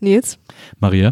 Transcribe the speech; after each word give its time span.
Nils, 0.00 0.38
Maria, 0.80 1.10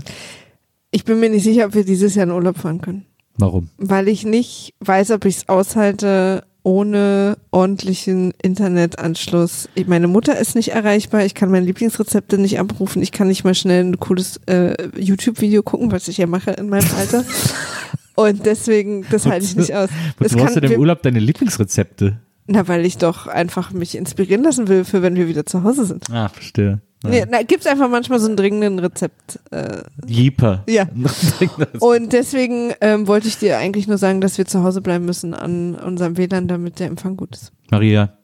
ich 0.90 1.04
bin 1.04 1.20
mir 1.20 1.30
nicht 1.30 1.44
sicher, 1.44 1.66
ob 1.66 1.74
wir 1.74 1.84
dieses 1.84 2.14
Jahr 2.14 2.26
in 2.26 2.32
Urlaub 2.32 2.58
fahren 2.58 2.80
können. 2.80 3.06
warum? 3.36 3.68
Weil 3.78 4.08
ich 4.08 4.24
nicht 4.24 4.74
weiß, 4.80 5.10
ob 5.12 5.24
ich 5.24 5.36
es 5.38 5.48
aushalte 5.48 6.44
ohne 6.64 7.36
ordentlichen 7.50 8.32
Internetanschluss. 8.42 9.68
Ich- 9.74 9.86
Meine 9.88 10.06
Mutter 10.06 10.38
ist 10.38 10.54
nicht 10.54 10.68
erreichbar, 10.68 11.24
ich 11.24 11.34
kann 11.34 11.50
meine 11.50 11.66
Lieblingsrezepte 11.66 12.38
nicht 12.38 12.58
abrufen, 12.60 13.02
ich 13.02 13.10
kann 13.10 13.28
nicht 13.28 13.42
mal 13.44 13.54
schnell 13.54 13.84
ein 13.84 13.98
cooles 13.98 14.38
äh, 14.46 14.74
YouTube-Video 14.98 15.62
gucken, 15.62 15.90
was 15.90 16.06
ich 16.08 16.18
ja 16.18 16.26
mache 16.26 16.52
in 16.52 16.68
meinem 16.68 16.88
Alter. 16.96 17.24
Und 18.14 18.44
deswegen, 18.46 19.06
das 19.10 19.24
halte 19.26 19.44
ich 19.46 19.56
nicht 19.56 19.74
aus. 19.74 19.88
Wozu 20.18 20.38
hast 20.44 20.54
du 20.56 20.60
denn 20.60 20.72
im 20.72 20.80
Urlaub 20.80 21.02
deine 21.02 21.18
Lieblingsrezepte? 21.18 22.18
Na, 22.46 22.66
weil 22.66 22.84
ich 22.84 22.98
doch 22.98 23.26
einfach 23.26 23.72
mich 23.72 23.96
inspirieren 23.96 24.42
lassen 24.42 24.68
will, 24.68 24.84
für 24.84 25.02
wenn 25.02 25.14
wir 25.14 25.28
wieder 25.28 25.46
zu 25.46 25.62
Hause 25.62 25.84
sind. 25.84 26.10
Ah, 26.10 26.28
verstehe. 26.28 26.80
Ja. 27.04 27.10
Nee, 27.10 27.24
na, 27.28 27.42
gibt's 27.42 27.66
einfach 27.66 27.88
manchmal 27.88 28.20
so 28.20 28.26
einen 28.26 28.36
dringenden 28.36 28.78
Rezept. 28.78 29.40
Äh, 29.50 29.82
Jeeper. 30.06 30.64
ja. 30.68 30.86
Und 31.80 32.12
deswegen 32.12 32.72
ähm, 32.80 33.06
wollte 33.06 33.28
ich 33.28 33.38
dir 33.38 33.58
eigentlich 33.58 33.88
nur 33.88 33.98
sagen, 33.98 34.20
dass 34.20 34.38
wir 34.38 34.46
zu 34.46 34.62
Hause 34.62 34.80
bleiben 34.80 35.04
müssen 35.04 35.34
an 35.34 35.74
unserem 35.74 36.16
WLAN, 36.16 36.48
damit 36.48 36.78
der 36.78 36.86
Empfang 36.88 37.16
gut 37.16 37.34
ist. 37.34 37.52
Maria, 37.70 38.16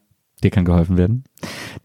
dir 0.43 0.51
kann 0.51 0.65
geholfen 0.65 0.97
werden. 0.97 1.25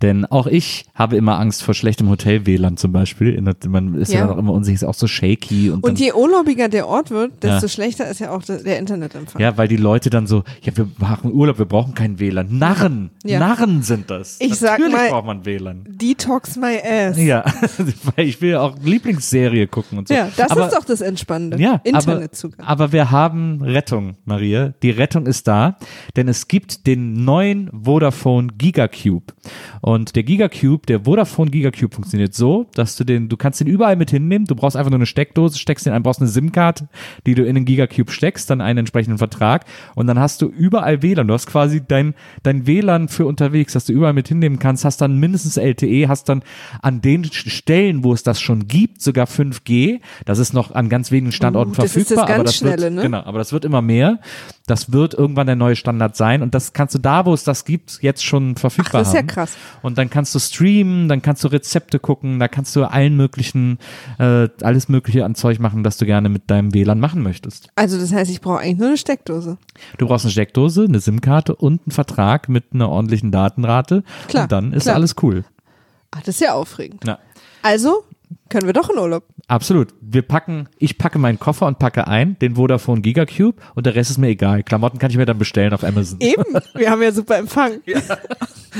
Denn 0.01 0.25
auch 0.25 0.47
ich 0.47 0.85
habe 0.95 1.15
immer 1.15 1.39
Angst 1.39 1.63
vor 1.63 1.73
schlechtem 1.73 2.09
Hotel-WLAN 2.09 2.77
zum 2.77 2.91
Beispiel. 2.91 3.39
Man 3.67 3.95
ist 3.95 4.11
ja, 4.11 4.19
Ja. 4.19 4.25
dann 4.27 4.35
auch 4.35 4.39
immer 4.39 4.53
unsicher, 4.53 4.75
ist 4.75 4.83
auch 4.83 4.93
so 4.93 5.07
shaky. 5.07 5.69
Und, 5.69 5.83
Und 5.83 5.99
je 5.99 6.11
urlaubiger 6.13 6.67
der 6.69 6.87
Ort 6.87 7.11
wird, 7.11 7.43
desto 7.43 7.65
Ja. 7.65 7.69
schlechter 7.69 8.09
ist 8.09 8.19
ja 8.19 8.31
auch 8.31 8.43
der 8.43 8.79
Internetempfang. 8.79 9.41
ja, 9.41 9.57
weil 9.57 9.67
die 9.67 9.77
Leute 9.77 10.09
dann 10.09 10.27
so, 10.27 10.43
ja, 10.61 10.75
wir 10.75 10.87
machen 10.97 11.31
Urlaub, 11.31 11.57
wir 11.59 11.65
brauchen 11.65 11.93
kein 11.93 12.19
WLAN. 12.19 12.57
Narren, 12.57 13.11
Ja. 13.23 13.39
Narren 13.39 13.81
sind 13.83 14.09
das. 14.09 14.37
Ich 14.39 14.55
sag 14.55 14.79
Natürlich 14.79 14.93
mal- 14.93 15.09
braucht 15.09 15.25
man 15.25 15.45
WLAN. 15.45 15.83
Detox 15.87 16.55
my 16.57 16.77
ass. 16.83 17.17
Ja, 17.17 17.45
weil 18.15 18.25
ich 18.27 18.41
will 18.41 18.51
ja 18.51 18.61
auch 18.61 18.75
Lieblingsserie 18.83 19.67
gucken 19.67 19.99
und 19.99 20.07
so. 20.07 20.13
Ja, 20.13 20.29
das 20.35 20.51
aber, 20.51 20.67
ist 20.67 20.75
doch 20.75 20.85
das 20.85 21.01
Entspannende. 21.01 21.57
Ja, 21.59 21.73
aber, 21.75 21.85
Internetzugang. 21.85 22.65
aber 22.65 22.91
wir 22.91 23.11
haben 23.11 23.61
Rettung, 23.61 24.15
Maria. 24.25 24.73
Die 24.81 24.89
Rettung 24.91 25.25
ist 25.25 25.47
da, 25.47 25.77
denn 26.15 26.27
es 26.27 26.47
gibt 26.47 26.87
den 26.87 27.23
neuen 27.23 27.69
Vodafone 27.83 28.47
Gigacube. 28.57 29.33
Und 29.81 30.15
der 30.15 30.23
Gigacube, 30.23 30.85
der 30.87 31.01
Vodafone 31.01 31.51
Gigacube 31.51 31.93
funktioniert 31.93 32.33
so, 32.33 32.67
dass 32.75 32.95
du 32.95 33.03
den, 33.03 33.29
du 33.29 33.37
kannst 33.37 33.59
den 33.59 33.67
überall 33.67 33.95
mit 33.95 34.11
hinnehmen. 34.11 34.45
Du 34.45 34.55
brauchst 34.55 34.77
einfach 34.77 34.91
nur 34.91 34.99
eine 34.99 35.05
Steckdose, 35.05 35.57
steckst 35.57 35.85
den 35.85 35.93
ein, 35.93 36.03
brauchst 36.03 36.21
eine 36.21 36.29
SIM-Karte, 36.29 36.87
die 37.25 37.35
du 37.35 37.45
in 37.45 37.55
den 37.55 37.65
Gigacube 37.65 38.11
steckst, 38.11 38.49
dann 38.49 38.61
einen 38.61 38.79
entsprechenden 38.79 39.17
Vertrag 39.17 39.65
und 39.95 40.07
dann 40.07 40.19
hast 40.19 40.41
du 40.41 40.47
überall 40.47 41.01
WLAN. 41.01 41.27
Du 41.27 41.33
hast 41.33 41.47
quasi 41.47 41.81
dein, 41.85 42.13
dein 42.43 42.67
WLAN 42.67 43.07
für 43.09 43.25
unterwegs, 43.25 43.73
das 43.73 43.85
du 43.85 43.93
überall 43.93 44.13
mit 44.13 44.27
hinnehmen 44.27 44.59
kannst, 44.59 44.85
hast 44.85 45.01
dann 45.01 45.19
mindestens 45.19 45.57
LTE, 45.57 46.07
hast 46.07 46.29
dann 46.29 46.43
an 46.81 47.01
den 47.01 47.25
Stellen, 47.25 48.03
wo 48.03 48.13
es 48.13 48.23
das 48.23 48.39
schon 48.39 48.67
gibt, 48.67 49.01
sogar 49.01 49.27
5G. 49.27 49.99
Das 50.25 50.39
ist 50.39 50.53
noch 50.53 50.71
an 50.71 50.89
ganz 50.89 51.11
wenigen 51.11 51.31
Standorten 51.31 51.73
Uh, 51.73 51.75
das 51.75 51.95
ist 51.95 52.11
das 52.11 52.19
verfügbar, 52.19 52.25
aber 52.25 52.43
ganz 52.43 52.51
das 52.51 52.61
wird, 52.63 52.79
Schnelle, 52.79 52.91
ne? 52.95 53.01
genau, 53.01 53.23
aber 53.23 53.37
das 53.39 53.51
wird 53.51 53.65
immer 53.65 53.81
mehr. 53.81 54.19
Das 54.65 54.93
wird 54.93 55.13
irgendwann 55.13 55.45
der 55.45 55.57
neue 55.57 55.75
Standard 55.75 56.15
sein 56.15 56.41
und 56.41 56.55
das 56.55 56.71
kannst 56.71 56.95
du 56.95 56.99
da, 56.99 57.25
wo 57.25 57.33
es 57.33 57.43
das 57.43 57.65
gibt, 57.65 57.99
jetzt 58.01 58.23
schon 58.23 58.55
verfügbar 58.55 59.01
das 59.01 59.09
ist 59.09 59.13
ja 59.13 59.19
haben. 59.19 59.27
krass. 59.27 59.57
Und 59.81 59.97
dann 59.97 60.09
kannst 60.09 60.33
du 60.33 60.39
streamen, 60.39 61.09
dann 61.09 61.21
kannst 61.21 61.43
du 61.43 61.49
Rezepte 61.49 61.99
gucken, 61.99 62.39
da 62.39 62.47
kannst 62.47 62.73
du 62.77 62.85
allen 62.85 63.17
möglichen, 63.17 63.77
äh, 64.19 64.47
alles 64.61 64.87
mögliche 64.87 65.25
an 65.25 65.35
Zeug 65.35 65.59
machen, 65.59 65.83
das 65.83 65.97
du 65.97 66.05
gerne 66.05 66.29
mit 66.29 66.49
deinem 66.49 66.73
WLAN 66.73 67.01
machen 67.01 67.23
möchtest. 67.23 67.69
Also 67.75 67.99
das 67.99 68.13
heißt, 68.13 68.31
ich 68.31 68.39
brauche 68.39 68.59
eigentlich 68.59 68.77
nur 68.77 68.87
eine 68.87 68.97
Steckdose. 68.97 69.57
Du 69.97 70.07
brauchst 70.07 70.23
eine 70.23 70.31
Steckdose, 70.31 70.85
eine 70.85 71.01
SIM-Karte 71.01 71.55
und 71.55 71.81
einen 71.85 71.91
Vertrag 71.91 72.47
mit 72.47 72.65
einer 72.73 72.87
ordentlichen 72.87 73.31
Datenrate. 73.31 74.03
Klar, 74.29 74.43
und 74.43 74.51
dann 74.53 74.71
ist 74.71 74.83
klar. 74.83 74.95
alles 74.95 75.15
cool. 75.21 75.43
Ach, 76.11 76.21
das 76.21 76.35
ist 76.35 76.41
ja 76.41 76.53
aufregend. 76.53 77.05
Ja. 77.05 77.19
Also 77.63 78.05
können 78.49 78.65
wir 78.65 78.73
doch 78.73 78.89
in 78.89 78.97
Urlaub. 78.97 79.25
Absolut. 79.47 79.93
Wir 79.99 80.21
packen, 80.21 80.69
ich 80.79 80.97
packe 80.97 81.19
meinen 81.19 81.39
Koffer 81.39 81.67
und 81.67 81.77
packe 81.77 82.07
ein, 82.07 82.39
den 82.39 82.55
Vodafone 82.55 83.01
Gigacube 83.01 83.61
und 83.75 83.85
der 83.85 83.93
Rest 83.93 84.11
ist 84.11 84.17
mir 84.17 84.29
egal. 84.29 84.63
Klamotten 84.63 84.99
kann 84.99 85.11
ich 85.11 85.17
mir 85.17 85.25
dann 85.25 85.37
bestellen 85.37 85.73
auf 85.73 85.83
Amazon. 85.83 86.19
Eben, 86.21 86.45
wir 86.73 86.89
haben 86.89 87.01
ja 87.01 87.11
super 87.11 87.37
Empfang. 87.37 87.81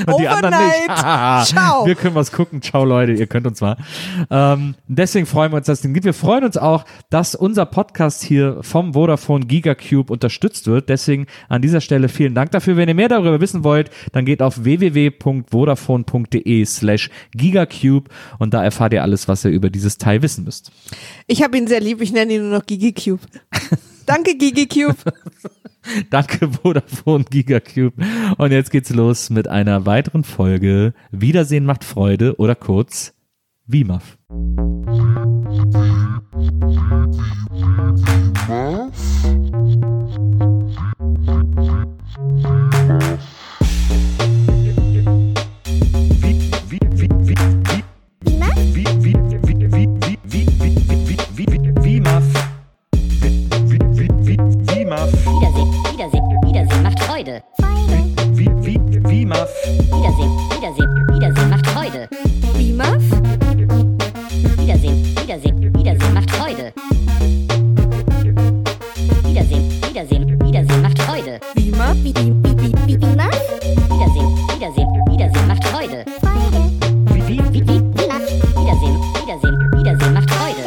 Und 0.06 0.18
die 0.18 0.26
anderen 0.26 0.58
nicht. 0.58 0.90
Overnight. 0.90 1.46
Ciao. 1.54 1.86
Wir 1.86 1.94
können 1.94 2.16
was 2.16 2.32
gucken. 2.32 2.60
Ciao, 2.62 2.84
Leute, 2.84 3.12
ihr 3.12 3.28
könnt 3.28 3.46
uns 3.46 3.60
mal. 3.60 3.76
Ähm, 4.28 4.74
deswegen 4.88 5.24
freuen 5.26 5.52
wir 5.52 5.58
uns, 5.58 5.66
dass 5.66 5.78
es 5.78 5.82
den 5.82 5.94
gibt. 5.94 6.04
Wir 6.04 6.14
freuen 6.14 6.42
uns 6.44 6.56
auch, 6.56 6.84
dass 7.10 7.36
unser 7.36 7.64
Podcast 7.66 8.24
hier 8.24 8.58
vom 8.62 8.94
Vodafone 8.94 9.46
Gigacube 9.46 10.12
unterstützt 10.12 10.66
wird. 10.66 10.88
Deswegen 10.88 11.26
an 11.48 11.62
dieser 11.62 11.80
Stelle 11.80 12.08
vielen 12.08 12.34
Dank 12.34 12.50
dafür. 12.50 12.76
Wenn 12.76 12.88
ihr 12.88 12.94
mehr 12.94 13.08
darüber 13.08 13.40
wissen 13.40 13.62
wollt, 13.62 13.90
dann 14.12 14.24
geht 14.24 14.42
auf 14.42 14.64
www.vodafone.de 14.64 16.64
slash 16.64 17.08
Gigacube 17.32 18.10
und 18.38 18.52
da 18.52 18.64
erfahrt 18.64 18.94
ihr 18.94 19.02
alles, 19.02 19.28
was 19.28 19.44
ihr 19.44 19.52
über 19.52 19.70
dieses 19.70 19.96
Teil 19.98 20.22
wissen 20.22 20.42
müsst. 20.44 20.53
Ich 21.26 21.42
habe 21.42 21.56
ihn 21.56 21.66
sehr 21.66 21.80
lieb, 21.80 22.00
ich 22.00 22.12
nenne 22.12 22.34
ihn 22.34 22.48
nur 22.48 22.58
noch 22.58 22.66
Gigi 22.66 22.92
Cube. 22.92 23.22
Danke, 24.06 24.36
Gigi 24.36 24.66
Cube. 24.66 24.96
Danke, 26.10 26.50
Vodafone 26.50 27.24
Gigacube. 27.24 28.02
Und 28.38 28.52
jetzt 28.52 28.70
geht's 28.70 28.90
los 28.90 29.30
mit 29.30 29.48
einer 29.48 29.86
weiteren 29.86 30.24
Folge 30.24 30.94
Wiedersehen 31.10 31.64
macht 31.64 31.84
Freude 31.84 32.36
oder 32.36 32.54
kurz 32.54 33.12
WIMAF. 33.66 34.18
Wiedersehen, 59.34 60.30
Wiedersehen, 60.54 61.08
Wiedersehen 61.12 61.50
macht 61.50 61.66
Freude. 61.66 62.08
BIMAF? 62.56 63.02
Wiedersehen, 64.58 65.16
Wiedersehen, 65.20 65.74
Wiedersehen 65.74 66.14
macht 66.14 66.30
Freude. 66.30 66.72
Wiedersehen, 69.24 69.70
Wiedersehen, 69.88 70.40
Wiedersehen 70.40 70.82
macht 70.82 71.02
Freude. 71.02 71.40
BIMAF? 71.56 71.96
Bi- 72.04 72.12
bi- 72.12 72.30
bi- 72.30 72.54
bi- 72.54 72.72
bi- 72.86 72.96
BIMAF? 72.96 73.60
Wiedersehen, 73.90 74.38
Wiedersehen, 74.54 74.88
Wiedersehen 75.10 75.48
macht 75.48 75.64
Freude. 75.66 76.04
Wie, 77.12 77.26
wie, 77.26 77.38
wie, 77.52 77.60
wie, 77.66 77.80
Wiedersehen, 77.80 79.00
Wiedersehen, 79.18 79.72
Wiedersehen 79.74 80.12
macht 80.14 80.30
Freude. 80.30 80.62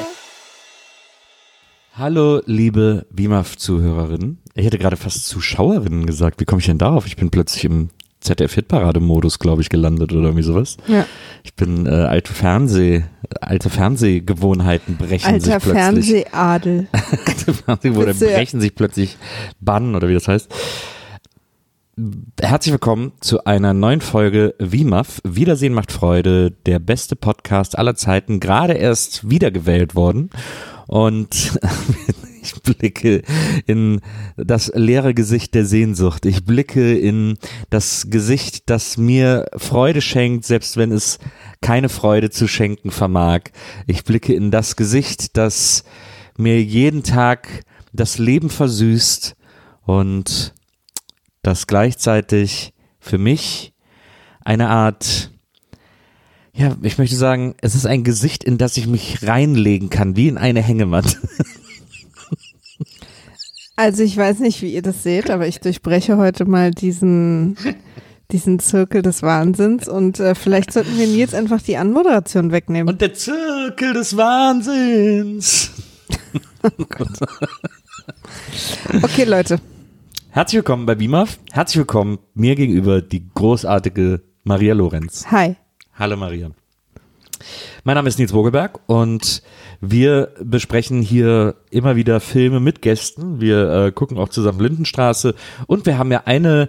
Hallo, 1.93 2.41
liebe 2.45 3.05
WIMAF-Zuhörerinnen. 3.11 4.39
Ich 4.55 4.65
hätte 4.65 4.77
gerade 4.77 4.97
fast 4.97 5.25
Zuschauerinnen 5.25 6.05
gesagt. 6.05 6.41
Wie 6.41 6.45
komme 6.45 6.59
ich 6.59 6.65
denn 6.65 6.77
darauf? 6.77 7.07
Ich 7.07 7.15
bin 7.15 7.29
plötzlich 7.31 7.63
im 7.65 7.89
ZDF-Hitparade-Modus, 8.27 9.39
glaube 9.39 9.61
ich, 9.61 9.69
gelandet 9.69 10.11
oder 10.13 10.23
irgendwie 10.23 10.43
sowas. 10.43 10.77
Ja. 10.87 11.05
Ich 11.43 11.55
bin 11.55 11.85
äh, 11.85 11.89
alte 11.89 12.33
Fernseh, 12.33 13.03
alte 13.41 13.69
Fernsehgewohnheiten 13.69 14.97
brechen 14.97 15.33
Alter 15.33 15.59
sich 15.59 15.71
plötzlich. 15.71 16.25
Fernsehabel. 16.31 16.87
alte 17.25 17.53
Fernsehgewohnheiten 17.53 18.27
brechen 18.27 18.61
sich 18.61 18.75
plötzlich 18.75 19.17
Bann 19.59 19.95
oder 19.95 20.07
wie 20.09 20.13
das 20.13 20.27
heißt. 20.27 20.51
Herzlich 22.39 22.73
willkommen 22.73 23.13
zu 23.21 23.45
einer 23.45 23.73
neuen 23.73 24.01
Folge 24.01 24.53
WIMAF. 24.59 25.19
Wiedersehen 25.23 25.73
macht 25.73 25.91
Freude, 25.91 26.51
der 26.67 26.77
beste 26.77 27.15
Podcast 27.15 27.75
aller 27.75 27.95
Zeiten, 27.95 28.39
gerade 28.39 28.73
erst 28.73 29.29
wiedergewählt 29.29 29.95
worden. 29.95 30.29
Und 30.85 31.59
ich 32.47 32.61
blicke 32.61 33.21
in 33.65 34.01
das 34.37 34.71
leere 34.73 35.13
Gesicht 35.13 35.53
der 35.53 35.65
Sehnsucht. 35.65 36.25
Ich 36.25 36.45
blicke 36.45 36.97
in 36.97 37.37
das 37.69 38.09
Gesicht, 38.09 38.69
das 38.69 38.97
mir 38.97 39.47
Freude 39.55 40.01
schenkt, 40.01 40.45
selbst 40.45 40.77
wenn 40.77 40.91
es 40.91 41.19
keine 41.61 41.89
Freude 41.89 42.29
zu 42.29 42.47
schenken 42.47 42.91
vermag. 42.91 43.41
Ich 43.85 44.03
blicke 44.03 44.33
in 44.33 44.51
das 44.51 44.75
Gesicht, 44.75 45.37
das 45.37 45.83
mir 46.37 46.61
jeden 46.61 47.03
Tag 47.03 47.63
das 47.93 48.17
Leben 48.17 48.49
versüßt 48.49 49.35
und 49.85 50.53
das 51.41 51.67
gleichzeitig 51.67 52.73
für 52.99 53.17
mich 53.17 53.73
eine 54.43 54.69
Art, 54.69 55.31
ja, 56.53 56.75
ich 56.81 56.97
möchte 56.97 57.15
sagen, 57.15 57.55
es 57.61 57.75
ist 57.75 57.85
ein 57.85 58.03
Gesicht, 58.03 58.43
in 58.43 58.57
das 58.57 58.77
ich 58.77 58.87
mich 58.87 59.25
reinlegen 59.25 59.89
kann, 59.89 60.15
wie 60.15 60.27
in 60.27 60.37
eine 60.37 60.61
Hängematte. 60.61 61.17
Also 63.79 64.01
ich 64.01 64.17
weiß 64.17 64.39
nicht, 64.39 64.63
wie 64.63 64.73
ihr 64.73 64.81
das 64.81 65.03
seht, 65.03 65.29
aber 65.29 65.47
ich 65.47 65.59
durchbreche 65.59 66.17
heute 66.17 66.45
mal 66.45 66.71
diesen, 66.71 67.55
diesen 68.31 68.57
Zirkel 68.57 69.03
des 69.03 69.21
Wahnsinns 69.21 69.87
und 69.87 70.19
äh, 70.19 70.33
vielleicht 70.33 70.73
sollten 70.73 70.97
wir 70.97 71.05
Nils 71.05 71.35
einfach 71.35 71.61
die 71.61 71.77
Anmoderation 71.77 72.51
wegnehmen. 72.51 72.91
Und 72.91 73.01
der 73.01 73.13
Zirkel 73.13 73.93
des 73.93 74.17
Wahnsinns. 74.17 75.69
okay, 79.03 79.25
Leute. 79.25 79.59
Herzlich 80.31 80.57
willkommen 80.57 80.87
bei 80.87 80.95
BIMAF. 80.95 81.37
Herzlich 81.51 81.77
willkommen 81.77 82.17
mir 82.33 82.55
gegenüber 82.55 83.03
die 83.03 83.29
großartige 83.31 84.21
Maria 84.43 84.73
Lorenz. 84.73 85.27
Hi. 85.29 85.55
Hallo 85.93 86.17
Maria. 86.17 86.49
Mein 87.87 87.95
Name 87.95 88.09
ist 88.09 88.19
Nils 88.19 88.33
Wogelberg 88.33 88.81
und 88.87 89.41
wir 89.79 90.33
besprechen 90.43 91.01
hier 91.01 91.55
immer 91.69 91.95
wieder 91.95 92.19
Filme 92.19 92.59
mit 92.59 92.81
Gästen. 92.81 93.39
Wir 93.39 93.69
äh, 93.85 93.91
gucken 93.93 94.17
auch 94.17 94.27
zusammen 94.27 94.59
Lindenstraße 94.59 95.35
und 95.67 95.85
wir 95.85 95.97
haben 95.97 96.11
ja 96.11 96.23
eine 96.25 96.67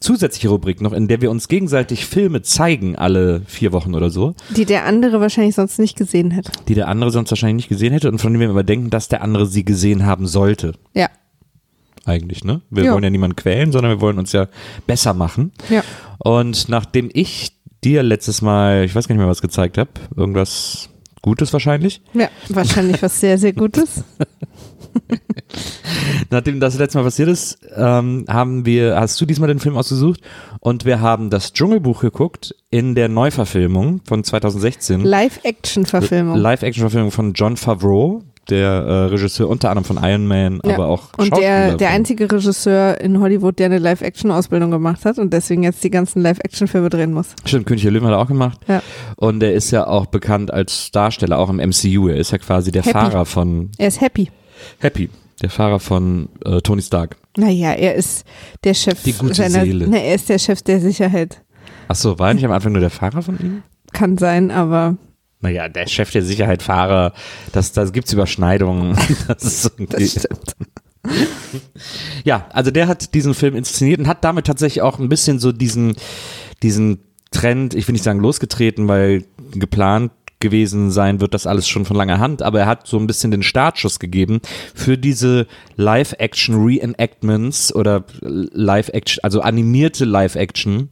zusätzliche 0.00 0.50
Rubrik 0.50 0.82
noch, 0.82 0.92
in 0.92 1.08
der 1.08 1.22
wir 1.22 1.30
uns 1.30 1.48
gegenseitig 1.48 2.04
Filme 2.04 2.42
zeigen, 2.42 2.94
alle 2.94 3.40
vier 3.46 3.72
Wochen 3.72 3.94
oder 3.94 4.10
so, 4.10 4.34
Die 4.54 4.66
der 4.66 4.84
andere 4.84 5.22
wahrscheinlich 5.22 5.54
sonst 5.54 5.78
nicht 5.78 5.96
gesehen 5.96 6.30
hätte. 6.30 6.52
die 6.68 6.74
der 6.74 6.88
andere 6.88 7.10
sonst 7.10 7.30
wahrscheinlich 7.30 7.64
nicht 7.64 7.68
gesehen 7.70 7.94
hätte 7.94 8.10
und 8.10 8.18
von 8.18 8.30
denen 8.30 8.42
wir 8.42 8.50
immer 8.50 8.62
denken, 8.62 8.90
dass 8.90 9.08
der 9.08 9.22
andere 9.22 9.46
sie 9.46 9.64
gesehen 9.64 10.04
haben 10.04 10.26
sollte. 10.26 10.72
Ja. 10.92 11.08
Eigentlich, 12.04 12.44
ne? 12.44 12.60
Wir 12.68 12.84
Ja. 12.84 12.92
wollen 12.92 13.04
ja 13.04 13.08
niemanden 13.08 13.36
quälen, 13.36 13.72
sondern 13.72 13.92
wir 13.92 14.02
wollen 14.02 14.18
uns 14.18 14.32
ja 14.32 14.48
besser 14.86 15.14
machen. 15.14 15.52
Ja. 15.70 15.82
Und 16.18 16.68
nachdem 16.68 17.08
ich 17.14 17.59
dir 17.84 18.02
letztes 18.02 18.42
Mal, 18.42 18.84
ich 18.84 18.94
weiß 18.94 19.08
gar 19.08 19.14
nicht 19.14 19.20
mehr, 19.20 19.30
was 19.30 19.42
gezeigt 19.42 19.78
habe, 19.78 19.90
irgendwas 20.16 20.88
Gutes 21.22 21.52
wahrscheinlich, 21.52 22.00
Ja, 22.14 22.28
wahrscheinlich 22.48 23.02
was 23.02 23.20
sehr, 23.20 23.36
sehr 23.36 23.52
Gutes. 23.52 24.04
Nachdem 26.30 26.60
das 26.60 26.78
letzte 26.78 26.98
Mal 26.98 27.04
passiert 27.04 27.28
ist, 27.28 27.58
ähm, 27.76 28.24
haben 28.28 28.64
wir, 28.64 28.98
hast 28.98 29.20
du 29.20 29.26
diesmal 29.26 29.48
den 29.48 29.58
Film 29.58 29.76
ausgesucht 29.76 30.20
und 30.60 30.84
wir 30.84 31.00
haben 31.00 31.30
das 31.30 31.52
Dschungelbuch 31.52 32.00
geguckt 32.00 32.54
in 32.70 32.94
der 32.94 33.08
Neuverfilmung 33.08 34.00
von 34.04 34.24
2016. 34.24 35.04
Live-Action-Verfilmung. 35.04 36.36
Live-Action-Verfilmung 36.36 37.10
von 37.10 37.32
John 37.34 37.56
Favreau, 37.56 38.22
der 38.48 38.68
äh, 38.68 38.92
Regisseur 39.06 39.48
unter 39.48 39.70
anderem 39.70 39.84
von 39.84 39.98
Iron 40.02 40.26
Man, 40.26 40.60
Ja. 40.64 40.74
aber 40.74 40.88
auch 40.88 41.10
Und 41.18 41.36
der, 41.36 41.76
der 41.76 41.90
einzige 41.90 42.30
Regisseur 42.30 43.00
in 43.00 43.20
Hollywood, 43.20 43.58
der 43.58 43.66
eine 43.66 43.78
Live-Action-Ausbildung 43.78 44.70
gemacht 44.70 45.04
hat 45.04 45.18
und 45.18 45.32
deswegen 45.32 45.62
jetzt 45.62 45.84
die 45.84 45.90
ganzen 45.90 46.22
Live-Action-Filme 46.22 46.88
drehen 46.90 47.12
muss. 47.12 47.28
Stimmt, 47.44 47.66
König 47.66 47.82
der 47.82 47.92
Löwen 47.92 48.06
hat 48.06 48.14
er 48.14 48.18
auch 48.18 48.26
gemacht. 48.28 48.58
Ja. 48.66 48.82
Und 49.16 49.42
er 49.42 49.52
ist 49.52 49.70
ja 49.70 49.86
auch 49.86 50.06
bekannt 50.06 50.52
als 50.52 50.90
Darsteller, 50.90 51.38
auch 51.38 51.50
im 51.50 51.56
MCU. 51.56 52.08
Er 52.08 52.16
ist 52.16 52.32
ja 52.32 52.38
quasi 52.38 52.72
der 52.72 52.82
Happy. 52.82 52.92
Fahrer 52.92 53.24
von 53.24 53.70
Er 53.78 53.88
ist 53.88 54.00
happy. 54.00 54.30
Happy, 54.78 55.10
der 55.42 55.50
Fahrer 55.50 55.78
von 55.78 56.28
äh, 56.44 56.60
Tony 56.60 56.82
Stark. 56.82 57.16
Naja, 57.36 57.72
er 57.72 57.94
ist 57.94 58.24
der 58.64 58.74
Chef 58.74 59.02
Die 59.04 59.12
gute 59.12 59.34
seiner, 59.34 59.62
Seele. 59.64 59.86
Ne, 59.86 60.02
er 60.04 60.14
ist 60.16 60.28
der 60.28 60.38
Chef 60.38 60.62
der 60.62 60.80
Sicherheit. 60.80 61.42
Achso, 61.88 62.18
war 62.18 62.28
er 62.28 62.34
nicht 62.34 62.44
am 62.44 62.52
Anfang 62.52 62.72
nur 62.72 62.80
der 62.80 62.90
Fahrer 62.90 63.22
von 63.22 63.38
ihm? 63.38 63.62
Kann 63.92 64.18
sein, 64.18 64.50
aber 64.50 64.96
Naja, 65.40 65.68
der 65.68 65.86
Chef 65.86 66.10
der 66.10 66.22
Sicherheit, 66.22 66.62
Fahrer, 66.62 67.14
das, 67.52 67.72
das 67.72 67.92
gibt's 67.92 68.12
Überschneidungen. 68.12 68.96
Das 69.26 69.40
das 69.40 70.10
stimmt. 70.10 70.56
ja, 72.24 72.46
also 72.50 72.70
der 72.70 72.88
hat 72.88 73.14
diesen 73.14 73.32
Film 73.32 73.56
inszeniert 73.56 74.00
und 74.00 74.06
hat 74.06 74.22
damit 74.22 74.46
tatsächlich 74.46 74.82
auch 74.82 74.98
ein 74.98 75.08
bisschen 75.08 75.38
so 75.38 75.50
diesen, 75.52 75.96
diesen 76.62 76.98
Trend, 77.30 77.74
ich 77.74 77.86
will 77.88 77.92
nicht 77.94 78.04
sagen 78.04 78.20
losgetreten, 78.20 78.88
weil 78.88 79.24
geplant 79.52 80.12
gewesen 80.40 80.90
sein 80.90 81.20
wird 81.20 81.34
das 81.34 81.46
alles 81.46 81.68
schon 81.68 81.84
von 81.84 81.96
langer 81.96 82.18
Hand, 82.18 82.42
aber 82.42 82.60
er 82.60 82.66
hat 82.66 82.86
so 82.86 82.98
ein 82.98 83.06
bisschen 83.06 83.30
den 83.30 83.42
Startschuss 83.42 83.98
gegeben 83.98 84.40
für 84.74 84.96
diese 84.98 85.46
Live-Action 85.76 86.64
Reenactments 86.64 87.74
oder 87.74 88.04
Live-Action, 88.22 89.22
also 89.22 89.40
animierte 89.42 90.04
Live-Action. 90.04 90.90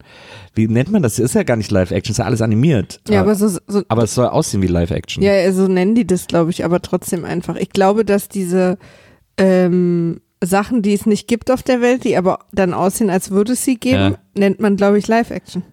Wie 0.53 0.67
nennt 0.67 0.91
man 0.91 1.01
das? 1.03 1.19
Ist 1.19 1.35
ja 1.35 1.43
gar 1.43 1.55
nicht 1.57 1.71
Live-Action, 1.71 2.11
ist 2.11 2.17
ja 2.19 2.25
alles 2.25 2.41
animiert. 2.41 2.99
Ja, 3.09 3.21
aber 3.21 3.35
so, 3.35 3.47
so 3.47 3.83
aber 3.87 4.03
es 4.03 4.13
soll 4.15 4.27
aussehen 4.27 4.61
wie 4.61 4.67
Live-Action. 4.67 5.23
Ja, 5.23 5.51
so 5.51 5.67
nennen 5.67 5.95
die 5.95 6.05
das, 6.07 6.27
glaube 6.27 6.51
ich, 6.51 6.63
aber 6.63 6.81
trotzdem 6.81 7.25
einfach. 7.25 7.55
Ich 7.55 7.69
glaube, 7.69 8.05
dass 8.05 8.29
diese 8.29 8.77
ähm, 9.37 10.21
Sachen, 10.43 10.81
die 10.81 10.93
es 10.93 11.05
nicht 11.05 11.27
gibt 11.27 11.51
auf 11.51 11.63
der 11.63 11.81
Welt, 11.81 12.03
die 12.03 12.17
aber 12.17 12.39
dann 12.51 12.73
aussehen, 12.73 13.09
als 13.09 13.31
würde 13.31 13.53
es 13.53 13.63
sie 13.65 13.75
geben, 13.77 14.11
Ja. 14.13 14.17
nennt 14.37 14.59
man, 14.59 14.75
glaube 14.75 14.97
ich, 14.97 15.07
Live-Action. 15.07 15.63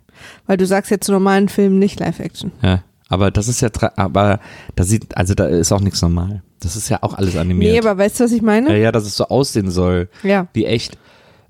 Weil 0.46 0.56
du 0.56 0.66
sagst 0.66 0.90
ja 0.90 0.98
zu 0.98 1.12
normalen 1.12 1.48
Filmen 1.48 1.78
nicht 1.78 2.00
Live-Action. 2.00 2.52
Ja, 2.62 2.82
aber 3.08 3.30
das 3.30 3.48
ist 3.48 3.60
ja, 3.60 3.68
aber 3.96 4.40
da 4.74 4.84
sieht, 4.84 5.16
also 5.16 5.34
da 5.34 5.46
ist 5.46 5.72
auch 5.72 5.80
nichts 5.80 6.02
normal. 6.02 6.42
Das 6.60 6.74
ist 6.76 6.88
ja 6.88 6.98
auch 7.02 7.14
alles 7.14 7.36
animiert. 7.36 7.72
Nee, 7.72 7.78
aber 7.78 7.98
weißt 7.98 8.20
du, 8.20 8.24
was 8.24 8.32
ich 8.32 8.42
meine? 8.42 8.70
ja, 8.70 8.76
ja, 8.76 8.92
dass 8.92 9.04
es 9.04 9.16
so 9.16 9.24
aussehen 9.26 9.70
soll, 9.70 10.08
Ja. 10.22 10.48
wie 10.54 10.64
echt. 10.64 10.98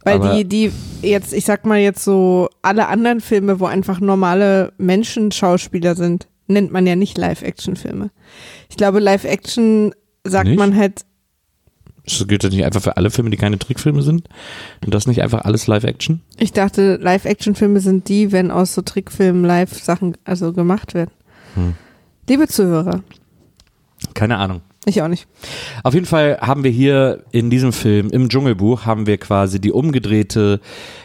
Weil 0.05 0.17
aber, 0.17 0.35
die, 0.37 0.45
die 0.45 0.73
jetzt, 1.03 1.33
ich 1.33 1.45
sag 1.45 1.67
mal 1.67 1.79
jetzt 1.79 2.05
so, 2.05 2.49
alle 2.63 2.87
anderen 2.89 3.21
Filme, 3.21 3.59
wo 3.59 3.65
einfach 3.67 3.99
normale 4.01 4.73
Menschen 4.79 5.33
Schauspieler 5.33 5.95
sind, 5.97 6.29
nennt 6.47 6.73
man 6.73 6.87
ja 6.87 6.95
nicht 6.95 7.19
Live-Action-Filme. 7.19 8.11
Ich 8.69 8.77
glaube, 8.77 9.01
Live-Action 9.01 9.93
sagt 10.25 10.49
Nicht? 10.49 10.59
man 10.59 10.77
halt, 10.77 11.05
Das 12.05 12.25
gilt 12.29 12.45
das 12.45 12.53
nicht 12.53 12.65
einfach 12.65 12.83
für 12.83 12.97
alle 12.97 13.11
Filme, 13.11 13.31
die 13.31 13.37
keine 13.37 13.59
Trickfilme 13.59 14.03
sind? 14.03 14.29
Und 14.85 14.95
das 14.95 15.09
nicht 15.09 15.23
einfach 15.23 15.45
alles 15.45 15.67
Live-Action? 15.67 16.21
ich 16.39 16.53
dachte, 16.53 16.97
Live-Action-Filme 16.97 17.81
sind 17.81 18.09
die, 18.09 18.31
wenn 18.31 18.53
aus 18.53 18.75
so 18.75 18.83
Trickfilmen 18.83 19.45
Live-Sachen 19.45 20.17
also 20.25 20.53
gemacht 20.53 20.95
werden. 20.95 21.11
Hm. 21.57 21.75
Liebe 22.29 22.47
Zuhörer, 22.49 23.03
Keine 24.15 24.37
Ahnung. 24.39 24.61
ich 24.85 25.03
auch 25.03 25.09
nicht. 25.09 25.27
Auf 25.83 25.95
jeden 25.95 26.07
Fall 26.07 26.39
haben 26.41 26.63
wir 26.65 26.71
hier 26.71 27.25
in 27.33 27.51
diesem 27.51 27.73
Film, 27.73 28.11
im 28.11 28.29
Dschungelbuch, 28.29 28.85
haben 28.87 29.07
wir 29.07 29.19
quasi 29.19 29.61
die 29.61 29.73
umgedrehte 29.73 30.61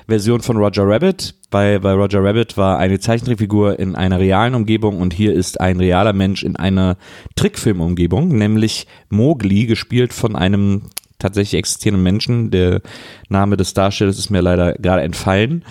Version 0.07 0.41
von 0.41 0.57
Roger 0.57 0.87
Rabbit. 0.87 1.35
Bei, 1.49 1.79
bei 1.79 1.93
Roger 1.93 2.23
Rabbit 2.23 2.57
war 2.57 2.77
eine 2.77 2.99
Zeichentrickfigur 2.99 3.79
in 3.79 3.95
einer 3.95 4.19
realen 4.19 4.55
Umgebung 4.55 4.99
und 4.99 5.13
hier 5.13 5.33
ist 5.33 5.59
ein 5.59 5.79
realer 5.79 6.13
Mensch 6.13 6.43
in 6.43 6.55
einer 6.55 6.97
Trickfilmumgebung, 7.35 8.29
nämlich 8.29 8.87
Mowgli, 9.09 9.65
gespielt 9.65 10.13
von 10.13 10.35
einem 10.35 10.83
tatsächlich 11.19 11.59
existierenden 11.59 12.03
Menschen. 12.03 12.51
Der 12.51 12.81
Name 13.29 13.57
des 13.57 13.73
Darstellers 13.73 14.17
ist 14.17 14.29
mir 14.29 14.41
leider 14.41 14.73
gerade 14.73 15.03
entfallen. 15.03 15.63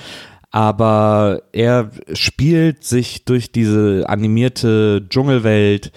Aber 0.50 1.42
er 1.52 1.90
spielt 2.12 2.84
sich 2.84 3.24
durch 3.24 3.52
diese 3.52 4.04
animierte 4.08 5.06
Dschungelwelt. 5.08 5.92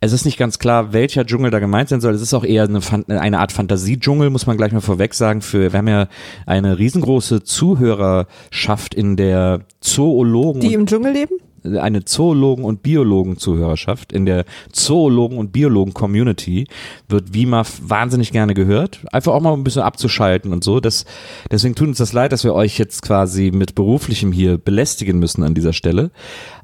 Es 0.00 0.12
ist 0.12 0.24
nicht 0.24 0.36
ganz 0.36 0.58
klar, 0.58 0.92
welcher 0.92 1.24
Dschungel 1.24 1.52
da 1.52 1.60
gemeint 1.60 1.88
sein 1.88 2.00
soll. 2.00 2.14
Es 2.14 2.22
ist 2.22 2.34
auch 2.34 2.44
eher 2.44 2.64
eine, 2.64 2.80
eine 3.20 3.38
Art 3.38 3.52
Fantasiedschungel, 3.52 4.30
muss 4.30 4.46
man 4.46 4.56
gleich 4.56 4.72
mal 4.72 4.80
vorweg 4.80 5.14
sagen. 5.14 5.42
Für, 5.42 5.72
wir 5.72 5.78
haben 5.78 5.88
ja 5.88 6.08
eine 6.44 6.78
riesengroße 6.78 7.44
Zuhörerschaft 7.44 8.94
in 8.94 9.16
der 9.16 9.60
Zoologen 9.80 10.60
Die 10.60 10.74
im 10.74 10.86
Dschungel 10.86 11.12
leben? 11.12 11.34
Eine 11.64 12.04
Zoologen- 12.04 12.64
und 12.64 12.82
Biologen-Zuhörerschaft. 12.82 14.12
In 14.12 14.26
der 14.26 14.44
Zoologen- 14.72 15.38
und 15.38 15.52
Biologen-Community 15.52 16.66
wird 17.08 17.34
WIMAF 17.34 17.80
wahnsinnig 17.84 18.32
gerne 18.32 18.54
gehört. 18.54 19.00
Einfach 19.12 19.32
auch 19.32 19.40
mal 19.40 19.52
ein 19.52 19.64
bisschen 19.64 19.82
abzuschalten 19.82 20.52
und 20.52 20.64
so. 20.64 20.80
Das, 20.80 21.04
deswegen 21.50 21.74
tut 21.74 21.88
uns 21.88 21.98
das 21.98 22.12
leid, 22.12 22.32
dass 22.32 22.44
wir 22.44 22.54
euch 22.54 22.78
jetzt 22.78 23.02
quasi 23.02 23.50
mit 23.52 23.74
Beruflichem 23.74 24.32
hier 24.32 24.58
belästigen 24.58 25.18
müssen 25.18 25.42
an 25.42 25.54
dieser 25.54 25.72
Stelle. 25.72 26.10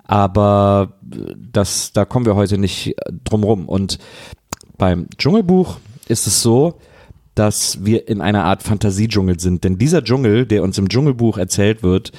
Aber 0.04 0.94
das, 1.02 1.92
da 1.92 2.04
kommen 2.04 2.26
wir 2.26 2.34
heute 2.34 2.58
nicht 2.58 2.94
drum 3.24 3.44
rum. 3.44 3.68
Und 3.68 3.98
beim 4.78 5.06
Dschungelbuch 5.16 5.78
ist 6.08 6.26
es 6.26 6.42
so, 6.42 6.78
dass 7.34 7.84
wir 7.84 8.08
in 8.08 8.20
einer 8.20 8.44
Art 8.44 8.62
Fantasiedschungel 8.62 9.38
sind. 9.38 9.62
Denn 9.62 9.78
dieser 9.78 10.02
Dschungel, 10.02 10.44
der 10.44 10.62
uns 10.62 10.78
im 10.78 10.88
Dschungelbuch 10.88 11.38
erzählt 11.38 11.82
wird, 11.82 12.11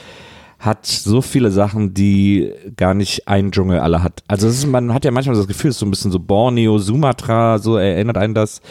hat 0.60 0.86
so 0.86 1.22
viele 1.22 1.52
Sachen, 1.52 1.94
die 1.94 2.52
gar 2.76 2.94
nicht 2.94 3.28
ein 3.30 3.52
Dschungel 3.52 3.80
alle 3.80 4.04
hat. 4.04 4.24
Also 4.28 4.48
ist, 4.48 4.68
man 4.68 4.94
hat 4.94 5.06
ja 5.06 5.12
manchmal 5.12 5.38
das 5.38 5.48
Gefühl, 5.48 5.70
es 5.70 5.78
ist 5.78 5.80
so 5.80 5.86
ein 5.86 5.92
bisschen 5.92 6.12
so 6.12 6.20
Borneo, 6.20 6.78
Sumatra, 6.78 7.60
so 7.60 7.78
erinnert 7.78 8.18
einen 8.18 8.34
das. 8.34 8.62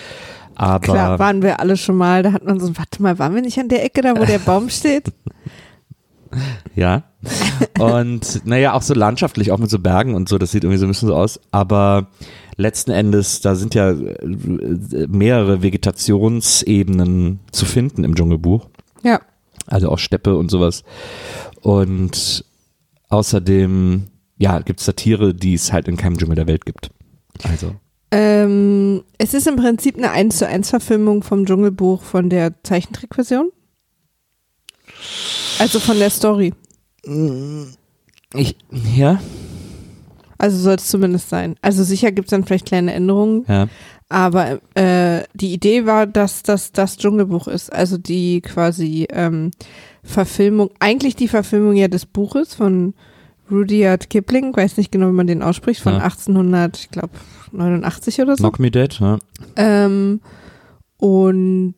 Aber 0.55 0.81
Klar, 0.81 1.19
waren 1.19 1.43
wir 1.43 1.61
alle 1.61 1.77
schon 1.77 1.97
mal. 1.97 2.23
Da 2.23 2.33
hat 2.33 2.45
man 2.45 2.61
so, 2.61 2.77
warte 2.77 3.03
mal, 3.03 3.19
waren 3.19 3.35
wir 3.35 3.43
nicht 3.43 3.59
an 3.59 3.69
der 3.69 3.85
Ecke 3.85 4.03
da, 4.03 4.19
wo 4.19 4.25
der 4.25 4.39
Baum 4.39 4.69
steht? 4.69 5.13
ja. 6.75 7.05
Und 7.79 8.45
naja, 8.45 8.75
auch 8.75 8.83
so 8.83 8.93
landschaftlich, 8.93 9.51
auch 9.51 9.59
mit 9.59 9.71
so 9.71 9.79
Bergen 9.79 10.15
und 10.15 10.29
so, 10.29 10.37
das 10.37 10.51
sieht 10.51 10.65
irgendwie 10.65 10.79
so 10.79 10.85
ein 10.85 10.91
bisschen 10.91 11.09
so 11.09 11.17
aus. 11.17 11.41
Aber 11.53 12.09
letzten 12.57 12.91
Endes, 12.91 13.41
da 13.41 13.55
sind 13.55 13.75
ja 13.75 13.93
äh, 13.93 15.07
mehrere 15.09 15.63
Vegetationsebenen 15.63 17.41
zu 17.51 17.65
finden 17.65 18.05
im 18.05 18.15
Dschungelbuch. 18.15 18.67
Ja. 19.03 19.21
Also 19.69 19.89
auch 19.91 19.99
Steppe 19.99 20.37
und 20.37 20.51
sowas. 20.51 20.85
Und 21.61 22.45
außerdem, 23.09 24.07
ja, 24.37 24.61
gibt 24.61 24.81
es 24.81 24.87
da 24.87 24.93
Tiere, 24.93 25.35
die 25.35 25.55
es 25.55 25.73
halt 25.73 25.89
in 25.89 25.97
keinem 25.97 26.19
Dschungel 26.19 26.37
der 26.37 26.47
Welt 26.47 26.67
gibt. 26.67 26.91
Also, 27.45 27.75
Ähm, 28.11 29.03
es 29.19 29.35
ist 29.35 29.47
im 29.47 29.57
Prinzip 29.57 29.97
eine 29.97 30.11
1 30.11 30.39
zu 30.39 30.47
1 30.47 30.71
Verfilmung 30.71 31.23
vom 31.23 31.45
Dschungelbuch 31.45 32.03
von 32.03 32.31
der 32.31 32.55
Zeichentrickversion. 32.65 33.51
Also 35.59 35.79
von 35.81 35.99
der 35.99 36.11
Story. 36.11 36.55
ich, 38.35 38.57
ja, 38.97 39.21
Also 40.39 40.57
soll 40.59 40.77
es 40.77 40.89
zumindest 40.89 41.29
sein. 41.29 41.57
Also 41.63 41.85
sicher 41.85 42.13
gibt 42.13 42.29
es 42.29 42.31
dann 42.31 42.45
vielleicht 42.45 42.67
kleine 42.67 42.93
Änderungen, 42.95 43.45
ja, 43.49 43.69
aber 44.09 44.61
äh, 44.75 45.25
die 45.35 45.53
Idee 45.53 45.85
war, 45.85 46.07
dass 46.07 46.43
das 46.43 46.73
das 46.73 46.97
Dschungelbuch 46.97 47.47
ist. 47.47 47.73
Also 47.73 47.99
die 47.99 48.41
quasi 48.41 49.07
ähm, 49.11 49.51
Verfilmung, 50.03 50.71
eigentlich 50.81 51.15
die 51.17 51.29
Verfilmung 51.29 51.77
ja 51.77 51.89
des 51.89 52.07
Buches 52.07 52.55
von 52.55 52.95
Rudyard 53.51 54.11
Kipling, 54.11 54.57
weiß 54.57 54.77
nicht 54.77 54.93
genau, 54.93 55.09
wie 55.09 55.13
man 55.13 55.27
den 55.27 55.43
ausspricht, 55.43 55.81
von 55.81 55.95
Ja. 55.95 56.01
1800, 56.01 56.79
ich 56.79 56.91
glaube 56.91 57.11
89 57.53 58.21
oder 58.21 58.37
so. 58.37 58.43
Knock 58.43 58.59
Me 58.59 58.71
Dead, 58.71 58.99
ja. 59.01 59.19
Ähm, 59.57 60.21
und 60.97 61.75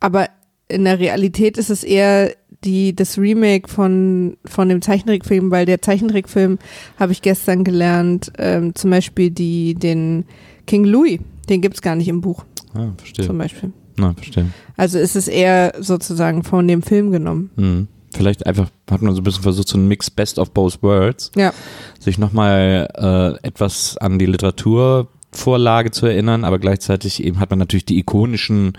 aber 0.00 0.28
in 0.68 0.84
der 0.84 0.98
Realität 0.98 1.56
ist 1.58 1.70
es 1.70 1.84
eher 1.84 2.32
die, 2.64 2.96
das 2.96 3.18
Remake 3.18 3.68
von, 3.68 4.36
von 4.44 4.68
dem 4.68 4.82
Zeichentrickfilm, 4.82 5.50
weil 5.50 5.66
der 5.66 5.82
Zeichentrickfilm, 5.82 6.58
habe 6.98 7.12
ich 7.12 7.22
gestern 7.22 7.64
gelernt, 7.64 8.32
ähm, 8.38 8.74
zum 8.74 8.90
Beispiel 8.90 9.30
die, 9.30 9.74
den 9.74 10.24
King 10.66 10.84
Louis, 10.84 11.20
den 11.46 11.60
gibt's 11.60 11.82
gar 11.82 11.94
nicht 11.96 12.08
im 12.08 12.20
Buch, 12.20 12.44
Ah, 12.74 12.88
verstehe. 12.96 13.26
zum 13.26 13.38
Beispiel. 13.38 13.72
Na, 13.96 14.12
verstehe. 14.14 14.46
Also 14.76 14.98
ist 14.98 15.14
es 15.16 15.28
eher 15.28 15.72
sozusagen 15.80 16.42
von 16.42 16.66
dem 16.66 16.82
Film 16.82 17.10
genommen. 17.12 17.50
Hm. 17.56 17.88
Vielleicht 18.12 18.46
einfach 18.46 18.68
hat 18.90 19.02
man 19.02 19.14
so 19.14 19.20
ein 19.20 19.24
bisschen 19.24 19.42
versucht, 19.42 19.68
so 19.68 19.76
ein 19.78 19.88
Mix 19.88 20.08
Best 20.10 20.38
of 20.38 20.52
Both 20.52 20.82
Worlds, 20.82 21.30
Ja. 21.36 21.52
sich 21.98 22.16
nochmal 22.18 22.88
äh, 22.94 23.46
etwas 23.46 23.96
an 23.98 24.18
die 24.20 24.26
Literaturvorlage 24.26 25.90
zu 25.90 26.06
erinnern, 26.06 26.44
aber 26.44 26.58
gleichzeitig 26.60 27.22
eben 27.24 27.40
hat 27.40 27.50
man 27.50 27.58
natürlich 27.58 27.84
die 27.86 27.98
ikonischen 27.98 28.74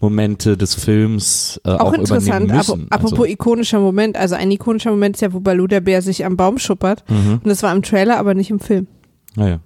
Momente 0.00 0.56
des 0.56 0.74
Films 0.74 1.60
äh, 1.64 1.70
auch, 1.70 1.80
Auch, 1.80 1.92
interessant, 1.94 2.26
übernehmen 2.26 2.50
ap 2.52 2.56
müssen. 2.58 2.86
apropos 2.90 3.12
also, 3.12 3.24
ikonischer 3.24 3.80
Moment, 3.80 4.16
also 4.16 4.34
ein 4.36 4.50
ikonischer 4.50 4.90
Moment 4.90 5.16
ist 5.16 5.20
ja, 5.20 5.32
wo 5.32 5.40
Baloo 5.40 5.66
der 5.66 5.80
Bär 5.80 6.00
sich 6.02 6.24
am 6.24 6.36
Baum 6.36 6.58
schuppert. 6.58 7.04
mhm. 7.08 7.34
Und 7.42 7.46
das 7.46 7.62
war 7.62 7.74
im 7.74 7.82
Trailer, 7.82 8.18
aber 8.18 8.34
nicht 8.34 8.50
im 8.50 8.60
Film. 8.60 8.86
Naja. 9.34 9.58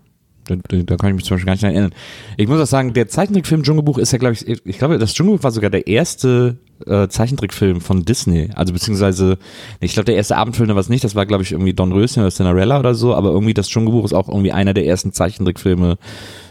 Da, 0.57 0.83
da, 0.83 0.97
kann 0.97 1.11
ich 1.11 1.17
mich 1.17 1.25
zum 1.25 1.37
Beispiel 1.37 1.47
gar 1.47 1.53
nicht 1.55 1.63
erinnern. 1.63 1.93
Ich 2.37 2.49
muss 2.49 2.61
auch 2.61 2.67
sagen, 2.67 2.93
der 2.93 3.09
Zeichentrickfilm 3.09 3.63
Dschungelbuch 3.63 3.99
ist 3.99 4.13
ja, 4.13 4.19
glaube 4.19 4.35
ich, 4.35 4.47
ich 4.49 4.79
glaube, 4.79 4.99
das 4.99 5.15
Dschungelbuch 5.15 5.45
war 5.45 5.51
sogar 5.51 5.71
der 5.71 5.87
erste 5.87 6.59
äh, 6.87 7.09
Zeichentrickfilm 7.09 7.81
von 7.81 8.05
Disney. 8.05 8.51
Also 8.55 8.73
beziehungsweise, 8.73 9.39
ich 9.81 9.93
glaube, 9.93 10.07
der 10.07 10.17
erste 10.17 10.37
Abendfilm 10.37 10.69
war 10.71 10.77
es 10.77 10.89
nicht, 10.89 11.05
das 11.05 11.15
war, 11.15 11.27
glaube 11.27 11.43
ich, 11.43 11.53
irgendwie 11.53 11.75
Don 11.75 11.93
Röschen 11.93 12.23
oder 12.23 12.33
Cinderella 12.33 12.79
oder 12.79 12.95
so, 12.95 13.15
aber 13.15 13.31
irgendwie 13.31 13.55
das 13.55 13.69
Dschungelbuch 13.69 14.05
ist 14.05 14.15
auch 14.15 14.29
irgendwie 14.29 14.53
einer 14.53 14.75
der 14.75 14.87
ersten 14.87 15.13
Zeichentrickfilme 15.13 15.99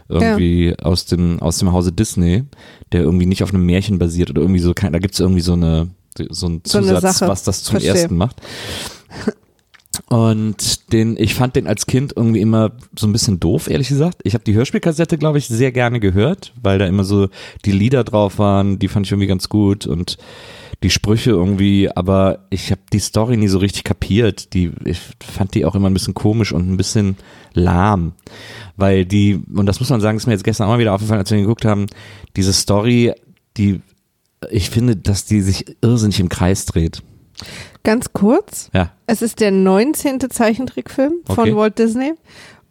irgendwie 0.08 0.76
aus 0.82 1.06
dem 1.06 1.40
aus 1.40 1.60
dem 1.60 1.72
Hause 1.72 1.92
Disney, 1.92 2.44
der 2.92 3.02
irgendwie 3.02 3.28
nicht 3.28 3.44
auf 3.44 3.54
einem 3.54 3.66
Märchen 3.66 4.00
basiert 4.00 4.32
oder 4.32 4.42
irgendwie 4.42 4.60
so, 4.60 4.74
da 4.74 4.98
gibt's 4.98 5.20
irgendwie 5.20 5.42
so 5.42 5.54
eine 5.54 5.90
so 6.30 6.48
ein 6.48 6.62
So 6.66 6.80
Zusatz, 6.82 7.02
Sache. 7.02 7.30
was 7.30 7.44
das 7.44 7.64
zum 7.64 7.74
Verstehe. 7.74 7.94
ersten 7.94 8.18
macht. 8.18 8.42
Und 10.08 10.92
den, 10.92 11.18
ich 11.18 11.36
fand 11.36 11.56
den 11.56 11.68
als 11.68 11.86
Kind 11.86 12.14
irgendwie 12.16 12.42
immer 12.42 12.72
so 12.98 13.08
ein 13.08 13.12
bisschen 13.12 13.40
doof, 13.40 13.70
ehrlich 13.70 13.90
gesagt. 13.90 14.22
Ich 14.24 14.34
habe 14.34 14.44
die 14.44 14.54
Hörspielkassette, 14.54 15.18
glaube 15.18 15.38
ich, 15.38 15.48
sehr 15.48 15.72
gerne 15.72 16.00
gehört, 16.00 16.54
weil 16.62 16.80
da 16.80 16.88
immer 16.88 17.04
so 17.04 17.30
die 17.66 17.72
Lieder 17.72 18.04
drauf 18.04 18.40
waren, 18.40 18.80
die 18.80 18.88
fand 18.88 19.06
ich 19.06 19.12
irgendwie 19.12 19.28
ganz 19.28 19.50
gut 19.50 19.86
und 19.86 20.18
die 20.82 20.90
Sprüche 20.90 21.32
irgendwie, 21.32 21.90
aber 21.94 22.46
ich 22.50 22.72
habe 22.72 22.82
die 22.94 23.00
Story 23.00 23.36
nie 23.36 23.50
so 23.50 23.58
richtig 23.58 23.84
kapiert. 23.84 24.54
Die, 24.54 24.72
ich 24.86 25.00
fand 25.20 25.54
die 25.54 25.66
auch 25.66 25.76
immer 25.76 25.90
ein 25.90 25.94
bisschen 25.94 26.14
komisch 26.14 26.54
und 26.54 26.70
ein 26.70 26.78
bisschen 26.78 27.18
lahm. 27.54 28.14
Weil 28.78 29.06
die, 29.06 29.42
und 29.54 29.66
das 29.66 29.80
muss 29.80 29.90
man 29.90 30.00
sagen, 30.00 30.18
ist 30.18 30.26
mir 30.26 30.34
jetzt 30.34 30.46
gestern 30.46 30.68
auch 30.68 30.72
mal 30.72 30.80
wieder 30.80 30.94
aufgefallen, 30.94 31.20
als 31.20 31.32
wir 31.32 31.40
geguckt 31.40 31.66
haben, 31.66 31.88
diese 32.38 32.54
Story, 32.54 33.14
die, 33.58 33.82
ich 34.50 34.70
finde, 34.70 34.96
dass 34.96 35.26
die 35.26 35.42
sich 35.42 35.66
irrsinnig 35.82 36.22
im 36.22 36.30
Kreis 36.30 36.66
dreht. 36.66 37.04
Ganz 37.84 38.12
kurz, 38.14 38.70
Ja. 38.74 38.92
es 39.08 39.22
ist 39.22 39.40
der 39.40 39.52
19. 39.52 40.30
Zeichentrickfilm 40.30 41.14
von 41.26 41.40
Okay. 41.40 41.56
Walt 41.56 41.80
Disney 41.80 42.14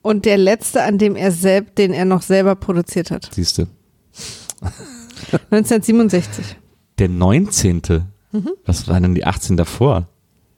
und 0.02 0.24
der 0.24 0.38
letzte, 0.38 0.82
an 0.82 0.98
dem 0.98 1.16
er 1.16 1.32
selbst, 1.32 1.78
den 1.78 1.92
er 1.92 2.04
noch 2.04 2.22
selber 2.22 2.54
produziert 2.54 3.10
hat. 3.10 3.28
Siehst 3.32 3.58
du. 3.58 3.66
1967. 5.50 6.56
Der 6.98 7.08
19. 7.08 7.82
Mhm. 8.32 8.50
Was 8.66 8.88
war 8.88 9.00
denn 9.00 9.14
die 9.14 9.24
18 9.24 9.56
davor? 9.56 10.08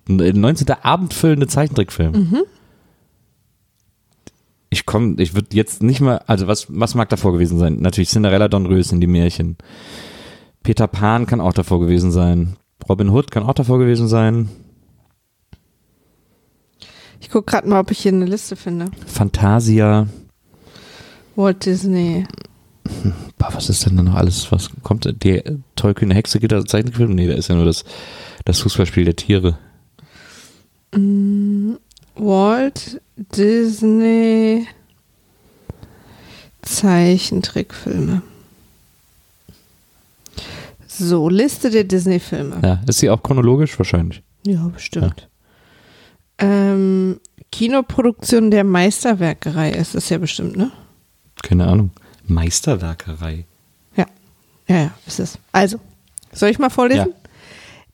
Der 0.09 0.35
19. 0.35 0.71
abendfüllende 0.83 1.47
Zeichentrickfilm. 1.47 2.13
Mhm. 2.13 2.43
Ich 4.73 4.87
komme, 4.87 5.17
ich 5.21 5.35
würde 5.35 5.49
jetzt 5.53 5.83
nicht 5.83 6.01
mal, 6.01 6.19
also 6.27 6.47
was, 6.47 6.67
was 6.69 6.95
mag 6.95 7.09
davor 7.09 7.33
gewesen 7.33 7.59
sein? 7.59 7.79
Natürlich 7.81 8.09
Cinderella, 8.11 8.49
Don 8.49 8.67
Röschen, 8.67 9.01
die 9.01 9.09
Märchen. 9.09 9.57
Peter 10.63 10.87
Pan 10.87 11.27
kann 11.27 11.41
auch 11.41 11.53
davor 11.53 11.81
gewesen 11.81 12.13
sein. 12.13 12.57
Robin 12.89 13.11
Hood 13.11 13.31
kann 13.31 13.43
auch 13.43 13.55
davor 13.55 13.79
gewesen 13.79 14.09
sein. 14.09 14.49
Ich 17.21 17.31
gucke 17.31 17.51
gerade 17.51 17.69
mal, 17.69 17.81
ob 17.81 17.91
ich 17.91 18.01
hier 18.01 18.13
eine 18.13 18.25
Liste 18.25 18.57
finde. 18.57 18.87
Fantasia. 19.07 20.07
Walt 21.37 21.65
Disney. 21.65 22.27
Boah, 23.39 23.51
was 23.53 23.69
ist 23.69 23.87
denn 23.87 23.97
da 23.97 24.03
noch 24.03 24.15
alles? 24.15 24.51
Was 24.51 24.71
kommt? 24.83 25.23
Die 25.23 25.37
äh, 25.37 25.59
tollkühne 25.77 26.15
Hexe 26.15 26.41
geht 26.41 26.53
da 26.53 26.57
als 26.57 26.71
Zeichentrickfilm? 26.71 27.15
Nee, 27.15 27.29
da 27.29 27.35
ist 27.35 27.49
ja 27.49 27.55
nur 27.55 27.65
das, 27.65 27.85
das 28.45 28.61
Fußballspiel 28.61 29.05
der 29.05 29.17
Tiere. 29.17 29.59
Walt 32.17 33.01
Disney 33.17 34.67
Zeichentrickfilme. 36.63 38.23
So, 40.93 41.29
Liste 41.29 41.71
der 41.71 41.85
Disney-Filme. 41.85 42.61
Ja, 42.65 42.81
ist 42.87 42.99
sie 42.99 43.09
auch 43.11 43.23
chronologisch 43.23 43.79
wahrscheinlich? 43.79 44.25
Ja, 44.45 44.67
bestimmt. 44.69 45.29
Ähm, 46.39 47.21
Kinoproduktion 47.53 48.51
der 48.51 48.65
Meisterwerkerei 48.65 49.71
ist 49.71 49.95
es 49.95 50.09
ja 50.09 50.19
bestimmt, 50.19 50.57
ne? 50.57 50.73
Keine 51.43 51.69
Ahnung. 51.69 51.91
Meisterwerkerei. 52.27 53.45
Ja. 53.97 54.07
Ja, 54.67 54.77
ja, 54.77 54.91
ist 55.07 55.21
es. 55.21 55.39
Also, 55.53 55.79
soll 56.33 56.49
ich 56.51 56.59
mal 56.59 56.71
vorlesen? 56.71 57.11
Ja. 57.11 57.31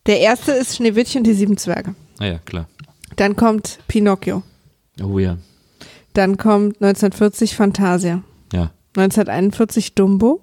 Der 0.06 0.20
erste 0.20 0.52
ist 0.52 0.76
Schneewittchen 0.76 1.20
und 1.20 1.26
die 1.26 1.34
sieben 1.34 1.58
Zwerge. 1.58 1.94
Ah 2.18 2.24
ja, 2.24 2.38
klar. 2.38 2.66
Dann 3.16 3.36
kommt 3.36 3.78
Pinocchio. 3.88 4.42
Oh 5.02 5.18
ja. 5.18 5.36
Dann 6.14 6.38
kommt 6.38 6.76
1940 6.82 7.56
Fantasia. 7.56 8.22
Ja. 8.54 8.70
1941 8.96 9.94
Dumbo. 9.94 10.40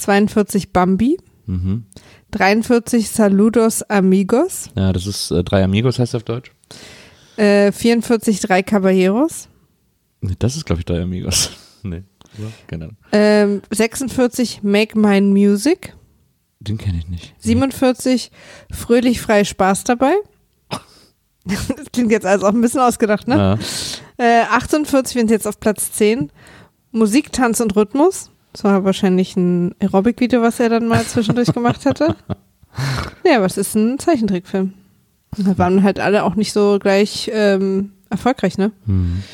42 0.00 0.72
Bambi. 0.72 1.18
Mhm. 1.46 1.84
43 2.32 3.10
Saludos 3.10 3.82
Amigos. 3.82 4.70
Ja, 4.76 4.92
das 4.92 5.06
ist 5.06 5.30
äh, 5.30 5.42
Drei 5.42 5.64
Amigos 5.64 5.98
heißt 5.98 6.14
auf 6.14 6.22
Deutsch. 6.22 6.52
Äh, 7.36 7.72
44 7.72 8.40
Drei 8.40 8.62
Caballeros. 8.62 9.48
Das 10.38 10.56
ist, 10.56 10.66
glaube 10.66 10.80
ich, 10.80 10.86
Drei 10.86 11.02
Amigos. 11.02 11.50
nee. 11.82 12.02
Ja, 12.38 12.46
keine 12.68 12.84
Ahnung. 12.84 12.96
Ähm, 13.12 13.62
46 13.70 14.62
Make 14.62 14.98
Mine 14.98 15.26
Music. 15.26 15.96
Den 16.60 16.78
kenne 16.78 16.98
ich 16.98 17.08
nicht. 17.08 17.34
47 17.38 18.30
Fröhlich 18.70 19.20
frei 19.20 19.44
Spaß 19.44 19.84
dabei. 19.84 20.14
Das 21.44 21.90
klingt 21.90 22.12
jetzt 22.12 22.26
also 22.26 22.46
auch 22.46 22.52
ein 22.52 22.60
bisschen 22.60 22.80
ausgedacht, 22.80 23.26
ne? 23.26 23.58
Ja. 24.18 24.42
Äh, 24.42 24.44
48 24.44 25.14
sind 25.14 25.30
jetzt 25.30 25.46
auf 25.48 25.58
Platz 25.58 25.90
10. 25.92 26.30
Musik, 26.92 27.32
Tanz 27.32 27.60
und 27.60 27.74
Rhythmus. 27.74 28.30
Das 28.52 28.64
war 28.64 28.84
wahrscheinlich 28.84 29.36
ein 29.36 29.74
Aerobic-Video, 29.80 30.42
was 30.42 30.58
er 30.60 30.68
dann 30.68 30.88
mal 30.88 31.04
zwischendurch 31.04 31.52
gemacht 31.52 31.86
hatte. 31.86 32.16
Ja, 33.26 33.36
aber 33.38 33.46
es 33.46 33.56
ist 33.56 33.74
ein 33.74 33.98
Zeichentrickfilm. 33.98 34.72
Und 35.36 35.46
da 35.46 35.58
waren 35.58 35.82
halt 35.82 35.98
alle 35.98 36.22
auch 36.22 36.36
nicht 36.36 36.52
so 36.52 36.78
gleich 36.80 37.28
ähm, 37.34 37.92
erfolgreich, 38.10 38.58
ne? 38.58 38.70
Hm. 38.86 39.24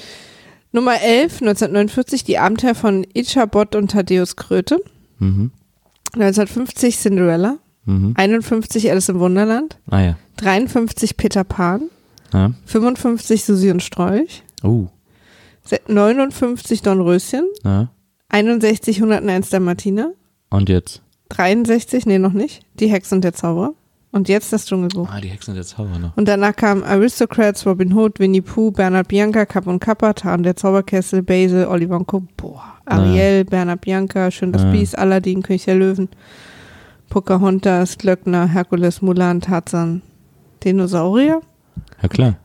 Nummer 0.72 1.00
11, 1.02 1.42
1949, 1.42 2.24
die 2.24 2.38
Abenteuer 2.38 2.74
von 2.74 3.06
Ichabod 3.14 3.74
und 3.76 3.90
Thaddeus 3.90 4.36
Kröte. 4.36 4.80
Mhm. 5.18 5.50
1950 6.14 6.96
Cinderella. 6.96 7.58
Mhm. 7.84 8.14
51 8.16 8.90
Alice 8.90 9.10
im 9.10 9.20
Wunderland. 9.20 9.78
Ah 9.90 10.00
ja. 10.00 10.16
53 10.38 11.16
Peter 11.18 11.44
Pan. 11.44 11.82
ja. 12.32 12.52
55 12.64 13.44
Susi 13.44 13.70
und 13.70 13.82
Strolch. 13.82 14.42
Oh. 14.62 14.86
Se- 15.62 15.80
59 15.88 16.80
Dornröschen. 16.82 17.44
Ja. 17.64 17.90
61 18.28 18.96
101 19.02 19.50
der 19.50 19.60
Martina. 19.60 20.10
Und 20.50 20.68
jetzt? 20.68 21.02
63, 21.30 22.06
nee, 22.06 22.18
noch 22.18 22.32
nicht. 22.32 22.62
Die 22.74 22.88
Hexe 22.88 23.14
und 23.14 23.22
der 23.24 23.32
Zauberer. 23.34 23.74
Und 24.12 24.28
jetzt 24.28 24.52
das 24.52 24.64
Dschungelbuch. 24.64 25.08
Ah, 25.12 25.20
die 25.20 25.28
Hexen 25.28 25.54
der 25.54 25.64
Zauber 25.64 25.98
noch. 25.98 26.16
Und 26.16 26.26
danach 26.26 26.56
kamen 26.56 26.82
Aristocrats, 26.84 27.66
Robin 27.66 27.92
Hood, 27.92 28.18
Winnie 28.18 28.40
Pooh, 28.40 28.70
Bernhard 28.70 29.08
Bianca, 29.08 29.44
Kapp 29.44 29.66
und 29.66 29.78
Kappa, 29.80 30.14
Tarn 30.14 30.42
der 30.42 30.56
Zauberkessel, 30.56 31.22
Basil, 31.22 31.66
Oliver 31.66 31.96
und 31.96 32.06
Co. 32.06 32.22
Boah. 32.36 32.62
Ariel, 32.86 33.44
Bernhard 33.44 33.82
Bianca, 33.82 34.30
Schön 34.30 34.52
das 34.52 34.62
Ja. 34.62 34.70
Biest, 34.70 34.96
Aladdin, 34.96 35.42
König 35.42 35.64
der 35.66 35.74
Löwen, 35.74 36.08
Pocahontas, 37.10 37.98
Glöckner, 37.98 38.46
Herkules, 38.48 39.02
Mulan, 39.02 39.40
Tarzan, 39.40 40.00
Dinosaurier, 40.64 41.40
Ja, 42.02 42.08
klar. 42.08 42.36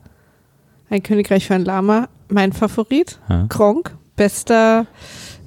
ein 0.90 1.02
Königreich 1.02 1.46
für 1.46 1.54
ein 1.54 1.64
Lama, 1.64 2.08
mein 2.28 2.52
Favorit, 2.52 3.18
Ja. 3.28 3.46
Kronk, 3.48 3.96
bester, 4.16 4.86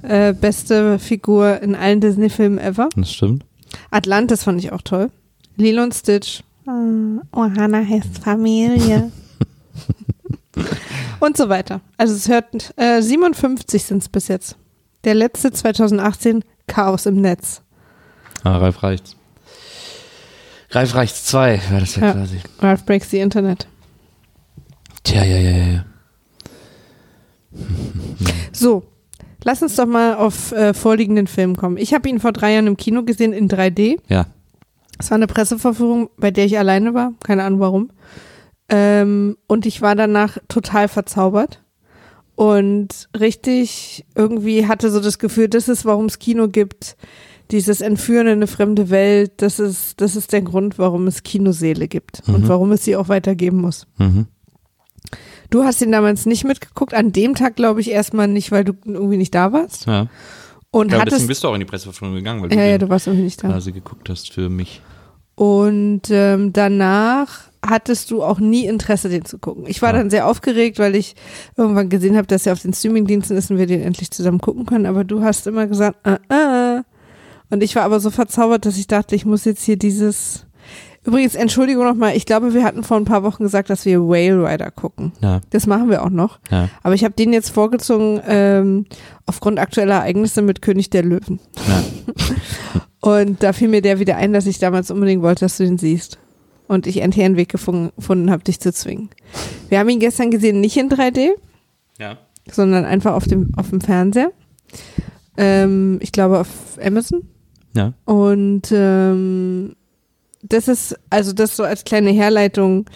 äh, 0.02 0.32
beste 0.32 0.98
Figur 0.98 1.60
in 1.60 1.74
allen 1.74 2.00
Disney-Filmen 2.00 2.58
ever. 2.58 2.88
Das 2.96 3.12
stimmt. 3.12 3.44
Atlantis 3.90 4.44
fand 4.44 4.58
ich 4.62 4.72
auch 4.72 4.82
toll. 4.82 5.10
Lilo 5.56 5.82
und 5.82 5.94
Stitch. 5.94 6.42
Ah, 6.66 7.20
Ohana 7.32 7.78
heißt 7.84 8.18
Familie. 8.22 9.10
und 11.20 11.36
so 11.36 11.48
weiter. 11.48 11.80
Also 11.96 12.14
es 12.14 12.28
hört, 12.28 12.72
äh, 12.76 13.00
57 13.00 13.82
sind 13.84 14.02
es 14.02 14.08
bis 14.08 14.28
jetzt. 14.28 14.56
Der 15.04 15.14
letzte 15.14 15.52
2018, 15.52 16.42
Chaos 16.66 17.06
im 17.06 17.20
Netz. 17.20 17.62
Ah, 18.42 18.58
Ralf 18.58 18.82
reicht's. 18.82 19.16
Ralf 20.70 20.94
reicht's 20.94 21.24
zwei, 21.24 21.60
war 21.70 21.80
das 21.80 21.96
ja, 21.96 22.06
Ja. 22.06 22.12
quasi. 22.12 22.40
Ralph 22.58 22.84
Breaks 22.84 23.10
the 23.10 23.20
Internet. 23.20 23.68
Tja, 25.04 25.22
ja, 25.24 25.36
ja, 25.38 25.50
ja, 25.50 25.66
ja. 25.66 25.84
So, 28.52 28.82
lass 29.46 29.62
uns 29.62 29.76
doch 29.76 29.86
mal 29.86 30.16
auf 30.16 30.50
äh, 30.50 30.74
vorliegenden 30.74 31.28
Film 31.28 31.54
kommen. 31.56 31.76
Ich 31.76 31.94
habe 31.94 32.08
ihn 32.08 32.18
vor 32.18 32.32
drei 32.32 32.52
Jahren 32.54 32.66
im 32.66 32.76
Kino 32.76 33.04
gesehen 33.04 33.32
in 33.32 33.48
3D. 33.48 33.98
Ja. 34.08 34.26
Es 34.98 35.10
war 35.10 35.14
eine 35.16 35.28
Presseverführung, 35.28 36.10
bei 36.18 36.32
der 36.32 36.46
ich 36.46 36.58
alleine 36.58 36.94
war, 36.94 37.12
keine 37.22 37.44
Ahnung 37.44 37.60
warum. 37.60 37.90
Ähm, 38.68 39.36
und 39.46 39.64
ich 39.64 39.80
war 39.82 39.94
danach 39.94 40.38
total 40.48 40.88
verzaubert 40.88 41.62
und 42.34 43.08
richtig 43.18 44.04
irgendwie 44.16 44.66
hatte 44.66 44.90
so 44.90 44.98
das 45.00 45.20
Gefühl, 45.20 45.48
das 45.48 45.68
ist, 45.68 45.84
warum 45.84 46.06
es 46.06 46.18
Kino 46.18 46.48
gibt. 46.48 46.96
Dieses 47.52 47.80
Entführen 47.80 48.26
in 48.26 48.32
eine 48.32 48.48
fremde 48.48 48.90
Welt, 48.90 49.30
das 49.36 49.60
ist, 49.60 50.00
das 50.00 50.16
ist 50.16 50.32
der 50.32 50.42
Grund, 50.42 50.80
warum 50.80 51.06
es 51.06 51.22
Kinoseele 51.22 51.86
gibt 51.86 52.22
und 52.26 52.42
Mhm. 52.42 52.48
warum 52.48 52.72
es 52.72 52.82
sie 52.84 52.96
auch 52.96 53.08
weitergeben 53.08 53.60
muss. 53.60 53.86
Mhm. 53.98 54.26
Du 55.50 55.64
hast 55.64 55.80
ihn 55.82 55.92
damals 55.92 56.26
nicht 56.26 56.44
mitgeguckt, 56.44 56.94
an 56.94 57.12
dem 57.12 57.34
Tag 57.34 57.56
glaube 57.56 57.80
ich 57.80 57.90
erstmal 57.90 58.28
nicht, 58.28 58.50
weil 58.52 58.64
du 58.64 58.72
irgendwie 58.84 59.16
nicht 59.16 59.34
da 59.34 59.52
warst. 59.52 59.86
Ja. 59.86 60.06
Und 60.70 60.92
ja, 60.92 60.98
hattest, 60.98 61.12
deswegen 61.14 61.28
bist 61.28 61.44
du 61.44 61.48
auch 61.48 61.54
in 61.54 61.60
die 61.60 61.66
Presseverführung 61.66 62.14
gegangen, 62.14 62.42
weil 62.42 62.50
ja, 62.50 62.56
du 62.56 62.62
ja, 62.62 62.78
den 62.78 62.86
du 62.86 62.88
warst 62.90 63.06
irgendwie 63.06 63.24
nicht 63.24 63.42
da. 63.42 63.48
quasi 63.48 63.72
geguckt 63.72 64.08
hast 64.10 64.32
für 64.32 64.48
mich. 64.50 64.80
Und 65.34 66.02
ähm, 66.10 66.52
danach 66.52 67.44
hattest 67.64 68.10
du 68.10 68.22
auch 68.22 68.38
nie 68.40 68.64
Interesse, 68.66 69.08
den 69.08 69.24
zu 69.24 69.38
gucken. 69.38 69.64
Ich 69.66 69.82
war 69.82 69.92
Ja. 69.92 69.98
dann 69.98 70.10
sehr 70.10 70.26
aufgeregt, 70.26 70.78
weil 70.78 70.94
ich 70.94 71.14
irgendwann 71.56 71.88
gesehen 71.88 72.16
habe, 72.16 72.26
dass 72.26 72.46
er 72.46 72.52
auf 72.54 72.62
den 72.62 72.72
Streamingdiensten 72.72 73.36
ist 73.36 73.50
und 73.50 73.58
wir 73.58 73.66
den 73.66 73.82
endlich 73.82 74.10
zusammen 74.10 74.40
gucken 74.40 74.64
können. 74.66 74.86
Aber 74.86 75.04
du 75.04 75.22
hast 75.22 75.46
immer 75.46 75.66
gesagt, 75.66 75.98
äh, 76.06 76.18
äh. 76.78 76.82
Und 77.50 77.62
ich 77.62 77.76
war 77.76 77.82
aber 77.84 78.00
so 78.00 78.10
verzaubert, 78.10 78.64
dass 78.66 78.76
ich 78.78 78.86
dachte, 78.86 79.14
ich 79.14 79.24
muss 79.26 79.44
jetzt 79.44 79.62
hier 79.64 79.76
dieses. 79.76 80.46
Übrigens, 81.06 81.34
Entschuldigung 81.36 81.84
nochmal, 81.84 82.16
ich 82.16 82.26
glaube, 82.26 82.52
wir 82.52 82.64
hatten 82.64 82.82
vor 82.82 82.96
ein 82.96 83.04
paar 83.04 83.22
Wochen 83.22 83.44
gesagt, 83.44 83.70
dass 83.70 83.84
wir 83.84 84.00
Whale 84.00 84.44
Rider 84.44 84.70
gucken. 84.70 85.12
Ja, 85.22 85.40
Das 85.50 85.66
machen 85.66 85.88
wir 85.88 86.02
auch 86.04 86.10
noch. 86.10 86.40
ja, 86.50 86.68
Aber 86.82 86.94
ich 86.94 87.04
habe 87.04 87.14
den 87.14 87.32
jetzt 87.32 87.50
vorgezogen 87.50 88.20
ähm, 88.26 88.86
aufgrund 89.24 89.58
aktueller 89.58 89.96
Ereignisse 89.96 90.42
mit 90.42 90.62
König 90.62 90.90
der 90.90 91.04
Löwen. 91.04 91.38
ja. 91.68 91.82
Und 93.00 93.42
da 93.44 93.52
fiel 93.52 93.68
mir 93.68 93.82
der 93.82 94.00
wieder 94.00 94.16
ein, 94.16 94.32
dass 94.32 94.46
ich 94.46 94.58
damals 94.58 94.90
unbedingt 94.90 95.22
wollte, 95.22 95.44
dass 95.44 95.58
du 95.58 95.64
den 95.64 95.78
siehst. 95.78 96.18
Und 96.66 96.88
ich 96.88 96.96
endlich 97.00 97.24
einen 97.24 97.36
Weg 97.36 97.50
gefunden, 97.50 97.92
gefunden 97.94 98.30
habe, 98.32 98.42
dich 98.42 98.58
zu 98.58 98.72
zwingen. 98.72 99.10
Wir 99.68 99.78
haben 99.78 99.88
ihn 99.88 100.00
gestern 100.00 100.32
gesehen, 100.32 100.60
nicht 100.60 100.76
in 100.76 100.88
3D, 100.90 101.28
ja. 102.00 102.18
sondern 102.50 102.84
einfach 102.84 103.14
auf 103.14 103.28
dem, 103.28 103.52
auf 103.56 103.70
dem 103.70 103.80
Fernseher. 103.80 104.32
Ähm, 105.36 105.98
ich 106.02 106.10
glaube 106.10 106.40
auf 106.40 106.48
Amazon. 106.84 107.22
Ja. 107.76 107.92
Und 108.06 108.72
ähm, 108.72 109.76
das 110.42 110.68
ist, 110.68 110.98
also 111.10 111.32
das 111.32 111.56
so 111.56 111.64
als 111.64 111.84
kleine 111.84 112.10
Herleitung, 112.10 112.86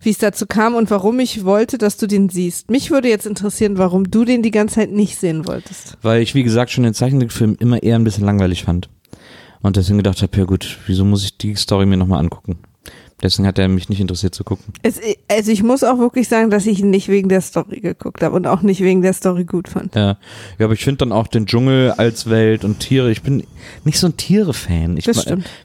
wie 0.00 0.10
es 0.10 0.18
dazu 0.18 0.46
kam 0.46 0.74
und 0.74 0.90
warum 0.90 1.18
ich 1.20 1.44
wollte, 1.44 1.78
dass 1.78 1.96
du 1.96 2.06
den 2.06 2.28
siehst. 2.28 2.70
Mich 2.70 2.90
würde 2.90 3.08
jetzt 3.08 3.26
interessieren, 3.26 3.78
warum 3.78 4.10
du 4.10 4.24
den 4.24 4.42
die 4.42 4.50
ganze 4.50 4.76
Zeit 4.76 4.92
nicht 4.92 5.16
sehen 5.16 5.46
wolltest. 5.46 5.96
Weil 6.02 6.22
ich, 6.22 6.34
wie 6.34 6.44
gesagt, 6.44 6.70
schon 6.70 6.84
den 6.84 6.94
Zeichentrickfilm 6.94 7.56
immer 7.58 7.82
eher 7.82 7.96
ein 7.96 8.04
bisschen 8.04 8.24
langweilig 8.24 8.64
fand. 8.64 8.88
Und 9.60 9.76
deswegen 9.76 9.98
gedacht 9.98 10.22
habe, 10.22 10.36
ja 10.36 10.44
gut, 10.44 10.78
wieso 10.86 11.04
muss 11.04 11.24
ich 11.24 11.36
die 11.36 11.56
Story 11.56 11.86
mir 11.86 11.96
nochmal 11.96 12.20
angucken? 12.20 12.58
Deswegen 13.20 13.48
hat 13.48 13.58
er 13.58 13.66
mich 13.66 13.88
nicht 13.88 14.00
interessiert 14.00 14.34
zu 14.34 14.44
gucken. 14.44 14.72
Es, 14.82 15.00
also 15.28 15.50
ich 15.50 15.64
muss 15.64 15.82
auch 15.82 15.98
wirklich 15.98 16.28
sagen, 16.28 16.50
dass 16.50 16.66
ich 16.66 16.78
ihn 16.78 16.90
nicht 16.90 17.08
wegen 17.08 17.28
der 17.28 17.40
Story 17.40 17.80
geguckt 17.80 18.22
habe 18.22 18.36
und 18.36 18.46
auch 18.46 18.62
nicht 18.62 18.80
wegen 18.80 19.02
der 19.02 19.12
Story 19.12 19.44
gut 19.44 19.66
fand. 19.68 19.96
Ja, 19.96 20.18
ja 20.58 20.66
aber 20.66 20.74
ich 20.74 20.84
finde 20.84 20.98
dann 20.98 21.10
auch 21.10 21.26
den 21.26 21.46
Dschungel 21.46 21.90
als 21.92 22.30
Welt 22.30 22.64
und 22.64 22.78
Tiere. 22.78 23.10
Ich 23.10 23.22
bin 23.22 23.42
nicht 23.84 23.98
so 23.98 24.06
ein 24.06 24.16
Tiere-Fan. 24.16 24.96
Ich 24.96 25.06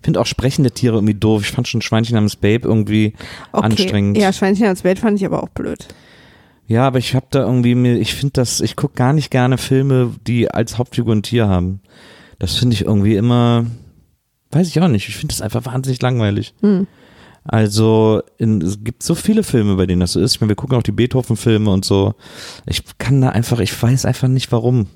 finde 0.01 0.19
auch 0.19 0.25
sprechende 0.25 0.72
Tiere 0.72 0.95
irgendwie 0.95 1.13
doof. 1.13 1.43
Ich 1.43 1.51
fand 1.51 1.67
schon 1.67 1.83
Schweinchen 1.83 2.15
namens 2.15 2.36
Babe 2.36 2.67
irgendwie 2.67 3.13
Okay. 3.51 3.65
anstrengend. 3.65 4.17
Ja, 4.17 4.33
Schweinchen 4.33 4.65
ans 4.65 4.81
Bett 4.81 4.98
fand 4.98 5.19
ich 5.19 5.25
aber 5.25 5.43
auch 5.43 5.50
blöd. 5.50 5.88
Ja, 6.65 6.88
aber 6.88 6.98
ich 6.98 7.13
habe 7.13 7.27
da 7.29 7.41
irgendwie 7.41 7.75
mir, 7.75 7.98
ich 8.00 8.15
finde 8.15 8.33
das, 8.33 8.62
ich 8.62 8.75
gucke 8.75 8.95
gar 8.95 9.13
nicht 9.13 9.29
gerne 9.29 9.60
Filme, 9.60 10.15
die 10.25 10.50
als 10.50 10.79
Hauptfigur 10.79 11.13
ein 11.13 11.22
Tier 11.22 11.48
haben. 11.48 11.81
Das 12.39 12.55
finde 12.55 12.74
ich 12.74 12.86
irgendwie 12.86 13.15
immer, 13.15 13.65
weiß 14.51 14.67
ich 14.67 14.81
auch 14.81 14.88
nicht. 14.88 15.07
Ich 15.07 15.17
finde 15.17 15.33
das 15.33 15.41
einfach 15.41 15.65
wahnsinnig 15.65 16.01
langweilig. 16.01 16.55
Hm. 16.62 16.88
Also 17.46 18.22
in, 18.38 18.62
es 18.62 18.84
gibt 18.84 19.04
so 19.04 19.16
viele 19.16 19.44
Filme, 19.44 19.76
bei 19.76 19.86
denen 19.86 20.00
das 20.00 20.14
so 20.14 20.20
ist. 20.20 20.36
Ich 20.36 20.42
meine, 20.42 20.50
wir 20.50 20.56
gucken 20.56 20.78
auch 20.78 20.84
die 20.84 20.92
Beethoven-Filme 20.92 21.70
und 21.70 21.84
so. 21.84 22.14
Ich 22.66 22.84
kann 22.98 23.22
da 23.22 23.30
einfach, 23.30 23.60
ich 23.60 23.82
weiß 23.82 24.06
einfach 24.06 24.28
nicht 24.28 24.52
warum. 24.52 24.88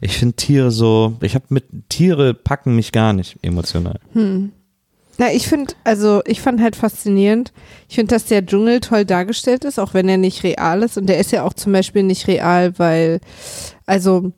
Ich 0.00 0.16
finde 0.16 0.36
Tiere 0.36 0.70
so, 0.70 1.16
ich 1.20 1.34
habe 1.34 1.44
mit 1.50 1.64
Tiere 1.88 2.34
packen 2.34 2.74
mich 2.74 2.90
gar 2.90 3.12
nicht 3.12 3.38
emotional. 3.42 4.00
Hm. 4.14 4.52
Na, 5.18 5.30
ich 5.30 5.46
finde, 5.46 5.74
also 5.84 6.22
ich 6.24 6.40
fand 6.40 6.62
halt 6.62 6.76
faszinierend. 6.76 7.52
Ich 7.88 7.96
finde, 7.96 8.14
dass 8.14 8.24
der 8.24 8.46
Dschungel 8.46 8.80
toll 8.80 9.04
dargestellt 9.04 9.66
ist, 9.66 9.78
auch 9.78 9.92
wenn 9.92 10.08
er 10.08 10.16
nicht 10.16 10.42
real 10.44 10.82
ist. 10.82 10.96
Und 10.96 11.06
der 11.06 11.18
ist 11.18 11.30
ja 11.30 11.44
auch 11.44 11.52
zum 11.52 11.72
Beispiel 11.72 12.02
nicht 12.02 12.26
real, 12.26 12.78
weil, 12.78 13.20
also 13.84 14.32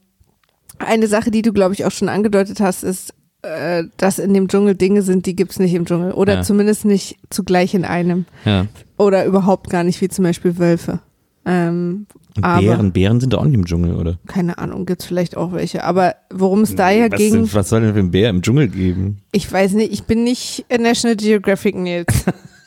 eine 0.78 1.06
Sache, 1.06 1.30
die 1.30 1.42
du, 1.42 1.52
glaube 1.52 1.74
ich, 1.74 1.84
auch 1.84 1.92
schon 1.92 2.08
angedeutet 2.08 2.58
hast, 2.58 2.82
ist, 2.82 3.14
äh, 3.42 3.84
dass 3.96 4.18
in 4.18 4.32
dem 4.34 4.48
Dschungel 4.48 4.74
Dinge 4.74 5.02
sind, 5.02 5.26
die 5.26 5.34
gibt's 5.36 5.58
nicht 5.58 5.74
im 5.74 5.84
Dschungel. 5.84 6.12
Oder 6.12 6.34
Ja. 6.36 6.42
zumindest 6.42 6.84
nicht 6.84 7.18
zugleich 7.30 7.74
in 7.74 7.84
einem. 7.84 8.24
Ja. 8.44 8.66
Oder 8.98 9.24
überhaupt 9.24 9.68
gar 9.70 9.84
nicht, 9.84 10.00
wie 10.00 10.08
zum 10.08 10.24
Beispiel 10.24 10.58
Wölfe. 10.58 11.00
Ähm, 11.44 12.06
Aber- 12.40 12.60
Bären, 12.62 12.92
Bären 12.92 13.20
sind 13.20 13.32
da 13.32 13.38
auch 13.38 13.44
nicht 13.44 13.54
im 13.54 13.64
Dschungel, 13.66 13.96
oder? 13.96 14.16
keine 14.28 14.58
Ahnung, 14.58 14.86
gibt's 14.86 15.04
vielleicht 15.06 15.36
auch 15.36 15.52
welche. 15.52 15.82
Aber 15.82 16.14
worum 16.32 16.60
es 16.62 16.76
da 16.76 16.90
ja 16.90 17.10
was, 17.10 17.18
ging, 17.18 17.32
denn, 17.32 17.52
was 17.52 17.68
soll 17.68 17.80
denn 17.80 17.94
für 17.94 17.98
ein 17.98 18.10
Bär 18.12 18.30
im 18.30 18.42
Dschungel 18.42 18.68
geben? 18.68 19.18
ich 19.32 19.50
weiß 19.52 19.72
nicht, 19.72 19.92
ich 19.92 20.04
bin 20.04 20.22
nicht 20.22 20.64
National 20.70 21.16
Geographic 21.16 21.74
Nils. 21.76 22.24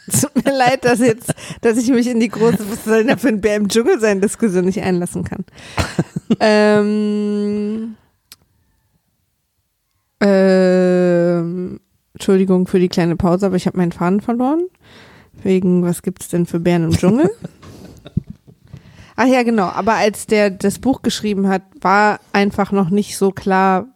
Tut 0.21 0.35
mir 0.45 0.55
leid, 0.55 0.83
dass 0.85 0.99
jetzt, 0.99 1.33
dass 1.61 1.77
ich 1.79 1.89
mich 1.89 2.05
in 2.07 2.19
die 2.19 2.27
große, 2.27 2.59
was 2.69 2.83
soll 2.85 2.97
denn 2.99 3.07
da 3.07 3.17
für 3.17 3.29
ein 3.29 3.41
Bär 3.41 3.55
im 3.55 3.69
Dschungel 3.69 3.99
sein, 3.99 4.21
Diskussion 4.21 4.65
nicht 4.65 4.81
einlassen 4.83 5.23
kann. 5.23 5.45
ähm, 6.39 7.95
ähm, 10.21 11.79
Entschuldigung 12.13 12.67
für 12.67 12.79
die 12.79 12.89
kleine 12.89 13.15
Pause, 13.15 13.47
aber 13.47 13.55
ich 13.55 13.67
habe 13.67 13.77
meinen 13.77 13.91
Faden 13.91 14.21
verloren. 14.21 14.61
Wegen, 15.43 15.83
was 15.83 16.01
gibt's 16.01 16.29
denn 16.29 16.45
für 16.45 16.59
Bären 16.59 16.85
im 16.85 16.91
Dschungel? 16.91 17.29
Ach 19.17 19.27
ja, 19.27 19.43
genau. 19.43 19.65
Aber 19.65 19.93
als 19.93 20.25
der 20.25 20.49
das 20.49 20.79
Buch 20.79 21.01
geschrieben 21.01 21.47
hat, 21.47 21.63
war 21.81 22.19
einfach 22.33 22.71
noch 22.71 22.89
nicht 22.89 23.17
so 23.17 23.31
klar, 23.31 23.87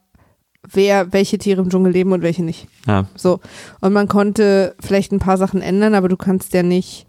wer, 0.67 1.11
welche 1.13 1.37
Tiere 1.37 1.61
im 1.61 1.69
Dschungel 1.69 1.91
leben 1.91 2.11
und 2.11 2.21
welche 2.21 2.43
nicht. 2.43 2.67
Ja. 2.87 3.05
So. 3.15 3.39
Und 3.81 3.93
man 3.93 4.07
konnte 4.07 4.75
vielleicht 4.79 5.11
ein 5.11 5.19
paar 5.19 5.37
Sachen 5.37 5.61
ändern, 5.61 5.95
aber 5.95 6.07
du 6.07 6.17
kannst 6.17 6.53
ja 6.53 6.63
nicht 6.63 7.05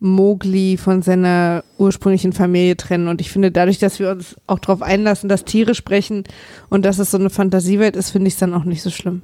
Mowgli 0.00 0.78
von 0.78 1.02
seiner 1.02 1.62
ursprünglichen 1.78 2.32
Familie 2.32 2.76
trennen. 2.76 3.08
Und 3.08 3.20
ich 3.20 3.30
finde, 3.30 3.50
dadurch, 3.50 3.78
dass 3.78 3.98
wir 3.98 4.10
uns 4.10 4.34
auch 4.46 4.58
darauf 4.58 4.82
einlassen, 4.82 5.28
dass 5.28 5.44
Tiere 5.44 5.74
sprechen 5.74 6.24
und 6.70 6.84
dass 6.84 6.98
es 6.98 7.10
so 7.10 7.18
eine 7.18 7.30
Fantasiewelt 7.30 7.96
ist, 7.96 8.10
finde 8.10 8.28
ich 8.28 8.34
es 8.34 8.40
dann 8.40 8.54
auch 8.54 8.64
nicht 8.64 8.82
so 8.82 8.90
schlimm. 8.90 9.22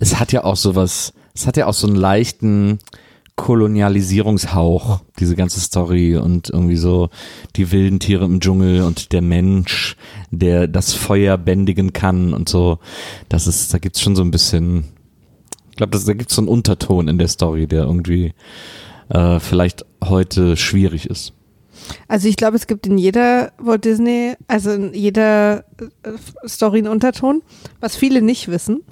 Es 0.00 0.18
hat 0.18 0.32
ja 0.32 0.44
auch 0.44 0.56
sowas, 0.56 1.12
es 1.34 1.46
hat 1.46 1.56
ja 1.56 1.66
auch 1.66 1.74
so 1.74 1.86
einen 1.86 1.96
leichten 1.96 2.78
Kolonialisierungshauch, 3.36 5.02
diese 5.18 5.36
ganze 5.36 5.60
Story 5.60 6.16
und 6.16 6.48
irgendwie 6.48 6.76
so 6.76 7.10
die 7.54 7.70
wilden 7.70 8.00
Tiere 8.00 8.24
im 8.24 8.40
Dschungel 8.40 8.82
und 8.82 9.12
der 9.12 9.20
Mensch, 9.20 9.96
der 10.30 10.66
das 10.68 10.94
Feuer 10.94 11.36
bändigen 11.36 11.92
kann 11.92 12.32
und 12.32 12.48
so. 12.48 12.78
Das 13.28 13.46
ist, 13.46 13.74
da 13.74 13.78
gibt's 13.78 14.00
schon 14.00 14.16
so 14.16 14.22
ein 14.22 14.30
bisschen, 14.30 14.84
ich 15.70 15.76
glaube, 15.76 15.98
da 15.98 16.12
gibt's 16.14 16.34
so 16.34 16.40
einen 16.40 16.48
Unterton 16.48 17.08
in 17.08 17.18
der 17.18 17.28
Story, 17.28 17.66
der 17.66 17.84
irgendwie 17.84 18.32
äh, 19.08 19.40
vielleicht 19.40 19.84
heute 20.04 20.56
schwierig 20.56 21.08
ist. 21.08 21.32
Also 22.08 22.28
ich 22.28 22.36
glaube, 22.36 22.56
es 22.56 22.66
gibt 22.66 22.86
in 22.86 22.98
jeder 22.98 23.52
Walt 23.58 23.84
Disney, 23.84 24.34
also 24.48 24.70
in 24.72 24.94
jeder 24.94 25.64
äh, 26.02 26.48
Story 26.48 26.78
einen 26.78 26.88
Unterton, 26.88 27.42
was 27.80 27.96
viele 27.96 28.22
nicht 28.22 28.48
wissen. 28.48 28.82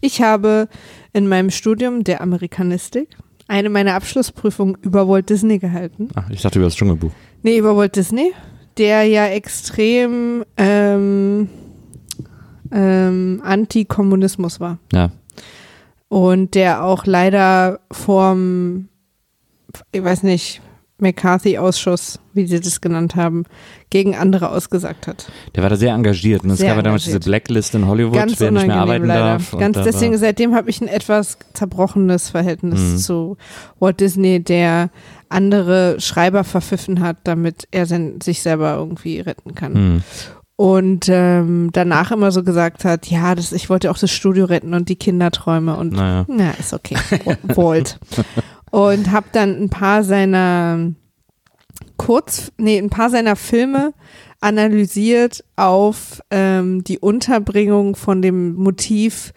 Ich 0.00 0.22
habe 0.22 0.68
in 1.12 1.28
meinem 1.28 1.50
Studium 1.50 2.04
der 2.04 2.20
Amerikanistik 2.20 3.16
eine 3.48 3.70
meiner 3.70 3.94
Abschlussprüfungen 3.94 4.76
über 4.82 5.08
Walt 5.08 5.30
Disney 5.30 5.58
gehalten. 5.58 6.10
Ach, 6.14 6.28
ich 6.30 6.42
dachte 6.42 6.58
über 6.58 6.66
das 6.66 6.76
Dschungelbuch. 6.76 7.10
Nee, 7.42 7.58
über 7.58 7.76
Walt 7.76 7.96
Disney, 7.96 8.32
der 8.76 9.04
ja 9.04 9.26
extrem 9.26 10.44
ähm, 10.56 11.48
ähm, 12.70 13.40
Antikommunismus 13.42 14.60
war. 14.60 14.78
Ja. 14.92 15.10
Und 16.08 16.54
der 16.54 16.84
auch 16.84 17.06
leider 17.06 17.80
vorm, 17.90 18.88
ich 19.92 20.02
weiß 20.02 20.22
nicht, 20.22 20.60
McCarthy-Ausschuss, 21.00 22.18
wie 22.34 22.46
sie 22.46 22.58
das 22.60 22.80
genannt 22.80 23.14
haben, 23.14 23.44
gegen 23.90 24.16
andere 24.16 24.50
ausgesagt 24.50 25.06
hat. 25.06 25.30
Der 25.54 25.62
war 25.62 25.70
da 25.70 25.76
sehr 25.76 25.94
engagiert. 25.94 26.42
Und 26.42 26.50
es 26.50 26.58
Sehr 26.58 26.68
gab 26.68 26.76
ja 26.78 26.82
damals 26.82 27.04
diese 27.04 27.20
Blacklist 27.20 27.74
in 27.76 27.86
Hollywood, 27.86 28.14
Ganz 28.14 28.40
wer 28.40 28.50
nicht 28.50 28.66
mehr 28.66 28.76
arbeiten 28.76 29.06
leider. 29.06 29.20
darf. 29.38 29.52
Ganz 29.56 29.76
da 29.76 29.82
deswegen, 29.84 30.16
seitdem 30.18 30.54
habe 30.56 30.70
ich 30.70 30.80
ein 30.80 30.88
etwas 30.88 31.38
zerbrochenes 31.54 32.30
Verhältnis 32.30 32.80
Mhm. 32.80 32.96
zu 32.98 33.36
Walt 33.78 34.00
Disney, 34.00 34.42
der 34.42 34.90
andere 35.28 36.00
Schreiber 36.00 36.42
verpfiffen 36.42 37.00
hat, 37.00 37.18
damit 37.24 37.68
er 37.70 37.86
sein, 37.86 38.20
sich 38.20 38.42
selber 38.42 38.74
irgendwie 38.76 39.20
retten 39.20 39.54
kann. 39.54 39.74
hm. 39.74 40.02
Und 40.60 41.06
ähm, 41.08 41.70
danach 41.72 42.10
immer 42.10 42.32
so 42.32 42.42
gesagt 42.42 42.84
hat, 42.84 43.06
ja, 43.06 43.36
das, 43.36 43.52
ich 43.52 43.70
wollte 43.70 43.92
auch 43.92 43.98
das 43.98 44.10
Studio 44.10 44.44
retten 44.46 44.74
und 44.74 44.88
die 44.88 44.96
Kinderträume 44.96 45.76
und 45.76 45.92
Naja. 45.92 46.24
na, 46.28 46.50
ist 46.58 46.74
okay. 46.74 46.96
Walt. 47.54 48.00
Und 48.70 49.10
habe 49.10 49.26
dann 49.32 49.62
ein 49.62 49.68
paar 49.70 50.04
seiner 50.04 50.92
Kurz, 51.96 52.52
nee, 52.58 52.78
ein 52.78 52.90
paar 52.90 53.10
seiner 53.10 53.34
Filme 53.36 53.92
analysiert 54.40 55.44
auf 55.56 56.22
ähm, 56.30 56.84
die 56.84 56.98
Unterbringung 56.98 57.96
von 57.96 58.22
dem 58.22 58.54
Motiv 58.54 59.32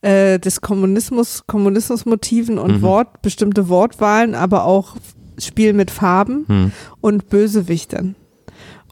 äh, 0.00 0.38
des 0.38 0.60
Kommunismus, 0.60 1.44
Kommunismusmotiven 1.46 2.58
und 2.58 2.78
Mhm. 2.78 2.82
Wort, 2.82 3.22
bestimmte 3.22 3.68
Wortwahlen, 3.68 4.34
aber 4.34 4.64
auch 4.64 4.96
Spiel 5.38 5.72
mit 5.72 5.90
Farben 5.90 6.44
Hm. 6.46 6.72
und 7.00 7.28
Bösewichtern. 7.30 8.14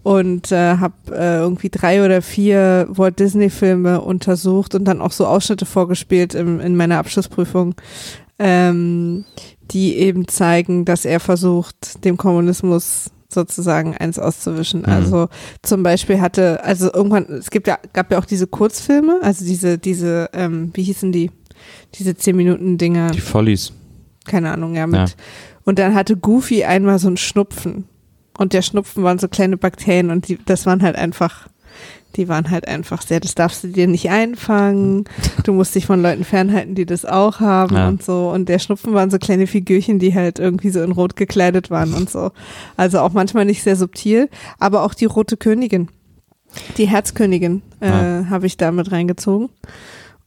Und 0.03 0.51
äh, 0.51 0.79
habe 0.79 0.95
äh, 1.13 1.39
irgendwie 1.39 1.69
drei 1.71 2.05
oder 2.05 2.23
vier 2.23 2.87
Walt 2.91 3.21
Disney 3.21 3.51
Filme 3.51 4.01
untersucht 4.01 4.75
und 4.75 4.85
dann 4.85 5.01
auch 5.01 5.13
so 5.13 5.27
Ausschnitte 5.27 5.65
vorgespielt 5.65 6.35
im, 6.35 6.59
in 6.59 6.75
meiner 6.75 6.99
Abschlussprüfung, 6.99 7.77
ähm, 8.45 9.25
die 9.71 9.97
eben 9.97 10.27
zeigen, 10.27 10.85
dass 10.85 11.05
er 11.05 11.21
versucht, 11.21 12.05
dem 12.05 12.17
Kommunismus 12.17 13.11
sozusagen 13.29 13.97
eins 13.97 14.19
auszuwischen. 14.19 14.81
Mhm. 14.81 14.89
Also 14.89 15.29
zum 15.63 15.85
Beispiel 15.85 16.21
hatte, 16.21 16.63
also 16.65 16.93
irgendwann, 16.93 17.25
es 17.27 17.51
gibt 17.51 17.69
ja, 17.69 17.79
gab 17.93 18.11
ja 18.11 18.19
auch 18.19 18.25
diese 18.25 18.49
Kurzfilme, 18.49 19.21
also 19.23 19.45
diese, 19.45 19.79
diese, 19.79 20.29
ähm, 20.33 20.73
wie 20.75 20.83
hießen 20.83 21.13
die? 21.13 21.31
Diese 21.95 22.17
zehn 22.17 22.35
Minuten 22.35 22.77
Dinger 22.77 23.13
Die 23.13 23.21
Follies. 23.21 23.73
keine 24.25 24.51
Ahnung, 24.51 24.75
ja, 24.75 24.89
mit. 24.89 24.97
Ja. 24.97 25.07
Und 25.65 25.79
dann 25.79 25.95
hatte 25.95 26.17
Goofy 26.17 26.65
einmal 26.65 26.99
so 26.99 27.07
einen 27.07 27.17
Schnupfen. 27.17 27.85
Und 28.37 28.55
der 28.55 28.63
Schnupfen 28.63 29.05
waren 29.05 29.21
so 29.21 29.29
kleine 29.29 29.57
Bakterien 29.57 30.11
und 30.11 30.27
die, 30.27 30.39
das 30.45 30.67
waren 30.67 30.83
halt 30.83 30.97
einfach, 30.97 31.49
die 32.17 32.29
waren 32.29 32.51
halt 32.51 32.69
einfach 32.69 33.03
sehr, 33.03 33.21
das 33.21 33.35
darfst 33.35 33.65
du 33.65 33.69
dir 33.69 33.87
nicht 33.87 34.11
einfangen. 34.11 35.05
Du 35.45 35.53
musst 35.53 35.75
dich 35.75 35.87
von 35.87 36.03
Leuten 36.03 36.25
fernhalten, 36.25 36.75
die 36.75 36.87
das 36.87 37.05
auch 37.05 37.41
haben 37.41 37.77
Ja. 37.77 37.89
und 37.89 38.03
so. 38.03 38.31
Und 38.31 38.49
der 38.49 38.59
Schnupfen 38.59 38.95
waren 38.95 39.11
so 39.11 39.19
kleine 39.19 39.47
Figürchen, 39.47 39.99
die 39.99 40.15
halt 40.15 40.39
irgendwie 40.39 40.71
so 40.71 40.83
in 40.83 40.93
Rot 40.93 41.17
gekleidet 41.17 41.71
waren 41.71 41.95
und 41.95 42.11
so. 42.11 42.31
Also 42.77 43.01
auch 43.01 43.13
manchmal 43.13 43.45
nicht 43.45 43.63
sehr 43.63 43.77
subtil, 43.77 44.29
aber 44.59 44.83
auch 44.85 44.95
die 44.95 45.07
Rote 45.07 45.37
Königin. 45.37 45.89
Die 46.77 46.87
Herzkönigin 46.87 47.63
äh, 47.81 47.89
Ja. 47.89 48.27
habe 48.31 48.47
ich 48.47 48.57
da 48.57 48.71
mit 48.73 48.93
reingezogen. 48.93 49.49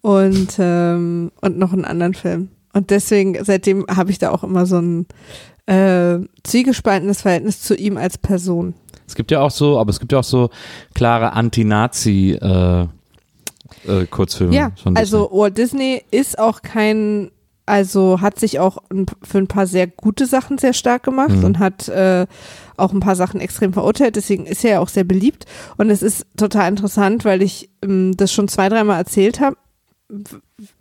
Und, 0.01 0.55
ähm, 0.59 1.31
und 1.41 1.57
noch 1.57 1.73
einen 1.73 1.85
anderen 1.85 2.13
Film. 2.13 2.49
Und 2.73 2.89
deswegen, 2.89 3.37
seitdem 3.43 3.85
habe 3.89 4.11
ich 4.11 4.19
da 4.19 4.29
auch 4.31 4.43
immer 4.43 4.65
so 4.65 4.77
ein 4.79 5.05
äh, 5.67 6.19
zwiegespaltenes 6.43 7.21
Verhältnis 7.21 7.61
zu 7.61 7.75
ihm 7.75 7.97
als 7.97 8.17
Person. 8.19 8.75
Es 9.07 9.15
gibt 9.15 9.31
ja 9.31 9.41
auch 9.41 9.51
so, 9.51 9.79
aber 9.79 9.89
es 9.89 9.99
gibt 9.99 10.11
ja 10.11 10.19
auch 10.19 10.23
so 10.23 10.49
klare 10.93 11.33
Anti-Nazi 11.33 12.37
äh, 12.41 12.81
äh, 13.87 14.05
Kurzfilme. 14.09 14.53
Ja, 14.55 14.71
also 14.95 15.29
Walt 15.31 15.57
Disney 15.57 16.03
ist 16.11 16.39
auch 16.39 16.61
kein, 16.61 17.31
also 17.65 18.21
hat 18.21 18.39
sich 18.39 18.59
auch 18.59 18.77
ein, 18.91 19.05
für 19.23 19.37
ein 19.39 19.47
paar 19.47 19.67
sehr 19.67 19.87
gute 19.87 20.25
Sachen 20.25 20.57
sehr 20.57 20.73
stark 20.73 21.03
gemacht 21.03 21.29
Mhm. 21.35 21.43
und 21.43 21.59
hat 21.59 21.87
äh, 21.87 22.25
auch 22.77 22.93
ein 22.93 22.99
paar 22.99 23.15
Sachen 23.15 23.39
extrem 23.39 23.73
verurteilt, 23.73 24.15
deswegen 24.15 24.45
ist 24.45 24.63
er 24.65 24.71
ja 24.71 24.79
auch 24.79 24.89
sehr 24.89 25.03
beliebt. 25.05 25.45
Und 25.77 25.89
es 25.89 26.01
ist 26.01 26.25
total 26.37 26.69
interessant, 26.69 27.25
weil 27.25 27.41
ich 27.41 27.69
ähm, 27.83 28.15
das 28.17 28.33
schon 28.33 28.47
zwei, 28.47 28.69
dreimal 28.69 28.97
erzählt 28.97 29.39
habe, 29.39 29.57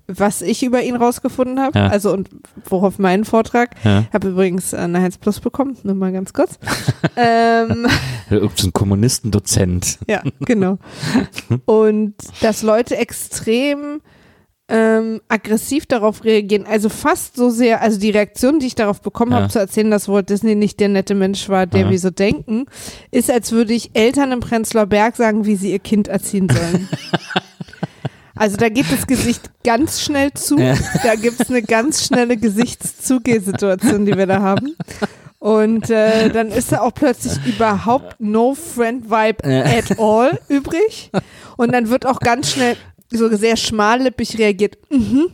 was 0.07 0.43
ich 0.43 0.63
über 0.63 0.83
ihn 0.83 0.97
rausgefunden 0.97 1.59
habe, 1.61 1.79
Ja. 1.79 1.87
also 1.87 2.13
und 2.13 2.29
worauf 2.69 2.99
meinen 2.99 3.25
Vortrag. 3.25 3.71
Ich 3.83 4.15
habe 4.15 4.29
übrigens 4.29 4.75
eine 4.75 4.99
1 4.99 5.19
Plus 5.19 5.41
bekommen, 5.41 5.77
nur 5.83 5.95
mal 5.95 6.13
ganz 6.13 6.33
kurz. 6.33 6.59
ähm, 7.17 7.87
Ja. 8.31 8.41
So 8.55 8.69
ein 8.69 8.73
Kommunistendozent. 8.73 9.99
ja, 10.09 10.23
genau. 10.41 10.79
Und 11.67 12.15
dass 12.43 12.63
Leute 12.63 12.97
extrem 12.97 14.01
ähm, 14.67 15.21
aggressiv 15.29 15.85
darauf 15.85 16.25
reagieren, 16.25 16.65
also 16.67 16.89
fast 16.89 17.37
so 17.37 17.51
sehr, 17.51 17.83
also 17.83 18.01
die 18.01 18.11
Reaktion, 18.11 18.61
die 18.61 18.67
ich 18.67 18.75
darauf 18.75 19.03
bekommen 19.03 19.33
Ja. 19.33 19.41
habe, 19.43 19.49
zu 19.49 19.59
erzählen, 19.59 19.91
dass 19.91 20.09
Walt 20.09 20.31
Disney 20.31 20.55
nicht 20.55 20.81
der 20.81 20.89
nette 20.89 21.15
Mensch 21.15 21.51
war, 21.51 21.67
der 21.67 21.83
Ja. 21.83 21.91
wir 21.91 21.99
so 21.99 22.09
denken, 22.11 22.65
ist, 23.11 23.31
als 23.31 23.53
würde 23.53 23.75
ich 23.75 23.91
Eltern 23.95 24.33
im 24.33 24.41
Prenzlauer 24.41 24.87
Berg 24.87 25.17
sagen, 25.17 25.45
wie 25.45 25.57
sie 25.57 25.71
ihr 25.73 25.81
Kind 25.81 26.09
erziehen 26.09 26.49
sollen. 26.49 26.89
Also 28.37 28.57
da 28.57 28.69
geht 28.69 28.91
das 28.91 29.07
Gesicht 29.07 29.51
ganz 29.65 30.01
schnell 30.01 30.33
zu. 30.33 30.59
Ja. 30.59 30.75
Da 31.03 31.15
gibt 31.15 31.41
es 31.41 31.51
eine 31.51 31.63
ganz 31.63 32.05
schnelle 32.05 32.37
Gesichtszugehsituation, 32.37 34.07
die 34.07 34.17
wir 34.17 34.27
da 34.27 34.41
haben. 34.41 34.77
Und 35.39 35.91
äh, 35.91 36.31
dann 36.31 36.49
ist 36.49 36.73
da 36.73 36.81
auch 36.81 36.95
plötzlich 36.95 37.35
überhaupt 37.47 38.17
no 38.19 38.55
friend 38.55 39.11
vibe 39.11 39.45
at 39.45 39.99
all 39.99 40.41
übrig. 40.49 41.11
Und 41.57 41.73
dann 41.73 41.91
wird 41.91 42.07
auch 42.07 42.19
ganz 42.19 42.51
schnell 42.51 42.77
so 43.11 43.29
sehr 43.37 43.57
schmallippig 43.57 44.39
reagiert. 44.39 44.79
Mhm. 44.91 45.29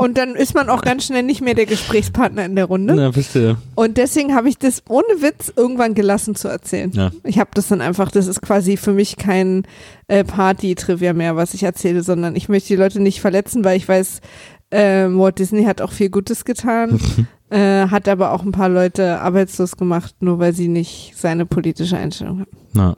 Und 0.00 0.16
dann 0.16 0.34
ist 0.34 0.54
man 0.54 0.70
auch 0.70 0.80
ganz 0.80 1.04
schnell 1.04 1.22
nicht 1.22 1.42
mehr 1.42 1.52
der 1.52 1.66
Gesprächspartner 1.66 2.46
in 2.46 2.56
der 2.56 2.64
Runde. 2.64 2.96
Ja, 2.96 3.12
verstehe. 3.12 3.58
Und 3.74 3.98
deswegen 3.98 4.34
habe 4.34 4.48
ich 4.48 4.56
das 4.56 4.82
ohne 4.88 5.20
Witz 5.20 5.52
irgendwann 5.54 5.92
gelassen 5.92 6.34
zu 6.34 6.48
erzählen. 6.48 6.90
Ja. 6.92 7.10
Ich 7.22 7.38
habe 7.38 7.50
das 7.52 7.68
dann 7.68 7.82
einfach, 7.82 8.10
das 8.10 8.26
ist 8.26 8.40
quasi 8.40 8.78
für 8.78 8.92
mich 8.92 9.18
kein 9.18 9.64
äh, 10.08 10.24
Party-Trivia 10.24 11.12
mehr, 11.12 11.36
was 11.36 11.52
ich 11.52 11.64
erzähle, 11.64 12.02
sondern 12.02 12.34
ich 12.34 12.48
möchte 12.48 12.68
die 12.68 12.76
Leute 12.76 12.98
nicht 12.98 13.20
verletzen, 13.20 13.62
weil 13.62 13.76
ich 13.76 13.86
weiß, 13.86 14.22
äh, 14.70 15.04
Walt 15.08 15.38
Disney 15.38 15.64
hat 15.64 15.82
auch 15.82 15.92
viel 15.92 16.08
Gutes 16.08 16.46
getan, 16.46 16.98
äh, 17.50 17.86
hat 17.88 18.08
aber 18.08 18.32
auch 18.32 18.42
ein 18.42 18.52
paar 18.52 18.70
Leute 18.70 19.20
arbeitslos 19.20 19.76
gemacht, 19.76 20.14
nur 20.20 20.38
weil 20.38 20.54
sie 20.54 20.68
nicht 20.68 21.12
seine 21.14 21.44
politische 21.44 21.98
Einstellung 21.98 22.40
haben. 22.40 22.56
Na. 22.72 22.96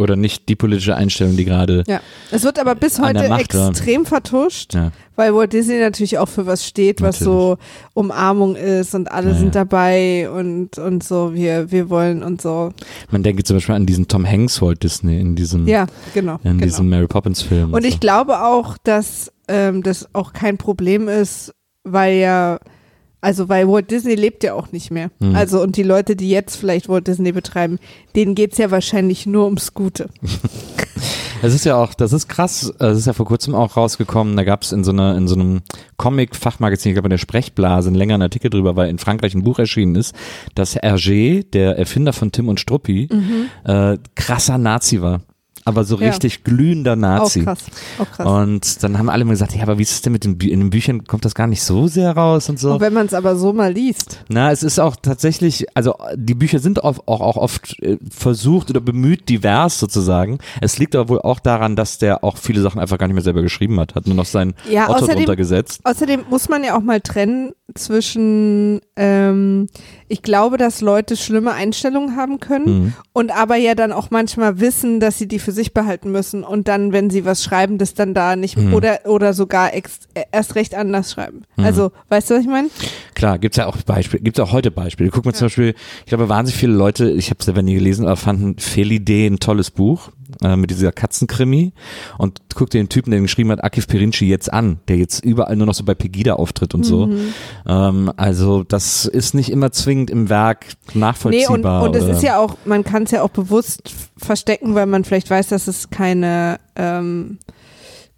Oder 0.00 0.14
nicht 0.14 0.48
die 0.48 0.54
politische 0.54 0.94
Einstellung, 0.94 1.36
die 1.36 1.44
gerade. 1.44 1.82
Ja. 1.88 2.00
Es 2.30 2.44
wird 2.44 2.60
aber 2.60 2.76
bis 2.76 3.00
heute 3.00 3.28
Macht 3.28 3.52
war. 3.54 3.70
extrem 3.70 4.06
vertuscht, 4.06 4.74
Ja. 4.74 4.92
weil 5.16 5.34
Walt 5.34 5.52
Disney 5.52 5.80
natürlich 5.80 6.18
auch 6.18 6.28
für 6.28 6.46
was 6.46 6.64
steht, 6.64 7.00
was 7.02 7.18
so 7.18 7.58
Umarmung 7.94 8.54
ist 8.54 8.94
und 8.94 9.10
alle 9.10 9.30
Ja, 9.30 9.34
ja. 9.34 9.38
sind 9.40 9.54
dabei 9.56 10.30
und, 10.30 10.78
und 10.78 11.02
so, 11.02 11.34
wir, 11.34 11.72
wir 11.72 11.90
wollen 11.90 12.22
und 12.22 12.40
so. 12.40 12.70
Man 13.10 13.24
denke 13.24 13.42
zum 13.42 13.56
Beispiel 13.56 13.74
an 13.74 13.86
diesen 13.86 14.06
Tom 14.06 14.24
Hanks 14.24 14.62
Walt 14.62 14.84
Disney 14.84 15.18
in 15.20 15.34
diesem, 15.34 15.66
Ja, 15.66 15.86
genau. 16.14 16.36
in 16.44 16.52
genau. 16.52 16.64
diesem 16.64 16.88
Mary 16.88 17.08
Poppins 17.08 17.42
Film. 17.42 17.72
Und 17.74 17.84
ich 17.84 17.94
so. 17.94 17.98
glaube 18.00 18.40
auch, 18.44 18.78
dass 18.84 19.32
ähm, 19.48 19.82
das 19.82 20.08
auch 20.14 20.32
kein 20.32 20.58
Problem 20.58 21.08
ist, 21.08 21.52
weil 21.82 22.18
ja, 22.18 22.60
also 23.20 23.48
weil 23.48 23.68
Walt 23.68 23.90
Disney 23.90 24.14
lebt 24.14 24.44
ja 24.44 24.54
auch 24.54 24.72
nicht 24.72 24.90
mehr. 24.90 25.10
Mhm. 25.18 25.34
Also 25.34 25.62
und 25.62 25.76
die 25.76 25.82
Leute, 25.82 26.16
die 26.16 26.30
jetzt 26.30 26.56
vielleicht 26.56 26.88
Walt 26.88 27.06
Disney 27.06 27.32
betreiben, 27.32 27.78
denen 28.14 28.34
geht's 28.34 28.58
ja 28.58 28.70
wahrscheinlich 28.70 29.26
nur 29.26 29.44
ums 29.44 29.74
Gute. 29.74 30.08
Es 31.40 31.54
ist 31.54 31.64
ja 31.64 31.76
auch, 31.76 31.94
das 31.94 32.12
ist 32.12 32.28
krass, 32.28 32.72
es 32.80 32.98
ist 32.98 33.06
ja 33.06 33.12
vor 33.12 33.26
kurzem 33.26 33.54
auch 33.54 33.76
rausgekommen, 33.76 34.36
da 34.36 34.42
gab 34.42 34.62
es 34.62 34.72
in 34.72 34.82
so 34.82 34.90
einer, 34.90 35.16
in 35.16 35.28
so 35.28 35.36
einem 35.36 35.60
Comic-Fachmagazin, 35.96 36.90
ich 36.90 36.94
glaube 36.96 37.06
in 37.06 37.10
der 37.10 37.18
Sprechblase, 37.18 37.88
einen 37.88 37.96
längeren 37.96 38.22
Artikel 38.22 38.50
drüber, 38.50 38.74
weil 38.74 38.90
in 38.90 38.98
Frankreich 38.98 39.34
ein 39.34 39.44
Buch 39.44 39.60
erschienen 39.60 39.94
ist, 39.94 40.16
dass 40.56 40.76
Hergé, 40.76 41.48
der 41.48 41.78
Erfinder 41.78 42.12
von 42.12 42.32
Tim 42.32 42.48
und 42.48 42.58
Struppi, 42.58 43.08
äh, 43.64 43.98
krasser 44.16 44.58
Nazi 44.58 45.00
war. 45.00 45.20
Aber 45.68 45.84
so 45.84 45.96
Mhm. 45.96 46.02
Ja. 46.02 46.08
richtig 46.10 46.44
glühender 46.44 46.96
Nazi. 46.96 47.40
Auch 47.40 47.44
krass. 47.44 47.58
Auch 47.98 48.10
krass. 48.10 48.26
Und 48.26 48.82
dann 48.82 48.98
haben 48.98 49.08
alle 49.10 49.24
mal 49.24 49.32
gesagt, 49.32 49.54
ja, 49.54 49.62
aber 49.62 49.78
wie 49.78 49.82
ist 49.82 49.92
es 49.92 50.02
denn 50.02 50.12
mit 50.12 50.24
den, 50.24 50.38
Bü 50.38 50.48
in 50.48 50.60
den 50.60 50.70
Büchern, 50.70 51.04
kommt 51.04 51.24
das 51.24 51.34
gar 51.34 51.46
nicht 51.46 51.62
so 51.62 51.86
sehr 51.88 52.12
raus 52.16 52.48
und 52.48 52.58
so. 52.58 52.72
Und 52.74 52.80
wenn 52.80 52.92
man 52.94 53.06
es 53.06 53.14
aber 53.14 53.36
so 53.36 53.52
mal 53.52 53.72
liest. 53.72 54.24
Na, 54.28 54.50
es 54.50 54.62
ist 54.62 54.78
auch 54.78 54.96
tatsächlich, 54.96 55.66
also 55.74 55.94
die 56.16 56.34
Bücher 56.34 56.58
sind 56.58 56.82
auch, 56.84 56.98
auch, 57.06 57.20
auch 57.20 57.36
oft 57.36 57.80
äh, 57.82 57.98
versucht 58.10 58.70
oder 58.70 58.80
bemüht 58.80 59.28
divers 59.28 59.78
sozusagen. 59.78 60.38
Es 60.60 60.78
liegt 60.78 60.96
aber 60.96 61.08
wohl 61.08 61.20
auch 61.20 61.40
daran, 61.40 61.76
dass 61.76 61.98
der 61.98 62.24
auch 62.24 62.36
viele 62.38 62.60
Sachen 62.62 62.80
einfach 62.80 62.98
gar 62.98 63.06
nicht 63.06 63.14
mehr 63.14 63.22
selber 63.24 63.42
geschrieben 63.42 63.78
hat, 63.80 63.94
hat 63.94 64.06
nur 64.06 64.16
noch 64.16 64.24
sein 64.26 64.54
Ja, 64.70 64.88
Otto 64.88 65.04
außerdem- 65.04 65.16
drunter 65.16 65.36
gesetzt. 65.36 65.80
Außerdem 65.84 66.22
muss 66.30 66.48
man 66.48 66.64
ja 66.64 66.76
auch 66.76 66.82
mal 66.82 67.00
trennen 67.00 67.52
zwischen, 68.02 68.80
ähm, 68.96 69.66
ich 70.08 70.22
glaube, 70.22 70.56
dass 70.56 70.80
Leute 70.80 71.16
schlimme 71.16 71.52
Einstellungen 71.52 72.16
haben 72.16 72.40
können 72.40 72.64
Mhm. 72.84 72.92
und 73.12 73.30
aber 73.36 73.56
ja 73.56 73.74
dann 73.74 73.92
auch 73.92 74.10
manchmal 74.10 74.60
wissen, 74.60 75.00
dass 75.00 75.18
sie 75.18 75.26
die 75.28 75.38
für 75.38 75.52
sich 75.58 75.74
behalten 75.74 76.10
müssen 76.10 76.44
und 76.44 76.68
dann, 76.68 76.92
wenn 76.92 77.10
sie 77.10 77.24
was 77.24 77.42
schreiben, 77.44 77.76
das 77.78 77.94
dann 77.94 78.14
da 78.14 78.36
nicht 78.36 78.56
Mhm. 78.56 78.72
oder 78.74 79.00
oder 79.04 79.34
sogar 79.34 79.74
ex, 79.74 80.00
äh, 80.14 80.22
erst 80.32 80.54
recht 80.54 80.74
anders 80.74 81.12
schreiben. 81.12 81.42
Mhm. 81.56 81.64
Also, 81.64 81.92
weißt 82.08 82.30
du, 82.30 82.34
was 82.36 82.42
ich 82.42 82.48
meine? 82.48 82.68
Klar, 83.14 83.38
gibt's 83.38 83.56
ja 83.58 83.66
auch 83.66 83.76
Beispiele, 83.78 84.22
gibt's 84.22 84.40
auch 84.40 84.52
heute 84.52 84.70
Beispiele. 84.70 85.10
Guck 85.10 85.24
mal 85.24 85.34
zum 85.34 85.46
Beispiel, 85.46 85.74
ich 86.00 86.06
glaube, 86.06 86.28
wahnsinnig 86.28 86.58
viele 86.58 86.72
Leute, 86.74 87.10
ich 87.10 87.30
habe 87.30 87.42
selber 87.42 87.62
nie 87.62 87.74
gelesen, 87.74 88.06
aber 88.06 88.16
fanden 88.16 88.58
Felidee 88.58 89.26
ein 89.26 89.40
tolles 89.40 89.70
Buch 89.70 90.10
äh, 90.42 90.56
mit 90.56 90.70
dieser 90.70 90.92
Katzenkrimi 90.92 91.72
und 92.18 92.40
guck 92.54 92.70
dir 92.70 92.82
den 92.82 92.88
Typen, 92.88 93.10
der 93.10 93.18
den 93.20 93.24
geschrieben 93.24 93.50
hat, 93.50 93.62
Akif 93.64 93.86
Perinci 93.86 94.26
jetzt 94.26 94.52
an, 94.52 94.80
der 94.88 94.96
jetzt 94.96 95.24
überall 95.24 95.56
nur 95.56 95.66
noch 95.66 95.74
so 95.74 95.84
bei 95.84 95.94
Pegida 95.94 96.34
auftritt 96.34 96.74
und 96.74 96.84
so. 96.84 97.06
Mhm. 97.06 97.34
Ähm, 97.66 98.12
also 98.16 98.64
das 98.64 99.06
ist 99.06 99.34
nicht 99.34 99.50
immer 99.50 99.72
zwingend 99.72 100.10
im 100.10 100.28
Werk 100.28 100.66
Nee, 100.66 100.94
und, 100.94 101.00
nachvollziehbar. 101.00 101.82
und 101.82 101.96
es 101.96 102.04
ist 102.04 102.22
ja 102.22 102.38
auch, 102.38 102.56
man 102.64 102.84
kann 102.84 103.04
es 103.04 103.10
ja 103.10 103.22
auch 103.22 103.30
bewusst 103.30 103.92
verstecken, 104.16 104.74
weil 104.74 104.86
man 104.86 105.04
vielleicht 105.04 105.30
weiß, 105.30 105.48
dass 105.48 105.68
es 105.68 105.90
keine, 105.90 106.58
ähm, 106.76 107.38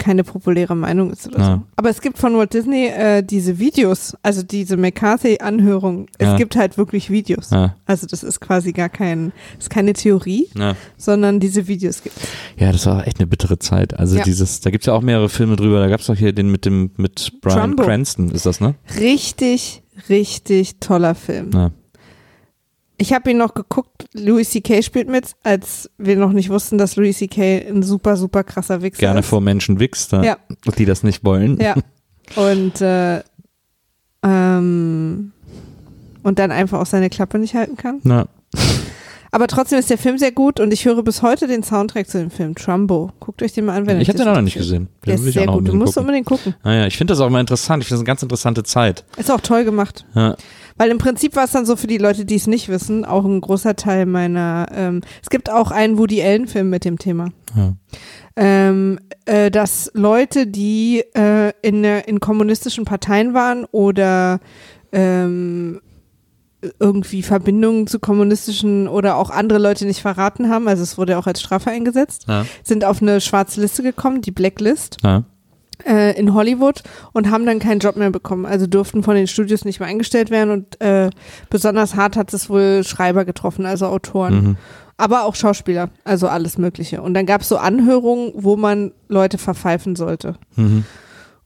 keine 0.00 0.24
populäre 0.24 0.74
Meinung 0.74 1.12
ist 1.12 1.28
oder 1.28 1.38
Ja. 1.38 1.46
so. 1.56 1.62
Aber 1.76 1.90
es 1.90 2.00
gibt 2.00 2.18
von 2.18 2.36
Walt 2.36 2.52
Disney 2.52 2.86
äh, 2.88 3.22
diese 3.22 3.60
Videos, 3.60 4.16
also 4.24 4.42
diese 4.42 4.76
McCarthy-Anhörung. 4.76 6.08
Es 6.18 6.26
Ja. 6.26 6.36
gibt 6.36 6.56
halt 6.56 6.76
wirklich 6.76 7.10
Videos. 7.10 7.50
Ja, 7.50 7.76
Also 7.86 8.06
das 8.08 8.24
ist 8.24 8.40
quasi 8.40 8.72
gar 8.72 8.88
kein, 8.88 9.32
ist 9.58 9.70
keine 9.70 9.92
Theorie, 9.92 10.48
ja. 10.56 10.74
sondern 10.96 11.38
diese 11.38 11.68
Videos 11.68 12.02
gibt 12.02 12.16
ja, 12.56 12.72
das 12.72 12.86
war 12.86 13.06
echt 13.06 13.18
eine 13.20 13.26
bittere 13.26 13.58
Zeit. 13.58 13.98
Also 13.98 14.16
Ja. 14.16 14.24
dieses, 14.24 14.60
da 14.60 14.70
gibt's 14.70 14.86
ja 14.86 14.92
auch 14.94 15.02
mehrere 15.02 15.28
Filme 15.28 15.54
drüber. 15.56 15.78
Da 15.80 15.88
gab's 15.88 16.06
doch 16.06 16.16
hier 16.16 16.32
den 16.32 16.50
mit 16.50 16.64
dem 16.64 16.90
mit 16.96 17.32
Brian 17.40 17.58
Trumbo. 17.76 17.84
Cranston, 17.84 18.30
ist 18.30 18.46
das 18.46 18.60
ne? 18.60 18.74
Richtig, 18.98 19.82
richtig 20.08 20.80
toller 20.80 21.14
Film. 21.14 21.50
Ich 23.02 23.14
habe 23.14 23.30
ihn 23.30 23.38
noch 23.38 23.54
geguckt, 23.54 24.04
Louis 24.12 24.50
C.K. 24.50 24.82
spielt 24.82 25.08
mit, 25.08 25.32
als 25.42 25.88
wir 25.96 26.16
noch 26.16 26.32
nicht 26.32 26.50
wussten, 26.50 26.76
dass 26.76 26.96
Louis 26.96 27.16
C.K. 27.16 27.66
ein 27.68 27.82
super, 27.82 28.16
super 28.18 28.44
krasser 28.44 28.82
Wichser 28.82 29.00
Gerne 29.00 29.20
ist. 29.20 29.26
vor 29.26 29.40
Menschen 29.40 29.80
wichst, 29.80 30.12
Ja. 30.12 30.36
die 30.76 30.84
das 30.84 31.02
nicht 31.02 31.24
wollen. 31.24 31.58
Ja. 31.58 31.76
Und, 32.36 32.80
äh, 32.82 33.22
ähm, 34.22 35.32
und 36.22 36.38
dann 36.38 36.50
einfach 36.52 36.78
auch 36.80 36.86
seine 36.86 37.08
Klappe 37.08 37.38
nicht 37.38 37.54
halten 37.54 37.76
kann. 37.76 38.00
Na, 38.02 38.26
Aber 39.32 39.46
trotzdem 39.46 39.78
ist 39.78 39.88
der 39.88 39.96
Film 39.98 40.18
sehr 40.18 40.32
gut 40.32 40.60
und 40.60 40.72
ich 40.72 40.84
höre 40.84 41.02
bis 41.02 41.22
heute 41.22 41.46
den 41.46 41.62
Soundtrack 41.62 42.06
zu 42.08 42.18
dem 42.18 42.30
Film, 42.30 42.54
Trumbo. 42.54 43.12
Guckt 43.20 43.42
euch 43.42 43.52
den 43.52 43.64
mal 43.64 43.76
an, 43.78 43.86
wenn 43.86 43.96
ich 44.00 44.08
euch 44.08 44.14
habe 44.14 44.18
den 44.18 44.28
auch 44.28 44.34
noch 44.34 44.42
nicht 44.42 44.58
gesehen. 44.58 44.88
Der 45.06 45.14
Den 45.16 45.22
will 45.22 45.28
ist 45.30 45.36
ich 45.36 45.42
sehr 45.42 45.46
gut, 45.50 45.66
du 45.68 45.72
musst 45.74 45.94
gucken. 45.94 46.00
unbedingt 46.02 46.26
gucken. 46.26 46.54
Naja, 46.64 46.86
ich 46.86 46.98
finde 46.98 47.12
das 47.12 47.20
auch 47.20 47.28
immer 47.28 47.40
interessant. 47.40 47.82
Ich 47.82 47.88
finde 47.88 47.96
das 47.96 48.00
eine 48.00 48.06
ganz 48.08 48.22
interessante 48.22 48.62
Zeit. 48.64 49.04
Ist 49.16 49.30
auch 49.30 49.40
toll 49.40 49.64
gemacht. 49.64 50.04
Ja. 50.14 50.36
Weil 50.80 50.90
im 50.92 50.96
Prinzip 50.96 51.36
war 51.36 51.44
es 51.44 51.50
dann 51.52 51.66
so 51.66 51.76
für 51.76 51.86
die 51.88 51.98
Leute, 51.98 52.24
die 52.24 52.36
es 52.36 52.46
nicht 52.46 52.70
wissen, 52.70 53.04
auch 53.04 53.26
ein 53.26 53.42
großer 53.42 53.76
Teil 53.76 54.06
meiner. 54.06 54.66
Ähm, 54.74 55.02
es 55.22 55.28
gibt 55.28 55.50
auch 55.50 55.70
einen 55.72 55.98
Woody 55.98 56.22
Allen-Film 56.22 56.70
mit 56.70 56.86
dem 56.86 56.98
Thema. 56.98 57.28
Ja. 57.54 57.74
Ähm, 58.34 58.98
äh, 59.26 59.50
dass 59.50 59.90
Leute, 59.92 60.46
die 60.46 61.04
äh, 61.14 61.52
in, 61.60 61.82
der- 61.82 62.08
in 62.08 62.18
kommunistischen 62.20 62.86
Parteien 62.86 63.34
waren 63.34 63.66
oder 63.72 64.40
ähm, 64.90 65.82
irgendwie 66.78 67.22
Verbindungen 67.22 67.86
zu 67.86 67.98
kommunistischen 67.98 68.88
oder 68.88 69.16
auch 69.16 69.28
andere 69.30 69.58
Leute 69.58 69.84
nicht 69.86 70.00
verraten 70.00 70.48
haben, 70.48 70.66
also 70.66 70.82
es 70.82 70.96
wurde 70.98 71.18
auch 71.18 71.26
als 71.26 71.40
Strafe 71.40 71.70
eingesetzt, 71.70 72.24
Ja. 72.28 72.44
sind 72.62 72.84
auf 72.86 73.02
eine 73.02 73.20
schwarze 73.20 73.60
Liste 73.60 73.82
gekommen, 73.82 74.20
die 74.22 74.30
Blacklist 74.30 74.96
Ja. 75.02 75.24
Äh, 75.86 76.18
in 76.18 76.34
Hollywood 76.34 76.82
und 77.12 77.30
haben 77.30 77.46
dann 77.46 77.58
keinen 77.58 77.80
Job 77.80 77.96
mehr 77.96 78.10
bekommen. 78.10 78.46
Also 78.46 78.66
durften 78.66 79.02
von 79.02 79.14
den 79.14 79.26
Studios 79.26 79.64
nicht 79.64 79.80
mehr 79.80 79.88
eingestellt 79.88 80.30
werden 80.30 80.50
und 80.50 80.80
äh, 80.80 81.10
besonders 81.48 81.94
hart 81.94 82.16
hat 82.16 82.32
es 82.32 82.50
wohl 82.50 82.82
Schreiber 82.84 83.24
getroffen, 83.24 83.66
also 83.66 83.86
Autoren. 83.86 84.34
Mhm. 84.34 84.56
Aber 84.96 85.24
auch 85.24 85.34
Schauspieler, 85.34 85.88
also 86.04 86.28
alles 86.28 86.58
Mögliche. 86.58 87.00
Und 87.00 87.14
dann 87.14 87.24
gab 87.24 87.40
es 87.40 87.48
so 87.48 87.56
Anhörungen, 87.56 88.32
wo 88.34 88.56
man 88.56 88.92
Leute 89.08 89.38
verpfeifen 89.38 89.96
sollte. 89.96 90.34
Mhm. 90.56 90.84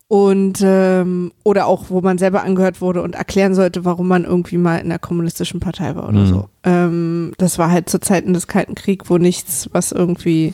Und 0.07 0.61
ähm, 0.63 1.33
oder 1.45 1.67
auch, 1.67 1.87
wo 1.89 2.03
man 2.03 2.19
selber 2.19 2.43
angehört 2.43 2.81
wurde 2.83 3.01
und 3.01 3.15
erklären 3.15 3.55
sollte, 3.55 3.87
warum 3.87 4.07
man 4.07 4.25
irgendwie 4.25 4.59
mal 4.59 4.77
in 4.77 4.91
der 4.91 4.99
kommunistischen 4.99 5.61
Partei 5.61 5.97
war 5.97 6.09
oder 6.09 6.21
Mhm. 6.21 6.27
so. 6.27 6.49
Ähm, 6.63 7.33
das 7.39 7.59
war 7.59 7.71
halt 7.71 7.89
zu 7.89 7.99
Zeiten 7.99 8.35
des 8.35 8.47
Kalten 8.47 8.75
Kriegs, 8.75 9.09
wo 9.09 9.17
nichts, 9.17 9.69
was 9.73 9.93
irgendwie 9.93 10.53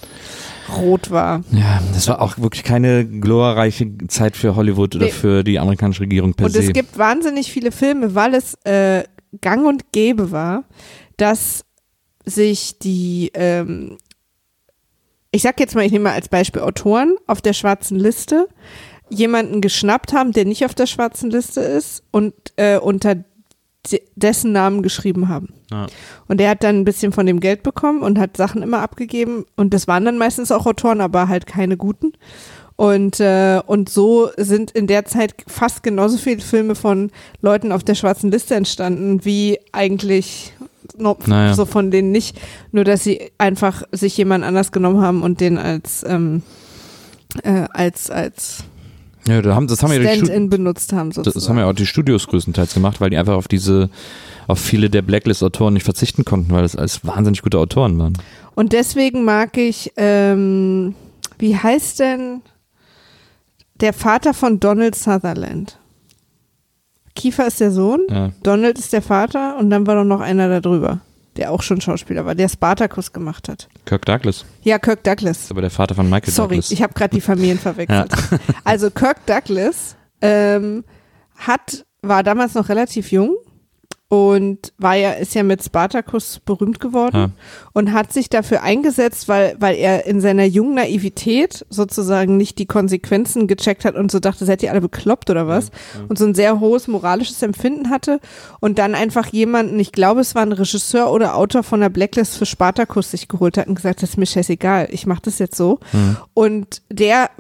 rot 0.79 1.11
war. 1.11 1.43
ja, 1.51 1.83
das 1.93 2.07
war 2.07 2.23
auch 2.23 2.39
wirklich 2.39 2.63
keine 2.63 3.05
glorreiche 3.05 3.91
Zeit 4.07 4.37
für 4.37 4.55
Hollywood 4.55 4.95
oder 4.95 5.07
Nee. 5.07 5.11
für 5.13 5.43
die 5.43 5.59
amerikanische 5.59 6.03
Regierung 6.03 6.35
per 6.35 6.47
Und 6.47 6.53
se. 6.53 6.61
es 6.61 6.73
gibt 6.73 6.97
wahnsinnig 6.97 7.51
viele 7.51 7.73
Filme, 7.73 8.15
weil 8.15 8.35
es 8.35 8.55
äh, 8.65 9.03
gang 9.41 9.67
und 9.67 9.91
gäbe 9.91 10.31
war, 10.31 10.63
dass 11.17 11.65
sich 12.25 12.79
die, 12.79 13.33
ähm, 13.35 13.99
ich 15.33 15.43
sag 15.43 15.59
jetzt 15.59 15.75
mal, 15.75 15.85
ich 15.85 15.91
nehme 15.91 16.05
mal 16.05 16.15
als 16.15 16.29
Beispiel 16.29 16.63
Autoren 16.63 17.17
auf 17.27 17.41
der 17.43 17.53
schwarzen 17.53 17.99
Liste 17.99 18.47
jemanden 19.11 19.61
geschnappt 19.61 20.13
haben, 20.13 20.33
der 20.33 20.45
nicht 20.45 20.65
auf 20.65 20.75
der 20.75 20.87
schwarzen 20.87 21.31
Liste 21.31 21.61
ist 21.61 22.03
und 22.11 22.35
äh, 22.57 22.79
unter 22.79 23.17
de 23.91 24.03
dessen 24.15 24.53
Namen 24.53 24.83
geschrieben 24.83 25.29
haben. 25.29 25.55
Ja. 25.71 25.87
Und 26.29 26.39
der 26.39 26.51
hat 26.51 26.63
dann 26.63 26.81
ein 26.81 26.85
bisschen 26.85 27.13
von 27.13 27.25
dem 27.27 27.41
Geld 27.41 27.63
bekommen 27.63 28.03
und 28.03 28.19
hat 28.19 28.37
Sachen 28.37 28.63
immer 28.63 28.81
abgegeben. 28.81 29.47
Und 29.57 29.73
das 29.73 29.89
waren 29.89 30.05
dann 30.05 30.19
meistens 30.19 30.53
auch 30.53 30.67
Autoren, 30.67 31.01
aber 31.01 31.29
halt 31.29 31.47
keine 31.47 31.79
guten. 31.79 32.13
Und, 32.77 33.21
äh, 33.21 33.61
und 33.67 33.89
so 33.89 34.31
sind 34.37 34.71
in 34.71 34.87
der 34.87 35.05
Zeit 35.05 35.35
fast 35.47 35.83
genauso 35.83 36.19
viele 36.19 36.41
Filme 36.41 36.75
von 36.75 37.11
Leuten 37.41 37.73
auf 37.73 37.85
der 37.85 37.95
schwarzen 37.95 38.31
Liste 38.31 38.55
entstanden, 38.55 39.25
wie 39.25 39.59
eigentlich 39.73 40.53
no, 40.97 41.17
Naja. 41.27 41.55
so 41.55 41.67
von 41.67 41.91
denen 41.91 42.11
nicht. 42.11 42.41
Nur, 42.73 42.85
dass 42.85 43.05
sie 43.05 43.33
einfach 43.39 43.83
sich 43.93 44.17
jemand 44.17 44.45
anders 44.45 44.73
genommen 44.73 45.03
haben 45.03 45.23
und 45.23 45.41
den 45.41 45.59
als, 45.59 46.05
ähm, 46.07 46.43
äh, 47.43 47.67
als, 47.73 48.11
als 48.11 48.65
Ja, 49.27 49.43
da 49.43 49.55
haben, 49.55 49.67
das 49.67 49.83
haben 49.83 49.93
ja 49.93 49.99
die 49.99 50.47
benutzt 50.49 50.93
haben. 50.93 51.13
Sozusagen. 51.13 51.39
das 51.39 51.49
haben 51.49 51.59
ja 51.59 51.69
auch 51.69 51.75
die 51.75 51.87
Studios 51.87 52.27
größtenteils 52.27 52.75
gemacht, 52.75 53.01
weil 53.01 53.11
die 53.11 53.17
einfach 53.17 53.35
auf 53.35 53.49
diese, 53.49 53.91
auf 54.47 54.59
viele 54.59 54.89
der 54.91 55.03
Blacklist-Autoren 55.03 55.75
nicht 55.75 55.85
verzichten 55.85 56.25
konnten, 56.25 56.51
weil 56.53 56.63
das 56.63 56.75
alles 56.77 57.05
wahnsinnig 57.05 57.43
gute 57.43 57.59
Autoren 57.59 57.99
waren. 57.99 58.15
Und 58.55 58.73
deswegen 58.73 59.25
mag 59.25 59.57
ich, 59.57 59.93
ähm, 59.97 60.95
wie 61.39 61.57
heißt 61.57 62.01
denn 62.01 62.43
der 63.81 63.93
Vater 63.93 64.35
von 64.35 64.59
Donald 64.61 64.95
Sutherland? 64.95 65.79
Kiefer 67.15 67.47
ist 67.47 67.61
der 67.61 67.71
Sohn, 67.71 68.01
Ja. 68.09 68.31
Donald 68.43 68.79
ist 68.79 68.93
der 68.93 69.03
Vater 69.03 69.59
und 69.59 69.69
dann 69.71 69.87
war 69.87 69.97
doch 69.97 70.05
noch 70.05 70.21
einer 70.21 70.49
da 70.49 70.61
drüber, 70.61 71.01
der 71.37 71.51
auch 71.53 71.63
schon 71.63 71.81
Schauspieler 71.81 72.25
war, 72.27 72.35
der 72.35 72.49
Spartacus 72.49 73.13
gemacht 73.13 73.49
hat. 73.49 73.69
Kirk 73.87 74.05
Douglas, 74.07 74.45
Ja, 74.63 74.79
Kirk 74.79 75.05
Douglas. 75.05 75.51
aber 75.51 75.61
der 75.61 75.71
Vater 75.71 75.95
von 75.95 76.09
Michael 76.11 76.33
Sorry, 76.33 76.49
Douglas. 76.57 76.71
ich 76.71 76.83
habe 76.83 76.93
gerade 76.95 77.15
die 77.15 77.21
Familien 77.21 77.59
verwechselt. 77.61 78.13
Also 78.65 78.91
Kirk 78.91 79.25
Douglas 79.27 79.97
ähm, 80.23 80.85
hat, 81.37 81.85
war 82.03 82.23
damals 82.23 82.55
noch 82.55 82.69
relativ 82.69 83.13
jung 83.13 83.37
und 84.11 84.73
war 84.77 84.97
ja, 84.97 85.13
ist 85.13 85.37
ja 85.37 85.45
mit 85.45 85.63
Spartacus 85.63 86.41
berühmt 86.45 86.81
geworden 86.81 87.17
Ja. 87.17 87.31
und 87.75 87.93
hat 87.93 88.13
sich 88.13 88.29
dafür 88.29 88.61
eingesetzt, 88.65 89.29
weil, 89.29 89.55
weil 89.61 89.77
er 89.77 90.05
in 90.05 90.21
seiner 90.21 90.45
jungen 90.45 90.75
Naivität 90.75 91.65
sozusagen 91.71 92.37
nicht 92.37 92.59
die 92.59 92.67
Konsequenzen 92.67 93.47
gecheckt 93.47 93.85
hat 93.85 93.95
und 93.95 94.11
so 94.11 94.19
dachte, 94.19 94.45
seid 94.45 94.65
ihr 94.65 94.73
alle 94.73 94.81
bekloppt 94.81 95.31
oder 95.31 95.47
was? 95.47 95.71
Und 96.09 96.19
so 96.19 96.25
ein 96.27 96.35
sehr 96.35 96.59
hohes 96.59 96.89
moralisches 96.89 97.41
Empfinden 97.43 97.89
hatte 97.89 98.19
und 98.59 98.81
dann 98.81 98.97
einfach 98.97 99.29
jemanden, 99.29 99.79
ich 99.79 99.93
glaube, 99.93 100.23
es 100.23 100.35
war 100.35 100.43
ein 100.43 100.51
Regisseur 100.53 101.13
oder 101.13 101.37
Autor 101.37 101.63
von 101.63 101.79
der 101.79 101.89
Blacklist 101.89 102.37
für 102.37 102.47
Spartacus 102.47 103.13
sich 103.13 103.29
geholt 103.29 103.57
hat 103.59 103.69
und 103.69 103.77
gesagt, 103.77 104.03
das 104.03 104.11
ist 104.11 104.17
mir 104.17 104.27
scheißegal, 104.27 104.89
ich 104.91 105.07
mache 105.07 105.23
das 105.23 105.39
jetzt 105.39 105.55
so. 105.57 105.79
Und 106.35 106.83
der 106.91 107.31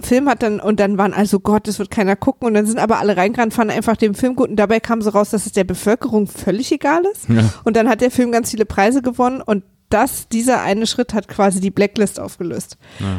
Film 0.00 0.28
hat 0.28 0.42
dann, 0.42 0.60
und 0.60 0.78
dann 0.80 0.96
waren 0.98 1.12
also 1.12 1.40
Gott, 1.40 1.66
das 1.66 1.78
wird 1.78 1.90
keiner 1.90 2.16
gucken 2.16 2.46
und 2.46 2.54
dann 2.54 2.66
sind 2.66 2.78
aber 2.78 2.98
alle 2.98 3.16
reingerannt, 3.16 3.52
fanden 3.52 3.74
einfach 3.74 3.96
den 3.96 4.14
Film 4.14 4.36
gut 4.36 4.48
und 4.48 4.56
dabei 4.56 4.80
kam 4.80 5.02
so 5.02 5.10
raus, 5.10 5.30
dass 5.30 5.46
es 5.46 5.52
der 5.52 5.64
Bevölkerung 5.64 6.26
völlig 6.26 6.70
egal 6.72 7.02
ist. 7.12 7.28
Ja. 7.28 7.50
Und 7.64 7.76
dann 7.76 7.88
hat 7.88 8.00
der 8.00 8.10
Film 8.10 8.30
ganz 8.30 8.50
viele 8.50 8.64
Preise 8.64 9.02
gewonnen 9.02 9.40
und 9.40 9.64
das, 9.88 10.28
dieser 10.28 10.60
eine 10.62 10.86
Schritt 10.86 11.14
hat 11.14 11.28
quasi 11.28 11.60
die 11.60 11.70
Blacklist 11.70 12.20
aufgelöst, 12.20 12.76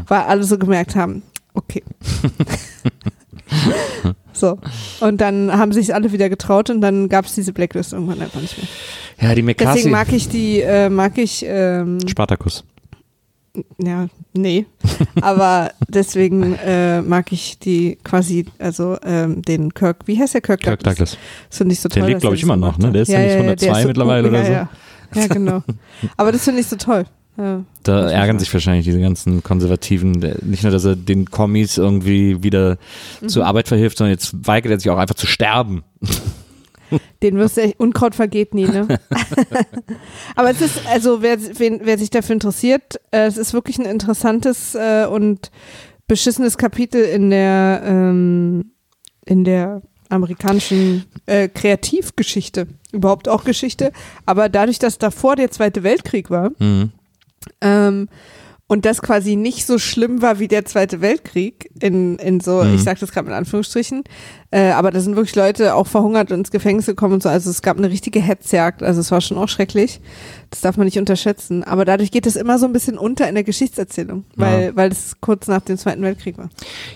weil 0.08 0.22
alle 0.22 0.44
so 0.44 0.58
gemerkt 0.58 0.96
haben, 0.96 1.24
okay. 1.54 1.84
so. 4.34 4.60
Und 5.00 5.20
dann 5.20 5.52
haben 5.52 5.74
sich 5.74 5.94
alle 5.94 6.12
wieder 6.12 6.30
getraut 6.30 6.70
und 6.70 6.82
dann 6.82 7.10
gab 7.10 7.26
es 7.26 7.36
diese 7.36 7.54
Blacklist 7.54 7.94
irgendwann 7.94 8.22
einfach 8.22 8.42
nicht 8.42 8.58
mehr. 8.58 8.68
Ja, 9.20 9.36
die 9.36 9.42
McCarthy. 9.42 9.74
Deswegen 9.74 9.92
mag 9.92 10.13
ich 10.13 10.30
die, 10.30 10.62
äh, 10.62 10.89
mag 10.89 11.18
ich, 11.18 11.44
ähm, 11.48 11.98
Spartacus. 12.08 12.63
Ja, 13.77 14.07
nee. 14.33 14.65
Aber 15.21 15.71
deswegen 15.88 16.53
äh, 16.55 17.01
mag 17.01 17.31
ich 17.31 17.59
die 17.59 17.97
quasi, 18.03 18.45
also 18.59 18.97
ähm, 19.03 19.41
den 19.41 19.73
Kirk, 19.73 19.97
wie 20.05 20.19
heißt 20.19 20.33
der 20.35 20.41
Kirk, 20.41 20.62
Kirk 20.62 20.83
Douglas. 20.83 21.17
Das 21.49 21.57
finde 21.57 21.73
ich 21.73 21.79
so 21.79 21.89
Der 21.89 22.01
toll. 22.01 22.09
lebt, 22.09 22.15
dass 22.17 22.21
glaub 22.21 22.33
er 22.33 22.35
ich, 22.35 22.43
immer 22.43 22.55
so 22.55 22.59
noch, 22.59 22.77
ne? 22.77 22.91
Der 22.91 23.01
ist 23.03 23.07
ja 23.09 23.19
nicht 23.19 23.31
102 23.35 23.79
ist 23.81 23.88
mittlerweile 23.88 24.23
gut, 24.23 24.31
oder 24.31 24.39
ja, 24.49 24.69
so. 25.13 25.19
Ja, 25.19 25.21
ja 25.25 25.27
genau. 25.33 25.63
Aber 26.17 26.31
das 26.31 26.43
finde 26.43 26.62
ich 26.62 26.67
so 26.67 26.75
toll. 26.75 27.05
Ja. 27.38 27.63
Da 27.83 28.09
ärgern 28.09 28.38
sich 28.38 28.53
wahrscheinlich 28.53 28.83
diese 28.85 28.99
ganzen 28.99 29.41
Konservativen. 29.43 30.19
Der- 30.19 30.35
Nicht 30.43 30.63
nur, 30.63 30.73
dass 30.73 30.83
er 30.83 30.97
den 30.97 31.31
Kommis 31.31 31.77
irgendwie 31.77 32.43
wieder 32.43 32.77
Mhm. 33.21 33.29
zur 33.29 33.45
Arbeit 33.45 33.69
verhilft, 33.69 33.97
sondern 33.97 34.12
jetzt 34.12 34.35
weigert 34.45 34.71
er 34.73 34.79
sich 34.79 34.89
auch 34.89 34.97
einfach 34.97 35.15
zu 35.15 35.25
sterben. 35.25 35.83
Den 37.21 37.38
wirst 37.38 37.58
du 37.58 37.62
echt, 37.62 37.80
Unkraut 37.80 38.15
vergeht 38.15 38.54
nie, 38.54 38.65
ne? 38.65 38.88
Aber 40.36 40.49
es 40.52 40.62
ist, 40.62 40.82
also 40.88 41.21
wer, 41.21 41.38
wen, 41.60 41.82
wer 41.84 41.97
sich 41.97 42.10
dafür 42.10 42.34
interessiert, 42.34 42.99
äh, 43.12 43.25
es 43.25 43.38
ist 43.38 43.54
wirklich 43.54 43.78
ein 43.80 43.86
interessantes 43.86 44.75
äh, 44.75 45.06
und 45.10 45.52
beschissenes 46.08 46.58
Kapitel 46.58 47.04
in 47.04 47.30
der, 47.30 47.82
ähm, 47.86 48.71
in 49.25 49.43
der 49.43 49.82
amerikanischen 50.10 51.06
äh, 51.28 51.47
Kreativgeschichte, 51.47 52.67
überhaupt 52.91 53.28
auch 53.28 53.43
Geschichte. 53.43 53.91
Aber 54.25 54.49
dadurch, 54.49 54.80
dass 54.80 54.97
davor 54.97 55.36
der 55.36 55.52
Zweite 55.52 55.84
Weltkrieg 55.84 56.30
war, 56.32 56.52
Mhm. 56.60 56.91
ähm, 57.62 58.10
und 58.71 58.86
das 58.86 59.02
quasi 59.02 59.36
nicht 59.36 59.65
so 59.65 59.80
schlimm 59.80 60.21
war 60.21 60.38
wie 60.39 60.47
der 60.47 60.63
Zweite 60.65 61.02
Weltkrieg 61.02 61.69
in, 61.80 62.17
in 62.19 62.39
so, 62.39 62.63
Mhm. 62.63 62.75
ich 62.75 62.84
sage 62.84 62.99
das 62.99 63.12
gerade 63.12 63.28
mit 63.28 63.36
Anführungsstrichen, 63.36 64.04
äh, 64.51 64.71
aber 64.71 64.91
da 64.91 64.99
sind 64.99 65.15
wirklich 65.15 65.35
Leute 65.35 65.75
auch 65.75 65.88
verhungert 65.88 66.31
und 66.31 66.39
ins 66.39 66.51
Gefängnis 66.51 66.85
gekommen 66.85 67.15
und 67.15 67.23
so, 67.23 67.29
also 67.29 67.49
es 67.49 67.62
gab 67.62 67.77
eine 67.77 67.89
richtige 67.89 68.19
Hetzjagd, 68.19 68.83
also 68.83 68.99
es 68.99 69.12
war 69.12 69.21
schon 69.21 69.38
auch 69.38 69.49
schrecklich, 69.49 70.01
das 70.49 70.62
darf 70.62 70.77
man 70.77 70.85
nicht 70.85 70.99
unterschätzen, 70.99 71.63
aber 71.63 71.85
dadurch 71.85 72.12
geht 72.12 72.25
es 72.27 72.35
immer 72.35 72.59
so 72.59 72.65
ein 72.65 72.73
bisschen 72.73 72.97
unter 72.97 73.27
in 73.27 73.35
der 73.35 73.43
Geschichtserzählung, 73.43 74.25
weil, 74.35 74.75
weil 74.75 74.91
es 74.91 75.15
kurz 75.21 75.47
nach 75.47 75.62
dem 75.62 75.77
Zweiten 75.77 76.01
Weltkrieg 76.01 76.38
war. 76.38 76.49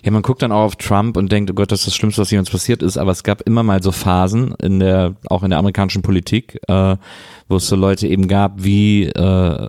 Ja, 0.03 0.11
man 0.11 0.21
guckt 0.21 0.41
dann 0.41 0.51
auch 0.51 0.63
auf 0.63 0.75
Trump 0.75 1.17
und 1.17 1.31
denkt, 1.31 1.51
oh 1.51 1.53
Gott, 1.53 1.71
das 1.71 1.81
ist 1.81 1.87
das 1.87 1.95
Schlimmste, 1.95 2.21
was 2.21 2.31
jemals 2.31 2.49
passiert 2.49 2.81
ist. 2.81 2.97
Aber 2.97 3.11
es 3.11 3.23
gab 3.23 3.41
immer 3.41 3.61
mal 3.61 3.83
so 3.83 3.91
Phasen 3.91 4.55
in 4.61 4.79
der, 4.79 5.15
auch 5.27 5.43
in 5.43 5.51
der 5.51 5.59
amerikanischen 5.59 6.01
Politik, 6.01 6.59
äh, 6.67 6.97
wo 7.47 7.57
es 7.57 7.67
so 7.67 7.75
Leute 7.75 8.07
eben 8.07 8.27
gab 8.27 8.63
wie, 8.63 9.03
äh, 9.03 9.67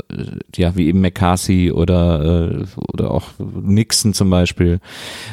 ja, 0.57 0.77
wie 0.77 0.87
eben 0.87 1.03
McCarthy 1.03 1.71
oder 1.71 1.85
oder, 1.85 2.51
äh, 2.51 2.65
oder 2.93 3.11
auch 3.11 3.25
Nixon 3.39 4.15
zum 4.15 4.31
Beispiel, 4.31 4.81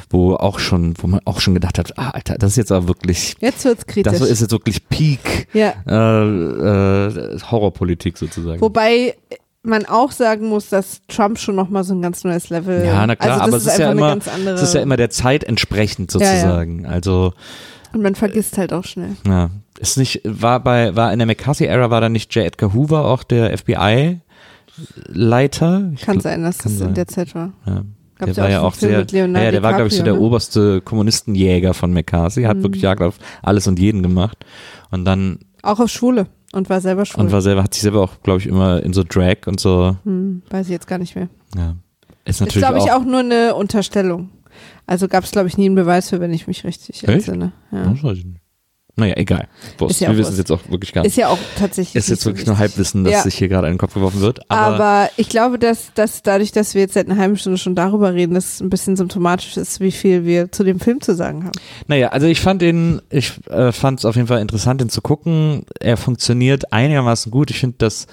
wo 0.09 0.35
auch 0.35 0.59
schon, 0.59 0.93
wo 0.99 1.07
man 1.07 1.21
auch 1.25 1.39
schon 1.39 1.53
gedacht 1.53 1.77
hat, 1.77 1.97
ah, 1.97 2.11
Alter, 2.11 2.37
das 2.41 2.51
ist 2.51 2.58
jetzt 2.58 2.71
aber 2.71 2.88
wirklich, 2.88 3.36
Jetzt 3.39 3.65
wird's 3.65 3.86
kritisch. 3.86 4.12
das 4.12 4.21
ist 4.21 4.41
jetzt 4.41 4.51
wirklich 4.51 4.88
Peak 4.89 5.47
ja. 5.54 5.73
äh, 5.88 7.06
äh, 7.06 7.39
Horrorpolitik 7.39 8.17
sozusagen. 8.17 8.60
Wobei 8.62 9.15
man 9.63 9.86
auch 9.86 10.12
sagen 10.12 10.47
muss, 10.49 10.69
dass 10.69 11.01
Trump 11.08 11.38
schon 11.38 11.56
nochmal 11.56 11.84
so 11.84 11.93
ein 11.93 12.01
ganz 12.01 12.23
neues 12.23 12.49
Level. 12.49 12.84
ja, 12.84 13.06
na 13.06 13.15
klar, 13.15 13.41
also 13.41 13.58
das 13.58 13.58
aber 13.58 13.58
ist 13.58 13.65
es 13.67 13.73
ist 13.73 13.80
ja 13.80 13.91
immer, 13.91 14.17
es 14.56 14.62
ist 14.63 14.73
ja 14.73 14.82
immer 14.82 14.97
der 14.97 15.12
Zeit 15.12 15.43
entsprechend 15.43 16.12
Ja, 16.13 16.19
ja. 16.19 16.25
sozusagen. 16.27 16.86
Also 16.88 17.34
und 17.93 18.01
man 18.01 18.15
vergisst 18.15 18.58
halt 18.58 18.73
auch 18.73 18.86
schnell. 18.86 19.17
Ja, 19.27 19.51
ist 19.77 19.97
nicht, 19.97 20.21
war 20.23 20.62
bei, 20.62 20.95
war 20.95 21.12
in 21.12 21.19
der 21.19 21.25
McCarthy-Ära, 21.25 21.89
war 21.89 21.99
da 22.01 22.10
nicht 22.10 22.34
J. 22.34 22.45
Edgar 22.45 22.73
Hoover 22.73 23.06
auch 23.06 23.23
der 23.23 23.56
FBI-Leiter? 23.58 24.21
Kann 26.01 26.19
sein, 26.21 26.41
dass 26.43 26.60
kann 26.60 26.71
das 26.77 26.88
in 26.88 26.93
der 26.93 27.08
Zeit 27.08 27.36
war. 27.36 27.51
Ja. 27.65 27.84
Gab's 28.21 28.36
Der 28.36 28.43
war 28.43 28.51
ja 28.51 28.62
auch 28.62 28.73
sehr, 28.75 29.05
ja, 29.12 29.51
der 29.51 29.63
war, 29.63 29.73
glaube 29.73 29.88
ich, 29.88 29.95
so 29.95 30.03
der 30.03 30.13
ne? 30.13 30.19
oberste 30.19 30.79
Kommunistenjäger 30.81 31.73
von 31.73 31.91
McCarthy, 31.91 32.43
hat 32.43 32.57
Mhm. 32.57 32.63
wirklich 32.63 32.84
Jagd 32.84 33.01
auf 33.01 33.17
alles 33.41 33.67
und 33.67 33.79
jeden 33.79 34.03
gemacht. 34.03 34.38
Und 34.91 35.05
dann, 35.05 35.39
Auch 35.63 35.79
auf 35.79 35.89
Schule 35.89 36.27
und 36.53 36.69
war 36.69 36.81
selber 36.81 37.05
schwul. 37.05 37.23
und 37.25 37.31
war 37.31 37.41
selber, 37.41 37.63
hat 37.63 37.73
sich 37.73 37.81
selber 37.84 38.01
auch, 38.01 38.21
glaube 38.23 38.39
ich, 38.39 38.47
immer 38.47 38.84
in 38.84 38.93
so 38.93 39.03
Drag 39.07 39.47
und 39.47 39.60
so, 39.60 39.97
hm, 40.03 40.43
weiß 40.49 40.67
ich 40.67 40.71
jetzt 40.71 40.88
gar 40.88 40.97
nicht 40.99 41.15
mehr. 41.15 41.29
ja. 41.55 41.75
Ist 42.23 42.36
Ist, 42.36 42.41
natürlich 42.41 42.67
glaube 42.67 42.77
ich, 42.77 42.91
auch, 42.91 43.01
auch 43.01 43.05
nur 43.05 43.21
eine 43.21 43.55
Unterstellung. 43.55 44.29
Also 44.86 45.07
gab 45.07 45.23
es, 45.23 45.31
glaube 45.31 45.47
ich, 45.47 45.57
nie 45.57 45.65
einen 45.65 45.73
Beweis 45.75 46.10
für, 46.10 46.19
wenn 46.19 46.31
ich 46.34 46.45
mich 46.45 46.63
richtig 46.63 47.01
Echt? 47.03 47.10
entsinne. 47.10 47.51
Ja. 47.71 47.86
Das 47.86 48.03
weiß 48.03 48.17
ich 48.19 48.25
nicht. 48.25 48.40
Naja, 48.95 49.15
egal. 49.17 49.47
Wurst. 49.77 50.01
Ja 50.01 50.10
Wir 50.10 50.17
wissen 50.17 50.34
es 50.34 50.38
jetzt 50.38 50.51
auch 50.51 50.60
wirklich 50.69 50.91
gar 50.93 51.01
nicht. 51.01 51.12
Ist 51.12 51.15
ja 51.17 51.30
auch 51.30 51.38
tatsächlich. 51.58 51.95
Ist 51.95 52.10
jetzt 52.10 52.21
so 52.21 52.30
wirklich 52.30 52.45
nur 52.45 52.56
wichtig. 52.56 52.71
Halbwissen, 52.71 53.04
das 53.04 53.13
Ja. 53.13 53.21
sich 53.23 53.36
hier 53.36 53.47
gerade 53.47 53.67
in 53.67 53.73
den 53.73 53.80
Kopf 53.80 53.93
geworfen 53.93 54.19
wird. 54.21 54.49
Aber, 54.49 54.75
Aber, 54.75 55.10
ich 55.17 55.30
glaube, 55.30 55.58
dass, 55.58 55.93
dass 55.93 56.23
dadurch, 56.23 56.51
dass 56.51 56.73
wir 56.73 56.82
jetzt 56.82 56.93
seit 56.93 57.10
einer 57.10 57.19
halben 57.19 57.38
Stunde 57.38 57.58
schon 57.58 57.73
darüber 57.75 58.13
reden, 58.13 58.34
das 58.34 58.60
ein 58.60 58.69
bisschen 58.69 58.95
symptomatisch 58.95 59.56
ist, 59.58 59.80
wie 59.80 59.91
viel 59.91 60.25
wir 60.25 60.51
zu 60.51 60.63
dem 60.63 60.80
Film 60.80 61.01
zu 61.01 61.15
sagen 61.15 61.45
haben. 61.45 61.51
Naja, 61.88 62.10
also 62.10 62.27
ich 62.27 62.41
fand 62.41 62.62
ihn, 62.62 63.01
ich 63.10 63.34
äh, 63.49 63.71
fand 63.71 63.99
es 63.99 64.06
auf 64.06 64.15
jeden 64.15 64.27
Fall 64.27 64.41
interessant, 64.41 64.82
ihn 64.82 64.89
zu 64.89 65.01
gucken. 65.01 65.63
Er 65.80 65.97
funktioniert 65.97 66.73
einigermaßen 66.73 67.32
gut. 67.32 67.49
Ich 67.49 67.60
finde 67.60 67.77
das, 67.80 68.08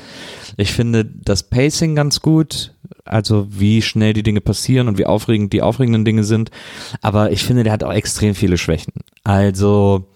ich 0.56 0.72
finde 0.72 1.04
das 1.04 1.42
Pacing 1.42 1.94
ganz 1.96 2.20
gut. 2.20 2.74
Also 3.04 3.46
wie 3.50 3.80
schnell 3.82 4.12
die 4.12 4.22
Dinge 4.22 4.40
passieren 4.40 4.86
und 4.86 4.98
wie 4.98 5.06
aufregend 5.06 5.52
die 5.52 5.62
aufregenden 5.62 6.04
Dinge 6.04 6.24
sind. 6.24 6.50
Aber 7.00 7.32
ich 7.32 7.42
finde, 7.42 7.64
der 7.64 7.72
hat 7.72 7.82
auch 7.82 7.92
extrem 7.92 8.34
viele 8.34 8.58
Schwächen. 8.58 8.92
Also, 9.24 10.06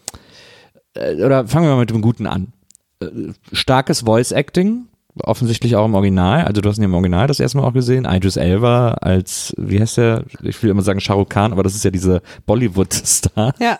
oder 0.96 1.46
fangen 1.46 1.66
wir 1.66 1.74
mal 1.74 1.80
mit 1.80 1.90
dem 1.90 2.02
Guten 2.02 2.26
an. 2.26 2.52
Äh, 3.00 3.32
starkes 3.52 4.00
Voice 4.02 4.32
Acting. 4.32 4.86
Offensichtlich 5.24 5.76
auch 5.76 5.84
im 5.84 5.94
Original. 5.94 6.44
Also 6.46 6.62
du 6.62 6.68
hast 6.70 6.78
ihn 6.78 6.82
ja 6.84 6.88
im 6.88 6.94
Original 6.94 7.26
das 7.26 7.38
erste 7.38 7.58
Mal 7.58 7.64
auch 7.64 7.74
gesehen. 7.74 8.06
Idris 8.10 8.36
Elba 8.38 8.92
als, 8.94 9.52
wie 9.58 9.78
heißt 9.78 9.98
der? 9.98 10.24
Ich 10.42 10.62
will 10.62 10.70
immer 10.70 10.80
sagen 10.80 11.00
Shah 11.00 11.12
Rukh 11.12 11.28
Khan, 11.28 11.52
aber 11.52 11.62
das 11.62 11.74
ist 11.74 11.84
ja 11.84 11.90
diese 11.90 12.22
Bollywood-Star. 12.46 13.52
Ja. 13.60 13.78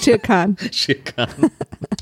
Shere 0.00 0.18
Khan. 0.18 0.56
Shah 0.72 0.94
Khan. 1.04 1.28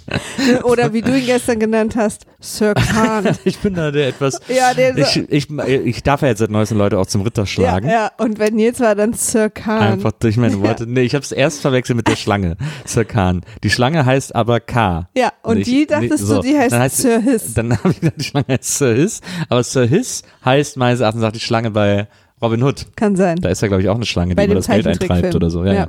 Oder 0.65 0.95
wie 0.95 1.03
du 1.03 1.15
ihn 1.15 1.27
gestern 1.27 1.59
genannt 1.61 1.95
hast, 1.95 2.25
Sir 2.41 2.73
Khan. 2.73 3.37
Ich 3.45 3.59
bin 3.59 3.75
da 3.75 3.91
der 3.91 4.09
etwas. 4.09 4.41
Ja, 4.49 4.73
der 4.73 4.97
Ich, 4.97 5.17
ich, 5.29 5.51
ich 5.51 6.03
darf 6.03 6.23
ja 6.23 6.29
jetzt 6.29 6.39
seit 6.39 6.51
neuestem 6.51 6.79
Leute 6.79 6.99
auch 6.99 7.07
zum 7.07 7.21
Ritter 7.23 7.43
ja, 7.43 7.47
schlagen. 7.47 7.89
ja, 7.91 8.11
und 8.17 8.39
wenn 8.39 8.55
Nils 8.55 8.81
war, 8.81 8.95
dann 8.95 9.13
Sir 9.13 9.51
Khan. 9.51 9.79
Einfach 9.93 10.13
durch 10.13 10.39
meine 10.39 10.59
Worte. 10.63 10.87
Nee, 10.87 11.03
ich 11.03 11.15
habe 11.15 11.23
es 11.23 11.33
erst 11.33 11.61
verwechselt 11.61 11.97
mit 11.99 12.09
der 12.09 12.17
Schlange. 12.17 12.57
Sir 12.87 13.05
Khan. 13.05 13.43
Die 13.63 13.69
Schlange 13.71 14.07
heißt 14.07 14.35
aber 14.35 14.61
K. 14.61 15.11
Ja, 15.15 15.33
und 15.43 15.59
Nicht- 15.59 15.67
die 15.71 15.87
dachtest 15.87 16.11
nicht- 16.13 16.21
so. 16.27 16.37
du, 16.37 16.49
die 16.49 16.57
heißt, 16.59 16.73
Dann 16.73 16.81
heißt- 16.83 16.97
Sir 17.03 17.21
Hiss. 17.21 17.53
Dann 17.55 17.77
habe 17.77 17.91
ich 17.91 18.01
gedacht, 18.01 18.15
die 18.19 18.25
Schlange 18.25 18.38
heißt 18.47 18.79
Sir 18.79 18.95
Hiss. 18.95 19.21
Aber 19.49 19.63
Sir 19.63 19.87
Hiss 19.87 20.23
heißt 20.45 20.77
meines 20.77 21.01
Erachtens 21.01 21.23
auch 21.25 21.33
die 21.33 21.41
Schlange 21.41 21.71
bei 21.71 22.09
Robin 22.41 22.63
Hood. 22.63 22.87
Kann 22.97 23.17
sein. 23.17 23.39
Da 23.41 23.49
ist 23.49 23.63
ja, 23.63 23.69
glaube 23.69 23.83
ich, 23.83 23.89
auch 23.89 23.97
eine 23.97 24.07
Schlange, 24.07 24.35
Bei 24.35 24.47
die 24.47 24.53
dem 24.53 24.57
das 24.59 24.67
Geld 24.69 24.87
eintreibt 24.87 25.35
oder 25.35 25.51
so. 25.51 25.65
Ja, 25.65 25.73
ja. 25.73 25.79
Ja. 25.81 25.89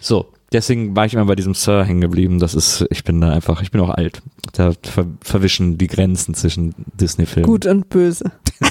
So, 0.00 0.32
deswegen 0.52 0.94
war 0.94 1.06
ich 1.06 1.14
immer 1.14 1.24
bei 1.24 1.34
diesem 1.34 1.54
Sir 1.54 1.84
hängen 1.84 2.00
geblieben. 2.00 2.38
Das 2.38 2.54
ist, 2.54 2.84
ich 2.90 3.02
bin 3.04 3.20
da 3.20 3.32
einfach, 3.32 3.62
ich 3.62 3.70
bin 3.72 3.80
auch 3.80 3.90
alt. 3.90 4.22
Da 4.52 4.72
ver 4.82 5.06
verwischen 5.22 5.76
die 5.76 5.88
Grenzen 5.88 6.34
zwischen 6.34 6.74
Disney-Filmen. 7.00 7.50
Gut 7.50 7.66
und 7.66 7.88
böse. 7.88 8.30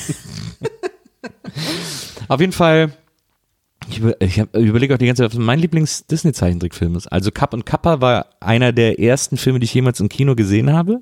Auf 2.27 2.39
jeden 2.39 2.53
Fall, 2.53 2.91
ich, 3.89 3.99
über- 3.99 4.19
ich, 4.21 4.37
überlege 4.53 4.93
auch 4.93 4.97
die 4.97 5.05
ganze 5.05 5.23
Zeit, 5.23 5.31
was 5.31 5.39
mein 5.39 5.59
Lieblings-Disney-Zeichentrickfilm 5.59 6.95
ist. 6.95 7.07
Also 7.07 7.31
Kapp 7.31 7.53
und 7.53 7.65
Kappa 7.65 8.01
war 8.01 8.27
einer 8.39 8.71
der 8.71 8.99
ersten 8.99 9.37
Filme, 9.37 9.59
die 9.59 9.65
ich 9.65 9.73
jemals 9.73 9.99
im 9.99 10.09
Kino 10.09 10.35
gesehen 10.35 10.71
habe. 10.73 11.01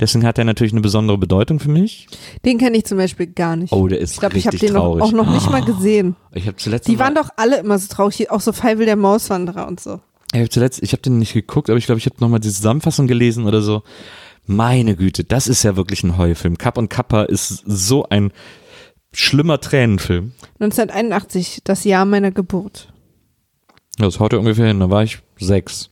Deswegen 0.00 0.24
hat 0.24 0.38
er 0.38 0.44
natürlich 0.44 0.72
eine 0.72 0.80
besondere 0.80 1.18
Bedeutung 1.18 1.58
für 1.58 1.70
mich. 1.70 2.06
Den 2.44 2.58
kenne 2.58 2.76
ich 2.76 2.84
zum 2.84 2.98
Beispiel 2.98 3.26
gar 3.26 3.56
nicht. 3.56 3.72
Oh, 3.72 3.88
der 3.88 3.98
ist 3.98 4.12
ich 4.12 4.20
glaube, 4.20 4.38
ich 4.38 4.46
habe 4.46 4.54
richtig 4.54 4.68
den 4.68 4.74
noch, 4.74 4.82
traurig. 4.82 5.02
auch 5.02 5.12
noch 5.12 5.30
nicht 5.32 5.50
mal 5.50 5.64
gesehen. 5.64 6.14
Ich 6.32 6.46
habe 6.46 6.56
zuletzt 6.56 6.86
Die 6.86 6.98
waren 7.00 7.16
doch 7.16 7.30
alle 7.36 7.58
immer 7.58 7.78
so 7.78 7.88
traurig, 7.88 8.30
auch 8.30 8.40
so 8.40 8.52
Feivel 8.52 8.86
der 8.86 8.96
Mauswanderer 8.96 9.66
und 9.66 9.80
so. 9.80 10.00
Ich 10.32 10.38
habe 10.38 10.50
zuletzt, 10.50 10.82
ich 10.82 10.92
habe 10.92 11.02
den 11.02 11.18
nicht 11.18 11.32
geguckt, 11.32 11.68
aber 11.68 11.78
ich 11.78 11.86
glaube, 11.86 11.98
ich 11.98 12.06
habe 12.06 12.16
nochmal 12.20 12.38
die 12.38 12.50
Zusammenfassung 12.50 13.08
gelesen 13.08 13.46
oder 13.46 13.60
so. 13.60 13.82
Meine 14.46 14.94
Güte, 14.94 15.24
das 15.24 15.48
ist 15.48 15.62
ja 15.64 15.76
wirklich 15.76 16.04
ein 16.04 16.16
Heulfilm. 16.16 16.58
Kapp 16.58 16.78
und 16.78 16.88
Kappa 16.88 17.24
ist 17.24 17.64
so 17.66 18.08
ein 18.08 18.32
schlimmer 19.12 19.60
Tränenfilm. 19.60 20.32
1981, 20.60 21.62
das 21.64 21.84
Jahr 21.84 22.04
meiner 22.04 22.30
Geburt. 22.30 22.92
Das 23.98 24.20
haut 24.20 24.32
ja 24.32 24.38
ungefähr 24.38 24.68
hin, 24.68 24.80
da 24.80 24.90
war 24.90 25.02
ich 25.02 25.18
sechs. 25.38 25.90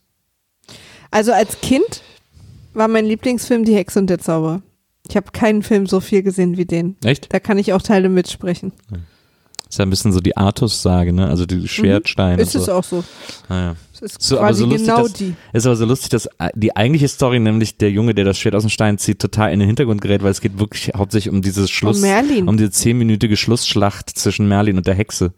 Also 1.10 1.32
als 1.32 1.60
Kind 1.60 2.02
war 2.76 2.88
mein 2.88 3.04
Lieblingsfilm 3.06 3.64
Die 3.64 3.74
Hexe 3.74 3.98
und 3.98 4.08
der 4.08 4.18
Zauberer. 4.18 4.62
Ich 5.08 5.16
habe 5.16 5.30
keinen 5.32 5.62
Film 5.62 5.86
so 5.86 6.00
viel 6.00 6.22
gesehen 6.22 6.56
wie 6.56 6.64
den. 6.66 6.96
Echt? 7.04 7.32
Da 7.32 7.38
kann 7.40 7.58
ich 7.58 7.72
auch 7.72 7.82
Teile 7.82 8.08
mitsprechen. 8.08 8.72
Ist 9.68 9.78
ja 9.78 9.84
ein 9.86 9.90
bisschen 9.90 10.12
so 10.12 10.20
die 10.20 10.36
Artus-Sage, 10.36 11.12
ne? 11.12 11.28
Also 11.28 11.44
die 11.46 11.66
Schwertsteine. 11.66 12.36
Mhm. 12.36 12.40
Ist 12.42 12.54
und 12.54 12.60
es 12.60 12.66
so. 12.66 12.72
auch 12.72 12.84
so. 12.84 13.04
Ah, 13.48 13.54
ja. 13.56 13.76
Es 13.94 14.02
ist 14.02 14.22
So, 14.22 14.38
aber 14.38 14.48
quasi 14.48 14.60
so 14.60 14.66
lustig, 14.66 14.86
genau 14.88 15.02
dass- 15.02 15.12
die. 15.14 15.34
Ist 15.52 15.66
aber 15.66 15.76
so 15.76 15.84
lustig, 15.86 16.10
dass 16.10 16.26
äh, 16.38 16.50
die 16.54 16.76
eigentliche 16.76 17.08
Story, 17.08 17.38
nämlich 17.40 17.76
der 17.78 17.90
Junge, 17.90 18.14
der 18.14 18.24
das 18.24 18.38
Schwert 18.38 18.54
aus 18.54 18.62
dem 18.62 18.68
Stein 18.70 18.98
zieht, 18.98 19.18
total 19.20 19.52
in 19.52 19.58
den 19.60 19.66
Hintergrund 19.66 20.00
gerät, 20.02 20.22
weil 20.22 20.30
es 20.30 20.40
geht 20.40 20.58
wirklich 20.58 20.92
hauptsächlich 20.96 21.32
um 21.34 21.42
dieses 21.42 21.70
Schluss, 21.70 21.96
Um 21.96 22.02
Merlin. 22.02 22.48
um 22.48 22.56
diese 22.56 22.70
zehnminütige 22.70 23.36
Schlussschlacht 23.36 24.10
zwischen 24.10 24.48
Merlin 24.48 24.76
und 24.76 24.86
der 24.86 24.94
Hexe, 24.94 25.32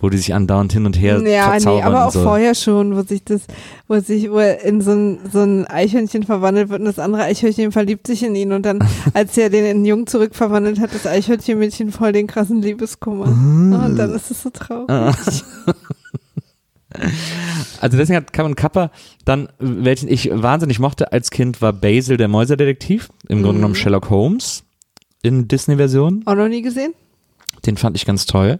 wo 0.00 0.08
die 0.10 0.16
sich 0.18 0.32
andauernd 0.34 0.72
hin 0.72 0.86
und 0.86 0.98
her 1.00 1.14
Ja, 1.16 1.20
nee, 1.22 1.38
verzaubern 1.50 1.82
aber 1.84 1.96
und 1.96 2.02
auch 2.02 2.12
so. 2.12 2.22
vorher 2.22 2.54
schon, 2.54 2.96
wo 2.96 3.02
sich 3.02 3.24
das, 3.24 3.42
wo 3.88 3.98
sich, 4.00 4.30
wo 4.30 4.38
er 4.38 4.62
in 4.64 4.80
so 4.80 4.92
ein, 4.92 5.18
so 5.32 5.40
ein 5.40 5.66
Eichhörnchen 5.66 6.22
verwandelt 6.22 6.68
wird 6.68 6.80
und 6.80 6.86
das 6.86 6.98
andere 6.98 7.22
Eichhörnchen 7.24 7.72
verliebt 7.72 8.06
sich 8.06 8.22
in 8.22 8.34
ihn 8.36 8.52
und 8.52 8.64
dann, 8.64 8.78
als 9.14 9.36
er 9.36 9.50
den 9.50 9.64
in 9.64 9.70
einen 9.78 9.84
Jungen 9.84 10.06
zurückverwandelt 10.06 10.78
hat, 10.80 10.94
das 10.94 11.06
Eichhörnchenmädchen 11.06 11.90
voll 11.92 12.12
den 12.12 12.26
krassen 12.28 12.62
Liebeskummer. 12.62 13.24
und 13.26 13.96
dann 13.96 14.14
ist 14.14 14.30
es 14.30 14.42
so 14.42 14.50
traurig. 14.50 14.88
Ah. 14.90 15.12
Also 17.80 17.98
deswegen 17.98 18.16
hat 18.16 18.38
und 18.40 18.56
Kappa 18.56 18.90
dann, 19.24 19.48
welchen 19.58 20.08
ich 20.08 20.30
wahnsinnig 20.32 20.78
mochte 20.78 21.12
als 21.12 21.30
Kind, 21.30 21.60
war 21.60 21.72
Basil 21.74 22.16
der 22.16 22.28
Mäuserdetektiv, 22.28 23.10
im 23.28 23.38
Mhm. 23.38 23.42
Grunde 23.42 23.58
genommen 23.58 23.74
Sherlock 23.74 24.08
Holmes 24.10 24.64
in 25.22 25.48
Disney-Version. 25.48 26.22
Auch 26.24 26.34
noch 26.34 26.48
nie 26.48 26.62
gesehen? 26.62 26.94
Den 27.66 27.76
fand 27.76 27.94
ich 27.96 28.06
ganz 28.06 28.24
toll. 28.24 28.58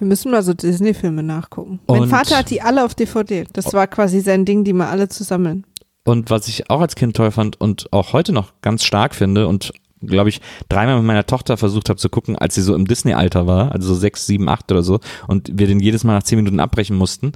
Wir 0.00 0.06
müssen 0.06 0.30
mal 0.32 0.42
so 0.42 0.54
Disney-Filme 0.54 1.22
nachgucken. 1.22 1.78
mein 1.86 2.02
Und- 2.02 2.08
Vater 2.08 2.38
hat 2.38 2.50
die 2.50 2.62
alle 2.62 2.84
auf 2.84 2.94
DVD. 2.94 3.44
Das 3.52 3.72
war 3.74 3.86
quasi 3.86 4.20
sein 4.20 4.44
Ding, 4.44 4.64
die 4.64 4.72
mal 4.72 4.88
alle 4.88 5.08
zu 5.08 5.22
sammeln. 5.24 5.64
Und 6.04 6.30
was 6.30 6.48
ich 6.48 6.70
auch 6.70 6.80
als 6.80 6.96
Kind 6.96 7.14
toll 7.14 7.30
fand 7.30 7.60
und 7.60 7.92
auch 7.92 8.14
heute 8.14 8.32
noch 8.32 8.54
ganz 8.62 8.82
stark 8.84 9.14
finde 9.14 9.46
und 9.46 9.72
glaube 10.02 10.30
ich 10.30 10.40
dreimal 10.70 10.96
mit 10.96 11.04
meiner 11.04 11.26
Tochter 11.26 11.58
versucht 11.58 11.90
habe 11.90 11.98
zu 11.98 12.08
gucken, 12.08 12.34
als 12.36 12.54
sie 12.54 12.62
so 12.62 12.74
im 12.74 12.86
Disney-Alter 12.86 13.46
war, 13.46 13.72
also 13.72 13.88
so 13.88 13.94
sechs, 13.94 14.24
sieben, 14.26 14.48
acht 14.48 14.72
oder 14.72 14.82
so, 14.82 15.00
und 15.28 15.50
wir 15.52 15.66
den 15.66 15.78
jedes 15.78 16.02
Mal 16.04 16.14
nach 16.14 16.22
zehn 16.22 16.36
Minuten 16.38 16.58
abbrechen 16.58 16.96
mussten, 16.96 17.32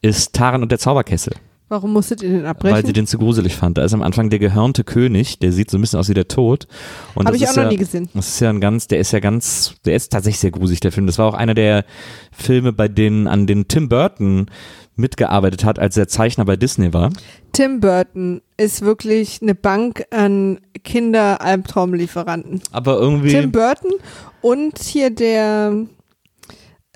ist 0.00 0.32
Taran 0.32 0.62
und 0.62 0.72
der 0.72 0.78
Zauberkessel, 0.78 1.34
Warum 1.68 1.92
musstet 1.92 2.22
ihr 2.22 2.28
den 2.28 2.46
abbrechen? 2.46 2.76
weil 2.76 2.86
sie 2.86 2.92
den 2.92 3.08
zu 3.08 3.18
gruselig 3.18 3.56
fand. 3.56 3.76
Da 3.76 3.84
ist 3.84 3.92
am 3.92 4.02
Anfang 4.02 4.30
der 4.30 4.38
gehörnte 4.38 4.84
König, 4.84 5.40
der 5.40 5.50
sieht 5.50 5.70
so 5.70 5.78
ein 5.78 5.80
bisschen 5.80 5.98
aus 5.98 6.08
wie 6.08 6.14
der 6.14 6.28
Tod. 6.28 6.68
Habe 7.16 7.36
ich 7.36 7.44
auch 7.44 7.50
ist 7.50 7.56
noch 7.56 7.64
ja, 7.64 7.70
nie 7.70 7.76
gesehen. 7.76 8.08
Das 8.14 8.28
ist 8.28 8.40
ja 8.40 8.50
ein 8.50 8.60
ganz, 8.60 8.86
der 8.86 9.00
ist 9.00 9.12
ja 9.12 9.18
ganz, 9.18 9.74
der 9.84 9.96
ist 9.96 10.12
tatsächlich 10.12 10.38
sehr 10.38 10.52
gruselig, 10.52 10.78
der 10.80 10.92
Film. 10.92 11.06
Das 11.06 11.18
war 11.18 11.26
auch 11.26 11.34
einer 11.34 11.54
der 11.54 11.84
Filme, 12.30 12.72
bei 12.72 12.86
denen 12.86 13.26
an 13.26 13.48
den 13.48 13.66
Tim 13.66 13.88
Burton 13.88 14.46
mitgearbeitet 14.94 15.64
hat, 15.64 15.78
als 15.78 15.96
er 15.96 16.08
Zeichner 16.08 16.44
bei 16.44 16.56
Disney 16.56 16.92
war. 16.94 17.10
Tim 17.52 17.80
Burton 17.80 18.42
ist 18.56 18.82
wirklich 18.82 19.40
eine 19.42 19.54
Bank 19.54 20.04
an 20.10 20.60
Kinder-Albtraumlieferanten. 20.84 22.60
Aber 22.70 22.98
irgendwie 22.98 23.30
Tim 23.30 23.50
Burton 23.50 23.92
und 24.40 24.78
hier 24.78 25.10
der 25.10 25.86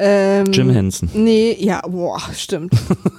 ähm, 0.01 0.47
Jim 0.53 0.71
Henson. 0.71 1.09
Nee, 1.13 1.57
ja, 1.61 1.81
boah, 1.87 2.21
stimmt. 2.35 2.73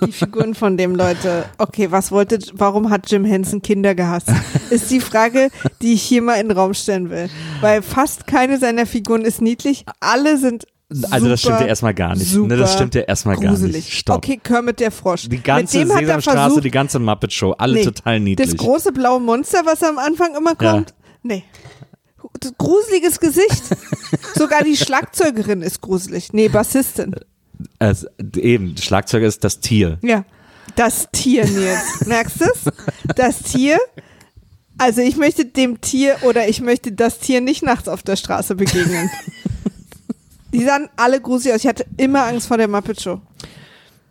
Die 0.05 0.11
Figuren 0.11 0.55
von 0.55 0.77
dem 0.77 0.95
Leute. 0.95 1.45
Okay, 1.57 1.91
was 1.91 2.11
wollte, 2.11 2.39
warum 2.53 2.89
hat 2.89 3.09
Jim 3.11 3.23
Henson 3.23 3.61
Kinder 3.61 3.93
gehasst? 3.95 4.27
Ist 4.69 4.89
die 4.91 4.99
Frage, 4.99 5.49
die 5.81 5.93
ich 5.93 6.01
hier 6.03 6.21
mal 6.21 6.35
in 6.35 6.47
den 6.49 6.57
Raum 6.57 6.73
stellen 6.73 7.09
will. 7.09 7.29
Weil 7.61 7.81
fast 7.81 8.25
keine 8.27 8.57
seiner 8.57 8.85
Figuren 8.85 9.21
ist 9.21 9.41
niedlich. 9.41 9.85
Alle 9.99 10.37
sind 10.37 10.65
Also 11.11 11.29
das 11.29 11.39
stimmt 11.41 11.53
ja 11.53 11.59
super, 11.59 11.69
erstmal 11.69 11.93
gar 11.93 12.15
nicht. 12.15 12.29
super 12.31 12.47
Ne, 12.47 12.57
das 12.57 12.73
stimmt 12.73 12.95
ja 12.95 13.01
erstmal 13.01 13.37
gar 13.37 13.51
gruselig. 13.51 13.75
nicht. 13.75 13.93
Stopp. 13.93 14.17
Okay, 14.17 14.39
Kermit 14.43 14.79
der 14.79 14.91
Frosch. 14.91 15.29
Die 15.29 15.41
ganze 15.41 15.77
Mit 15.79 15.87
dem 15.87 15.91
hat 15.93 16.01
er 16.01 16.05
Sesamstraße, 16.07 16.37
versucht, 16.39 16.63
die 16.65 16.71
ganze 16.71 16.99
Muppet 16.99 17.31
Show, 17.31 17.51
alle 17.57 17.75
Nee, 17.75 17.85
total 17.85 18.19
niedlich. 18.19 18.49
das 18.49 18.57
große 18.57 18.91
blaue 18.91 19.21
Monster, 19.21 19.59
was 19.65 19.83
am 19.83 19.97
Anfang 19.97 20.35
immer 20.37 20.55
Ja. 20.59 20.71
kommt. 20.73 20.93
Nee. 21.23 21.43
Gruseliges 22.57 23.19
Gesicht. 23.19 23.63
Sogar 24.35 24.63
die 24.63 24.77
Schlagzeugerin 24.77 25.61
ist 25.61 25.81
gruselig. 25.81 26.33
Nee, 26.33 26.49
Bassistin. 26.49 27.15
Es, 27.79 28.05
eben, 28.35 28.77
Schlagzeuger 28.77 29.27
ist 29.27 29.43
das 29.43 29.59
Tier. 29.59 29.99
Ja. 30.01 30.25
Das 30.75 31.09
Tier, 31.11 31.45
Nils. 31.45 31.81
Merkst 32.05 32.41
du 32.41 32.45
es? 32.45 33.15
Das 33.15 33.39
Tier. 33.39 33.79
Also 34.77 35.01
ich 35.01 35.17
möchte 35.17 35.45
dem 35.45 35.81
Tier 35.81 36.17
oder 36.23 36.47
ich 36.47 36.61
möchte 36.61 36.91
das 36.91 37.19
Tier 37.19 37.41
nicht 37.41 37.61
nachts 37.61 37.87
auf 37.87 38.03
der 38.03 38.15
Straße 38.15 38.55
begegnen. 38.55 39.09
Die 40.53 40.63
sahen 40.63 40.89
alle 40.95 41.21
gruselig 41.21 41.53
aus. 41.53 41.61
Ich 41.61 41.67
hatte 41.67 41.85
immer 41.97 42.25
Angst 42.25 42.47
vor 42.47 42.57
der 42.57 42.67
Muppet 42.67 42.99
Show. 43.01 43.21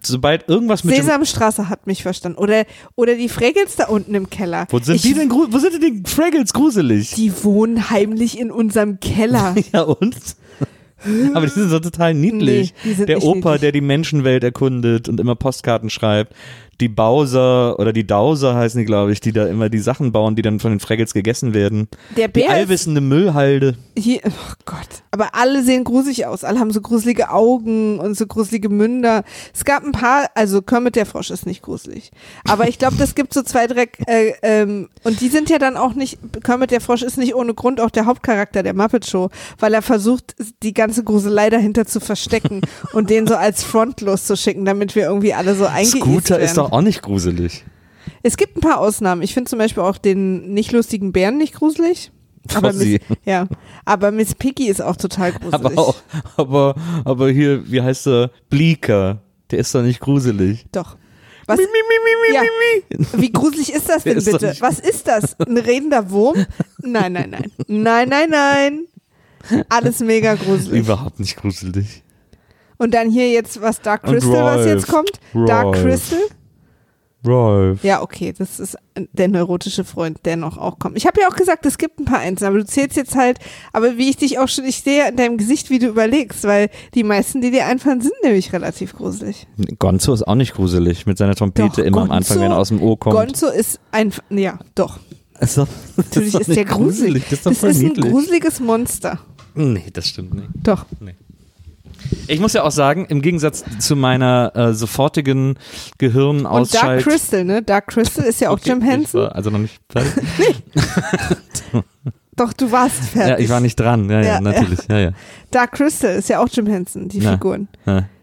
Sobald 0.02 0.48
irgendwas 0.48 0.84
mit 0.84 0.96
Sesamstraße 0.96 1.68
hat 1.68 1.86
mich 1.86 2.02
verstanden. 2.02 2.38
Oder, 2.38 2.64
oder 2.96 3.14
die 3.14 3.28
Fraggles 3.28 3.76
da 3.76 3.86
unten 3.86 4.14
im 4.14 4.30
Keller. 4.30 4.66
Wo 4.70 4.78
sind 4.78 4.96
ich, 4.96 5.02
die 5.02 5.14
denn 5.14 5.30
wo 5.30 5.58
sind 5.58 5.82
denn 5.82 6.04
die 6.04 6.10
Fraggles 6.10 6.52
gruselig? 6.52 7.14
Die 7.14 7.32
wohnen 7.44 7.90
heimlich 7.90 8.38
in 8.38 8.50
unserem 8.50 9.00
Keller. 9.00 9.54
ja 9.72 9.82
und? 9.82 10.16
Aber 11.34 11.46
die 11.46 11.52
sind 11.52 11.70
so 11.70 11.78
total 11.78 12.14
niedlich. 12.14 12.74
Nee, 12.84 13.06
der 13.06 13.22
Opa, 13.22 13.34
niedlich. 13.34 13.60
der 13.60 13.72
die 13.72 13.80
Menschenwelt 13.80 14.44
erkundet 14.44 15.08
und 15.08 15.18
immer 15.18 15.34
Postkarten 15.34 15.88
schreibt. 15.88 16.34
Die 16.80 16.88
Bowser 16.88 17.78
oder 17.78 17.92
die 17.92 18.06
Dauser 18.06 18.54
heißen 18.54 18.78
die, 18.78 18.84
glaube 18.86 19.12
ich, 19.12 19.20
die 19.20 19.32
da 19.32 19.46
immer 19.46 19.68
die 19.68 19.78
Sachen 19.78 20.12
bauen, 20.12 20.34
die 20.34 20.42
dann 20.42 20.60
von 20.60 20.72
den 20.72 20.80
Fraggles 20.80 21.12
gegessen 21.12 21.54
werden. 21.54 21.88
Der 22.16 22.28
Die 22.28 22.40
Bär 22.40 22.46
ist 22.46 22.52
allwissende 22.52 23.00
Müllhalde. 23.00 23.76
hier, 23.96 24.20
oh 24.26 24.54
Gott. 24.64 24.88
Aber 25.10 25.34
alle 25.34 25.62
sehen 25.62 25.84
gruselig 25.84 26.26
aus. 26.26 26.44
Alle 26.44 26.58
haben 26.58 26.70
so 26.70 26.80
gruselige 26.80 27.30
Augen 27.30 27.98
und 27.98 28.16
so 28.16 28.26
gruselige 28.26 28.68
Münder. 28.68 29.24
Es 29.52 29.64
gab 29.64 29.84
ein 29.84 29.92
paar, 29.92 30.30
also 30.34 30.62
Kermit 30.62 30.96
der 30.96 31.06
Frosch 31.06 31.30
ist 31.30 31.46
nicht 31.46 31.62
gruselig. 31.62 32.10
Aber 32.48 32.68
ich 32.68 32.78
glaube, 32.78 32.96
das 32.96 33.14
gibt 33.14 33.34
so 33.34 33.42
zwei 33.42 33.66
Dreck, 33.66 33.98
äh, 34.06 34.32
ähm, 34.42 34.88
und 35.04 35.20
die 35.20 35.28
sind 35.28 35.50
ja 35.50 35.58
dann 35.58 35.76
auch 35.76 35.94
nicht, 35.94 36.18
Kermit 36.44 36.70
der 36.70 36.80
Frosch 36.80 37.02
ist 37.02 37.18
nicht 37.18 37.34
ohne 37.34 37.54
Grund 37.54 37.80
auch 37.80 37.90
der 37.90 38.06
Hauptcharakter 38.06 38.62
der 38.62 38.74
Muppet 38.74 39.06
Show, 39.06 39.28
weil 39.58 39.74
er 39.74 39.82
versucht, 39.82 40.34
die 40.62 40.72
ganze 40.72 41.04
Gruselei 41.04 41.50
dahinter 41.50 41.86
zu 41.86 42.00
verstecken 42.00 42.62
und 42.92 43.10
den 43.10 43.26
so 43.26 43.34
als 43.34 43.64
Front 43.64 44.00
loszuschicken, 44.00 44.64
damit 44.64 44.94
wir 44.94 45.04
irgendwie 45.04 45.34
alle 45.34 45.54
so 45.54 45.66
eingeeist 45.66 45.98
Scooter 45.98 46.36
werden. 46.36 46.44
ist 46.44 46.56
doch 46.56 46.69
auch 46.72 46.82
nicht 46.82 47.02
gruselig. 47.02 47.64
Es 48.22 48.36
gibt 48.36 48.56
ein 48.56 48.60
paar 48.60 48.78
Ausnahmen. 48.78 49.22
Ich 49.22 49.34
finde 49.34 49.48
zum 49.50 49.58
Beispiel 49.58 49.82
auch 49.82 49.98
den 49.98 50.52
nicht 50.54 50.72
lustigen 50.72 51.12
Bären 51.12 51.38
nicht 51.38 51.54
gruselig. 51.54 52.10
Aber 52.54 52.72
Miss, 52.72 52.98
ja, 53.26 53.46
aber 53.84 54.10
Miss 54.10 54.34
Piggy 54.34 54.68
ist 54.68 54.80
auch 54.80 54.96
total 54.96 55.32
gruselig. 55.40 55.54
Aber 55.54 55.78
auch, 55.78 55.96
aber, 56.38 56.74
aber 57.04 57.30
hier, 57.30 57.70
wie 57.70 57.82
heißt 57.82 58.06
er? 58.06 58.30
Bleaker. 58.48 59.20
Der 59.50 59.58
ist 59.58 59.74
doch 59.74 59.82
nicht 59.82 60.00
gruselig. 60.00 60.64
Doch. 60.72 60.96
Was, 61.46 61.58
Mi, 61.58 61.64
mi, 61.64 61.70
mi, 62.30 62.34
Ja. 62.34 63.06
wie 63.20 63.30
gruselig 63.30 63.72
ist 63.74 63.88
das 63.90 64.04
denn 64.04 64.16
ist 64.16 64.30
bitte? 64.30 64.56
Was 64.60 64.80
ist 64.80 65.06
das? 65.06 65.38
Ein 65.38 65.58
redender 65.58 66.10
Wurm? 66.10 66.46
Nein, 66.82 67.12
nein, 67.12 67.30
nein. 67.30 67.50
Nein, 67.66 68.08
nein, 68.08 68.30
nein. 68.30 68.80
Alles 69.68 70.00
mega 70.00 70.34
gruselig. 70.34 70.80
Überhaupt 70.80 71.20
nicht 71.20 71.36
gruselig. 71.36 72.02
Und 72.78 72.94
dann 72.94 73.10
hier 73.10 73.30
jetzt 73.30 73.60
was 73.60 73.82
Dark 73.82 74.04
Crystal, 74.04 74.44
was 74.44 74.64
jetzt 74.64 74.86
kommt. 74.88 75.12
Dark. 75.46 75.74
Crystal. 75.74 76.20
Rolf. 77.26 77.84
Ja, 77.84 78.02
okay, 78.02 78.32
das 78.36 78.58
ist 78.60 78.76
der 79.12 79.28
neurotische 79.28 79.84
Freund, 79.84 80.18
der 80.24 80.36
noch 80.36 80.56
auch 80.56 80.78
kommt. 80.78 80.96
Ich 80.96 81.06
habe 81.06 81.20
ja 81.20 81.28
auch 81.28 81.36
gesagt, 81.36 81.66
es 81.66 81.76
gibt 81.78 81.98
ein 82.00 82.04
paar 82.06 82.20
Einzelne, 82.20 82.48
aber 82.48 82.58
du 82.58 82.64
zählst 82.66 82.96
jetzt 82.96 83.14
halt, 83.14 83.38
aber 83.72 83.98
wie 83.98 84.08
ich 84.10 84.16
dich 84.16 84.38
auch 84.38 84.48
schon, 84.48 84.64
ich 84.64 84.80
sehe 84.82 85.08
in 85.08 85.16
deinem 85.16 85.36
Gesicht, 85.36 85.68
wie 85.70 85.78
du 85.78 85.86
überlegst, 85.88 86.44
weil 86.44 86.70
die 86.94 87.02
meisten, 87.04 87.40
die 87.40 87.50
dir 87.50 87.66
einfallen, 87.66 88.00
sind 88.00 88.14
nämlich 88.22 88.52
relativ 88.52 88.94
gruselig. 88.94 89.46
Gonzo 89.78 90.14
ist 90.14 90.26
auch 90.26 90.34
nicht 90.34 90.54
gruselig 90.54 91.06
mit 91.06 91.18
seiner 91.18 91.34
Trompete 91.34 91.68
Doch, 91.82 91.84
immer 91.86 92.02
am 92.02 92.08
Gonzo- 92.08 92.12
Anfang, 92.12 92.40
wenn 92.40 92.50
er 92.52 92.58
aus 92.58 92.68
dem 92.68 92.82
O 92.82 92.96
kommt. 92.96 93.14
Gonzo 93.16 93.48
ist 93.48 93.80
einfach, 93.92 94.22
ja, 94.30 94.58
doch. 94.74 94.98
ist 95.40 95.58
doch, 95.58 95.68
das 95.96 96.06
Natürlich 96.06 96.32
doch 96.34 96.40
ist 96.40 96.48
der 96.48 96.56
nicht 96.56 96.68
gruselig. 96.68 97.22
Das 97.24 97.32
ist 97.34 97.46
doch 97.46 97.50
Das 97.52 97.60
voll 97.60 97.70
ist 97.70 97.82
ein 97.82 97.94
gruseliges 97.94 98.60
Monster. 98.60 99.18
Nee, 99.54 99.84
das 99.92 100.08
stimmt 100.08 100.34
nicht. 100.34 100.48
Doch. 100.62 100.86
Ich 102.26 102.38
muss 102.40 102.52
ja 102.52 102.62
auch 102.62 102.70
sagen, 102.70 103.06
im 103.06 103.22
Gegensatz 103.22 103.64
zu 103.78 103.96
meiner 103.96 104.52
äh, 104.54 104.72
sofortigen 104.74 105.50
Und 105.50 105.58
Dark 105.58 105.98
Gehirnausschalt. 105.98 107.02
Crystal, 107.04 107.44
ne? 107.44 107.62
Dark 107.62 107.88
Crystal 107.88 108.24
ist 108.24 108.40
ja 108.40 108.50
auch 108.50 108.58
Jim 108.62 108.80
Ich 108.82 108.88
Henson. 108.88 109.28
also 109.28 109.50
noch 109.50 109.58
nicht 109.58 109.80
fertig. 109.90 110.22
Doch, 112.36 112.52
du 112.52 112.70
warst 112.72 112.96
fertig. 113.04 113.30
Ja, 113.30 113.38
ich 113.38 113.48
war 113.50 113.60
nicht 113.60 113.78
dran. 113.78 114.08
Ja, 114.08 114.20
ja, 114.20 114.26
Ja, 114.26 114.40
natürlich. 114.40 114.80
Ja, 114.88 114.98
ja. 114.98 115.10
Dark 115.50 115.72
Crystal 115.72 116.14
ist 116.16 116.28
ja 116.28 116.40
auch 116.42 116.48
Jim 116.50 116.66
Henson, 116.66 117.08
die. 117.08 117.20
Figuren. 117.20 117.68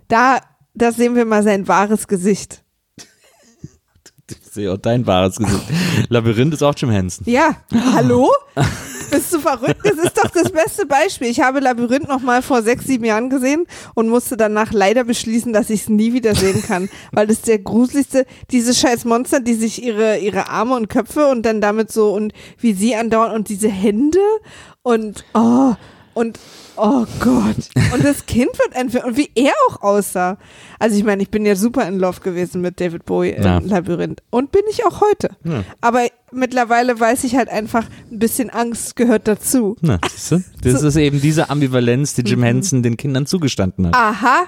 Da, 0.07 0.39
da 0.73 0.91
sehen 0.91 1.15
wir 1.15 1.25
mal 1.25 1.43
sein 1.43 1.67
wahres 1.67 2.07
Gesicht. 2.07 2.63
Ich 4.29 4.37
sehe 4.51 4.73
auch 4.73 4.77
dein 4.77 5.05
wahres 5.05 5.37
Gesicht. 5.37 5.63
Labyrinth 6.09 6.53
ist 6.53 6.63
auch 6.63 6.73
Jim 6.75 6.89
Henson. 6.89 7.25
Ja, 7.29 7.57
hallo? 7.93 8.31
Bist 9.09 9.33
du 9.33 9.39
verrückt? 9.39 9.81
Das 9.83 9.97
ist 9.97 10.17
doch 10.17 10.29
das 10.29 10.51
beste 10.51 10.85
Beispiel. 10.85 11.27
Ich 11.29 11.41
habe 11.41 11.59
Labyrinth 11.59 12.07
noch 12.07 12.21
mal 12.21 12.41
vor 12.41 12.61
sechs, 12.61 12.85
sieben 12.85 13.05
Jahren 13.05 13.29
gesehen 13.29 13.65
und 13.95 14.09
musste 14.09 14.37
danach 14.37 14.71
leider 14.71 15.03
beschließen, 15.03 15.53
dass 15.53 15.69
ich 15.69 15.81
es 15.81 15.89
nie 15.89 16.13
wieder 16.13 16.35
sehen 16.35 16.61
kann, 16.61 16.89
weil 17.11 17.27
das 17.27 17.41
der 17.41 17.59
gruseligste, 17.59 18.25
diese 18.51 18.73
scheiß 18.73 19.05
Monster, 19.05 19.39
die 19.39 19.53
sich 19.53 19.83
ihre, 19.83 20.17
ihre 20.17 20.49
Arme 20.49 20.75
und 20.75 20.89
Köpfe 20.89 21.27
und 21.27 21.45
dann 21.45 21.61
damit 21.61 21.91
so 21.91 22.13
und 22.13 22.33
wie 22.59 22.73
sie 22.73 22.95
andauern 22.95 23.33
und 23.33 23.49
diese 23.49 23.69
Hände 23.69 24.19
und 24.83 25.25
oh, 25.33 25.73
und 26.17 26.39
oh 26.75 27.05
Gott. 27.19 27.55
Und 27.93 28.03
das 28.03 28.25
Kind 28.25 28.49
wird 28.57 28.73
entführt 28.75 29.05
und 29.05 29.17
wie 29.17 29.29
er 29.35 29.53
auch 29.69 29.81
aussah. 29.81 30.37
Also 30.79 30.97
ich 30.97 31.03
meine, 31.03 31.21
ich 31.23 31.29
bin 31.29 31.45
ja 31.45 31.55
super 31.55 31.87
in 31.87 31.99
Love 31.99 32.21
gewesen 32.21 32.61
mit 32.61 32.79
David 32.81 33.05
Bowie 33.05 33.29
im 33.31 33.43
Ja. 33.43 33.59
Labyrinth 33.59 34.21
und 34.29 34.51
bin 34.51 34.61
ich 34.69 34.85
auch 34.85 35.01
heute. 35.01 35.29
Ja. 35.43 35.63
Aber 35.81 36.01
mittlerweile 36.31 36.99
weiß 36.99 37.23
ich 37.23 37.35
halt 37.35 37.49
einfach, 37.49 37.85
ein 38.11 38.19
bisschen 38.19 38.49
Angst 38.49 38.95
gehört 38.95 39.27
dazu. 39.27 39.75
Na, 39.81 39.99
siehst 40.09 40.31
du? 40.31 40.41
Das 40.61 40.81
ist 40.83 40.95
eben 40.95 41.21
diese 41.21 41.49
Ambivalenz, 41.49 42.13
die 42.15 42.21
Mhm. 42.23 42.27
Jim 42.27 42.43
Henson 42.43 42.83
den 42.83 42.97
Kindern 42.97 43.25
zugestanden 43.25 43.87
hat. 43.87 43.95
Aha, 43.95 44.45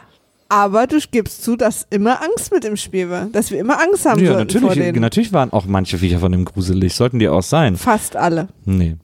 aber 0.50 0.88
du 0.88 0.98
gibst 1.12 1.44
zu, 1.44 1.56
dass 1.56 1.86
immer 1.92 2.22
Angst 2.24 2.52
mit 2.52 2.66
im 2.66 2.76
Spiel 2.76 3.10
war. 3.10 3.26
Dass 3.26 3.52
wir 3.52 3.60
immer 3.60 3.80
Angst 3.80 4.06
haben 4.06 4.20
ja, 4.20 4.34
sollten 4.34 4.60
vor 4.60 4.70
natürlich, 4.70 4.86
denen. 4.92 5.02
natürlich 5.02 5.32
waren 5.32 5.54
auch 5.54 5.66
manche 5.66 6.00
Viecher 6.00 6.20
von 6.20 6.32
dem 6.32 6.44
gruselig. 6.46 6.96
Sollten 6.96 7.20
die 7.20 7.30
auch 7.30 7.44
sein. 7.44 7.76
Fast 7.78 8.16
alle. 8.16 8.48
Nee. 8.66 8.98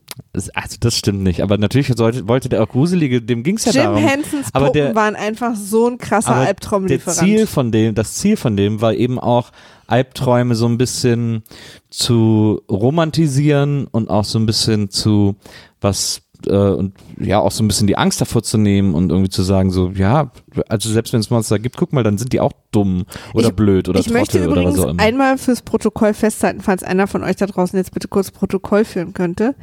Also 0.54 0.78
das 0.80 0.98
stimmt 0.98 1.22
nicht. 1.24 1.42
Aber 1.42 1.58
natürlich 1.58 1.88
sollte, 1.96 2.28
wollte 2.28 2.50
der 2.50 2.62
auch 2.64 2.70
gruselige, 2.70 3.22
dem 3.22 3.44
ging 3.44 3.58
es 3.58 3.66
ja 3.66 3.72
Jim 3.72 3.84
darum. 3.84 3.98
Hensons 4.04 4.48
aber 4.54 4.66
Puppen 4.68 4.82
der- 4.82 4.96
waren 4.96 5.16
einfach 5.16 5.56
so 5.56 5.88
ein 5.88 5.98
krasser 5.98 6.30
Aber 6.30 6.40
der 6.42 6.48
Albtraumlieferant. 6.50 7.20
Ziel 7.20 7.48
von 7.48 7.72
dem, 7.72 7.96
das 7.96 8.16
Ziel 8.16 8.38
von 8.38 8.56
dem 8.58 8.82
war 8.82 8.94
eben 8.94 9.20
auch 9.20 9.52
Albträume 9.88 10.56
so 10.56 10.68
ein 10.68 10.78
bisschen 10.78 11.44
zu 11.90 12.62
romantisieren 12.70 13.88
und 13.92 14.10
auch 14.10 14.26
so 14.26 14.40
ein 14.40 14.46
bisschen 14.46 14.90
zu 14.90 15.36
was 15.82 16.22
äh, 16.48 16.52
und 16.52 16.94
ja 17.20 17.40
auch 17.40 17.52
so 17.52 17.64
ein 17.64 17.68
bisschen 17.68 17.88
die 17.88 17.98
Angst 17.98 18.22
davor 18.22 18.44
zu 18.44 18.58
nehmen 18.58 18.94
und 18.94 19.10
irgendwie 19.12 19.30
zu 19.30 19.44
sagen 19.44 19.72
so 19.72 19.90
ja 19.90 20.32
also 20.70 20.90
selbst 20.90 21.14
wenn 21.14 21.20
es 21.20 21.30
Monster 21.30 21.60
gibt 21.60 21.78
guck 21.78 21.94
mal 21.94 22.04
dann 22.04 22.18
sind 22.18 22.34
die 22.34 22.40
auch 22.40 22.52
dumm 22.72 23.06
oder 23.34 23.50
Ich- 23.50 23.56
blöd 23.56 23.90
oder 23.90 24.00
ich 24.00 24.10
möchte 24.10 24.38
Trottel 24.40 24.52
oder 24.52 24.64
was 24.66 24.74
übrigens 24.76 24.86
auch 24.86 24.90
immer 24.92 25.04
einmal 25.04 25.38
fürs 25.38 25.62
Protokoll 25.62 26.14
festhalten, 26.14 26.62
falls 26.62 26.84
einer 26.84 27.08
von 27.08 27.24
euch 27.24 27.36
da 27.36 27.46
draußen 27.46 27.78
jetzt 27.78 27.94
bitte 27.94 28.08
kurz 28.08 28.32
Protokoll 28.32 28.86
führen 28.86 29.14
könnte. 29.14 29.56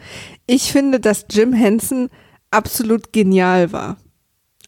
Ich 0.47 0.72
finde, 0.72 1.01
dass 1.01 1.26
Jim 1.30 1.53
Henson 1.53 2.09
absolut 2.51 3.12
genial 3.12 3.72
war. 3.72 3.97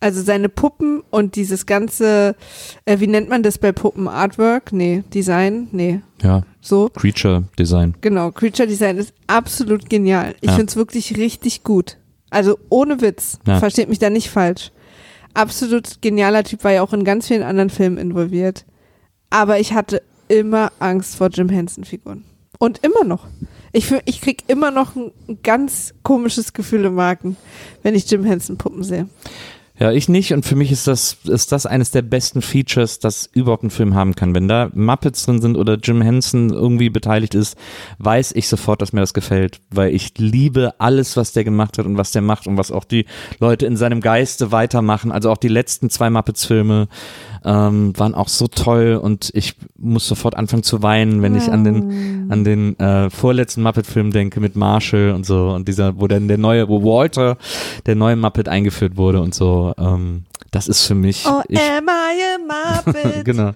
Also 0.01 0.21
seine 0.23 0.51
Puppen 0.51 1.03
und 1.11 1.35
dieses 1.35 1.65
ganze, 1.65 2.37
äh, 2.85 3.01
wie 3.01 3.07
nennt 3.07 3.31
man 3.31 3.43
das 3.43 3.57
bei 3.57 3.73
Puppen? 3.73 4.07
Artwork? 4.07 4.71
Nee, 4.73 5.03
Design? 5.15 5.69
Nee, 5.73 6.01
ja 6.23 6.43
so. 6.61 6.91
Creature 6.95 7.45
Design 7.59 7.95
Genau, 8.03 8.31
Creature 8.31 8.69
Design 8.69 8.99
ist 8.99 9.15
absolut 9.29 9.89
genial. 9.89 10.35
Ich 10.43 10.51
Ja. 10.51 10.57
find's 10.57 10.77
wirklich 10.77 11.17
richtig 11.17 11.63
gut. 11.63 11.97
Also 12.35 12.59
ohne 12.69 13.01
Witz. 13.01 13.39
Ja. 13.47 13.61
Versteht 13.61 13.89
mich 13.89 14.01
da 14.01 14.11
nicht 14.11 14.29
falsch. 14.29 14.73
Absolut 15.35 16.03
genialer 16.03 16.43
Typ, 16.43 16.65
war 16.65 16.73
ja 16.73 16.83
auch 16.83 16.93
in 16.93 17.05
ganz 17.05 17.29
vielen 17.29 17.45
anderen 17.45 17.71
Filmen 17.71 17.97
involviert. 17.97 18.65
Aber 19.31 19.61
ich 19.61 19.73
hatte 19.73 20.03
immer 20.27 20.73
Angst 20.81 21.17
vor 21.17 21.29
Jim 21.29 21.49
Henson-Figuren. 21.49 22.25
Und 22.59 22.83
immer 22.83 23.05
noch. 23.05 23.27
Ich, 23.73 23.93
ich 24.05 24.21
krieg 24.21 24.43
immer 24.49 24.73
noch 24.73 24.97
ein, 24.97 25.13
ein 25.29 25.39
ganz 25.43 25.95
komisches 26.03 26.53
Gefühl 26.53 26.85
im 26.85 26.95
Magen, 26.95 27.37
wenn 27.83 27.95
ich 27.95 28.11
Jim 28.11 28.25
Henson-Puppen 28.25 28.83
sehe. 28.83 29.09
Ja, 29.77 29.91
ich 29.91 30.09
nicht. 30.09 30.33
Und 30.33 30.45
für 30.45 30.55
mich 30.55 30.71
ist 30.71 30.87
das, 30.87 31.17
ist 31.25 31.51
das 31.51 31.67
eines 31.67 31.91
der 31.91 32.03
besten 32.03 32.43
Features, 32.43 33.01
das 33.01 33.29
überhaupt 33.33 33.65
ein 33.65 33.71
Film 33.71 33.95
haben 33.95 34.15
kann. 34.15 34.33
Wenn 34.33 34.47
da 34.47 34.71
Muppets 34.73 35.25
drin 35.27 35.41
sind 35.41 35.57
oder 35.57 35.79
Jim 35.83 36.01
Henson 36.01 36.51
irgendwie 36.51 36.91
beteiligt 36.91 37.35
ist, 37.35 37.59
weiß 37.99 38.33
ich 38.37 38.47
sofort, 38.47 38.83
dass 38.83 38.93
mir 38.93 39.01
das 39.01 39.15
gefällt. 39.15 39.61
Weil 39.71 39.93
ich 39.93 40.17
liebe 40.17 40.75
alles, 40.79 41.17
was 41.17 41.33
der 41.33 41.43
gemacht 41.43 41.77
hat 41.77 41.87
und 41.87 41.97
was 41.97 42.13
der 42.13 42.23
macht 42.23 42.47
und 42.47 42.57
was 42.57 42.71
auch 42.71 42.85
die 42.85 43.07
Leute 43.41 43.67
in 43.67 43.77
seinem 43.77 44.01
Geiste 44.01 44.53
weitermachen. 44.53 45.11
Also 45.11 45.33
auch 45.33 45.39
die 45.39 45.49
letzten 45.49 45.91
zwei 45.91 46.09
Muppets-Filme 46.09 46.87
ähm, 47.45 47.93
waren 47.99 48.15
auch 48.15 48.29
so 48.29 48.47
toll 48.47 48.99
und 49.01 49.31
ich 49.35 49.55
muss 49.77 50.07
sofort 50.09 50.37
anfangen 50.37 50.63
zu 50.63 50.83
weinen, 50.83 51.23
wenn 51.23 51.35
ich 51.35 51.51
an 51.51 51.65
den, 51.65 52.31
an 52.31 52.45
den 52.45 52.79
äh, 52.79 53.11
vorletzten 53.11 53.63
Muppet-Film 53.63 54.11
denke 54.11 54.41
mit 54.41 54.57
Marshall 54.57 55.11
und 55.13 55.27
so 55.27 55.51
und 55.51 55.69
dieser, 55.69 56.01
wo 56.01 56.07
dann 56.07 56.29
der 56.29 56.39
neue, 56.39 56.69
wo 56.69 56.83
Walter, 56.83 57.37
der 57.87 57.95
neue 57.95 58.17
Muppet 58.17 58.49
eingeführt 58.49 58.97
wurde 58.97 59.21
und 59.21 59.35
so. 59.35 59.75
Ähm, 59.79 60.25
das 60.51 60.69
ist 60.69 60.87
für 60.87 60.95
mich. 60.95 61.25
Oh, 61.29 61.43
ich, 61.49 61.59
am 61.59 61.89
I 61.89 62.23
a 62.23 62.83
Muppet? 62.85 63.25
genau. 63.25 63.51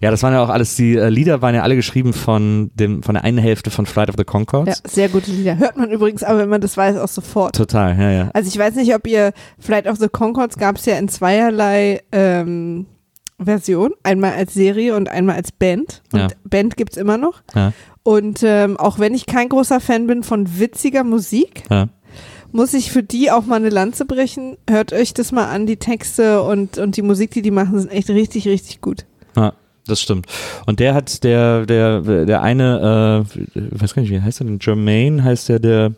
Ja, 0.00 0.12
das 0.12 0.22
waren 0.22 0.32
ja 0.32 0.42
auch 0.44 0.48
alles, 0.48 0.76
die 0.76 0.94
äh, 0.96 1.08
Lieder 1.08 1.42
waren 1.42 1.56
ja 1.56 1.62
alle 1.62 1.74
geschrieben 1.74 2.12
von 2.12 2.70
dem, 2.74 3.02
von 3.02 3.14
der 3.16 3.24
einen 3.24 3.38
Hälfte 3.38 3.70
von 3.70 3.84
Flight 3.84 4.08
of 4.10 4.14
the 4.16 4.20
Ja, 4.20 4.24
Conchords. 4.24 4.82
sehr 4.86 5.08
gute 5.08 5.32
Lieder. 5.32 5.58
Hört 5.58 5.76
man 5.76 5.90
übrigens, 5.90 6.22
aber 6.22 6.38
wenn 6.38 6.48
man 6.48 6.60
das 6.60 6.76
weiß, 6.76 6.98
auch 6.98 7.08
sofort. 7.08 7.56
Total, 7.56 7.98
ja, 7.98 8.10
ja. 8.12 8.30
Also 8.32 8.48
ich 8.48 8.56
weiß 8.58 8.76
nicht, 8.76 8.94
ob 8.94 9.06
ihr 9.08 9.32
Flight 9.58 9.88
of 9.88 9.98
the 9.98 10.08
Concords 10.08 10.56
gab 10.56 10.76
es 10.76 10.86
ja 10.86 10.96
in 10.98 11.08
zweierlei 11.08 12.00
ähm, 12.12 12.86
Version. 13.38 13.92
Einmal 14.02 14.32
als 14.32 14.54
Serie 14.54 14.96
und 14.96 15.08
einmal 15.08 15.36
als 15.36 15.52
Band. 15.52 16.02
Und 16.12 16.20
Ja. 16.20 16.28
Band 16.44 16.76
gibt's 16.76 16.96
immer 16.96 17.18
noch. 17.18 17.42
Ja. 17.54 17.72
Und 18.02 18.42
ähm, 18.44 18.76
auch 18.76 18.98
wenn 18.98 19.14
ich 19.14 19.26
kein 19.26 19.48
großer 19.48 19.80
Fan 19.80 20.06
bin 20.06 20.22
von 20.22 20.58
witziger 20.58 21.02
Musik, 21.04 21.64
ja. 21.70 21.88
muss 22.52 22.72
ich 22.72 22.92
für 22.92 23.02
die 23.02 23.30
auch 23.30 23.44
mal 23.46 23.56
eine 23.56 23.68
Lanze 23.70 24.04
brechen. 24.04 24.56
Hört 24.70 24.92
euch 24.92 25.12
das 25.12 25.32
mal 25.32 25.46
an, 25.46 25.66
die 25.66 25.76
Texte 25.76 26.42
und, 26.42 26.78
und 26.78 26.96
die 26.96 27.02
Musik, 27.02 27.32
die 27.32 27.42
die 27.42 27.50
machen, 27.50 27.78
sind 27.80 27.90
echt 27.90 28.08
richtig, 28.08 28.46
richtig 28.46 28.80
gut. 28.80 29.06
Ja, 29.36 29.52
das 29.86 30.00
stimmt. 30.00 30.26
Und 30.66 30.78
der 30.80 30.94
hat, 30.94 31.24
der, 31.24 31.66
der, 31.66 32.00
der 32.24 32.42
eine, 32.42 33.26
äh, 33.34 33.40
ich 33.58 33.82
weiß 33.82 33.94
gar 33.94 34.02
nicht, 34.02 34.10
wie 34.12 34.20
heißt 34.22 34.40
er 34.40 34.44
denn? 34.46 34.58
Jermaine 34.60 35.22
heißt 35.24 35.48
der, 35.48 35.58
der, 35.58 35.92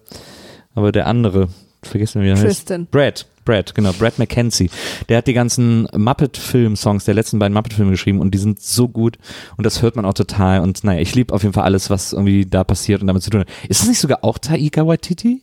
aber 0.74 0.92
der 0.92 1.06
andere, 1.06 1.48
vergessen 1.82 2.22
wir, 2.22 2.28
wie 2.28 2.30
er 2.30 2.36
heißt. 2.36 2.44
Tristan. 2.68 2.86
Brad, 2.90 3.26
Brad, 3.48 3.74
genau, 3.74 3.94
Brad 3.94 4.18
McKenzie. 4.18 4.68
Der 5.08 5.16
hat 5.16 5.26
die 5.26 5.32
ganzen 5.32 5.88
Muppet-Film-Songs 5.96 7.06
der 7.06 7.14
letzten 7.14 7.38
beiden 7.38 7.54
Muppet-Filme 7.54 7.92
geschrieben 7.92 8.20
und 8.20 8.34
die 8.34 8.38
sind 8.38 8.60
so 8.60 8.88
gut 8.88 9.16
und 9.56 9.64
das 9.64 9.80
hört 9.80 9.96
man 9.96 10.04
auch 10.04 10.12
total 10.12 10.60
und 10.60 10.84
naja, 10.84 11.00
ich 11.00 11.14
liebe 11.14 11.32
auf 11.32 11.44
jeden 11.44 11.54
Fall 11.54 11.64
alles, 11.64 11.88
was 11.88 12.12
irgendwie 12.12 12.44
da 12.44 12.62
passiert 12.62 13.00
und 13.00 13.06
damit 13.06 13.22
zu 13.22 13.30
tun 13.30 13.40
hat. 13.40 13.48
Ist 13.66 13.80
das 13.80 13.88
nicht 13.88 14.00
sogar 14.00 14.22
auch 14.22 14.36
Taika 14.36 14.86
Waititi, 14.86 15.40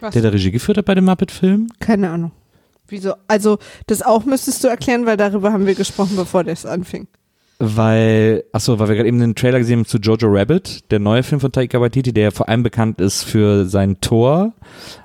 Was? 0.00 0.12
der 0.12 0.20
da 0.20 0.28
Regie 0.28 0.50
geführt 0.50 0.76
hat 0.76 0.84
bei 0.84 0.94
den 0.94 1.06
Muppet-Filmen? 1.06 1.72
Keine 1.80 2.10
Ahnung. 2.10 2.32
Wieso? 2.88 3.14
Also, 3.26 3.58
das 3.86 4.02
auch 4.02 4.26
müsstest 4.26 4.62
du 4.62 4.68
erklären, 4.68 5.06
weil 5.06 5.16
darüber 5.16 5.50
haben 5.50 5.64
wir 5.64 5.74
gesprochen, 5.74 6.14
bevor 6.14 6.44
das 6.44 6.66
anfing. 6.66 7.08
Weil, 7.58 8.44
achso, 8.52 8.78
weil 8.78 8.88
wir 8.88 8.96
gerade 8.96 9.08
eben 9.08 9.18
den 9.18 9.34
Trailer 9.34 9.58
gesehen 9.58 9.78
haben 9.78 9.86
zu 9.86 9.96
Jojo 9.96 10.28
Rabbit, 10.28 10.90
der 10.90 10.98
neue 10.98 11.22
Film 11.22 11.40
von 11.40 11.52
Taika 11.52 11.80
Waititi, 11.80 12.12
der 12.12 12.30
vor 12.30 12.48
allem 12.50 12.62
bekannt 12.62 13.00
ist 13.00 13.22
für 13.22 13.64
sein 13.64 13.98
Tor. 14.02 14.52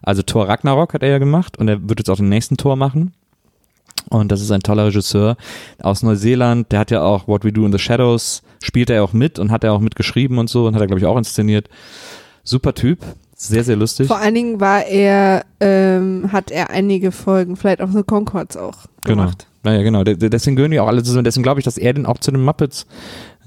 Also 0.02 0.22
Tor 0.22 0.50
Ragnarok 0.50 0.94
hat 0.94 1.04
er 1.04 1.10
ja 1.10 1.18
gemacht 1.18 1.58
und 1.58 1.70
er 1.70 1.88
wird 1.88 2.00
jetzt 2.00 2.10
auch 2.10 2.18
den 2.18 2.28
nächsten 2.28 2.58
Tor 2.58 2.76
machen. 2.76 3.14
Und 4.10 4.32
das 4.34 4.42
ist 4.42 4.52
ein 4.52 4.60
toller 4.60 4.88
Regisseur 4.88 5.38
aus 5.82 6.04
Neuseeland. 6.04 6.72
Der 6.74 6.80
hat 6.80 6.92
ja 6.92 7.02
auch 7.02 7.28
What 7.28 7.46
We 7.46 7.54
Do 7.54 7.66
in 7.66 7.72
the 7.72 7.80
Shadows, 7.80 8.44
spielt 8.62 8.90
er 8.90 8.98
ja 8.98 9.04
auch 9.04 9.14
mit 9.14 9.40
und 9.40 9.52
hat 9.52 9.64
er 9.64 9.72
auch 9.72 9.80
mitgeschrieben 9.80 10.38
und 10.38 10.50
so 10.50 10.68
und 10.68 10.76
hat 10.76 10.82
er, 10.82 10.88
glaube 10.88 11.00
ich, 11.00 11.06
auch 11.06 11.18
inszeniert. 11.18 11.70
Super 12.44 12.74
Typ, 12.74 13.00
sehr, 13.34 13.64
sehr 13.64 13.78
lustig. 13.78 14.08
Vor 14.08 14.18
allen 14.18 14.36
Dingen 14.36 14.60
war 14.60 14.86
er, 14.86 15.46
ähm, 15.62 16.32
hat 16.34 16.52
er 16.52 16.70
einige 16.72 17.14
Folgen, 17.14 17.56
vielleicht 17.56 17.82
auch 17.82 17.92
so 17.92 18.04
Concords 18.04 18.58
auch 18.58 18.88
Genau. 19.04 19.32
Naja, 19.64 19.84
genau. 19.84 20.04
De- 20.04 20.18
de- 20.18 20.30
Deswegen 20.30 20.56
gehören 20.56 20.72
die 20.72 20.80
auch 20.80 20.88
alle 20.88 21.04
zusammen. 21.04 21.24
Deswegen 21.24 21.44
glaube 21.44 21.60
ich, 21.60 21.64
dass 21.66 21.78
er 21.78 21.94
den 21.94 22.06
auch 22.08 22.18
zu 22.18 22.32
den 22.32 22.42
Muppets, 22.42 22.88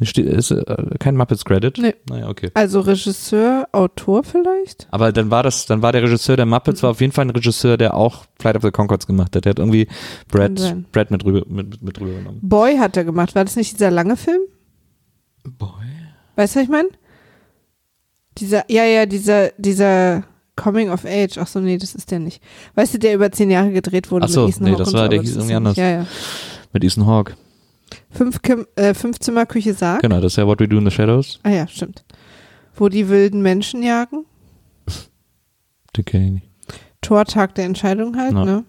ist 0.00 0.16
äh, 0.50 0.64
kein 0.98 1.16
Muppets-Credit. 1.16 1.78
Nee. 1.78 1.94
Naja, 2.08 2.28
okay. 2.28 2.50
Also 2.54 2.80
Regisseur, 2.80 3.68
Autor 3.72 4.22
vielleicht? 4.24 4.86
Aber 4.90 5.12
dann 5.12 5.30
war 5.30 5.42
das, 5.42 5.66
dann 5.66 5.82
war 5.82 5.92
der 5.92 6.02
Regisseur 6.02 6.36
der 6.36 6.46
Muppets, 6.46 6.82
war 6.82 6.90
auf 6.90 7.00
jeden 7.00 7.12
Fall 7.12 7.24
ein 7.26 7.30
Regisseur, 7.30 7.76
der 7.76 7.94
auch 7.94 8.24
Flight 8.40 8.56
of 8.56 8.62
the 8.62 8.70
Concords 8.70 9.06
gemacht 9.06 9.34
hat. 9.34 9.44
Der 9.44 9.50
hat 9.50 9.58
irgendwie. 9.58 9.88
Brad, 10.28 10.52
Brad 10.92 11.10
mit, 11.10 11.24
rüber, 11.24 11.42
mit, 11.48 11.70
mit, 11.70 11.82
mit 11.82 12.00
rüber 12.00 12.12
genommen. 12.18 12.38
Boy 12.42 12.76
hat 12.76 12.96
er 12.96 13.04
gemacht. 13.04 13.34
War 13.34 13.44
das 13.44 13.56
nicht 13.56 13.72
dieser 13.74 13.90
lange 13.90 14.16
Film? 14.16 14.40
Boy. 15.44 15.68
Weißt 16.36 16.54
du, 16.54 16.60
was 16.60 16.64
ich 16.64 16.70
meine? 16.70 16.88
Dieser, 18.38 18.64
ja, 18.68 18.84
ja, 18.84 19.06
dieser, 19.06 19.50
dieser 19.58 20.24
Coming 20.57 20.90
of 20.90 21.05
Age. 21.05 21.38
Ach 21.38 21.46
so, 21.46 21.61
nee, 21.61 21.78
das 21.78 21.94
ist 21.94 22.11
der 22.11 22.20
nicht. 22.20 22.42
Weißt 22.74 22.94
du, 22.94 22.98
der 22.98 23.14
über 23.14 23.30
zehn 23.32 23.50
Jahre 23.50 23.72
gedreht 23.72 24.11
wurde 24.11 24.26
Ach 24.26 24.28
so, 24.30 24.46
mit 24.46 24.55
Ethan 24.57 24.64
nee, 24.64 24.70
Hawke 24.72 24.84
das 24.84 24.92
war- 24.92 25.02
so, 25.05 25.09
der 25.09 25.20
hieß 25.20 25.36
irgendwie 25.36 25.61
nicht- 25.61 25.76
Ja, 25.78 25.90
ja. 25.90 26.07
Mit 26.72 26.84
Ethan 26.84 27.07
Hawke. 27.07 27.34
Fünf, 28.11 28.40
Kim, 28.42 28.66
äh, 28.76 28.94
Fünfzimmerküche 28.94 29.74
Sarg. 29.74 30.02
Genau, 30.02 30.20
das 30.20 30.32
ist 30.32 30.36
ja 30.36 30.46
What 30.46 30.61
We 30.61 30.68
Do 30.68 30.78
in 30.78 30.84
the 30.84 30.90
Shadows. 30.90 31.40
Ah 31.42 31.50
ja, 31.50 31.66
stimmt. 31.68 32.05
Wo 32.76 32.88
die 32.88 33.09
wilden 33.09 33.42
Menschen 33.42 33.82
jagen. 33.82 34.24
Den 35.96 36.05
kenn 36.05 36.24
ich 36.24 36.32
nicht. 36.32 36.46
Tortag 37.00 37.55
der 37.55 37.66
Entscheidung 37.66 38.16
halt, 38.16 38.32
Ja. 38.32 38.44
ne? 38.44 38.64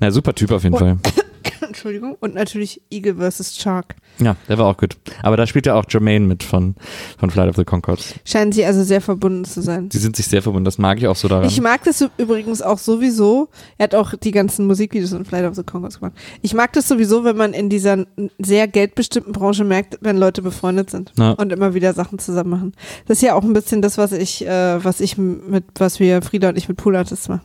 Na, 0.00 0.10
super 0.10 0.34
Typ 0.34 0.50
auf 0.50 0.62
jeden 0.64 0.74
Oh. 0.74 0.78
Fall. 0.78 0.98
Entschuldigung. 1.68 2.16
Und 2.20 2.34
natürlich 2.34 2.80
Eagle 2.90 3.16
vs. 3.16 3.56
Shark. 3.56 3.96
Ja, 4.18 4.36
der 4.48 4.58
war 4.58 4.66
auch 4.66 4.76
gut. 4.76 4.96
Aber 5.22 5.36
da 5.36 5.46
spielt 5.46 5.66
ja 5.66 5.74
auch 5.74 5.84
Jermaine 5.88 6.26
mit 6.26 6.42
von, 6.42 6.76
von 7.18 7.30
Flight 7.30 7.48
of 7.48 7.56
the 7.56 7.64
Concords. 7.64 8.14
Scheinen 8.24 8.52
sie 8.52 8.64
also 8.64 8.84
sehr 8.84 9.00
verbunden 9.00 9.44
zu 9.44 9.60
sein. 9.60 9.88
Die 9.88 9.98
sind 9.98 10.14
sich 10.16 10.28
sehr 10.28 10.42
verbunden, 10.42 10.64
das 10.64 10.78
mag 10.78 10.98
ich 10.98 11.08
auch 11.08 11.16
so 11.16 11.26
daran. 11.26 11.48
Ich 11.48 11.60
mag 11.60 11.82
das 11.84 12.04
übrigens 12.16 12.62
auch 12.62 12.78
sowieso. 12.78 13.48
Er 13.76 13.84
hat 13.84 13.94
auch 13.94 14.14
die 14.14 14.30
ganzen 14.30 14.66
Musikvideos 14.66 15.12
und 15.12 15.26
Flight 15.26 15.44
of 15.44 15.56
the 15.56 15.64
Conchords 15.64 15.98
gemacht. 15.98 16.14
Ich 16.42 16.54
mag 16.54 16.72
das 16.74 16.86
sowieso, 16.86 17.24
wenn 17.24 17.36
man 17.36 17.52
in 17.52 17.68
dieser 17.68 18.06
sehr 18.38 18.68
geldbestimmten 18.68 19.32
Branche 19.32 19.64
merkt, 19.64 19.98
wenn 20.00 20.16
Leute 20.16 20.42
befreundet 20.42 20.90
sind 20.90 21.12
Na. 21.16 21.32
und 21.32 21.52
immer 21.52 21.74
wieder 21.74 21.92
Sachen 21.92 22.18
zusammen 22.18 22.50
machen. 22.50 22.72
Das 23.06 23.18
ist 23.18 23.22
ja 23.22 23.34
auch 23.34 23.42
ein 23.42 23.52
bisschen 23.52 23.82
das, 23.82 23.98
was 23.98 24.12
ich, 24.12 24.46
äh, 24.46 24.84
was 24.84 25.00
ich 25.00 25.18
mit, 25.18 25.64
was 25.78 25.98
wir 25.98 26.22
Frieda 26.22 26.50
und 26.50 26.58
ich 26.58 26.68
mit 26.68 26.76
Pool 26.76 26.94
Artists 26.96 27.28
machen. 27.28 27.42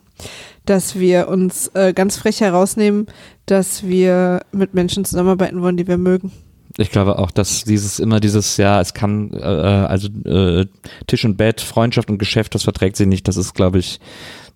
Dass 0.69 0.99
wir 0.99 1.29
uns 1.29 1.69
äh, 1.73 1.93
ganz 1.93 2.17
frech 2.17 2.41
herausnehmen, 2.41 3.07
dass 3.47 3.87
wir 3.87 4.41
mit 4.51 4.75
Menschen 4.75 5.03
zusammenarbeiten 5.03 5.63
wollen, 5.63 5.77
die 5.77 5.87
wir 5.87 5.97
mögen. 5.97 6.31
Ich 6.77 6.91
glaube 6.91 7.17
auch, 7.17 7.31
dass 7.31 7.63
dieses 7.63 7.97
immer 7.99 8.19
dieses, 8.19 8.57
ja, 8.57 8.79
es 8.79 8.93
kann, 8.93 9.31
äh, 9.33 9.37
also 9.43 10.07
äh, 10.25 10.67
Tisch 11.07 11.25
und 11.25 11.37
Bett, 11.37 11.59
Freundschaft 11.61 12.11
und 12.11 12.19
Geschäft, 12.19 12.53
das 12.53 12.63
verträgt 12.63 12.97
sich 12.97 13.07
nicht. 13.07 13.27
Das 13.27 13.35
ist, 13.35 13.55
glaube 13.55 13.79
ich, 13.79 13.99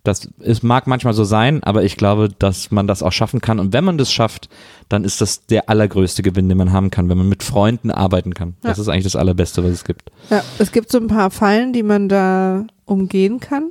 das 0.04 0.28
es 0.38 0.62
mag 0.62 0.86
manchmal 0.86 1.14
so 1.14 1.24
sein, 1.24 1.64
aber 1.64 1.82
ich 1.82 1.96
glaube, 1.96 2.28
dass 2.38 2.70
man 2.70 2.86
das 2.86 3.02
auch 3.02 3.10
schaffen 3.10 3.40
kann. 3.40 3.58
Und 3.58 3.72
wenn 3.72 3.82
man 3.82 3.98
das 3.98 4.12
schafft, 4.12 4.48
dann 4.88 5.02
ist 5.02 5.20
das 5.20 5.46
der 5.46 5.68
allergrößte 5.68 6.22
Gewinn, 6.22 6.48
den 6.48 6.58
man 6.58 6.72
haben 6.72 6.90
kann, 6.90 7.08
wenn 7.08 7.18
man 7.18 7.28
mit 7.28 7.42
Freunden 7.42 7.90
arbeiten 7.90 8.34
kann. 8.34 8.54
Das 8.62 8.76
Ja. 8.76 8.82
ist 8.82 8.88
eigentlich 8.88 9.04
das 9.04 9.16
Allerbeste, 9.16 9.64
was 9.64 9.72
es 9.72 9.84
gibt. 9.84 10.12
Ja, 10.30 10.44
es 10.60 10.70
gibt 10.70 10.92
so 10.92 10.98
ein 10.98 11.08
paar 11.08 11.30
Fallen, 11.32 11.72
die 11.72 11.82
man 11.82 12.08
da 12.08 12.66
umgehen 12.84 13.40
kann. 13.40 13.70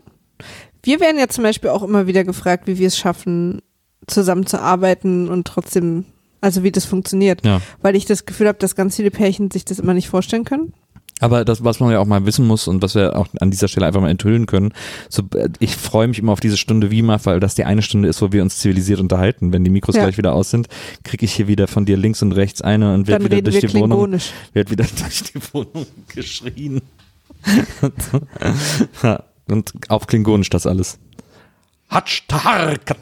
Wir 0.84 1.00
werden 1.00 1.18
ja 1.18 1.28
zum 1.30 1.44
Beispiel 1.44 1.70
auch 1.70 1.84
immer 1.84 2.08
wieder 2.08 2.24
gefragt, 2.24 2.68
wie 2.68 2.78
wir 2.78 2.88
es 2.88 2.98
schaffen, 2.98 3.62
zusammenzuarbeiten 4.08 5.30
und 5.30 5.48
trotzdem, 5.48 6.06
also 6.42 6.64
wie 6.64 6.72
das 6.72 6.86
funktioniert. 6.86 7.46
Ja. 7.46 7.62
Weil 7.82 7.96
ich 7.96 8.06
das 8.06 8.26
Gefühl 8.26 8.48
habe, 8.50 8.60
dass 8.60 8.76
ganz 8.76 8.98
viele 8.98 9.12
Pärchen 9.12 9.50
sich 9.50 9.64
das 9.66 9.80
immer 9.80 9.94
nicht 9.94 10.10
vorstellen 10.10 10.44
können. 10.44 10.74
Aber 11.20 11.46
das, 11.46 11.64
was 11.64 11.80
man 11.80 11.92
ja 11.92 12.00
auch 12.00 12.06
mal 12.06 12.26
wissen 12.26 12.46
muss 12.46 12.68
und 12.68 12.82
was 12.82 12.96
wir 12.96 13.16
auch 13.16 13.28
an 13.40 13.50
dieser 13.50 13.70
Stelle 13.70 13.86
einfach 13.86 14.02
mal 14.02 14.10
enthüllen 14.10 14.46
können, 14.46 14.74
so, 15.08 15.22
äh, 15.36 15.48
ich 15.60 15.78
freue 15.78 16.10
mich 16.10 16.20
immer 16.20 16.34
auf 16.34 16.42
diese 16.42 16.58
Stunde 16.58 16.92
Wima, 16.92 17.18
weil 17.24 17.40
das 17.40 17.56
die 17.56 17.64
eine 17.64 17.82
Stunde 17.82 18.10
ist, 18.10 18.22
wo 18.22 18.34
wir 18.34 18.42
uns 18.42 18.58
zivilisiert 18.58 19.00
unterhalten. 19.00 19.54
Wenn 19.54 19.64
die 19.64 19.70
Mikros 19.70 19.96
Ja. 19.96 20.04
gleich 20.04 20.18
wieder 20.18 20.34
aus 20.34 20.50
sind, 20.50 20.68
kriege 21.06 21.24
ich 21.24 21.32
hier 21.34 21.48
wieder 21.48 21.68
von 21.68 21.86
dir 21.86 21.96
links 21.96 22.22
und 22.22 22.34
rechts 22.34 22.62
eine 22.62 22.94
und 22.94 23.08
werde 23.08 23.24
wieder 23.24 23.42
durch 23.42 23.62
wir 23.62 23.70
die 23.70 23.80
Wohnung, 23.80 24.18
werd 24.52 24.70
wieder 24.70 24.86
durch 25.00 25.24
die 25.24 25.40
Wohnung 25.54 25.86
geschrien. 26.10 26.82
Ja, 29.02 29.24
und 29.50 29.74
auf 29.90 30.08
Klingonisch 30.08 30.50
das 30.50 30.66
alles. 30.66 31.00
Hatzart, 31.90 32.96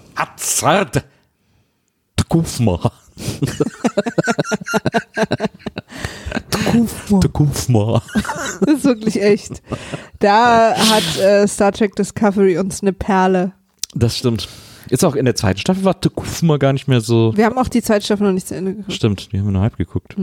Tkufma. 2.18 2.92
Tkufma. 7.22 8.02
Das 8.62 8.76
ist 8.76 8.84
wirklich 8.84 9.22
echt. 9.22 9.62
Da 10.20 10.76
hat 10.76 11.18
äh, 11.20 11.48
Star 11.48 11.72
Trek 11.72 11.96
Discovery 11.96 12.60
uns 12.60 12.82
eine 12.82 12.94
Perle. 12.94 13.54
Das 13.96 14.18
stimmt. 14.18 14.48
Ist 14.90 15.04
auch 15.04 15.16
in 15.16 15.26
der 15.26 15.36
zweiten 15.36 15.60
Staffel 15.60 15.84
war 15.84 16.00
Tkufma 16.00 16.58
gar 16.58 16.74
nicht 16.74 16.88
mehr 16.88 17.02
so. 17.02 17.36
Wir 17.36 17.46
haben 17.46 17.58
auch 17.58 17.68
die 17.68 17.82
zweite 17.82 18.06
Staffel 18.06 18.28
noch 18.28 18.34
nicht 18.34 18.48
zu 18.48 18.56
Ende 18.56 18.76
geguckt. 18.76 18.94
Stimmt, 18.94 19.32
die 19.32 19.40
haben 19.40 19.46
wir 19.46 19.52
nur 19.52 19.62
halb 19.62 19.78
geguckt. 19.78 20.16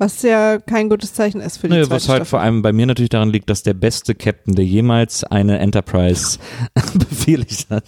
Was 0.00 0.22
ja 0.22 0.58
kein 0.58 0.88
gutes 0.88 1.12
Zeichen 1.12 1.40
ist 1.40 1.56
für 1.58 1.68
die 1.68 1.74
zweite 1.74 1.90
was 1.90 2.08
halt 2.08 2.18
Staffel. 2.18 2.24
vor 2.26 2.40
allem 2.40 2.62
bei 2.62 2.72
mir 2.72 2.86
natürlich 2.86 3.08
daran 3.10 3.30
liegt, 3.30 3.50
dass 3.50 3.64
der 3.64 3.74
beste 3.74 4.14
Captain, 4.14 4.54
der 4.54 4.64
jemals 4.64 5.24
eine 5.24 5.58
Enterprise 5.58 6.38
befehligt 6.94 7.68
hat. 7.68 7.84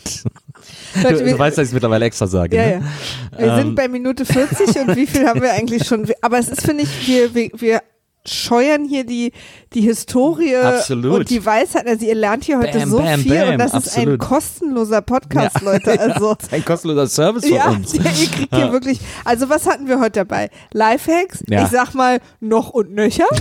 Leute, 1.02 1.24
du, 1.24 1.30
du 1.30 1.38
weißt, 1.38 1.56
dass 1.56 1.64
ich 1.66 1.68
es 1.70 1.72
mittlerweile 1.72 2.04
extra 2.06 2.26
sage. 2.26 2.56
Ja, 2.56 2.66
ne? 2.66 2.72
ja. 2.72 3.38
Wir 3.38 3.46
Ähm. 3.52 3.58
sind 3.58 3.74
bei 3.76 3.86
Minute 3.86 4.24
40 4.24 4.76
und 4.88 4.96
wie 4.96 5.06
viel 5.06 5.24
haben 5.26 5.40
wir 5.40 5.52
eigentlich 5.52 5.86
schon? 5.86 6.10
Aber 6.20 6.38
es 6.40 6.48
ist, 6.48 6.62
finde 6.62 6.82
ich, 6.82 7.06
wir, 7.06 7.32
wir, 7.34 7.50
wir 7.54 7.82
scheuern 8.26 8.84
hier 8.84 9.04
die, 9.04 9.32
die 9.72 9.80
Historie 9.80 10.54
Absolut. 10.56 11.20
und 11.20 11.30
die 11.30 11.44
Weisheit. 11.44 11.86
Also 11.86 12.04
ihr 12.04 12.14
lernt 12.14 12.44
hier 12.44 12.58
heute 12.58 12.78
Bam, 12.78 12.90
so 12.90 12.98
bam, 12.98 13.20
viel 13.20 13.34
bam, 13.34 13.48
und 13.50 13.58
das 13.58 13.72
ist 13.72 13.96
ein 13.96 14.02
absolut. 14.02 14.20
kostenloser 14.20 15.00
Podcast, 15.02 15.60
Leute. 15.62 15.90
Also 16.00 16.32
ist 16.34 16.52
ein 16.52 16.64
kostenloser 16.64 17.06
Service 17.06 17.46
von 17.46 17.56
ja, 17.56 17.70
uns. 17.70 17.94
ihr 17.94 18.02
kriegt 18.02 18.54
hier 18.54 18.72
wirklich. 18.72 19.00
Also 19.24 19.48
was 19.48 19.66
hatten 19.66 19.86
wir 19.88 19.98
heute 20.00 20.20
dabei? 20.24 20.50
Lifehacks, 20.72 21.42
Ja. 21.48 21.64
ich 21.64 21.70
sag 21.70 21.94
mal 21.94 22.20
noch 22.40 22.70
und 22.70 22.92
nöcher. 22.92 23.26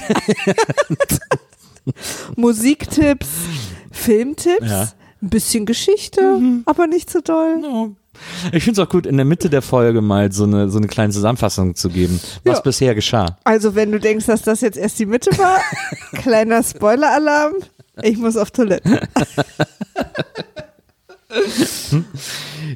Musiktipps, 2.36 3.28
Filmtipps, 3.92 4.70
Ja. 4.70 4.90
ein 5.22 5.30
bisschen 5.30 5.66
Geschichte, 5.66 6.40
aber 6.66 6.88
nicht 6.88 7.10
so 7.10 7.22
doll. 7.22 7.96
Ich 8.52 8.64
finde 8.64 8.82
es 8.82 8.88
auch 8.88 8.92
gut, 8.92 9.06
in 9.06 9.18
der 9.18 9.26
Mitte 9.26 9.50
der 9.50 9.62
Folge 9.62 10.02
mal 10.02 10.32
so 10.32 10.44
eine, 10.46 10.70
so 10.70 10.78
eine 10.78 10.88
kleine 10.88 11.12
Zusammenfassung 11.14 11.76
zu 11.76 11.90
geben, 11.90 12.20
was 12.44 12.58
Ja. 12.58 12.62
bisher 12.62 12.96
geschah. 12.96 13.38
Also, 13.44 13.76
wenn 13.76 13.92
du 13.92 14.00
denkst, 14.00 14.26
dass 14.26 14.42
das 14.42 14.62
jetzt 14.62 14.78
erst 14.78 15.00
die 15.00 15.06
Mitte 15.06 15.32
war, 15.38 15.58
kleiner 16.14 16.64
Spoiler-Alarm, 16.64 17.54
ich 18.02 18.18
muss 18.18 18.38
auf 18.38 18.52
Toilette. 18.52 19.02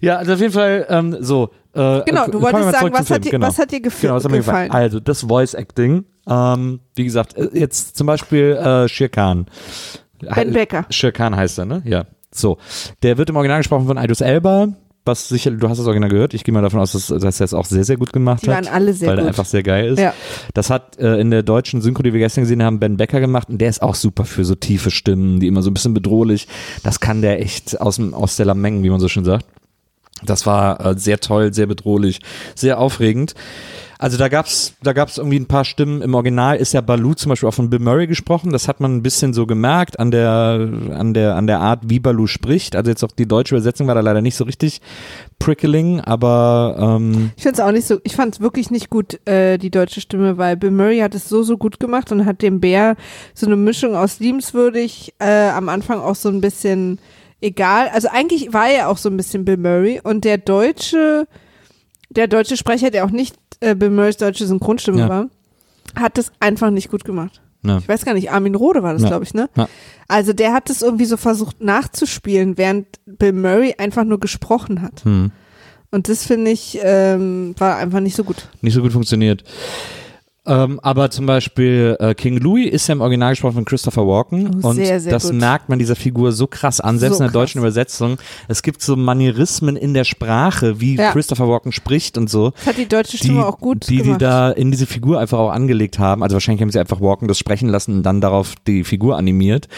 Ja, 0.01 0.17
also 0.17 0.33
auf 0.33 0.39
jeden 0.39 0.53
Fall 0.53 0.85
ähm, 0.89 1.17
so. 1.19 1.49
Äh, 1.73 2.01
Genau, 2.05 2.27
du 2.27 2.41
wolltest 2.41 2.71
sagen, 2.71 2.93
was 2.93 3.09
hat, 3.09 3.25
dir, 3.25 3.41
was 3.41 3.57
hat 3.57 3.71
dir 3.71 3.81
Genau, 3.81 4.15
das 4.15 4.23
hat 4.25 4.31
mir 4.31 4.37
gefallen. 4.37 4.71
Also 4.71 4.99
das 4.99 5.21
Voice 5.21 5.53
Acting. 5.53 6.05
Ähm, 6.27 6.79
wie 6.95 7.03
gesagt, 7.03 7.35
äh, 7.37 7.49
jetzt 7.53 7.97
zum 7.97 8.07
Beispiel 8.07 8.87
äh, 8.89 9.07
Khan. 9.09 9.47
Ben 10.35 10.53
Becker. 10.53 10.85
Shere 10.89 11.11
Khan 11.11 11.35
heißt 11.35 11.59
er, 11.59 11.65
ne? 11.65 11.81
Ja. 11.85 12.05
So. 12.31 12.57
Der 13.01 13.17
wird 13.17 13.29
im 13.29 13.35
Original 13.35 13.59
gesprochen 13.59 13.87
von 13.87 13.97
Idris 13.97 14.21
Elba. 14.21 14.69
Was 15.05 15.27
sicher, 15.27 15.51
du 15.51 15.67
hast 15.67 15.79
das 15.79 15.85
Original 15.87 16.09
gehört. 16.09 16.33
Ich 16.33 16.45
gehe 16.45 16.53
mal 16.53 16.61
davon 16.61 16.79
aus, 16.79 16.93
dass, 16.93 17.07
dass 17.07 17.39
er 17.41 17.43
es 17.43 17.53
auch 17.53 17.65
sehr, 17.65 17.83
sehr 17.83 17.97
gut 17.97 18.13
gemacht 18.13 18.43
Die 18.43 18.49
hat. 18.49 18.65
waren 18.65 18.73
alle 18.73 18.93
sehr 18.93 19.09
weil 19.09 19.17
er 19.17 19.21
gut. 19.23 19.27
einfach 19.29 19.45
sehr 19.45 19.61
geil 19.63 19.87
ist. 19.91 19.99
Ja. 19.99 20.13
Das 20.53 20.69
hat 20.69 20.97
äh, 20.97 21.19
in 21.19 21.29
der 21.29 21.43
deutschen 21.43 21.81
Synchro, 21.81 22.03
die 22.03 22.13
wir 22.13 22.19
gestern 22.19 22.43
gesehen 22.45 22.63
haben, 22.63 22.79
Ben 22.79 22.95
Becker 22.95 23.19
gemacht 23.19 23.49
und 23.49 23.57
der 23.59 23.69
ist 23.69 23.81
auch 23.81 23.95
super 23.95 24.23
für 24.23 24.45
so 24.45 24.55
tiefe 24.55 24.91
Stimmen, 24.91 25.41
die 25.41 25.47
immer 25.47 25.61
so 25.61 25.69
ein 25.69 25.73
bisschen 25.73 25.93
bedrohlich. 25.93 26.47
Das 26.83 27.01
kann 27.01 27.21
der 27.21 27.41
echt 27.41 27.81
aus, 27.81 27.99
aus 27.99 28.37
der 28.37 28.45
Lameng, 28.45 28.81
wie 28.83 28.89
man 28.89 29.01
so 29.01 29.09
schön 29.09 29.25
sagt. 29.25 29.45
Das 30.25 30.45
war 30.45 30.85
äh, 30.85 30.97
sehr 30.97 31.19
toll, 31.19 31.53
sehr 31.53 31.65
bedrohlich, 31.67 32.21
sehr 32.55 32.79
aufregend. 32.79 33.33
Also 34.03 34.17
da 34.17 34.27
gab's, 34.27 34.73
da 34.83 34.91
gab's 34.91 35.17
irgendwie 35.17 35.39
ein 35.39 35.45
paar 35.45 35.63
Stimmen. 35.63 36.01
Im 36.01 36.13
Original 36.13 36.57
ist 36.57 36.73
ja 36.73 36.81
Baloo 36.81 37.13
zum 37.13 37.29
Beispiel 37.29 37.47
auch 37.47 37.53
von 37.53 37.69
Bill 37.69 37.79
Murray 37.79 38.05
gesprochen. 38.05 38.51
Das 38.51 38.67
hat 38.67 38.81
man 38.81 38.97
ein 38.97 39.01
bisschen 39.01 39.33
so 39.33 39.45
gemerkt 39.45 39.97
an 39.97 40.11
der, 40.11 40.69
an 40.93 41.13
der, 41.13 41.37
an 41.37 41.47
der 41.47 41.61
Art, 41.61 41.83
wie 41.83 42.01
Baloo 42.01 42.27
spricht. 42.27 42.75
Also 42.75 42.91
jetzt 42.91 43.01
auch 43.05 43.13
die 43.13 43.29
deutsche 43.29 43.55
Übersetzung 43.55 43.87
war 43.87 43.95
da 43.95 44.01
leider 44.01 44.19
nicht 44.19 44.35
so 44.35 44.43
richtig 44.43 44.81
prickling, 45.39 46.01
aber 46.01 46.75
ähm, 46.99 47.31
Ich 47.37 47.43
finde 47.43 47.53
es 47.53 47.65
auch 47.65 47.71
nicht 47.71 47.87
so, 47.87 48.01
ich 48.03 48.17
fand 48.17 48.35
es 48.35 48.41
wirklich 48.41 48.71
nicht 48.71 48.89
gut, 48.89 49.25
äh, 49.25 49.57
die 49.57 49.71
deutsche 49.71 50.01
Stimme, 50.01 50.37
weil 50.37 50.57
Bill 50.57 50.71
Murray 50.71 50.99
hat 50.99 51.15
es 51.15 51.29
so, 51.29 51.41
so 51.41 51.57
gut 51.57 51.79
gemacht 51.79 52.11
und 52.11 52.25
hat 52.25 52.41
dem 52.41 52.59
Bär 52.59 52.97
so 53.33 53.45
eine 53.45 53.55
Mischung 53.55 53.95
aus 53.95 54.19
liebenswürdig, 54.19 55.13
äh, 55.19 55.47
am 55.47 55.69
Anfang 55.69 56.01
auch 56.01 56.15
so 56.15 56.27
ein 56.27 56.41
bisschen 56.41 56.99
egal. 57.39 57.87
Also 57.93 58.09
eigentlich 58.11 58.51
war 58.51 58.67
er 58.67 58.89
auch 58.89 58.97
so 58.97 59.07
ein 59.07 59.15
bisschen 59.15 59.45
Bill 59.45 59.55
Murray 59.55 60.01
und 60.03 60.25
der 60.25 60.39
deutsche, 60.39 61.25
der 62.09 62.27
deutsche 62.27 62.57
Sprecher, 62.57 62.91
der 62.91 63.05
auch 63.05 63.11
nicht 63.11 63.37
äh, 63.63 63.75
Bill 63.75 63.89
Murrays 63.89 64.17
deutsche 64.17 64.45
Synchronstimme 64.45 64.99
Ja. 64.99 65.09
war, 65.09 65.25
hat 65.95 66.17
es 66.17 66.31
einfach 66.39 66.69
nicht 66.71 66.89
gut 66.89 67.03
gemacht. 67.05 67.41
ne. 67.61 67.77
Ich 67.79 67.87
weiß 67.87 68.03
gar 68.05 68.13
nicht, 68.13 68.31
Armin 68.31 68.55
Rohde 68.55 68.83
war 68.83 68.93
das, 68.93 69.03
Ja. 69.03 69.07
glaube 69.09 69.23
ich, 69.23 69.33
ne? 69.33 69.49
Ja. 69.55 69.67
Also 70.09 70.33
der 70.33 70.53
hat 70.53 70.69
es 70.69 70.81
irgendwie 70.81 71.05
so 71.05 71.15
versucht 71.17 71.61
nachzuspielen, 71.61 72.57
während 72.57 72.87
Bill 73.05 73.31
Murray 73.33 73.75
einfach 73.77 74.03
nur 74.03 74.19
gesprochen 74.19 74.81
hat. 74.81 75.03
Hm. 75.05 75.31
Und 75.91 76.09
das 76.09 76.25
finde 76.25 76.51
ich, 76.51 76.79
ähm, 76.83 77.53
war 77.59 77.77
einfach 77.77 77.99
nicht 78.01 78.15
so 78.15 78.23
gut. 78.23 78.49
nicht 78.61 78.73
so 78.73 78.81
gut 78.81 78.91
funktioniert. 78.91 79.43
Ähm, 80.45 80.77
aber 80.81 81.09
zum 81.09 81.25
Beispiel 81.25 81.95
äh, 82.01 82.13
King 82.15 82.37
Louis 82.37 82.69
ist 82.69 82.87
ja 82.87 82.93
im 82.93 82.99
Original 83.01 83.31
gesprochen 83.31 83.53
von 83.53 83.63
Christopher 83.65 84.05
Walken 84.05 84.59
Oh, 84.61 84.69
und 84.69 84.75
sehr, 84.75 84.99
sehr 84.99 85.13
das 85.13 85.23
gut. 85.27 85.35
merkt 85.35 85.69
man 85.69 85.79
dieser 85.79 85.95
Figur 85.95 86.33
so 86.33 86.47
krass 86.47 86.81
an, 86.81 86.99
selbst 86.99 87.19
So 87.19 87.23
in 87.23 87.29
der 87.29 87.33
deutschen 87.33 87.61
krass. 87.61 87.71
Übersetzung. 87.71 88.17
Es 88.49 88.61
gibt 88.61 88.81
so 88.81 88.97
Manierismen 88.97 89.77
in 89.77 89.93
der 89.93 90.03
Sprache, 90.03 90.81
wie 90.81 90.97
Ja. 90.97 91.11
Christopher 91.13 91.47
Walken 91.47 91.71
spricht 91.71 92.17
und 92.17 92.29
so. 92.29 92.49
Das 92.51 92.67
hat 92.67 92.77
die 92.77 92.89
deutsche 92.89 93.11
Die, 93.11 93.23
Stimme 93.23 93.45
auch 93.45 93.57
gut 93.59 93.87
die, 93.87 93.97
die 93.97 94.03
gemacht. 94.03 94.21
da 94.21 94.51
in 94.51 94.69
diese 94.71 94.85
Figur 94.85 95.17
einfach 95.19 95.39
auch 95.39 95.49
angelegt 95.51 95.97
haben. 95.97 96.23
Also 96.23 96.33
wahrscheinlich 96.33 96.61
haben 96.61 96.71
sie 96.71 96.79
einfach 96.79 96.99
Walken 96.99 97.29
das 97.29 97.37
sprechen 97.39 97.69
lassen 97.69 97.95
und 97.95 98.03
dann 98.03 98.19
darauf 98.19 98.53
die 98.67 98.83
Figur 98.83 99.17
animiert. 99.17 99.69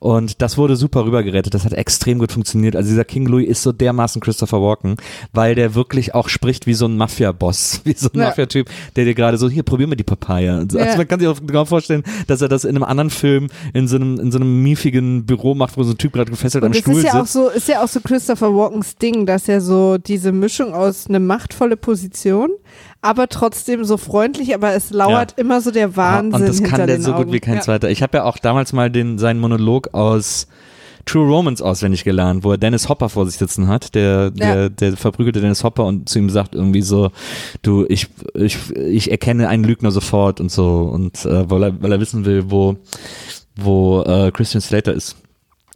Und 0.00 0.42
das 0.42 0.58
wurde 0.58 0.76
super 0.76 1.06
rübergerettet. 1.06 1.54
Das 1.54 1.64
hat 1.64 1.72
extrem 1.72 2.18
gut 2.18 2.30
funktioniert. 2.32 2.76
Also 2.76 2.90
dieser 2.90 3.04
King 3.06 3.24
Louis 3.26 3.48
ist 3.48 3.62
so 3.62 3.72
dermaßen 3.72 4.20
Christopher 4.20 4.60
Walken, 4.60 4.96
weil 5.32 5.54
der 5.54 5.74
wirklich 5.74 6.14
auch 6.14 6.28
spricht 6.28 6.66
wie 6.66 6.74
so 6.74 6.84
ein 6.86 6.98
Mafia-Boss, 6.98 7.80
wie 7.84 7.94
so 7.94 8.10
ein 8.12 8.18
Ja. 8.18 8.26
Mafia-Typ, 8.26 8.68
der 8.96 9.06
dir 9.06 9.14
gerade 9.14 9.38
so, 9.38 9.48
hier, 9.48 9.62
probier 9.62 9.86
mal 9.86 9.94
die 9.94 10.09
Papaya. 10.10 10.58
Und 10.58 10.72
so. 10.72 10.78
Ja. 10.78 10.84
Also 10.86 10.98
man 10.98 11.08
kann 11.08 11.20
sich 11.20 11.28
auch 11.28 11.40
genau 11.46 11.64
vorstellen, 11.64 12.02
dass 12.26 12.42
er 12.42 12.48
das 12.48 12.64
in 12.64 12.76
einem 12.76 12.82
anderen 12.84 13.10
Film 13.10 13.46
in 13.72 13.88
so 13.88 13.96
einem, 13.96 14.18
in 14.18 14.32
so 14.32 14.38
einem 14.38 14.62
miefigen 14.62 15.24
Büro 15.24 15.54
macht, 15.54 15.76
wo 15.76 15.82
so 15.82 15.92
ein 15.92 15.98
Typ 15.98 16.12
gerade 16.12 16.30
gefesselt 16.30 16.64
am 16.64 16.68
Und 16.70 16.76
es 16.76 16.80
Stuhl 16.82 16.98
ist 16.98 17.04
ja 17.04 17.20
auch 17.20 17.26
so, 17.26 17.48
ist 17.48 17.68
ja 17.68 17.82
auch 17.82 17.88
so 17.88 18.00
Christopher 18.00 18.54
Walkens 18.54 18.96
Ding, 18.96 19.24
dass 19.26 19.48
er 19.48 19.60
so 19.60 19.96
diese 19.98 20.32
Mischung 20.32 20.74
aus 20.74 21.06
eine 21.08 21.20
machtvolle 21.20 21.76
Position, 21.76 22.50
aber 23.00 23.28
trotzdem 23.28 23.84
so 23.84 23.96
freundlich, 23.96 24.54
aber 24.54 24.74
es 24.74 24.90
lauert 24.90 25.38
immer 25.38 25.60
so 25.60 25.70
der 25.70 25.96
Wahnsinn 25.96 26.34
Ah, 26.34 26.36
Und 26.36 26.48
das 26.48 26.62
kann 26.62 26.86
der 26.86 27.00
so 27.00 27.14
Augen. 27.14 27.24
gut 27.24 27.32
wie 27.32 27.40
kein 27.40 27.56
ja. 27.56 27.60
zweiter. 27.60 27.88
Ich 27.90 28.02
habe 28.02 28.18
ja 28.18 28.24
auch 28.24 28.38
damals 28.38 28.72
mal 28.72 28.90
den, 28.90 29.18
seinen 29.18 29.40
Monolog 29.40 29.94
aus 29.94 30.48
True 31.06 31.26
Romance 31.26 31.62
auswendig 31.64 32.04
gelernt, 32.04 32.44
wo 32.44 32.52
er 32.52 32.58
Dennis 32.58 32.88
Hopper 32.88 33.08
vor 33.08 33.26
sich 33.26 33.36
sitzen 33.36 33.68
hat, 33.68 33.94
der, 33.94 34.30
der, 34.30 34.62
Ja. 34.62 34.68
der 34.68 34.96
verprügelte 34.96 35.40
Dennis 35.40 35.64
Hopper 35.64 35.84
und 35.86 36.08
zu 36.08 36.18
ihm 36.18 36.30
sagt 36.30 36.54
irgendwie 36.54 36.82
so, 36.82 37.10
du, 37.62 37.86
ich, 37.88 38.08
ich, 38.34 38.58
ich 38.76 39.10
erkenne 39.10 39.48
einen 39.48 39.64
Lügner 39.64 39.90
sofort 39.90 40.40
und 40.40 40.50
so 40.50 40.82
und 40.92 41.24
äh, 41.24 41.48
weil, 41.50 41.62
er, 41.64 41.82
weil 41.82 41.92
er 41.92 42.00
wissen 42.00 42.24
will, 42.24 42.44
wo, 42.50 42.76
wo 43.56 44.02
äh, 44.02 44.30
Christian 44.32 44.60
Slater 44.60 44.92
ist. 44.92 45.16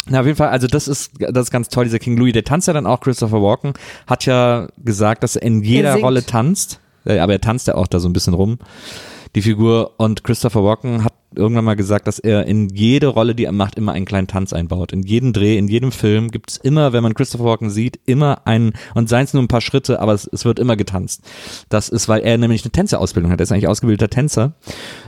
Na, 0.07 0.21
auf 0.21 0.27
jeden 0.27 0.37
Fall, 0.37 0.49
also 0.51 0.67
das 0.67 0.87
ist, 0.87 1.13
das 1.19 1.45
ist 1.47 1.51
ganz 1.51 1.69
toll, 1.69 1.85
dieser 1.85 1.99
King 1.99 2.19
Louis, 2.19 2.35
der 2.35 2.45
tanzt 2.45 2.67
ja 2.69 2.75
dann 2.75 2.87
auch, 2.87 3.01
Christopher 3.01 3.43
Walken, 3.43 3.73
hat 4.07 4.27
ja 4.27 4.69
gesagt, 4.77 5.23
dass 5.23 5.37
er 5.37 5.43
in 5.43 5.63
jeder 5.63 5.95
singt. 5.95 6.05
Rolle 6.05 6.27
tanzt, 6.27 6.79
äh, 7.07 7.19
aber 7.21 7.33
er 7.33 7.41
tanzt 7.41 7.69
ja 7.69 7.75
auch 7.77 7.87
da 7.87 7.99
so 7.99 8.09
ein 8.09 8.13
bisschen 8.13 8.35
rum, 8.35 8.59
die 9.35 9.41
Figur, 9.41 9.93
und 9.97 10.23
Christopher 10.23 10.63
Walken 10.63 11.05
hat 11.05 11.14
irgendwann 11.37 11.65
mal 11.65 11.77
gesagt, 11.77 12.07
dass 12.07 12.19
er 12.19 12.47
in 12.47 12.69
jede 12.69 13.09
Rolle, 13.09 13.35
die 13.35 13.45
er 13.45 13.53
macht, 13.53 13.77
immer 13.77 13.93
einen 13.93 14.05
kleinen 14.05 14.27
Tanz 14.27 14.53
einbaut. 14.53 14.93
In 14.93 15.03
jedem 15.03 15.33
Dreh, 15.33 15.59
in 15.59 15.69
jedem 15.69 15.93
Film 15.93 16.31
gibt 16.31 16.51
es 16.51 16.57
immer, 16.59 16.93
wenn 16.93 17.03
man 17.03 17.15
Christopher 17.15 17.45
Walken 17.45 17.71
sieht, 17.71 17.99
immer 18.07 18.47
einen, 18.47 18.73
und 18.95 19.09
seien 19.09 19.25
es 19.25 19.35
nur 19.35 19.43
ein 19.43 19.49
paar 19.49 19.61
Schritte, 19.61 20.01
aber 20.01 20.13
es, 20.13 20.29
es 20.33 20.45
wird 20.45 20.59
immer 20.59 20.77
getanzt. 20.77 21.23
Das 21.69 21.89
ist, 21.89 22.09
weil 22.09 22.23
er 22.23 22.39
nämlich 22.39 22.65
eine 22.65 22.73
Tänzerausbildung 22.73 23.31
hat. 23.31 23.41
Er 23.41 23.45
ist 23.45 23.53
eigentlich 23.53 23.69
ausgebildeter 23.69 24.11
Tänzer, 24.11 24.55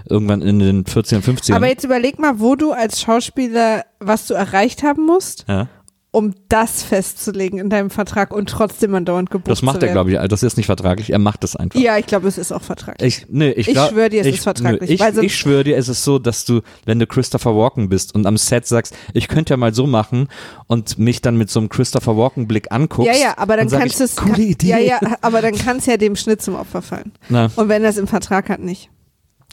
irgendwann 0.09 0.43
in 0.43 0.59
den 0.59 0.85
40er, 0.85 1.23
50ern. 1.23 1.55
Aber 1.55 1.69
jetzt 1.69 1.85
überleg 1.85 2.19
mal, 2.19 2.41
wo 2.41 2.57
du 2.57 2.73
als 2.73 3.01
Schauspieler, 3.01 3.85
was 4.01 4.27
du 4.27 4.35
erreicht 4.35 4.83
haben 4.83 5.05
musst, 5.07 5.45
ja. 5.49 5.69
Um 6.13 6.33
das 6.49 6.83
festzulegen 6.83 7.59
in 7.59 7.69
deinem 7.69 7.91
Vertrag 7.91 8.33
und 8.33 8.49
trotzdem 8.49 8.95
andauernd 8.95 9.29
gebucht 9.31 9.51
Das 9.51 9.61
macht 9.61 9.83
er, 9.83 9.93
glaube 9.93 10.13
ich. 10.13 10.19
Das 10.29 10.43
ist 10.43 10.57
nicht 10.57 10.65
vertraglich. 10.65 11.11
Er 11.11 11.19
macht 11.19 11.45
das 11.45 11.57
einfach. 11.57 11.79
Ja, 11.79 11.99
ich 11.99 12.07
glaube, 12.07 12.27
es 12.27 12.39
ist 12.39 12.53
auch 12.53 12.63
vertraglich. 12.63 13.19
Ich, 13.19 13.27
nee, 13.29 13.51
ich, 13.51 13.69
Ich 13.69 13.75
glaub, 13.75 13.91
schwör 13.91 14.09
dir, 14.09 14.23
es 14.23 14.27
ich, 14.29 14.37
ist 14.37 14.43
vertraglich, 14.45 14.81
Nö, 14.89 14.95
ich, 14.95 15.01
weil 15.01 15.13
sonst- 15.15 15.27
ich 15.27 15.37
schwöre 15.37 15.65
dir, 15.65 15.77
es 15.77 15.89
ist 15.89 16.05
so, 16.05 16.19
dass 16.19 16.47
du, 16.47 16.63
wenn 16.87 16.99
du 16.99 17.07
Christopher 17.07 17.55
Walken 17.55 17.91
bist 17.91 18.15
und 18.15 18.25
am 18.27 18.39
Set 18.39 18.67
sagst, 18.67 18.95
ich 19.13 19.29
könnte 19.29 19.53
ja 19.53 19.57
mal 19.59 19.75
so 19.75 19.87
machen 19.87 20.29
und 20.69 20.99
mich 20.99 21.21
dann 21.21 21.37
mit 21.37 21.51
so 21.51 21.61
einem 21.61 21.69
Christopher 21.69 22.17
Walken 22.17 22.49
Blick 22.49 22.73
anguckst. 22.73 23.13
ja, 23.13 23.21
ja, 23.21 23.35
aber 23.39 23.59
dann 23.59 23.69
kannst 23.69 24.01
du 24.01 24.05
es. 24.05 24.17
Coole 24.17 24.43
Idee. 24.43 24.69
Ja, 24.69 24.79
ja, 24.79 25.01
aber 25.21 25.43
dann 25.43 25.55
kann 25.55 25.77
es 25.79 25.87
ja 25.87 25.99
dem 25.99 26.17
Schnitt 26.17 26.41
zum 26.41 26.55
Opfer 26.55 26.81
fallen. 26.81 27.13
Na, 27.29 27.51
Und 27.57 27.69
wenn 27.69 27.85
er 27.85 27.91
es 27.91 27.99
im 27.99 28.07
Vertrag 28.07 28.49
hat, 28.49 28.61
nicht. 28.61 28.89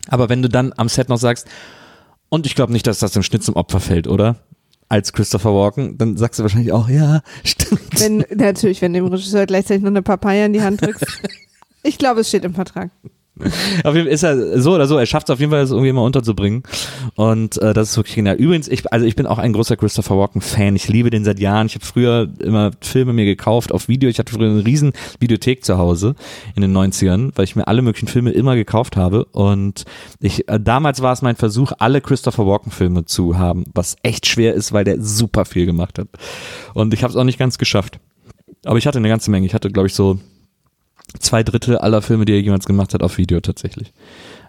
aber 0.07 0.29
wenn 0.29 0.41
du 0.41 0.47
dann 0.47 0.71
am 0.77 0.87
Set 0.87 1.09
noch 1.09 1.17
sagst, 1.17 1.45
und 2.29 2.45
ich 2.45 2.55
glaube 2.55 2.71
nicht, 2.71 2.87
dass 2.87 2.99
das 2.99 3.11
dem 3.11 3.21
Schnitt 3.23 3.43
zum 3.43 3.55
Opfer 3.57 3.81
fällt, 3.81 4.07
oder? 4.07 4.37
Als 4.93 5.11
Christopher 5.11 5.55
Walken, 5.55 5.97
dann 5.97 6.17
sagst 6.17 6.37
du 6.37 6.43
wahrscheinlich 6.43 6.71
auch, 6.71 6.87
ja, 6.87 7.23
stimmt. 7.43 7.99
Wenn, 7.99 8.23
natürlich, 8.29 8.79
wenn 8.83 8.93
du 8.93 8.99
dem 8.99 9.07
Regisseur 9.07 9.47
gleichzeitig 9.47 9.81
noch 9.81 9.89
eine 9.89 10.03
Papaya 10.03 10.45
in 10.45 10.53
die 10.53 10.61
Hand 10.61 10.81
drückst. 10.81 11.03
Ich 11.85 11.97
glaube, 11.97 12.21
es 12.21 12.29
steht 12.29 12.45
im 12.45 12.53
Vertrag. 12.53 12.91
Auf 13.84 13.95
jeden 13.95 14.05
Fall 14.05 14.13
ist 14.13 14.23
er 14.23 14.61
so 14.61 14.75
oder 14.75 14.86
so, 14.86 14.97
er 14.97 15.07
schafft 15.07 15.27
es 15.27 15.34
auf 15.34 15.39
jeden 15.39 15.51
Fall, 15.51 15.61
das 15.61 15.71
irgendwie 15.71 15.89
immer 15.89 16.03
unterzubringen. 16.03 16.61
Und 17.15 17.59
äh, 17.61 17.73
das 17.73 17.89
ist 17.89 17.97
wirklich 17.97 18.15
genial. 18.15 18.36
Übrigens, 18.36 18.67
ich, 18.67 18.91
also 18.93 19.07
ich 19.07 19.15
bin 19.15 19.25
auch 19.25 19.39
ein 19.39 19.53
großer 19.53 19.75
Christopher 19.75 20.17
Walken-Fan. 20.17 20.75
Ich 20.75 20.88
liebe 20.88 21.09
den 21.09 21.23
seit 21.23 21.39
Jahren. 21.39 21.65
Ich 21.65 21.73
habe 21.73 21.86
früher 21.86 22.29
immer 22.39 22.71
Filme 22.81 23.11
mir 23.11 23.25
gekauft 23.25 23.71
auf 23.71 23.88
Video. 23.88 24.07
Ich 24.07 24.19
hatte 24.19 24.34
früher 24.34 24.49
eine 24.49 24.63
riesen 24.63 24.93
Videothek 25.19 25.65
zu 25.65 25.79
Hause 25.79 26.15
in 26.55 26.61
den 26.61 26.77
90ern, 26.77 27.31
weil 27.36 27.45
ich 27.45 27.55
mir 27.55 27.67
alle 27.67 27.81
möglichen 27.81 28.07
Filme 28.07 28.31
immer 28.31 28.55
gekauft 28.55 28.97
habe. 28.97 29.25
Und 29.25 29.86
ich, 30.19 30.47
äh, 30.47 30.59
damals 30.59 31.01
war 31.01 31.13
es 31.13 31.23
mein 31.23 31.36
Versuch, 31.36 31.71
alle 31.79 32.01
Christopher 32.01 32.45
Walken-Filme 32.45 33.05
zu 33.05 33.38
haben, 33.38 33.65
was 33.73 33.95
echt 34.03 34.27
schwer 34.27 34.53
ist, 34.53 34.73
weil 34.73 34.84
der 34.84 35.01
super 35.01 35.45
viel 35.45 35.65
gemacht 35.65 35.97
hat. 35.97 36.07
Und 36.75 36.93
ich 36.93 37.03
habe 37.03 37.11
es 37.11 37.17
auch 37.17 37.23
nicht 37.23 37.39
ganz 37.39 37.57
geschafft. 37.57 37.99
Aber 38.65 38.77
ich 38.77 38.86
hatte 38.86 38.99
eine 38.99 39.09
ganze 39.09 39.31
Menge. 39.31 39.47
Ich 39.47 39.53
hatte, 39.55 39.71
glaube 39.71 39.88
ich, 39.88 39.95
so 39.95 40.19
zwei 41.19 41.43
Drittel 41.43 41.77
aller 41.77 42.01
Filme, 42.01 42.25
die 42.25 42.33
er 42.33 42.41
jemals 42.41 42.65
gemacht 42.65 42.93
hat, 42.93 43.03
auf 43.03 43.17
Video 43.17 43.39
tatsächlich. 43.39 43.93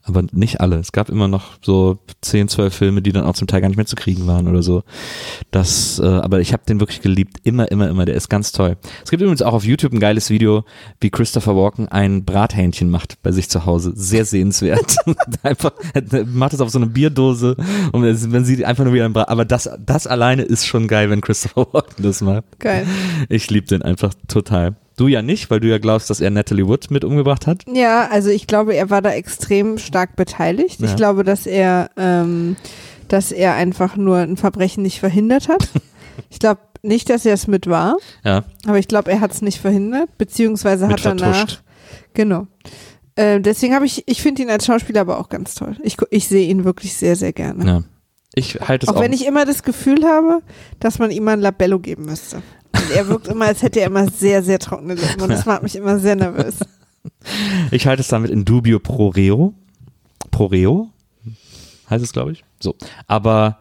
Aber 0.07 0.22
nicht 0.32 0.61
alle. 0.61 0.76
Es 0.76 0.92
gab 0.92 1.09
immer 1.09 1.28
noch 1.28 1.52
so 1.62 1.98
10, 2.20 2.48
12 2.48 2.74
Filme, 2.74 3.00
die 3.00 3.12
dann 3.12 3.24
auch 3.24 3.34
zum 3.34 3.48
Teil 3.48 3.62
gar 3.62 3.68
nicht 3.68 3.78
mehr 3.78 3.86
zu 3.86 3.96
kriegen 3.96 4.26
waren 4.26 4.48
oder 4.48 4.62
so. 4.62 4.82
Das, 5.50 5.98
äh, 5.98 6.05
aber 6.05 6.40
ich 6.40 6.52
habe 6.52 6.62
den 6.68 6.78
wirklich 6.78 7.00
geliebt. 7.00 7.38
Immer, 7.42 7.70
immer, 7.70 7.88
immer. 7.88 8.05
Der 8.05 8.14
ist 8.14 8.28
ganz 8.28 8.52
toll. 8.52 8.76
Es 9.02 9.11
gibt 9.11 9.22
übrigens 9.22 9.40
auch 9.40 9.55
auf 9.55 9.64
YouTube 9.64 9.94
ein 9.94 10.00
geiles 10.00 10.28
Video, 10.28 10.64
wie 11.00 11.09
Christopher 11.09 11.57
Walken 11.57 11.88
ein 11.88 12.26
Brathähnchen 12.26 12.90
macht 12.90 13.22
bei 13.22 13.32
sich 13.32 13.48
zu 13.48 13.64
Hause. 13.64 13.92
Sehr 13.96 14.26
sehenswert. 14.26 14.96
einfach, 15.42 15.72
er 15.94 16.26
macht 16.26 16.52
es 16.52 16.61
auf 16.61 16.68
so 16.68 16.78
eine 16.78 16.88
Bierdose 16.88 17.57
und 17.92 18.02
man 18.30 18.44
sieht 18.44 18.62
einfach 18.62 18.84
nur 18.84 18.92
wie 18.92 19.00
ein 19.00 19.14
Brat. 19.14 19.30
Aber 19.30 19.46
das, 19.46 19.70
das 19.80 20.07
alleine 20.07 20.42
ist 20.42 20.66
schon 20.66 20.86
geil, 20.86 21.09
wenn 21.09 21.22
Christopher 21.22 21.66
Walken 21.72 22.02
das 22.02 22.20
macht. 22.20 22.44
Geil. 22.59 22.86
Ich 23.30 23.48
liebe 23.48 23.66
den 23.66 23.80
einfach 23.80 24.12
total. 24.28 24.76
Du 24.97 25.09
ja 25.09 25.22
nicht, 25.22 25.51
weil 25.51 25.61
du 25.61 25.68
ja 25.68 25.78
glaubst, 25.78 26.09
dass 26.11 26.20
er 26.20 26.30
Natalie 26.30 26.66
Wood 26.68 26.90
mit 26.90 27.05
umgebracht 27.05 27.47
hat. 27.47 27.62
Ja, 27.72 28.09
also 28.11 28.30
ich 28.30 28.47
glaube, 28.47 28.74
er 28.74 28.90
war 28.90 29.03
da 29.03 29.11
extrem 29.11 29.78
stark 29.78 30.14
beteiligt. 30.16 30.80
Ja. 30.80 30.86
Ich 30.86 30.97
glaube, 30.97 31.24
dass 31.24 31.47
er, 31.47 31.90
ähm, 31.97 32.57
dass 33.09 33.32
er 33.32 33.55
einfach 33.55 33.97
nur 33.97 34.18
ein 34.18 34.36
Verbrechen 34.36 34.82
nicht 34.82 35.01
verhindert 35.01 35.49
hat. 35.49 35.68
ich 36.30 36.38
glaube 36.38 36.61
nicht, 36.82 37.11
dass 37.11 37.24
er 37.26 37.34
es 37.34 37.47
mit 37.47 37.66
war, 37.66 37.97
Ja. 38.24 38.45
aber 38.66 38.78
ich 38.78 38.88
glaube, 38.88 39.11
er 39.11 39.20
hat 39.20 39.32
es 39.32 39.42
nicht 39.42 39.61
verhindert, 39.61 40.16
beziehungsweise 40.18 40.86
Mit 40.86 41.05
hat 41.05 41.20
danach. 41.20 41.34
vertuscht. 41.36 41.62
Genau. 42.12 42.47
Ähm, 43.16 43.42
deswegen 43.42 43.74
habe 43.74 43.86
ich, 43.86 44.03
ich 44.07 44.20
finde 44.22 44.42
ihn 44.42 44.51
als 44.51 44.66
Schauspieler 44.66 45.01
aber 45.01 45.18
auch 45.18 45.28
ganz 45.28 45.55
toll. 45.55 45.76
Ich, 45.82 45.97
ich 46.11 46.28
sehe 46.28 46.49
ihn 46.49 46.64
wirklich 46.64 46.95
sehr, 46.95 47.16
sehr 47.16 47.32
gerne. 47.32 47.64
Ja. 47.66 47.82
Ich 48.35 48.55
halte 48.61 48.87
es 48.87 48.93
Auch 48.93 48.97
auch. 48.97 49.01
wenn 49.01 49.12
ich 49.12 49.26
immer 49.26 49.45
das 49.45 49.62
Gefühl 49.62 50.05
habe, 50.05 50.43
dass 50.80 50.99
man 50.99 51.11
ihm 51.11 51.24
mal 51.24 51.32
ein 51.35 51.41
Labello 51.41 51.78
geben 51.78 52.07
müsste. 52.07 52.37
Und 52.74 52.91
er 52.95 53.07
wirkt 53.09 53.28
immer, 53.28 53.47
als 53.47 53.62
hätte 53.62 53.80
er 53.80 53.87
immer 53.87 54.11
sehr, 54.11 54.43
sehr 54.43 54.59
trockene 54.59 54.95
Lippen 54.95 55.22
und 55.22 55.28
das 55.28 55.47
macht 55.47 55.62
mich 55.62 55.76
immer 55.76 55.99
sehr 55.99 56.16
nervös. 56.16 56.57
Ich 57.70 57.87
halte 57.87 58.01
es 58.03 58.09
damit 58.09 58.30
in 58.30 58.45
dubio 58.45 58.80
pro 58.80 59.09
reo. 59.09 59.55
Pro 60.30 60.47
reo 60.47 60.91
heißt 61.89 62.03
es, 62.03 62.12
glaube 62.12 62.32
ich. 62.32 62.45
So. 62.61 62.74
Aber 63.07 63.59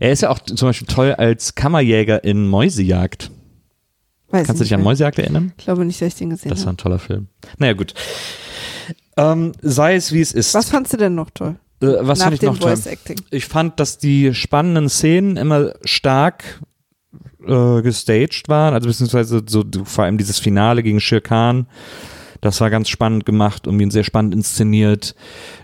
er 0.00 0.10
ist 0.12 0.22
ja 0.22 0.30
auch 0.30 0.40
zum 0.40 0.56
Beispiel 0.68 0.88
toll 0.88 1.12
als 1.14 1.54
Kammerjäger 1.54 2.24
in 2.24 2.48
Mäusejagd. 2.48 3.30
Weiß 4.30 4.46
Kannst 4.46 4.60
du 4.60 4.64
ich 4.64 4.70
dich 4.70 4.74
an. 4.74 4.82
Mäusejagd 4.82 5.18
erinnern? 5.20 5.52
Ich 5.56 5.64
glaube 5.64 5.84
nicht, 5.84 6.00
dass 6.02 6.08
ich 6.08 6.14
den 6.16 6.30
gesehen 6.30 6.50
Das 6.50 6.60
war 6.60 6.66
habe. 6.66 6.74
ein 6.74 6.78
toller 6.78 6.98
Film. 6.98 7.28
Naja, 7.58 7.74
gut. 7.74 7.94
Ähm, 9.16 9.52
sei 9.62 9.94
es 9.94 10.12
wie 10.12 10.20
es 10.20 10.32
ist. 10.32 10.52
Was 10.54 10.70
fandst 10.70 10.92
du 10.92 10.96
denn 10.96 11.14
noch 11.14 11.30
toll? 11.30 11.56
Äh, 11.82 11.86
was 12.00 12.18
Nach 12.18 12.26
fand 12.26 12.34
ich 12.34 12.40
dem 12.40 12.52
noch 12.52 12.58
toll? 12.58 12.70
Voice 12.76 12.86
Acting. 12.86 13.16
Ich 13.30 13.46
fand, 13.46 13.78
dass 13.80 13.98
die 13.98 14.34
spannenden 14.34 14.88
Szenen 14.88 15.36
immer 15.36 15.74
stark 15.84 16.60
äh, 17.46 17.82
gestaged 17.82 18.48
waren, 18.48 18.74
also 18.74 18.88
beziehungsweise 18.88 19.42
so 19.46 19.64
vor 19.84 20.04
allem 20.04 20.18
dieses 20.18 20.38
Finale 20.38 20.82
gegen 20.82 21.00
Shere 21.00 21.20
Khan. 21.20 21.66
Das 22.40 22.60
war 22.60 22.70
ganz 22.70 22.88
spannend 22.88 23.24
gemacht, 23.24 23.66
irgendwie 23.66 23.90
sehr 23.90 24.04
spannend 24.04 24.34
inszeniert. 24.34 25.14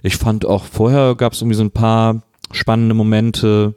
Ich 0.02 0.16
fand 0.16 0.44
auch 0.46 0.64
vorher 0.64 1.14
gab 1.14 1.32
es 1.32 1.40
irgendwie 1.40 1.56
so 1.56 1.64
ein 1.64 1.70
paar 1.70 2.22
spannende 2.50 2.94
Momente, 2.94 3.74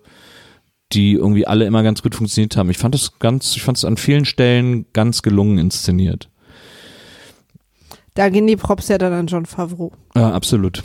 die 0.93 1.13
irgendwie 1.13 1.47
alle 1.47 1.65
immer 1.65 1.83
ganz 1.83 2.01
gut 2.01 2.15
funktioniert 2.15 2.57
haben. 2.57 2.69
Ich 2.69 2.77
fand 2.77 2.95
es 2.95 3.19
ganz, 3.19 3.55
ich 3.55 3.63
fand 3.63 3.77
es 3.77 3.85
an 3.85 3.97
vielen 3.97 4.25
Stellen 4.25 4.85
ganz 4.93 5.21
gelungen 5.21 5.57
inszeniert. 5.57 6.29
Da 8.13 8.29
gehen 8.29 8.47
die 8.47 8.55
Props 8.55 8.87
ja 8.87 8.97
dann 8.97 9.11
an 9.11 9.27
John 9.27 9.45
Favreau. 9.45 9.91
Ja, 10.15 10.31
absolut. 10.31 10.83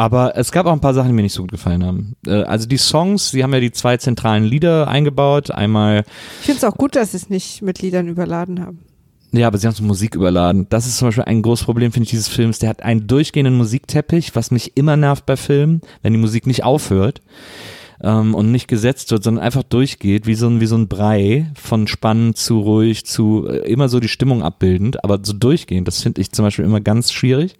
Aber 0.00 0.34
es 0.34 0.50
gab 0.50 0.64
auch 0.64 0.72
ein 0.72 0.80
paar 0.80 0.94
Sachen, 0.94 1.08
die 1.08 1.12
mir 1.14 1.20
nicht 1.20 1.34
so 1.34 1.42
gut 1.42 1.50
gefallen 1.50 1.84
haben. 1.84 2.16
Äh, 2.26 2.44
Also 2.44 2.66
die 2.66 2.78
Songs, 2.78 3.32
die 3.32 3.42
haben 3.42 3.52
ja 3.52 3.60
die 3.60 3.70
zwei 3.70 3.98
zentralen 3.98 4.44
Lieder 4.44 4.88
eingebaut. 4.88 5.50
Einmal, 5.50 6.04
Ich 6.40 6.46
finde 6.46 6.56
es 6.56 6.64
auch 6.64 6.78
gut, 6.78 6.96
dass 6.96 7.10
sie 7.10 7.18
es 7.18 7.28
nicht 7.28 7.60
mit 7.60 7.82
Liedern 7.82 8.08
überladen 8.08 8.60
haben. 8.64 8.78
ja, 9.32 9.46
aber 9.46 9.58
sie 9.58 9.66
haben 9.66 9.74
es 9.74 9.80
mit 9.80 9.88
Musik 9.88 10.14
überladen. 10.14 10.64
Das 10.70 10.86
ist 10.86 10.96
zum 10.96 11.08
Beispiel 11.08 11.24
ein 11.24 11.42
großes 11.42 11.66
Problem, 11.66 11.92
finde 11.92 12.04
ich, 12.04 12.10
dieses 12.12 12.28
Films. 12.28 12.58
Der 12.60 12.70
hat 12.70 12.82
einen 12.82 13.08
durchgehenden 13.08 13.58
Musikteppich, 13.58 14.34
was 14.34 14.50
mich 14.50 14.74
immer 14.78 14.96
nervt 14.96 15.26
bei 15.26 15.36
Filmen, 15.36 15.82
wenn 16.00 16.14
die 16.14 16.18
Musik 16.18 16.46
nicht 16.46 16.64
aufhört 16.64 17.20
ähm, 18.02 18.34
und 18.34 18.50
nicht 18.50 18.68
gesetzt 18.68 19.10
wird, 19.10 19.22
sondern 19.22 19.44
einfach 19.44 19.64
durchgeht, 19.64 20.26
wie 20.26 20.34
so 20.34 20.46
ein, 20.48 20.60
wie 20.62 20.66
so 20.66 20.76
ein 20.78 20.88
Brei, 20.88 21.52
von 21.60 21.86
spannend 21.86 22.38
zu 22.38 22.60
ruhig 22.60 23.04
zu 23.04 23.46
äh, 23.46 23.70
immer 23.70 23.90
so 23.90 24.00
die 24.00 24.08
Stimmung 24.08 24.42
abbildend, 24.42 25.04
aber 25.04 25.18
so 25.22 25.34
durchgehend. 25.34 25.86
Das 25.86 26.02
finde 26.02 26.22
ich 26.22 26.32
zum 26.32 26.46
Beispiel 26.46 26.64
immer 26.64 26.80
ganz 26.80 27.12
schwierig. 27.12 27.56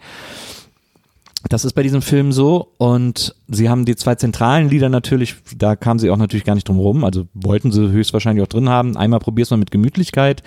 Das 1.49 1.65
ist 1.65 1.73
bei 1.73 1.83
diesem 1.83 2.03
Film 2.03 2.33
so 2.33 2.75
und 2.77 3.35
sie 3.49 3.71
haben 3.71 3.87
die 3.87 3.97
zwei 3.97 4.15
zentralen 4.15 4.69
Lieder 4.69 4.91
natürlich, 4.91 5.37
da 5.57 5.75
kamen 5.75 5.99
sie 5.99 6.11
auch 6.11 6.19
natürlich 6.19 6.45
gar 6.45 6.55
nicht 6.55 6.69
drum 6.69 6.79
rum, 6.79 7.03
also 7.03 7.25
wollten 7.33 7.73
sie 7.73 7.91
höchstwahrscheinlich 7.91 8.43
auch 8.45 8.49
drin 8.49 8.69
haben. 8.69 8.97
Einmal 8.97 9.21
probier's 9.21 9.51
mal 9.51 9.57
mit 9.57 9.71
Gemütlichkeit, 9.71 10.43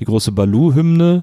die 0.00 0.06
große 0.06 0.32
Baloo-Hymne, 0.32 1.22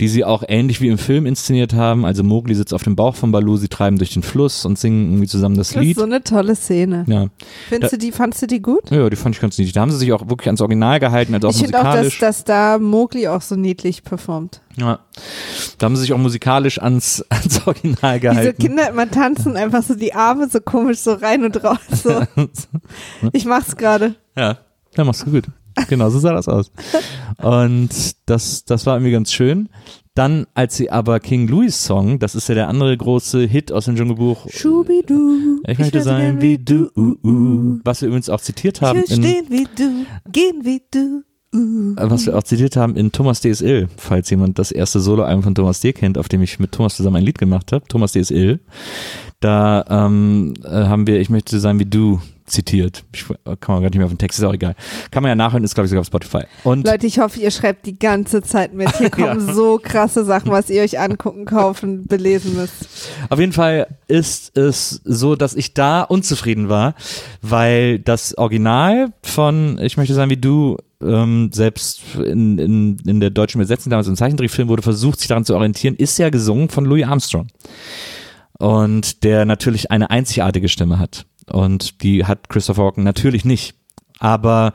die 0.00 0.08
sie 0.08 0.24
auch 0.24 0.42
ähnlich 0.48 0.80
wie 0.80 0.88
im 0.88 0.96
Film 0.96 1.26
inszeniert 1.26 1.74
haben. 1.74 2.06
Also 2.06 2.24
Mowgli 2.24 2.54
sitzt 2.54 2.72
auf 2.72 2.82
dem 2.82 2.96
Bauch 2.96 3.14
von 3.16 3.32
Baloo, 3.32 3.58
sie 3.58 3.68
treiben 3.68 3.98
durch 3.98 4.14
den 4.14 4.22
Fluss 4.22 4.64
und 4.64 4.78
singen 4.78 5.08
irgendwie 5.10 5.28
zusammen 5.28 5.56
das 5.56 5.68
Das 5.68 5.76
ist 5.76 5.82
Lied. 5.82 5.96
so 5.98 6.04
eine 6.04 6.24
tolle 6.24 6.56
Szene. 6.56 7.04
Ja. 7.06 7.26
Findest 7.68 7.92
du 7.92 7.98
die, 7.98 8.12
fandst 8.12 8.40
du 8.42 8.46
die 8.46 8.62
gut? 8.62 8.90
ja, 8.90 9.08
die 9.10 9.16
fand 9.16 9.34
ich 9.34 9.42
ganz 9.42 9.58
niedlich. 9.58 9.74
Da 9.74 9.82
haben 9.82 9.90
sie 9.90 9.98
sich 9.98 10.12
auch 10.12 10.26
wirklich 10.28 10.48
ans 10.48 10.62
Original 10.62 11.00
gehalten, 11.00 11.34
also 11.34 11.48
auch 11.48 11.52
ich 11.52 11.58
finde 11.60 11.78
auch, 11.78 11.84
dass, 11.84 12.04
musikalisch. 12.04 12.18
dass 12.18 12.44
da 12.44 12.78
Mowgli 12.78 13.28
auch 13.28 13.42
so 13.42 13.56
niedlich 13.56 14.02
performt. 14.04 14.62
Ja. 14.76 15.00
Da 15.78 15.86
haben 15.86 15.96
sie 15.96 16.02
sich 16.02 16.12
auch 16.12 16.18
musikalisch 16.18 16.80
ans, 16.80 17.24
ans 17.28 17.66
Original 17.66 18.18
Diese 18.18 18.20
gehalten. 18.20 18.62
Kinder 18.62 18.88
immer 18.90 19.10
tanzen 19.10 19.56
einfach 19.56 19.82
so 19.82 19.94
die 19.94 20.14
Arme 20.14 20.48
so 20.48 20.60
komisch 20.60 20.98
so 20.98 21.14
rein 21.14 21.44
und 21.44 21.62
raus. 21.62 21.78
So. 21.90 22.22
Ich 23.32 23.44
mach's 23.44 23.76
gerade. 23.76 24.16
Ja, 24.36 24.58
ja, 24.96 25.04
machst 25.04 25.26
du 25.26 25.30
gut. 25.30 25.44
Genau, 25.88 26.08
so 26.10 26.18
sah 26.18 26.32
das 26.32 26.48
aus. 26.48 26.70
Und 27.38 27.90
das, 28.26 28.64
das 28.64 28.86
war 28.86 28.96
irgendwie 28.96 29.12
ganz 29.12 29.32
schön. 29.32 29.68
Dann, 30.14 30.46
als 30.54 30.76
sie 30.76 30.90
aber 30.90 31.18
King 31.18 31.48
Louis 31.48 31.84
Song, 31.84 32.20
das 32.20 32.36
ist 32.36 32.48
ja 32.48 32.54
der 32.54 32.68
andere 32.68 32.96
große 32.96 33.40
Hit 33.46 33.72
aus 33.72 33.86
dem 33.86 33.96
Dschungelbuch. 33.96 34.48
Schubidu. 34.48 35.60
Ich 35.66 35.78
möchte 35.78 35.98
so 35.98 36.04
sein 36.04 36.40
wie 36.40 36.58
du, 36.58 36.90
was 37.84 38.00
wir 38.00 38.08
übrigens 38.08 38.28
auch 38.30 38.40
zitiert 38.40 38.80
haben 38.80 39.02
Ich 39.02 39.10
will 39.10 39.16
stehen 39.16 39.46
wie 39.48 39.66
du, 39.76 40.06
gehen 40.30 40.64
wie 40.64 40.82
du. 40.92 41.24
Uh. 41.54 41.94
was 41.96 42.26
wir 42.26 42.36
auch 42.36 42.42
zitiert 42.42 42.76
haben 42.76 42.96
in 42.96 43.12
Thomas 43.12 43.40
D. 43.40 43.48
ist 43.48 43.62
ill, 43.62 43.88
falls 43.96 44.28
jemand 44.30 44.58
das 44.58 44.72
erste 44.72 44.98
Soloalbum 44.98 45.44
von 45.44 45.54
Thomas 45.54 45.80
D. 45.80 45.92
kennt, 45.92 46.18
auf 46.18 46.28
dem 46.28 46.42
ich 46.42 46.58
mit 46.58 46.72
Thomas 46.72 46.96
zusammen 46.96 47.16
ein 47.16 47.22
Lied 47.22 47.38
gemacht 47.38 47.72
habe. 47.72 47.86
Thomas 47.86 48.12
D. 48.12 48.20
ist 48.20 48.30
ill. 48.30 48.60
Da 49.40 49.84
ähm, 49.88 50.54
äh, 50.64 50.68
haben 50.68 51.06
wir 51.06 51.20
Ich 51.20 51.30
möchte 51.30 51.60
sein 51.60 51.78
wie 51.78 51.84
du 51.84 52.20
zitiert. 52.46 53.04
Ich 53.14 53.24
kann 53.26 53.74
man 53.74 53.82
gar 53.82 53.88
nicht 53.88 53.96
mehr 53.96 54.04
auf 54.04 54.12
den 54.12 54.18
Text, 54.18 54.38
ist 54.38 54.44
auch 54.44 54.52
egal. 54.52 54.74
Kann 55.10 55.22
man 55.22 55.30
ja 55.30 55.34
nachhören, 55.34 55.64
ist 55.64 55.74
glaube 55.74 55.86
ich 55.86 55.90
sogar 55.90 56.00
auf 56.00 56.06
Spotify. 56.06 56.44
Und 56.62 56.86
Leute, 56.86 57.06
ich 57.06 57.18
hoffe, 57.18 57.40
ihr 57.40 57.50
schreibt 57.50 57.86
die 57.86 57.98
ganze 57.98 58.42
Zeit 58.42 58.74
mit. 58.74 58.94
Hier 58.96 59.10
kommen 59.10 59.54
so 59.54 59.80
krasse 59.82 60.24
Sachen, 60.24 60.50
was 60.50 60.68
ihr 60.68 60.82
euch 60.82 60.98
angucken, 60.98 61.46
kaufen, 61.46 62.06
belesen 62.06 62.54
müsst. 62.54 63.08
Auf 63.30 63.38
jeden 63.38 63.52
Fall 63.52 63.86
ist 64.08 64.56
es 64.58 65.00
so, 65.04 65.36
dass 65.36 65.54
ich 65.54 65.74
da 65.74 66.02
unzufrieden 66.02 66.68
war, 66.68 66.94
weil 67.40 67.98
das 67.98 68.36
Original 68.36 69.12
von 69.22 69.78
Ich 69.80 69.96
möchte 69.96 70.14
sein 70.14 70.30
wie 70.30 70.36
du 70.36 70.76
ähm, 71.04 71.50
selbst 71.52 72.02
in, 72.16 72.58
in, 72.58 72.96
in 73.06 73.20
der 73.20 73.30
deutschen 73.30 73.60
Übersetzung 73.60 73.90
damals 73.90 74.08
im 74.08 74.16
Zeichentrickfilm 74.16 74.68
wurde 74.68 74.82
versucht, 74.82 75.18
sich 75.18 75.28
daran 75.28 75.44
zu 75.44 75.54
orientieren, 75.54 75.94
ist 75.96 76.18
ja 76.18 76.30
gesungen 76.30 76.68
von 76.68 76.84
Louis 76.84 77.04
Armstrong. 77.04 77.48
Und 78.58 79.24
der 79.24 79.44
natürlich 79.44 79.90
eine 79.90 80.10
einzigartige 80.10 80.68
Stimme 80.68 80.98
hat. 80.98 81.26
Und 81.50 82.02
die 82.02 82.24
hat 82.24 82.48
Christopher 82.48 82.84
Walken 82.84 83.04
natürlich 83.04 83.44
nicht. 83.44 83.74
Aber 84.18 84.72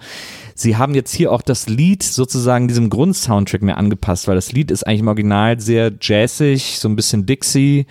sie 0.60 0.78
haben 0.78 0.93
jetzt 0.95 1.14
hier 1.14 1.32
auch 1.32 1.41
das 1.41 1.68
Lied 1.70 2.03
sozusagen 2.03 2.68
diesem 2.68 2.89
Grundsoundtrack 2.89 3.62
mehr 3.62 3.78
angepasst, 3.78 4.28
weil 4.28 4.36
das 4.36 4.51
Lied 4.51 4.72
ist 4.72 4.86
eigentlich 4.86 4.99
im 5.01 5.07
Original 5.07 5.60
sehr 5.60 5.91
jazzig, 6.01 6.80
so 6.80 6.89
ein 6.89 6.95
bisschen 6.95 7.26
Dixie. 7.26 7.86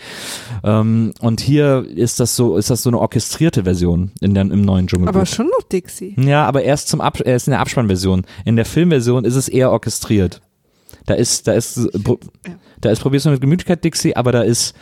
Ähm, 0.63 1.13
und 1.21 1.41
hier 1.41 1.87
ist 1.95 2.21
das 2.21 2.37
so, 2.37 2.57
ist 2.57 2.71
das 2.71 2.83
so 2.83 2.91
eine 2.91 2.99
orchestrierte 2.99 3.65
Version 3.65 4.13
in 4.21 4.35
der, 4.35 4.43
im 4.43 4.63
neuen 4.63 4.87
Dschungelbuch. 4.87 5.15
Aber 5.15 5.27
schon 5.27 5.47
noch 5.47 5.63
Dixie. 5.69 6.15
Ja, 6.19 6.45
aber 6.47 6.63
erst 6.63 6.89
zum 6.89 7.01
Ab 7.01 7.21
erst 7.25 7.49
in 7.49 7.53
der 7.53 7.61
Abspannversion. 7.61 8.25
In 8.45 8.57
der 8.57 8.65
Filmversion 8.65 9.25
ist 9.25 9.35
es 9.37 9.49
eher 9.49 9.71
orchestriert. 9.71 10.41
Da 11.07 11.15
ist, 11.15 11.49
da 11.49 11.53
ist, 11.55 11.89
pro- 12.05 12.19
da 12.81 12.91
ist 12.91 13.01
probierst 13.01 13.27
du 13.27 13.31
mit 13.31 13.41
Gemütlichkeit 13.41 13.83
Dixie, 13.83 14.15
aber 14.15 14.31
da 14.33 14.43
ist, 14.43 14.75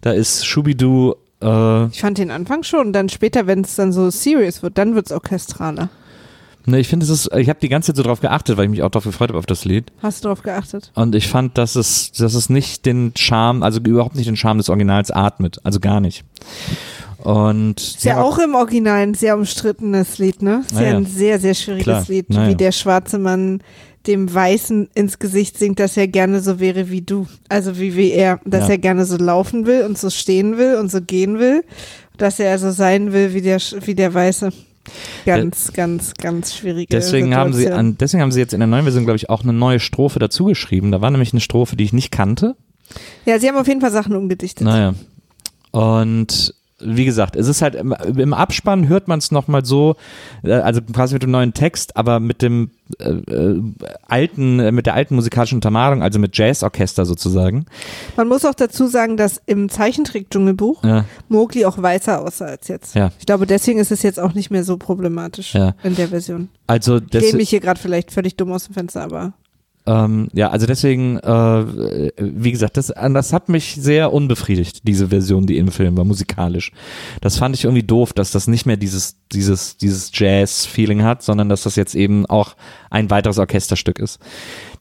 da 0.00 0.12
ist 0.12 0.46
Schubidu, 0.46 1.14
äh, 1.42 1.86
Ich 1.88 2.00
fand 2.00 2.16
den 2.18 2.30
Anfang 2.30 2.62
schon. 2.62 2.92
Dann 2.94 3.08
später, 3.10 3.46
wenn 3.46 3.60
es 3.60 3.74
dann 3.76 3.92
so 3.92 4.08
serious 4.08 4.62
wird, 4.62 4.78
dann 4.78 4.94
wird's 4.94 5.12
orchestraler. 5.12 5.90
Ne, 6.66 6.78
ich 6.80 6.88
finde, 6.88 7.04
es 7.04 7.10
ist, 7.10 7.30
ich 7.36 7.48
habe 7.48 7.58
die 7.60 7.68
ganze 7.68 7.88
Zeit 7.92 7.96
so 7.96 8.02
drauf 8.02 8.20
geachtet, 8.20 8.56
weil 8.56 8.64
ich 8.64 8.70
mich 8.70 8.82
auch 8.82 8.90
darauf 8.90 9.04
gefreut 9.04 9.28
habe 9.30 9.38
auf 9.38 9.46
das 9.46 9.64
Lied. 9.64 9.92
Hast 10.02 10.24
du 10.24 10.28
drauf 10.28 10.42
geachtet? 10.42 10.90
Und 10.94 11.14
ich 11.14 11.28
fand, 11.28 11.56
dass 11.58 11.76
es, 11.76 12.12
dass 12.12 12.34
es 12.34 12.48
nicht 12.50 12.86
den 12.86 13.12
Charme, 13.16 13.62
also 13.62 13.80
überhaupt 13.80 14.16
nicht 14.16 14.26
den 14.28 14.36
Charme 14.36 14.58
des 14.58 14.68
Originals 14.68 15.10
atmet. 15.10 15.60
Also 15.64 15.80
gar 15.80 16.00
nicht. 16.00 16.24
Und 17.18 17.80
Ist 17.80 18.04
ja 18.04 18.20
auch 18.20 18.38
im 18.38 18.54
Original 18.54 18.98
ein 19.02 19.14
sehr 19.14 19.36
umstrittenes 19.36 20.18
Lied, 20.18 20.42
ne? 20.42 20.62
Ist 20.66 20.78
ja, 20.78 20.82
Ja, 20.88 20.96
ein 20.96 21.06
sehr, 21.06 21.38
sehr 21.40 21.54
schwieriges 21.54 21.84
Klar. 21.84 22.04
Lied, 22.08 22.26
Na 22.28 22.48
wie 22.48 22.54
der 22.54 22.72
schwarze 22.72 23.18
Mann 23.18 23.62
dem 24.06 24.32
Weißen 24.32 24.90
ins 24.94 25.18
Gesicht 25.18 25.58
singt, 25.58 25.80
dass 25.80 25.96
er 25.96 26.06
gerne 26.08 26.40
so 26.40 26.60
wäre 26.60 26.90
wie 26.90 27.00
du. 27.00 27.26
Also 27.48 27.78
wie, 27.78 27.96
wie 27.96 28.10
er, 28.12 28.38
dass 28.44 28.64
Ja. 28.64 28.72
er 28.74 28.78
gerne 28.78 29.06
so 29.06 29.16
laufen 29.16 29.64
will 29.64 29.84
und 29.84 29.96
so 29.96 30.10
stehen 30.10 30.58
will 30.58 30.76
und 30.76 30.90
so 30.90 31.00
gehen 31.00 31.38
will. 31.38 31.64
Dass 32.18 32.38
er 32.38 32.58
so 32.58 32.70
sein 32.70 33.14
will 33.14 33.32
wie 33.32 33.40
der, 33.40 33.58
wie 33.86 33.94
der 33.94 34.12
Weiße. 34.12 34.52
Ganz, 35.24 35.72
ganz, 35.72 36.14
ganz 36.14 36.54
schwierige 36.54 36.88
Deswegen 36.90 37.34
haben 37.34 37.52
sie 37.52 37.70
an, 37.70 37.96
deswegen 37.98 38.22
haben 38.22 38.32
sie 38.32 38.40
jetzt 38.40 38.52
in 38.52 38.60
der 38.60 38.66
neuen 38.66 38.84
Version, 38.84 39.04
glaube 39.04 39.16
ich, 39.16 39.30
auch 39.30 39.42
eine 39.42 39.52
neue 39.52 39.80
Strophe 39.80 40.18
dazu 40.18 40.44
geschrieben. 40.44 40.92
Da 40.92 41.00
war 41.00 41.10
nämlich 41.10 41.32
eine 41.32 41.40
Strophe, 41.40 41.76
die 41.76 41.84
ich 41.84 41.92
nicht 41.92 42.10
kannte. 42.10 42.56
Ja, 43.24 43.38
sie 43.38 43.48
haben 43.48 43.56
auf 43.56 43.66
jeden 43.66 43.80
Fall 43.80 43.90
Sachen 43.90 44.14
umgedichtet. 44.14 44.66
Naja. 44.66 44.94
Und 45.70 46.54
wie 46.80 47.04
gesagt, 47.04 47.36
es 47.36 47.46
ist 47.46 47.62
halt 47.62 47.74
im, 47.76 47.92
im 47.92 48.34
Abspann 48.34 48.88
hört 48.88 49.06
man 49.06 49.18
es 49.20 49.30
nochmal 49.30 49.64
so, 49.64 49.94
äh, 50.42 50.52
also 50.52 50.80
quasi 50.82 51.14
mit 51.14 51.22
dem 51.22 51.30
neuen 51.30 51.54
Text, 51.54 51.96
aber 51.96 52.18
mit 52.20 52.42
dem 52.42 52.70
äh, 52.98 53.10
äh, 53.10 53.62
alten, 54.08 54.58
äh, 54.58 54.72
mit 54.72 54.86
der 54.86 54.94
alten 54.94 55.14
musikalischen 55.14 55.56
Untermalung, 55.58 56.02
also 56.02 56.18
mit 56.18 56.36
Jazzorchester 56.36 57.06
sozusagen. 57.06 57.66
Man 58.16 58.28
muss 58.28 58.44
auch 58.44 58.54
dazu 58.54 58.86
sagen, 58.88 59.16
dass 59.16 59.40
im 59.46 59.68
Zeichentrick-Dschungelbuch 59.68 60.82
Ja, 60.84 61.04
Mowgli 61.28 61.64
auch 61.64 61.80
weißer 61.80 62.20
aussah 62.20 62.46
als 62.46 62.68
jetzt. 62.68 62.94
Ja. 62.94 63.10
Ich 63.20 63.26
glaube, 63.26 63.46
deswegen 63.46 63.78
ist 63.78 63.92
es 63.92 64.02
jetzt 64.02 64.18
auch 64.18 64.34
nicht 64.34 64.50
mehr 64.50 64.64
so 64.64 64.76
problematisch 64.76 65.54
Ja. 65.54 65.74
in 65.84 65.94
der 65.94 66.08
Version. 66.08 66.48
also 66.66 66.96
Ich 66.96 67.12
lehne 67.12 67.36
mich 67.38 67.50
hier 67.50 67.60
gerade 67.60 67.78
vielleicht 67.80 68.10
völlig 68.10 68.36
dumm 68.36 68.52
aus 68.52 68.64
dem 68.66 68.74
Fenster, 68.74 69.02
aber 69.02 69.32
ähm, 69.86 70.28
ja, 70.32 70.48
also 70.50 70.66
deswegen, 70.66 71.18
äh, 71.18 72.10
wie 72.16 72.52
gesagt, 72.52 72.78
das, 72.78 72.86
das 72.86 73.32
hat 73.32 73.48
mich 73.50 73.74
sehr 73.74 74.12
unbefriedigt, 74.12 74.88
diese 74.88 75.08
Version, 75.08 75.46
die 75.46 75.58
im 75.58 75.68
Film 75.68 75.96
war, 75.96 76.04
musikalisch. 76.04 76.72
Das 77.20 77.36
fand 77.36 77.54
ich 77.54 77.64
irgendwie 77.64 77.82
doof, 77.82 78.14
dass 78.14 78.30
das 78.30 78.46
nicht 78.46 78.64
mehr 78.64 78.78
dieses, 78.78 79.16
dieses, 79.32 79.76
dieses 79.76 80.10
Jazz-Feeling 80.14 81.02
hat, 81.02 81.22
sondern 81.22 81.50
dass 81.50 81.64
das 81.64 81.76
jetzt 81.76 81.94
eben 81.94 82.24
auch 82.26 82.56
ein 82.90 83.10
weiteres 83.10 83.38
Orchesterstück 83.38 83.98
ist. 83.98 84.20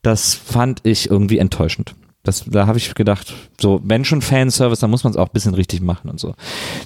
Das 0.04 0.34
fand 0.34 0.80
ich 0.84 1.10
irgendwie 1.10 1.38
enttäuschend. 1.38 1.96
Das, 2.24 2.46
da 2.48 2.68
habe 2.68 2.78
ich 2.78 2.96
gedacht, 2.96 3.34
so, 3.60 3.82
wenn 3.84 4.06
schon 4.06 4.22
Fanservice, 4.22 4.80
dann 4.80 4.90
muss 4.90 5.04
man 5.04 5.12
es 5.12 5.18
auch 5.18 5.28
ein 5.28 5.34
bisschen 5.34 5.54
richtig 5.54 5.82
machen 5.82 6.10
und 6.10 6.20
so. 6.20 6.36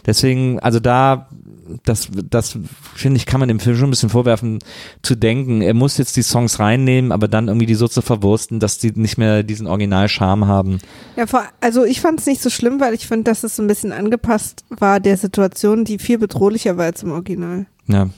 Deswegen, 0.06 0.60
also 0.60 0.80
da 0.80 1.28
das, 1.84 2.10
das 2.30 2.58
finde 2.96 3.18
ich, 3.18 3.26
kann 3.26 3.40
man 3.40 3.50
dem 3.50 3.60
Film 3.60 3.76
schon 3.76 3.88
ein 3.88 3.92
bisschen 3.92 4.10
vorwerfen, 4.10 4.60
zu 5.02 5.16
denken, 5.16 5.62
er 5.62 5.74
muss 5.74 5.98
jetzt 5.98 6.16
die 6.16 6.22
Songs 6.22 6.60
reinnehmen, 6.60 7.12
aber 7.12 7.28
dann 7.28 7.48
irgendwie 7.48 7.66
die 7.66 7.76
so 7.76 7.88
zu 7.88 8.02
verwursten, 8.02 8.60
dass 8.60 8.78
die 8.78 8.92
nicht 8.92 9.18
mehr 9.18 9.44
diesen 9.44 9.68
Original-Charme 9.68 10.48
haben. 10.48 10.80
Ja, 11.16 11.28
vor, 11.28 11.44
also 11.62 11.84
ich 11.84 12.02
fand 12.02 12.20
es 12.20 12.26
nicht 12.26 12.42
so 12.42 12.50
schlimm, 12.50 12.80
weil 12.80 12.94
ich 12.94 13.08
finde, 13.08 13.26
dass 13.26 13.44
es 13.44 13.56
so 13.56 13.64
ein 13.64 13.68
bisschen 13.68 13.92
angepasst 13.92 14.64
war 14.70 15.00
der 15.00 15.18
Situation, 15.18 15.86
die 15.86 16.00
viel 16.00 16.18
bedrohlicher 16.18 16.78
war 16.78 16.86
als 16.86 17.04
im 17.04 17.12
Original. 17.12 17.66
Ja. 17.88 18.10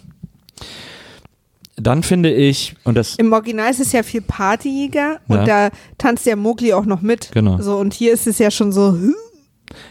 Dann 1.82 2.04
finde 2.04 2.34
ich, 2.34 2.76
und 2.84 2.96
das, 2.96 3.16
Im 3.16 3.32
Original 3.34 3.70
ist 3.72 3.80
es 3.80 3.92
ja 3.92 4.04
viel 4.04 4.22
partyiger 4.22 5.20
und 5.28 5.38
Ja. 5.38 5.46
da 5.46 5.70
tanzt 5.98 6.26
der 6.26 6.36
Mowgli 6.36 6.74
auch 6.74 6.86
noch 6.86 7.02
mit. 7.02 7.32
Genau. 7.34 7.62
So, 7.62 7.78
und 7.78 7.94
hier 7.94 8.12
ist 8.14 8.28
es 8.28 8.38
ja 8.40 8.52
schon 8.52 8.72
so, 8.72 8.98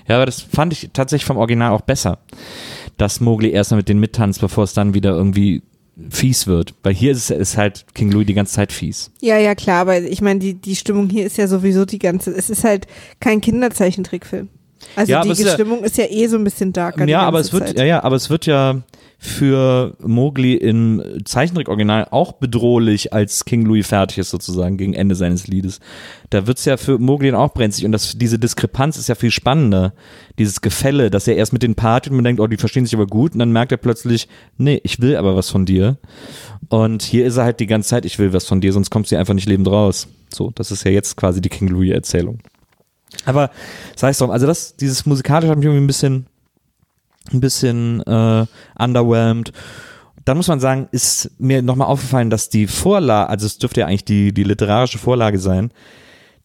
ja, 0.09 0.17
aber 0.17 0.27
das 0.27 0.41
fand 0.43 0.73
ich 0.73 0.91
tatsächlich 0.93 1.25
vom 1.27 1.37
Original 1.37 1.73
auch 1.73 1.83
besser, 1.83 2.19
dass 2.97 3.21
Mowgli 3.21 3.51
erst 3.51 3.71
mal 3.71 3.77
mit 3.79 3.89
denen 3.89 4.01
mittanzt, 4.01 4.41
bevor 4.41 4.65
es 4.65 4.75
dann 4.75 4.93
wieder 4.95 5.11
irgendwie 5.11 5.63
fies 6.11 6.47
wird. 6.47 6.75
Weil 6.83 6.95
hier 6.95 7.13
ist, 7.13 7.31
es- 7.31 7.39
ist 7.39 7.57
halt 7.57 7.85
King 7.95 8.11
Louis 8.13 8.27
die 8.27 8.35
ganze 8.35 8.53
Zeit 8.55 8.73
fies. 8.73 9.11
Ja, 9.21 9.39
ja, 9.39 9.55
klar, 9.55 9.81
aber 9.81 10.01
ich 10.01 10.21
meine, 10.21 10.39
die, 10.41 10.55
die 10.55 10.77
Stimmung 10.77 11.09
hier 11.09 11.27
ist 11.27 11.37
ja 11.39 11.47
sowieso 11.49 11.85
die 11.85 11.99
ganze, 11.99 12.31
es 12.33 12.51
ist 12.51 12.65
halt 12.65 12.87
kein 13.21 13.41
Kinderzeichentrickfilm. 13.41 14.49
Also 14.97 15.13
Ja, 15.13 15.21
aber 15.21 15.35
die 15.35 15.45
Stimmung 15.47 15.85
ist 15.85 15.97
ja 15.97 16.05
eh 16.09 16.27
so 16.27 16.37
ein 16.37 16.45
bisschen 16.45 16.73
darker. 16.73 17.07
Ja, 17.07 17.21
aber 17.21 17.41
es 17.41 17.53
wird, 17.53 17.69
Zeit. 17.69 17.79
ja, 17.79 17.85
ja, 17.85 18.05
aber 18.05 18.17
es 18.17 18.31
wird 18.31 18.47
ja 18.47 18.83
für 19.21 19.97
Mowgli 20.01 20.55
im 20.55 21.03
Zeichentrick-Original 21.25 22.07
auch 22.13 22.33
bedrohlich, 22.35 23.13
als 23.13 23.45
King 23.45 23.65
Louis 23.65 23.89
fertig 23.89 24.19
ist, 24.19 24.31
sozusagen, 24.31 24.77
gegen 24.77 24.95
Ende 24.95 25.17
seines 25.17 25.49
Liedes. 25.49 25.81
Da 26.31 26.47
wird's 26.47 26.65
ja 26.65 26.77
für 26.77 26.99
Mowgli 26.99 27.31
dann 27.31 27.41
auch 27.41 27.53
brenzlig 27.53 27.85
und 27.85 27.91
das, 27.91 28.17
diese 28.17 28.39
Diskrepanz 28.39 28.97
ist 28.97 29.09
ja 29.09 29.17
viel 29.17 29.33
spannender. 29.33 29.93
Dieses 30.39 30.61
Gefälle, 30.61 31.11
dass 31.11 31.27
er 31.27 31.35
erst 31.35 31.53
mit 31.53 31.65
den 31.65 31.75
partet 31.75 32.13
und 32.13 32.17
man 32.17 32.25
denkt, 32.25 32.41
oh, 32.41 32.47
die 32.47 32.57
verstehen 32.57 32.87
sich 32.87 32.95
aber 32.95 33.09
gut 33.09 33.33
und 33.33 33.41
dann 33.41 33.51
merkt 33.51 33.73
er 33.73 33.79
plötzlich, 33.79 34.29
nee, 34.57 34.81
ich 34.85 35.01
will 35.01 35.17
aber 35.17 35.35
was 35.35 35.51
von 35.51 35.67
dir. 35.67 35.97
Und 36.69 37.03
hier 37.03 37.27
ist 37.27 37.39
er 37.39 37.45
halt 37.45 37.59
die 37.59 37.67
ganze 37.67 37.89
Zeit, 37.89 38.05
ich 38.05 38.21
will 38.21 38.33
was 38.33 38.47
von 38.47 38.61
dir, 38.61 38.73
sonst 38.73 38.91
kommst 38.91 39.11
du 39.11 39.19
einfach 39.19 39.35
nicht 39.35 39.49
lebend 39.49 39.67
raus. 39.67 40.07
So, 40.33 40.53
das 40.55 40.71
ist 40.71 40.85
ja 40.85 40.93
jetzt 40.93 41.17
quasi 41.17 41.41
die 41.41 41.49
King 41.49 41.69
Louis-Erzählung. 41.69 42.39
Aber 43.25 43.51
sei 43.97 44.11
es 44.11 44.19
drum, 44.19 44.31
also 44.31 44.47
das, 44.47 44.77
dieses 44.77 45.07
musikalische 45.07 45.51
hat 45.51 45.59
mich 45.59 45.67
irgendwie 45.67 45.85
ein 45.85 45.87
bisschen, 45.87 46.27
ein 47.33 47.41
bisschen 47.41 48.03
äh, 48.03 48.47
underwhelmed. 48.79 49.53
Dann 50.25 50.37
muss 50.37 50.49
man 50.49 50.61
sagen, 50.61 50.89
ist 50.91 51.31
mir 51.39 51.63
nochmal 51.63 51.89
aufgefallen, 51.89 52.31
dass 52.31 52.51
die 52.51 52.67
Vorlage, 52.67 53.31
also 53.31 53.47
es 53.47 53.59
dürfte 53.59 53.81
ja 53.81 53.87
eigentlich 53.87 54.05
die, 54.05 54.33
die 54.33 54.45
literarische 54.45 54.99
Vorlage 54.99 55.39
sein, 55.39 55.71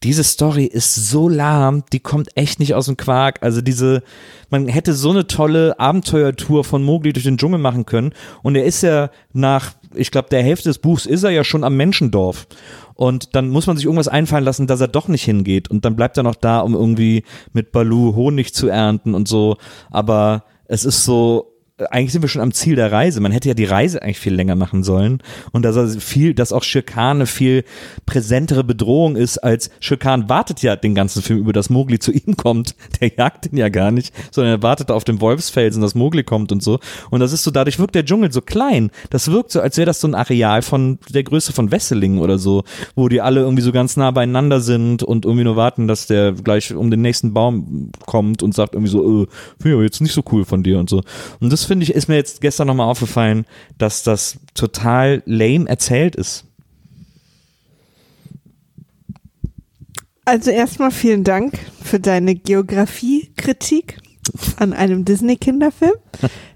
diese 0.04 0.24
Story 0.24 0.66
ist 0.66 0.96
so 0.96 1.30
lahm, 1.30 1.84
die 1.94 2.00
kommt 2.00 2.36
echt 2.36 2.60
nicht 2.60 2.76
aus 2.76 2.88
dem 2.88 2.98
Quark. 2.98 3.40
Also 3.42 3.62
diese, 3.62 4.04
man 4.50 4.68
hätte 4.68 4.94
so 4.94 5.12
eine 5.12 5.28
tolle 5.28 5.80
Abenteuertour 5.80 6.64
von 6.64 6.84
Mowgli 6.84 7.14
durch 7.14 7.24
den 7.24 7.38
Dschungel 7.38 7.60
machen 7.60 7.86
können. 7.86 8.14
Und 8.42 8.56
er 8.56 8.66
ist 8.66 8.84
ja 8.84 9.10
nach, 9.32 9.74
ich 9.96 10.12
glaube, 10.12 10.30
der 10.30 10.44
Hälfte 10.44 10.70
des 10.70 10.80
Buchs 10.80 11.06
ist 11.06 11.24
er 11.24 11.32
ja 11.32 11.44
schon 11.44 11.64
am 11.64 11.78
Menschendorf. 11.78 12.48
Und 12.96 13.36
dann 13.36 13.50
muss 13.50 13.66
man 13.66 13.78
sich 13.78 13.86
irgendwas 13.86 14.08
einfallen 14.08 14.44
lassen, 14.44 14.68
dass 14.68 14.82
er 14.82 14.88
doch 14.88 15.08
nicht 15.08 15.24
hingeht. 15.24 15.70
Und 15.70 15.86
dann 15.86 15.96
bleibt 15.96 16.18
er 16.18 16.24
noch 16.24 16.36
da, 16.36 16.60
um 16.60 16.74
irgendwie 16.74 17.24
mit 17.54 17.72
Balu 17.72 18.16
Honig 18.16 18.54
zu 18.54 18.68
ernten 18.68 19.16
und 19.16 19.28
so. 19.28 19.58
Aber 19.90 20.44
es 20.66 20.86
ist 20.86 21.06
so, 21.06 21.53
eigentlich 21.90 22.12
sind 22.12 22.22
wir 22.22 22.30
schon 22.30 22.42
am 22.42 22.52
Ziel 22.52 22.76
der 22.76 22.92
Reise. 22.92 23.20
Man 23.20 23.32
hätte 23.32 23.48
ja 23.48 23.56
die 23.56 23.66
Reise 23.66 24.02
eigentlich 24.02 24.20
viel 24.20 24.36
länger 24.36 24.56
machen 24.56 24.84
sollen. 24.84 25.24
Und 25.52 25.64
dass 25.64 25.76
er 25.76 25.88
viel, 25.88 26.36
dass 26.36 26.54
auch 26.54 26.62
Shirkan 26.62 27.18
eine 27.18 27.26
viel 27.26 27.64
präsentere 28.06 28.64
Bedrohung 28.64 29.16
ist, 29.16 29.40
als 29.40 29.72
Shirkan 29.80 30.30
wartet 30.30 30.62
ja 30.62 30.76
den 30.76 30.94
ganzen 30.94 31.24
Film 31.24 31.40
über, 31.40 31.52
dass 31.52 31.72
Mowgli 31.72 31.98
zu 31.98 32.12
ihm 32.12 32.38
kommt. 32.38 32.76
Der 33.02 33.12
jagt 33.16 33.52
ihn 33.52 33.58
ja 33.58 33.70
gar 33.70 33.90
nicht, 33.90 34.14
sondern 34.32 34.54
er 34.54 34.64
wartet 34.64 34.92
auf 34.92 35.04
dem 35.04 35.20
Wolfsfelsen, 35.20 35.82
dass 35.82 35.96
Mowgli 35.96 36.24
kommt 36.24 36.52
und 36.52 36.62
so. 36.62 36.80
Und 37.10 37.22
das 37.22 37.34
ist 37.34 37.44
so, 37.44 37.50
dadurch 37.50 37.80
wirkt 37.80 37.96
der 37.96 38.06
Dschungel 38.06 38.32
so 38.32 38.42
klein. 38.42 38.92
Das 39.10 39.32
wirkt 39.32 39.52
so, 39.52 39.62
als 39.62 39.78
wäre 39.78 39.88
das 39.88 40.00
so 40.00 40.08
ein 40.08 40.16
Areal 40.16 40.62
von 40.62 41.00
der 41.10 41.24
Größe 41.24 41.54
von 41.54 41.72
Wesseling 41.72 42.20
oder 42.20 42.38
so, 42.38 42.64
wo 42.96 43.10
die 43.10 43.22
alle 43.22 43.42
irgendwie 43.42 43.64
so 43.64 43.72
ganz 43.72 43.98
nah 43.98 44.12
beieinander 44.12 44.62
sind 44.62 45.02
und 45.02 45.26
irgendwie 45.26 45.44
nur 45.44 45.56
warten, 45.56 45.88
dass 45.88 46.08
der 46.08 46.34
gleich 46.34 46.74
um 46.74 46.92
den 46.92 47.02
nächsten 47.02 47.34
Baum 47.34 47.92
kommt 48.06 48.44
und 48.44 48.54
sagt 48.54 48.76
irgendwie 48.76 48.92
so, 48.92 49.24
äh, 49.24 49.28
aber 49.74 49.84
jetzt 49.84 50.02
nicht 50.02 50.14
so 50.14 50.24
cool 50.32 50.46
von 50.46 50.62
dir 50.62 50.80
und 50.80 50.90
so. 50.90 51.02
Und 51.40 51.52
das 51.52 51.64
finde 51.74 51.86
ich, 51.86 51.94
ist 51.96 52.08
mir 52.08 52.18
jetzt 52.18 52.40
gestern 52.40 52.68
nochmal 52.68 52.88
aufgefallen, 52.88 53.48
dass 53.80 54.04
das 54.04 54.38
total 54.54 55.24
lame 55.26 55.68
erzählt 55.68 56.16
ist. 56.16 56.46
Also 60.24 60.52
erstmal 60.52 60.92
vielen 60.92 61.24
Dank 61.24 61.58
für 61.84 62.00
deine 62.00 62.36
Geografiekritik 62.36 63.98
an 64.58 64.74
einem 64.74 65.04
Disney-Kinderfilm. 65.04 65.96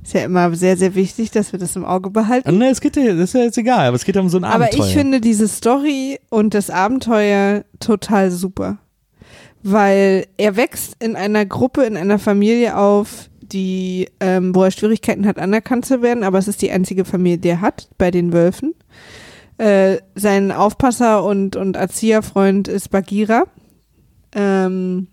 Ist 0.03 0.13
ja 0.13 0.21
immer 0.21 0.53
sehr, 0.53 0.77
sehr 0.77 0.93
wichtig, 0.93 1.31
dass 1.31 1.51
wir 1.51 1.57
das 1.57 1.75
im 1.75 1.83
Auge 1.83 2.11
behalten. 2.11 2.55
Ne, 2.55 2.69
es 2.69 2.79
geht 2.79 2.95
ja, 2.95 3.15
das 3.15 3.29
ist 3.29 3.33
ja 3.33 3.41
jetzt 3.41 3.57
egal, 3.57 3.87
aber 3.87 3.95
es 3.95 4.05
geht 4.05 4.15
ja 4.15 4.21
um 4.21 4.29
so 4.29 4.37
ein 4.37 4.43
Aber 4.43 4.65
Abenteuer. 4.65 4.85
ich 4.85 4.93
finde 4.93 5.19
diese 5.19 5.47
Story 5.47 6.19
und 6.29 6.53
das 6.53 6.69
Abenteuer 6.69 7.65
total 7.79 8.29
super. 8.29 8.77
Weil 9.63 10.27
er 10.37 10.55
wächst 10.57 10.95
in 10.99 11.15
einer 11.15 11.47
Gruppe, 11.47 11.85
in 11.85 11.97
einer 11.97 12.19
Familie 12.19 12.77
auf, 12.77 13.31
die, 13.51 14.09
ähm, 14.19 14.53
wo 14.53 14.63
er 14.63 14.71
Schwierigkeiten 14.71 15.25
hat, 15.25 15.39
anerkannt 15.39 15.85
zu 15.85 16.01
werden, 16.01 16.23
aber 16.23 16.37
es 16.37 16.47
ist 16.47 16.61
die 16.61 16.71
einzige 16.71 17.05
Familie, 17.05 17.37
die 17.37 17.49
er 17.49 17.61
hat, 17.61 17.89
bei 17.97 18.11
den 18.11 18.33
Wölfen. 18.33 18.73
Äh, 19.57 19.97
sein 20.15 20.51
Aufpasser 20.51 21.23
und, 21.23 21.55
und 21.55 21.75
Erzieherfreund 21.75 22.67
ist 22.67 22.89
Bagheera. 22.89 23.45
Ähm, 24.35 25.07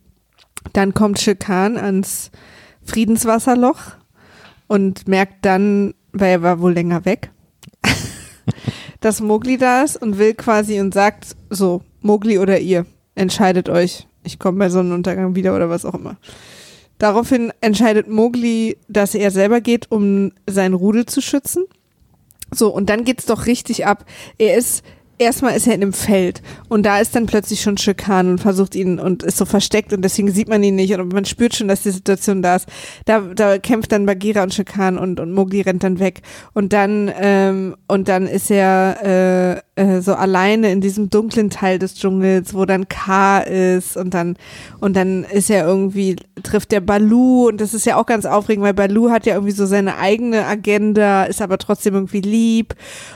dann 0.73 0.95
kommt 0.95 1.21
Shirkan 1.21 1.77
ans 1.77 2.31
Friedenswasserloch 2.83 3.97
und 4.67 5.09
merkt 5.09 5.45
dann, 5.45 5.95
weil 6.13 6.33
er 6.33 6.43
war 6.43 6.61
wohl 6.61 6.73
länger 6.73 7.05
weg, 7.05 7.31
dass 9.01 9.21
Mowgli 9.21 9.57
da 9.57 9.83
ist 9.83 10.01
und 10.01 10.19
will 10.19 10.35
quasi 10.35 10.81
und 10.81 10.93
sagt 10.93 11.37
so, 11.51 11.83
Mowgli 12.01 12.39
oder 12.39 12.59
ihr, 12.61 12.87
entscheidet 13.15 13.69
euch. 13.69 14.07
Ich 14.25 14.39
komme 14.39 14.59
bei 14.59 14.69
Sonnenuntergang 14.69 15.35
wieder 15.35 15.55
oder 15.55 15.71
was 15.71 15.85
auch 15.85 15.95
immer. 15.95 16.17
Daraufhin 16.99 17.53
entscheidet 17.61 18.09
Mowgli, 18.09 18.77
dass 18.89 19.15
er 19.15 19.31
selber 19.31 19.61
geht, 19.61 19.91
um 19.91 20.33
sein 20.49 20.75
Rudel 20.75 21.07
zu 21.07 21.21
schützen. 21.21 21.65
So, 22.53 22.73
und 22.73 22.89
dann 22.89 23.05
geht's 23.05 23.27
doch 23.27 23.47
richtig 23.47 23.87
ab. 23.87 24.05
Er 24.39 24.57
ist, 24.57 24.85
erstmal 25.19 25.57
ist 25.57 25.67
er 25.67 25.75
in 25.75 25.83
einem 25.83 25.93
Feld 25.93 26.43
und 26.69 26.85
da 26.85 26.99
ist 27.01 27.15
dann 27.15 27.27
plötzlich 27.27 27.61
schon 27.61 27.79
Schirkan 27.79 28.29
und 28.31 28.39
versucht 28.39 28.75
ihn 28.75 28.99
und 28.99 29.23
ist 29.23 29.39
so 29.39 29.45
versteckt 29.45 29.93
und 29.93 30.03
deswegen 30.03 30.31
sieht 30.31 30.49
man 30.49 30.63
ihn 30.63 30.77
nicht 30.77 30.95
und 30.95 31.13
man 31.13 31.25
spürt 31.25 31.55
schon, 31.55 31.69
dass 31.69 31.83
die 31.83 31.91
Situation 31.91 32.43
da 32.43 32.57
ist. 32.57 32.69
Da, 33.07 33.21
da 33.21 33.59
kämpft 33.59 33.93
dann 33.93 34.07
Bagheera 34.07 34.43
und 34.43 34.55
Schirkan 34.55 34.99
und, 34.99 35.21
und 35.21 35.33
Mowgli 35.33 35.63
rennt 35.63 35.83
dann 35.83 35.99
weg 35.99 36.23
und 36.53 36.73
dann, 36.73 37.11
ähm, 37.19 37.77
und 37.89 38.09
dann 38.09 38.27
ist 38.27 38.51
er, 38.51 39.63
äh, 39.63 39.63
äh, 39.77 40.01
so 40.01 40.15
alleine 40.15 40.71
in 40.71 40.81
diesem 40.81 41.11
dunklen 41.11 41.51
Teil 41.51 41.79
des 41.79 41.97
Dschungels, 41.97 42.55
wo 42.55 42.65
dann 42.65 42.89
K 42.89 43.41
ist 43.41 43.97
und 43.97 44.15
dann, 44.15 44.37
und 44.81 44.95
dann 44.95 45.25
ist 45.25 45.51
er 45.51 45.67
irgendwie, 45.67 46.17
trifft 46.43 46.71
der 46.71 46.81
Balu 46.81 47.49
und 47.49 47.61
das 47.61 47.75
ist 47.75 47.85
ja 47.85 47.97
auch 47.97 48.07
ganz 48.07 48.25
aufregend, 48.25 48.65
weil 48.65 48.75
Balu 48.75 49.11
hat 49.11 49.27
ja 49.27 49.35
irgendwie 49.35 49.53
so 49.53 49.67
seine 49.67 49.99
eigene 49.99 50.47
Agenda, 50.47 51.25
ist 51.25 51.43
aber 51.43 51.59
trotzdem 51.59 51.95
irgendwie 51.95 52.21
lieb 52.21 52.75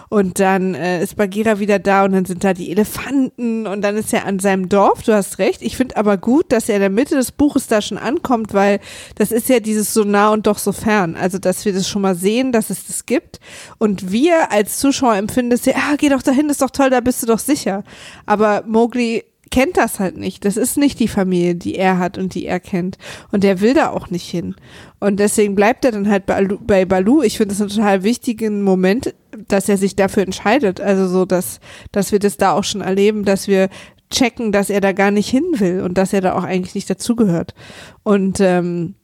und 0.08 0.40
dann 0.40 0.74
äh, 0.74 1.02
ist 1.02 1.16
Bagheera 1.16 1.60
wieder 1.60 1.78
da 1.78 2.04
und 2.04 2.12
dann 2.12 2.24
sind 2.24 2.42
da 2.42 2.54
die 2.54 2.70
Elefanten 2.70 3.66
und 3.66 3.82
dann 3.82 3.96
ist 3.96 4.12
er 4.12 4.26
an 4.26 4.38
seinem 4.38 4.68
Dorf, 4.68 5.02
du 5.02 5.14
hast 5.14 5.38
recht. 5.38 5.62
Ich 5.62 5.76
finde 5.76 5.96
aber 5.96 6.16
gut, 6.16 6.50
dass 6.50 6.68
er 6.68 6.76
in 6.76 6.80
der 6.80 6.90
Mitte 6.90 7.14
des 7.14 7.30
Buches 7.30 7.66
da 7.66 7.80
schon 7.80 7.98
ankommt, 7.98 8.52
weil 8.52 8.80
das 9.14 9.30
ist 9.30 9.48
ja 9.48 9.60
dieses 9.60 9.94
so 9.94 10.04
nah 10.04 10.30
und 10.30 10.46
doch 10.46 10.58
so 10.58 10.72
fern. 10.72 11.14
Also, 11.14 11.38
dass 11.38 11.64
wir 11.64 11.72
das 11.72 11.88
schon 11.88 12.02
mal 12.02 12.14
sehen, 12.14 12.50
dass 12.50 12.70
es 12.70 12.86
das 12.86 13.06
gibt 13.06 13.38
und 13.78 14.10
wir 14.10 14.50
als 14.50 14.78
Zuschauer 14.78 15.14
empfinden 15.14 15.52
es 15.52 15.64
ja, 15.64 15.74
ah, 15.76 15.94
geh 15.96 16.08
doch 16.08 16.22
dahin, 16.22 16.47
ist 16.48 16.62
doch 16.62 16.70
toll, 16.70 16.90
da 16.90 17.00
bist 17.00 17.22
du 17.22 17.26
doch 17.26 17.38
sicher. 17.38 17.84
Aber 18.26 18.64
Mowgli 18.66 19.24
kennt 19.50 19.76
das 19.76 19.98
halt 19.98 20.16
nicht. 20.16 20.44
Das 20.44 20.56
ist 20.56 20.76
nicht 20.76 21.00
die 21.00 21.08
Familie, 21.08 21.54
die 21.54 21.76
er 21.76 21.98
hat 21.98 22.18
und 22.18 22.34
die 22.34 22.46
er 22.46 22.60
kennt. 22.60 22.98
Und 23.30 23.44
der 23.44 23.60
will 23.60 23.74
da 23.74 23.90
auch 23.90 24.10
nicht 24.10 24.28
hin. 24.28 24.54
Und 25.00 25.20
deswegen 25.20 25.54
bleibt 25.54 25.84
er 25.84 25.92
dann 25.92 26.08
halt. 26.08 26.24
Bei 26.26 26.84
Balu. 26.84 27.22
Ich 27.22 27.36
finde 27.38 27.54
es 27.54 27.60
einen 27.60 27.70
total 27.70 28.02
wichtigen 28.02 28.62
Moment, 28.62 29.14
dass 29.48 29.68
er 29.68 29.76
sich 29.76 29.96
dafür 29.96 30.22
entscheidet. 30.22 30.80
Also 30.80 31.08
so, 31.08 31.24
dass, 31.24 31.60
dass 31.92 32.12
wir 32.12 32.18
das 32.18 32.36
da 32.36 32.52
auch 32.52 32.64
schon 32.64 32.80
erleben, 32.80 33.24
dass 33.24 33.48
wir 33.48 33.68
checken, 34.10 34.52
dass 34.52 34.70
er 34.70 34.80
da 34.80 34.92
gar 34.92 35.10
nicht 35.10 35.28
hin 35.28 35.44
will 35.54 35.82
und 35.82 35.98
dass 35.98 36.12
er 36.12 36.20
da 36.20 36.34
auch 36.34 36.44
eigentlich 36.44 36.74
nicht 36.74 36.88
dazugehört. 36.88 37.54
Und 38.02 38.40
ähm, 38.40 38.94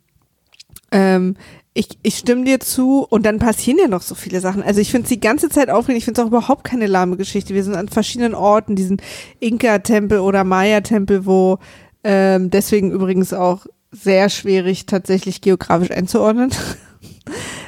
ähm, 0.93 1.37
ich, 1.75 1.99
ich 2.03 2.17
stimme 2.19 2.45
dir 2.45 2.61
zu 2.61 3.05
und 3.11 3.27
dann 3.27 3.41
passieren 3.41 3.79
ja 3.81 3.89
noch 3.89 4.03
so 4.03 4.15
viele 4.15 4.41
Sachen. 4.41 4.63
Also 4.63 4.81
ich 4.81 4.91
finde 4.93 5.05
es 5.05 5.09
die 5.09 5.21
ganze 5.21 5.49
Zeit 5.49 5.71
aufregend. 5.71 5.99
Ich 5.99 6.05
finde 6.05 6.21
es 6.21 6.25
auch 6.25 6.31
überhaupt 6.31 6.63
keine 6.65 6.87
lahme 6.87 7.17
Geschichte. 7.17 7.53
Wir 7.53 7.65
sind 7.65 7.75
an 7.75 7.89
verschiedenen 7.89 8.35
Orten, 8.35 8.77
diesen 8.77 8.99
Inka-Tempel 9.41 10.21
oder 10.21 10.45
Maya-Tempel, 10.45 11.27
wo 11.27 11.59
ähm, 12.05 12.51
deswegen 12.51 12.93
übrigens 12.93 13.33
auch 13.33 13.67
sehr 13.91 14.29
schwierig 14.31 14.87
tatsächlich 14.87 15.41
geografisch 15.41 15.91
einzuordnen. 15.91 16.51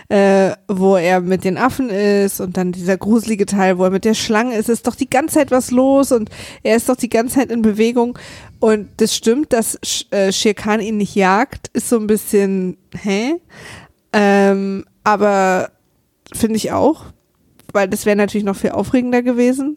Äh, 0.08 0.52
wo 0.68 0.96
er 0.96 1.20
mit 1.20 1.42
den 1.42 1.58
Affen 1.58 1.90
ist 1.90 2.40
und 2.40 2.56
dann 2.56 2.70
dieser 2.70 2.96
gruselige 2.96 3.44
Teil, 3.44 3.76
wo 3.76 3.84
er 3.84 3.90
mit 3.90 4.04
der 4.04 4.14
Schlange 4.14 4.54
ist, 4.56 4.68
ist 4.68 4.86
doch 4.86 4.94
die 4.94 5.10
ganze 5.10 5.34
Zeit 5.34 5.50
was 5.50 5.72
los 5.72 6.12
und 6.12 6.30
er 6.62 6.76
ist 6.76 6.88
doch 6.88 6.94
die 6.94 7.08
ganze 7.08 7.36
Zeit 7.40 7.50
in 7.50 7.60
Bewegung. 7.60 8.16
Und 8.60 8.88
das 8.98 9.16
stimmt, 9.16 9.52
dass 9.52 9.80
Sch- 9.82 10.12
äh, 10.14 10.32
Shere 10.32 10.54
Khan 10.54 10.80
ihn 10.80 10.98
nicht 10.98 11.16
jagt, 11.16 11.68
ist 11.72 11.88
so 11.88 11.96
ein 11.98 12.06
bisschen, 12.06 12.76
hä? 12.96 13.34
Ähm, 14.18 14.84
aber 15.04 15.70
finde 16.32 16.56
ich 16.56 16.72
auch, 16.72 17.04
weil 17.72 17.86
das 17.88 18.06
wäre 18.06 18.16
natürlich 18.16 18.44
noch 18.46 18.56
viel 18.56 18.70
aufregender 18.70 19.22
gewesen. 19.22 19.76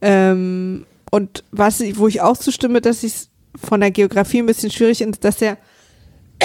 Ähm, 0.00 0.86
und 1.10 1.42
was, 1.50 1.80
ich- 1.80 1.98
wo 1.98 2.06
ich 2.08 2.20
auch 2.20 2.36
zustimme, 2.36 2.80
dass 2.80 3.02
ich 3.02 3.12
es 3.14 3.30
von 3.60 3.80
der 3.80 3.90
Geografie 3.90 4.38
ein 4.38 4.46
bisschen 4.46 4.70
schwierig 4.70 4.98
finde, 4.98 5.18
dass 5.18 5.36
der, 5.38 5.58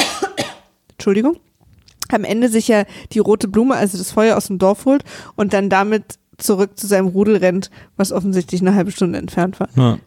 Entschuldigung, 0.91 1.37
am 2.11 2.23
Ende 2.23 2.49
sich 2.49 2.67
ja 2.67 2.85
die 3.11 3.19
rote 3.19 3.47
Blume, 3.47 3.75
also 3.75 3.97
das 3.97 4.11
Feuer 4.11 4.35
aus 4.37 4.47
dem 4.47 4.57
Dorf 4.57 4.85
holt 4.85 5.03
und 5.35 5.53
dann 5.53 5.69
damit 5.69 6.17
zurück 6.37 6.77
zu 6.79 6.87
seinem 6.87 7.07
Rudel 7.07 7.37
rennt, 7.37 7.69
was 7.97 8.11
offensichtlich 8.11 8.61
eine 8.61 8.73
halbe 8.75 8.91
Stunde 8.91 9.19
entfernt 9.19 9.59
war 9.59 9.69
Ja. 9.75 9.99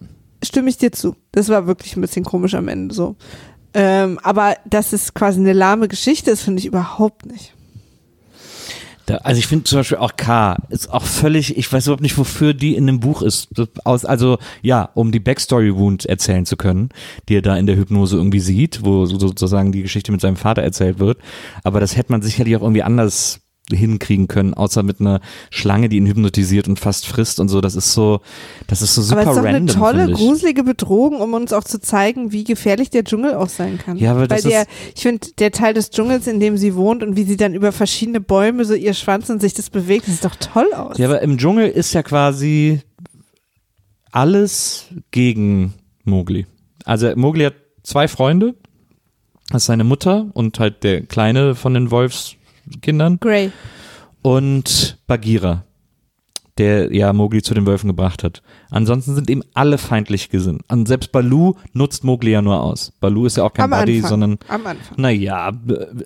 stimme 0.42 0.68
ich 0.70 0.78
dir 0.78 0.90
zu. 0.92 1.14
Das 1.32 1.48
war 1.48 1.66
wirklich 1.66 1.94
ein 1.96 2.00
bisschen 2.00 2.24
komisch 2.24 2.54
am 2.54 2.68
Ende 2.68 2.94
so. 2.94 3.16
Ähm, 3.74 4.18
aber 4.22 4.56
dass 4.64 4.92
es 4.92 5.14
quasi 5.14 5.40
eine 5.40 5.52
lahme 5.52 5.88
Geschichte 5.88 6.30
ist, 6.30 6.42
finde 6.42 6.60
ich 6.60 6.66
überhaupt 6.66 7.26
nicht. 7.26 7.54
Da, 9.06 9.16
also 9.16 9.38
ich 9.40 9.48
finde 9.48 9.64
zum 9.64 9.80
Beispiel 9.80 9.98
auch 9.98 10.16
K 10.16 10.56
ist 10.68 10.92
auch 10.92 11.02
völlig, 11.04 11.56
ich 11.56 11.72
weiß 11.72 11.86
überhaupt 11.86 12.02
nicht, 12.02 12.16
wofür 12.18 12.54
die 12.54 12.76
in 12.76 12.86
dem 12.86 13.00
Buch 13.00 13.22
ist. 13.22 13.48
Aus, 13.84 14.04
also 14.04 14.38
ja, 14.62 14.90
um 14.94 15.10
die 15.10 15.18
Backstory 15.18 15.74
Wound 15.74 16.06
erzählen 16.06 16.46
zu 16.46 16.56
können, 16.56 16.90
die 17.28 17.36
er 17.36 17.42
da 17.42 17.56
in 17.56 17.66
der 17.66 17.76
Hypnose 17.76 18.16
irgendwie 18.16 18.38
sieht, 18.40 18.84
wo 18.84 19.04
so- 19.06 19.18
sozusagen 19.18 19.72
die 19.72 19.82
Geschichte 19.82 20.12
mit 20.12 20.20
seinem 20.20 20.36
Vater 20.36 20.62
erzählt 20.62 21.00
wird. 21.00 21.18
Aber 21.64 21.80
das 21.80 21.96
hätte 21.96 22.12
man 22.12 22.22
sicherlich 22.22 22.54
auch 22.56 22.62
irgendwie 22.62 22.84
anders 22.84 23.40
hinkriegen 23.76 24.28
können, 24.28 24.54
außer 24.54 24.82
mit 24.82 25.00
einer 25.00 25.20
Schlange, 25.50 25.88
die 25.88 25.96
ihn 25.96 26.06
hypnotisiert 26.06 26.68
und 26.68 26.78
fast 26.80 27.06
frisst 27.06 27.40
und 27.40 27.48
so. 27.48 27.60
Das 27.60 27.74
ist 27.74 27.92
so, 27.92 28.20
das 28.66 28.82
ist 28.82 28.94
so 28.94 29.02
super 29.02 29.20
aber 29.22 29.30
es 29.30 29.36
ist 29.36 29.42
doch 29.42 29.44
eine 29.48 29.56
random. 29.58 29.76
tolle, 29.76 30.12
gruselige 30.12 30.64
Bedrohung, 30.64 31.20
um 31.20 31.34
uns 31.34 31.52
auch 31.52 31.64
zu 31.64 31.80
zeigen, 31.80 32.32
wie 32.32 32.44
gefährlich 32.44 32.90
der 32.90 33.04
Dschungel 33.04 33.34
auch 33.34 33.48
sein 33.48 33.78
kann. 33.78 33.96
Ja, 33.96 34.12
aber 34.12 34.28
das 34.28 34.44
Weil 34.44 34.50
der, 34.50 34.62
ist- 34.62 34.68
ich 34.96 35.02
finde, 35.02 35.28
der 35.38 35.52
Teil 35.52 35.74
des 35.74 35.90
Dschungels, 35.90 36.26
in 36.26 36.40
dem 36.40 36.56
sie 36.56 36.74
wohnt 36.74 37.02
und 37.02 37.16
wie 37.16 37.24
sie 37.24 37.36
dann 37.36 37.54
über 37.54 37.72
verschiedene 37.72 38.20
Bäume 38.20 38.64
so 38.64 38.74
ihr 38.74 38.94
Schwanz 38.94 39.28
und 39.30 39.40
sich 39.40 39.54
das 39.54 39.70
bewegt, 39.70 40.06
das 40.08 40.14
sieht 40.16 40.24
doch 40.24 40.36
toll 40.36 40.72
aus. 40.74 40.98
Ja, 40.98 41.06
aber 41.08 41.22
im 41.22 41.38
Dschungel 41.38 41.68
ist 41.68 41.92
ja 41.92 42.02
quasi 42.02 42.80
alles 44.10 44.86
gegen 45.10 45.74
Mowgli. 46.04 46.46
Also 46.84 47.14
Mowgli 47.16 47.44
hat 47.44 47.54
zwei 47.82 48.08
Freunde. 48.08 48.54
Das 49.50 49.62
ist 49.62 49.66
seine 49.66 49.84
Mutter 49.84 50.28
und 50.34 50.58
halt 50.58 50.82
der 50.82 51.02
kleine 51.02 51.54
von 51.54 51.74
den 51.74 51.90
Wolfskindern 52.64 53.18
Grey. 53.20 53.50
und 54.22 54.98
Bagheera, 55.06 55.64
der 56.58 56.94
ja 56.94 57.12
Mowgli 57.12 57.42
zu 57.42 57.54
den 57.54 57.66
Wölfen 57.66 57.88
gebracht 57.88 58.24
hat. 58.24 58.42
Ansonsten 58.72 59.14
sind 59.14 59.30
ihm 59.30 59.42
alle 59.54 59.78
feindlich 59.78 60.30
gesinnt. 60.30 60.62
Und 60.68 60.88
selbst 60.88 61.12
Baloo 61.12 61.54
nutzt 61.72 62.04
Mowgli 62.04 62.30
ja 62.32 62.42
nur 62.42 62.60
aus. 62.60 62.92
Baloo 63.00 63.26
ist 63.26 63.36
ja 63.36 63.44
auch 63.44 63.52
kein 63.52 63.64
Am 63.64 63.78
Buddy, 63.78 63.96
Anfang. 63.96 64.08
sondern 64.10 64.38
Am 64.48 64.66
Anfang. 64.66 64.96
naja, 64.96 65.52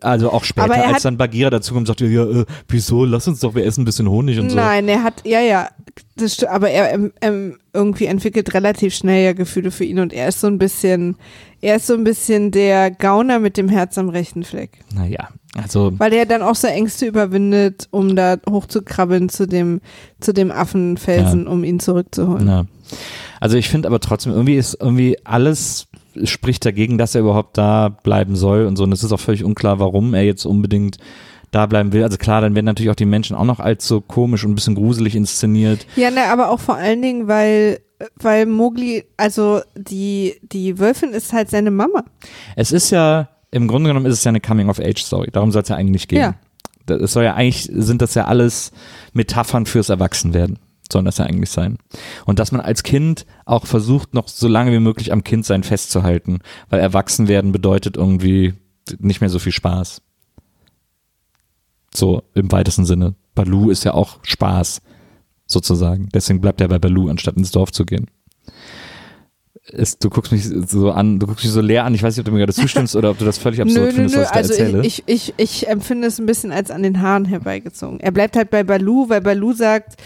also 0.01 0.31
auch 0.31 0.45
später, 0.45 0.75
er 0.75 0.95
als 0.95 1.03
dann 1.05 1.17
Bagheera 1.17 1.51
dazukommt, 1.51 1.87
sagt 1.87 2.01
er, 2.01 2.09
ja, 2.09 2.25
äh, 2.25 2.45
wieso, 2.69 3.05
lass 3.05 3.29
uns 3.29 3.41
doch, 3.41 3.55
wir 3.55 3.65
essen 3.65 3.83
ein 3.83 3.85
bisschen 3.85 4.09
Honig 4.09 4.39
und 4.39 4.51
so. 4.51 4.57
Nein, 4.57 4.89
er 4.89 5.03
hat, 5.03 5.23
ja, 5.25 5.41
ja, 5.41 5.69
das 6.17 6.43
aber 6.45 6.71
er 6.71 6.93
ähm, 6.93 7.13
ähm, 7.21 7.59
irgendwie 7.73 8.07
entwickelt 8.07 8.53
relativ 8.55 8.95
schnell 8.95 9.25
ja 9.25 9.33
Gefühle 9.33 9.71
für 9.71 9.85
ihn 9.85 9.99
und 9.99 10.13
er 10.13 10.29
ist 10.29 10.41
so 10.41 10.47
ein 10.47 10.59
bisschen, 10.59 11.17
er 11.61 11.77
ist 11.77 11.87
so 11.87 11.95
ein 11.95 12.05
bisschen 12.05 12.51
der 12.51 12.91
Gauner 12.91 13.39
mit 13.39 13.57
dem 13.57 13.69
Herz 13.69 13.97
am 13.99 14.09
rechten 14.09 14.43
Fleck. 14.43 14.81
Naja, 14.95 15.29
also 15.57 15.93
Weil 15.99 16.13
er 16.13 16.27
dann 16.27 16.43
auch 16.43 16.55
so 16.55 16.67
Ängste 16.67 17.07
überwindet, 17.07 17.89
um 17.91 18.15
da 18.15 18.37
hochzukrabbeln 18.49 19.29
zu 19.29 19.47
dem, 19.47 19.81
zu 20.21 20.35
dem 20.35 20.51
Affenfelsen, 20.51 21.47
um 21.47 21.65
ihn 21.65 21.81
zurückzuholen. 21.81 22.49
Ja. 22.49 22.56
Also 23.41 23.57
ich 23.57 23.69
finde 23.69 23.89
aber 23.89 24.01
trotzdem, 24.01 24.33
irgendwie 24.33 24.57
ist 24.57 24.79
irgendwie 24.81 25.19
alles 25.25 25.89
spricht 26.25 26.65
dagegen, 26.65 26.99
dass 26.99 27.15
er 27.15 27.21
überhaupt 27.21 27.59
da 27.59 27.89
bleiben 27.89 28.37
soll 28.37 28.65
und 28.67 28.77
so. 28.77 28.85
Und 28.85 28.93
es 28.93 29.05
ist 29.05 29.13
auch 29.13 29.21
völlig 29.21 29.45
unklar, 29.45 29.79
warum 29.79 30.15
er 30.15 30.23
jetzt 30.23 30.45
unbedingt 30.45 30.99
da 31.51 31.67
bleiben 31.67 31.93
will. 31.93 32.03
Also 32.03 32.17
klar, 32.17 32.41
dann 32.41 32.55
werden 32.55 32.67
natürlich 32.67 32.91
auch 32.91 32.97
die 32.97 33.05
Menschen 33.05 33.37
auch 33.37 33.45
noch 33.45 33.61
allzu 33.61 34.01
komisch 34.01 34.45
und 34.45 34.53
ein 34.53 34.55
bisschen 34.55 34.75
gruselig 34.75 35.15
inszeniert. 35.15 35.87
Ja, 35.97 36.11
ne, 36.11 36.25
aber 36.31 36.51
auch 36.51 36.61
vor 36.61 36.77
allen 36.77 37.03
Dingen, 37.03 37.29
weil, 37.29 37.81
weil 38.17 38.47
Mowgli, 38.47 39.05
also 39.17 39.61
die, 39.77 40.35
die 40.43 40.79
Wölfin 40.79 41.11
ist 41.11 41.33
halt 41.33 41.51
seine 41.51 41.71
Mama. 41.71 42.05
Es 42.57 42.73
ist 42.73 42.91
ja, 42.91 43.29
im 43.51 43.69
Grunde 43.69 43.89
genommen 43.89 44.07
ist 44.07 44.15
es 44.15 44.25
ja 44.25 44.31
eine 44.31 44.41
Coming-of-Age-Story. 44.41 45.31
Darum 45.33 45.53
soll 45.53 45.63
es 45.63 45.69
ja 45.69 45.77
eigentlich 45.77 46.09
gehen. 46.09 46.21
Ja. 46.21 46.35
Das 46.87 47.01
es 47.01 47.13
soll 47.13 47.25
ja 47.25 47.35
eigentlich, 47.35 47.69
sind 47.73 48.01
das 48.01 48.15
ja 48.15 48.27
alles 48.27 48.71
Metaphern 49.13 49.67
fürs 49.67 49.89
Erwachsenwerden. 49.89 50.59
Sollen 50.93 51.05
das 51.05 51.19
ja 51.19 51.25
eigentlich 51.27 51.51
sein. 51.51 51.79
Und 52.27 52.39
dass 52.39 52.53
man 52.53 52.61
als 52.61 52.83
Kind 52.83 53.27
auch 53.45 53.67
versucht, 53.67 54.15
noch 54.15 54.29
so 54.29 54.47
lange 54.49 54.73
wie 54.73 54.79
möglich 54.81 55.13
am 55.13 55.25
Kindsein 55.25 55.63
festzuhalten, 55.63 56.39
weil 56.71 56.81
Erwachsenwerden 56.81 57.53
bedeutet 57.53 57.97
irgendwie 57.97 58.55
nicht 58.99 59.21
mehr 59.21 59.31
so 59.31 59.39
viel 59.39 59.53
Spaß. 59.53 60.01
So 61.95 62.23
im 62.35 62.53
weitesten 62.53 62.85
Sinne. 62.85 63.15
Baloo 63.35 63.71
ist 63.71 63.85
ja 63.85 63.95
auch 63.95 64.19
Spaß, 64.23 64.81
sozusagen. 65.47 66.09
Deswegen 66.15 66.41
bleibt 66.41 66.61
er 66.61 66.69
bei 66.69 66.79
Baloo, 66.79 67.09
anstatt 67.09 67.37
ins 67.37 67.51
Dorf 67.51 67.73
zu 67.73 67.85
gehen. 67.85 68.07
Ist, 69.69 70.05
du 70.05 70.11
guckst 70.11 70.31
mich 70.31 70.45
so 70.45 70.93
an, 70.93 71.19
du 71.19 71.27
guckst 71.27 71.45
mich 71.45 71.53
so 71.53 71.61
leer 71.61 71.85
an. 71.85 71.95
Ich 71.95 72.03
weiß 72.03 72.15
nicht, 72.15 72.21
ob 72.21 72.27
du 72.27 72.31
mir 72.33 72.39
gerade 72.39 72.53
zustimmst 72.61 72.95
oder 72.95 73.11
ob 73.11 73.19
du 73.19 73.25
das 73.25 73.39
völlig 73.39 73.61
absurd 73.61 73.87
nö, 73.87 73.93
findest, 73.93 74.15
nö. 74.15 74.21
was 74.21 74.29
ich 74.29 74.33
da 74.33 74.39
Also 74.39 74.53
erzähle. 74.53 74.87
ich, 74.87 75.03
ich, 75.07 75.35
ich, 75.39 75.63
ich 75.63 75.69
empfinde 75.69 76.07
es 76.07 76.21
ein 76.21 76.27
bisschen 76.27 76.53
als 76.53 76.71
an 76.71 76.83
den 76.85 77.01
Haaren 77.03 77.25
herbeigezogen. 77.25 77.99
Er 77.99 78.13
bleibt 78.13 78.37
halt 78.37 78.51
bei 78.51 78.63
Balu, 78.63 79.09
weil 79.09 79.21
Balu 79.23 79.53
sagt, 79.55 80.01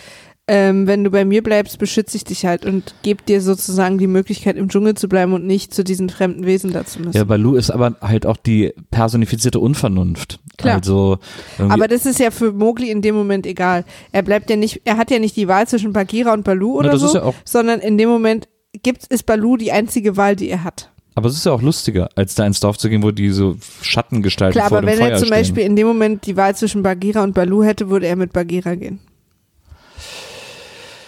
ähm, 0.53 0.89
wenn 0.89 1.05
du 1.05 1.11
bei 1.11 1.25
mir 1.25 1.45
bleibst, 1.45 1.79
beschütze 1.79 2.17
ich 2.17 2.25
dich 2.25 2.45
halt 2.45 2.67
und 2.67 2.93
gebe 3.03 3.23
dir 3.23 3.41
sozusagen 3.41 3.99
die 3.99 4.09
Möglichkeit, 4.09 4.57
im 4.57 4.69
Dschungel 4.69 4.95
zu 4.97 5.09
bleiben 5.09 5.33
und 5.33 5.47
nicht 5.47 5.73
zu 5.73 5.85
diesen 5.85 6.09
fremden 6.11 6.45
Wesen 6.45 6.73
da 6.73 6.85
zu 6.85 6.99
müssen. 6.99 7.17
Ja, 7.17 7.23
Baloo 7.23 7.55
ist 7.55 7.71
aber 7.71 7.95
halt 8.01 8.27
auch 8.27 8.37
die 8.37 8.73
personifizierte 8.91 9.61
Unvernunft. 9.61 10.41
Klar. 10.59 10.79
Also 10.79 11.19
Aber 11.59 11.87
das 11.87 12.05
ist 12.05 12.19
ja 12.19 12.33
für 12.33 12.51
Mowgli 12.53 12.91
in 12.91 13.01
dem 13.01 13.15
Moment 13.15 13.47
egal. 13.47 13.85
Er 14.11 14.23
bleibt 14.23 14.51
ja 14.51 14.57
nicht, 14.57 14.83
er 14.85 14.97
hat 14.97 15.11
ja 15.13 15.21
nicht 15.21 15.37
die 15.37 15.47
Wahl 15.47 15.69
zwischen 15.69 15.93
Bagheera 15.93 16.33
und 16.33 16.43
Balu 16.43 16.75
oder 16.77 16.91
das 16.91 17.01
so, 17.01 17.15
ja 17.15 17.23
auch- 17.23 17.35
sondern 17.45 17.79
in 17.79 17.97
dem 17.97 18.09
Moment 18.09 18.49
gibt, 18.83 19.07
ist 19.07 19.27
Balu 19.27 19.57
die 19.57 19.71
einzige 19.71 20.17
Wahl, 20.17 20.35
die 20.35 20.49
er 20.51 20.65
hat. 20.65 20.91
aber 21.15 21.29
es 21.29 21.37
ist 21.37 21.47
ja 21.47 21.53
auch 21.53 21.63
lustiger, 21.63 22.09
als 22.17 22.35
da 22.35 22.45
ins 22.47 22.61
Dorf 22.61 22.77
zu 22.79 22.89
gehen, 22.89 23.03
wo 23.03 23.11
die 23.13 23.31
so 23.31 23.57
Schattengestalten 23.83 24.59
Klar, 24.59 24.69
vor 24.69 24.79
aber 24.79 24.87
dem 24.89 24.93
wenn 24.93 24.99
Feuer 24.99 25.11
er 25.13 25.17
zum 25.19 25.27
stehen. 25.27 25.39
Beispiel 25.39 25.63
in 25.65 25.77
dem 25.77 25.87
Moment 25.87 26.27
die 26.27 26.37
Wahl 26.37 26.57
zwischen 26.57 26.83
Bagheera 26.83 27.23
und 27.23 27.35
Balu 27.35 27.63
hätte, 27.63 27.89
würde 27.91 28.07
er 28.07 28.17
mit 28.17 28.33
Bagheera 28.33 28.75
gehen. 28.75 29.01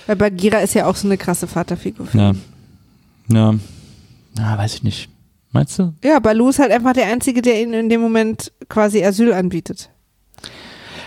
Weil 0.07 0.17
Bagheera 0.17 0.59
ist 0.59 0.75
ja 0.75 0.87
auch 0.87 0.97
so 0.97 1.07
eine 1.09 1.17
krasse 1.19 1.47
Vaterfigur. 1.47 2.07
Für 2.07 2.19
ja. 2.19 2.33
Ja. 3.29 3.55
Na, 4.37 4.59
weiß 4.59 4.75
ich 4.75 4.83
nicht. 4.83 5.09
Meinst 5.53 5.79
du? 5.79 5.93
ja, 6.03 6.19
Balu 6.19 6.49
ist 6.49 6.59
halt 6.59 6.73
einfach 6.73 6.95
der 6.95 7.07
Einzige, 7.07 7.43
der 7.43 7.61
ihnen 7.61 7.75
in 7.75 7.89
dem 7.91 8.01
Moment 8.01 8.53
quasi 8.71 9.05
Asyl 9.05 9.33
anbietet. 9.35 9.91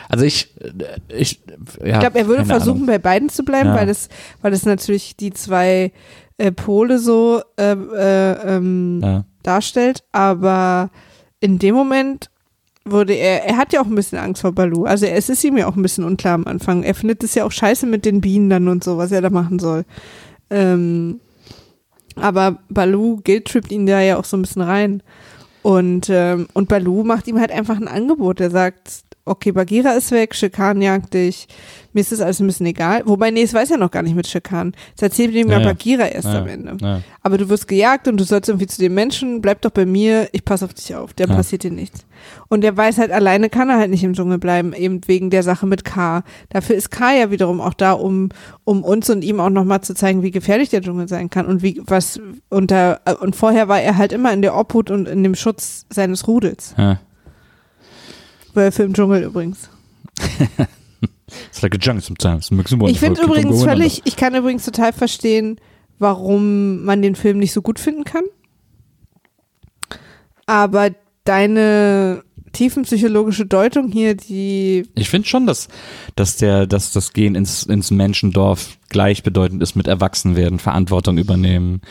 Also 0.08 0.24
ich, 0.24 0.54
äh, 0.62 0.72
ich, 1.18 1.42
ja, 1.84 1.96
ich 1.96 2.00
glaube, 2.00 2.20
er 2.20 2.28
würde 2.28 2.46
versuchen, 2.46 2.76
Ahnung. 2.76 2.86
bei 2.88 3.00
beiden 3.00 3.30
zu 3.30 3.44
bleiben, 3.44 3.70
Ja. 3.70 3.76
weil 3.76 3.88
das, 3.88 4.08
weil 4.44 4.52
das 4.52 4.64
natürlich 4.66 5.16
die 5.18 5.34
zwei 5.34 5.92
äh, 6.38 6.52
Pole 6.52 7.00
so 7.00 7.42
äh, 7.58 7.72
äh, 7.74 8.56
ähm, 8.58 9.02
Ja. 9.04 9.26
darstellt. 9.42 10.04
Aber 10.12 10.92
in 11.40 11.58
dem 11.58 11.74
Moment 11.74 12.30
würde 12.86 13.14
er, 13.14 13.44
er 13.46 13.58
hat 13.58 13.74
ja 13.74 13.82
auch 13.82 13.88
ein 13.88 13.96
bisschen 13.96 14.20
Angst 14.20 14.42
vor 14.42 14.52
Balu. 14.52 14.86
Also 14.86 15.06
es 15.08 15.30
ist 15.30 15.44
ihm 15.44 15.58
ja 15.58 15.68
auch 15.68 15.76
ein 15.76 15.82
bisschen 15.82 16.04
unklar 16.04 16.36
am 16.36 16.46
Anfang. 16.46 16.84
Er 16.84 16.94
findet 16.94 17.24
es 17.24 17.36
ja 17.36 17.44
auch 17.44 17.52
scheiße 17.52 17.88
mit 17.88 18.06
den 18.06 18.22
Bienen 18.22 18.50
dann 18.50 18.68
und 18.68 18.84
so, 18.84 18.98
was 18.98 19.12
er 19.12 19.22
da 19.22 19.30
machen 19.30 19.60
soll. 19.60 19.86
Ähm, 20.50 21.20
aber 22.16 22.60
Balu 22.70 23.18
guilt-trippt 23.24 23.72
ihn 23.72 23.88
da 23.88 24.02
ja 24.02 24.18
auch 24.18 24.26
so 24.26 24.38
ein 24.38 24.44
bisschen 24.44 24.62
rein. 24.62 25.02
Und, 25.64 26.10
ähm, 26.12 26.48
und 26.54 26.70
Balu 26.70 27.04
macht 27.04 27.28
ihm 27.28 27.40
halt 27.40 27.52
einfach 27.52 27.78
ein 27.78 27.88
Angebot. 27.88 28.40
Er 28.40 28.52
sagt, 28.52 29.05
okay, 29.26 29.52
Bagheera 29.52 29.92
ist 29.94 30.12
weg, 30.12 30.36
Shekan 30.36 30.82
jagt 30.82 31.14
dich, 31.14 31.48
mir 31.94 32.02
ist 32.02 32.12
das 32.12 32.22
alles 32.22 32.40
ein 32.40 32.48
bisschen 32.48 32.66
egal. 32.68 33.02
Wobei, 33.06 33.32
nee, 33.32 33.42
es 33.42 33.54
weiß 33.54 33.72
er 33.72 33.78
noch 33.78 33.90
gar 33.90 34.04
nicht 34.04 34.16
mit 34.16 34.28
Shekan. 34.28 34.74
Das 34.96 35.04
erzählt 35.04 35.34
ihm 35.34 35.48
ja, 35.48 35.54
Ja, 35.54 35.60
ja. 35.62 35.68
Bagheera 35.70 36.06
erst 36.08 36.28
Ja, 36.28 36.40
am 36.42 36.48
Ende. 36.48 36.78
Ja. 36.82 37.02
Aber 37.22 37.38
du 37.38 37.48
wirst 37.50 37.68
gejagt 37.68 38.08
und 38.08 38.18
du 38.18 38.24
sollst 38.24 38.50
irgendwie 38.50 38.68
zu 38.68 38.80
den 38.80 38.94
Menschen, 38.94 39.42
bleib 39.42 39.62
doch 39.62 39.72
bei 39.72 39.86
mir, 39.86 40.28
ich 40.34 40.44
passe 40.46 40.66
auf 40.66 40.74
dich 40.74 40.94
auf, 40.94 41.14
der 41.14 41.28
Ja. 41.28 41.36
passiert 41.36 41.64
dir 41.64 41.72
nichts. 41.72 42.06
Und 42.50 42.64
er 42.64 42.76
weiß 42.76 42.98
halt, 42.98 43.12
alleine 43.12 43.50
kann 43.50 43.70
er 43.70 43.78
halt 43.78 43.90
nicht 43.92 44.04
im 44.04 44.14
Dschungel 44.14 44.38
bleiben, 44.38 44.74
eben 44.74 45.02
wegen 45.08 45.30
der 45.30 45.44
Sache 45.44 45.66
mit 45.66 45.86
K. 45.86 46.24
Dafür 46.50 46.76
ist 46.76 46.92
K 46.92 47.14
ja 47.14 47.32
wiederum 47.32 47.62
auch 47.62 47.74
da, 47.74 47.94
um, 47.94 48.30
um 48.64 48.84
uns 48.84 49.10
und 49.10 49.24
ihm 49.24 49.40
auch 49.40 49.50
nochmal 49.50 49.82
zu 49.82 49.96
zeigen, 49.96 50.22
wie 50.22 50.32
gefährlich 50.32 50.70
der 50.70 50.82
Dschungel 50.82 51.08
sein 51.08 51.30
kann 51.30 51.46
und 51.46 51.64
wie, 51.64 51.82
was 51.86 52.20
unter, 52.50 53.00
und 53.22 53.36
vorher 53.36 53.68
war 53.70 53.82
er 53.82 53.98
halt 53.98 54.12
immer 54.14 54.34
in 54.34 54.42
der 54.42 54.56
Obhut 54.56 54.92
und 54.92 55.08
in 55.08 55.24
dem 55.24 55.36
Schutz 55.36 55.86
seines 55.90 56.28
Rudels. 56.28 56.76
Wölfe 58.56 58.84
im 58.84 58.94
Dschungel 58.94 59.24
übrigens. 59.24 59.70
It's 61.50 61.62
like 61.62 61.76
a 61.76 61.78
jungle 61.80 62.02
sometimes. 62.02 62.52
Ich 62.88 63.00
finde 63.00 63.22
übrigens 63.22 63.64
völlig, 63.64 64.02
ich 64.06 64.16
kann 64.16 64.36
übrigens 64.36 64.66
total 64.66 64.94
verstehen, 64.94 65.60
warum 66.00 66.84
man 66.84 67.02
den 67.02 67.16
Film 67.16 67.40
nicht 67.40 67.52
so 67.52 67.62
gut 67.62 67.80
finden 67.80 68.04
kann. 68.04 68.24
Aber 70.46 70.92
deine 71.24 72.24
tiefenpsychologische 72.52 73.46
Deutung 73.46 73.92
hier, 73.92 74.16
die, 74.16 74.88
Ich 74.96 75.10
finde 75.10 75.28
schon, 75.28 75.46
dass, 75.46 75.68
dass 76.16 76.38
der, 76.38 76.68
dass 76.68 76.94
das 76.94 77.12
Gehen 77.12 77.36
ins, 77.36 77.64
ins 77.64 77.92
Menschendorf 77.92 78.78
gleichbedeutend 78.90 79.62
ist 79.62 79.76
mit 79.76 79.88
Erwachsenwerden, 79.88 80.60
Verantwortung 80.60 81.18
übernehmen, 81.18 81.82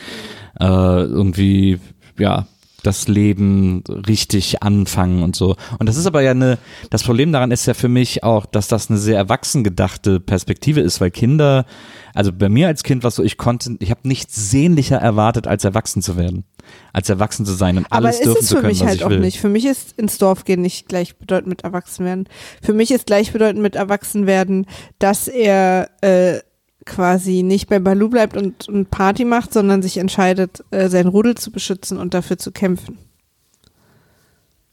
äh, 0.59 0.65
irgendwie, 0.65 1.79
ja, 2.17 2.47
das 2.85 3.07
Leben 3.07 3.83
richtig 4.07 4.61
anfangen 4.63 5.23
und 5.23 5.35
so. 5.35 5.55
Und 5.79 5.87
das 5.87 5.97
ist 5.97 6.05
aber 6.05 6.21
ja 6.21 6.31
eine, 6.31 6.57
das 6.89 7.03
Problem 7.03 7.31
daran 7.31 7.51
ist 7.51 7.65
ja 7.65 7.73
für 7.73 7.87
mich 7.87 8.23
auch, 8.23 8.45
dass 8.45 8.67
das 8.67 8.89
eine 8.89 8.99
sehr 8.99 9.17
erwachsen 9.17 9.63
gedachte 9.63 10.19
Perspektive 10.19 10.81
ist, 10.81 11.01
weil 11.01 11.11
Kinder, 11.11 11.65
also 12.13 12.31
bei 12.31 12.49
mir 12.49 12.67
als 12.67 12.83
Kind 12.83 13.03
war 13.03 13.09
es 13.09 13.15
so, 13.15 13.23
ich 13.23 13.37
konnte, 13.37 13.75
ich 13.79 13.91
habe 13.91 14.01
nichts 14.03 14.49
sehnlicher 14.51 14.97
erwartet, 14.97 15.47
als 15.47 15.63
erwachsen 15.63 16.01
zu 16.01 16.17
werden. 16.17 16.45
Als 16.93 17.09
erwachsen 17.09 17.45
zu 17.45 17.53
sein 17.53 17.77
und 17.77 17.85
Aber 17.91 18.07
alles 18.07 18.17
ist 18.17 18.25
dürfen 18.25 18.39
es 18.41 18.47
zu 18.47 18.55
für 18.55 18.61
können, 18.61 18.71
mich 18.71 18.81
was 18.81 18.87
halt 18.87 18.99
ich 18.99 19.05
auch 19.05 19.09
will. 19.09 19.19
nicht. 19.19 19.39
Für 19.39 19.49
mich 19.49 19.65
ist 19.65 19.91
ins 19.97 20.17
Dorf 20.17 20.45
gehen 20.45 20.61
nicht 20.61 20.87
gleichbedeutend 20.87 21.47
mit 21.47 21.63
Erwachsenwerden. 21.63 22.27
Für 22.61 22.73
mich 22.73 22.91
ist 22.91 23.05
gleichbedeutend 23.05 23.61
mit 23.61 23.75
Erwachsenwerden, 23.75 24.65
dass 24.97 25.27
er 25.27 25.89
äh, 26.01 26.39
quasi 26.85 27.43
nicht 27.43 27.67
bei 27.67 27.79
Balu 27.79 28.09
bleibt 28.09 28.37
und, 28.37 28.69
und 28.69 28.91
Party 28.91 29.25
macht, 29.25 29.53
sondern 29.53 29.81
sich 29.81 29.97
entscheidet, 29.97 30.63
äh, 30.71 30.87
sein 30.89 31.07
Rudel 31.07 31.35
zu 31.35 31.51
beschützen 31.51 31.97
und 31.97 32.13
dafür 32.13 32.37
zu 32.37 32.51
kämpfen, 32.51 32.97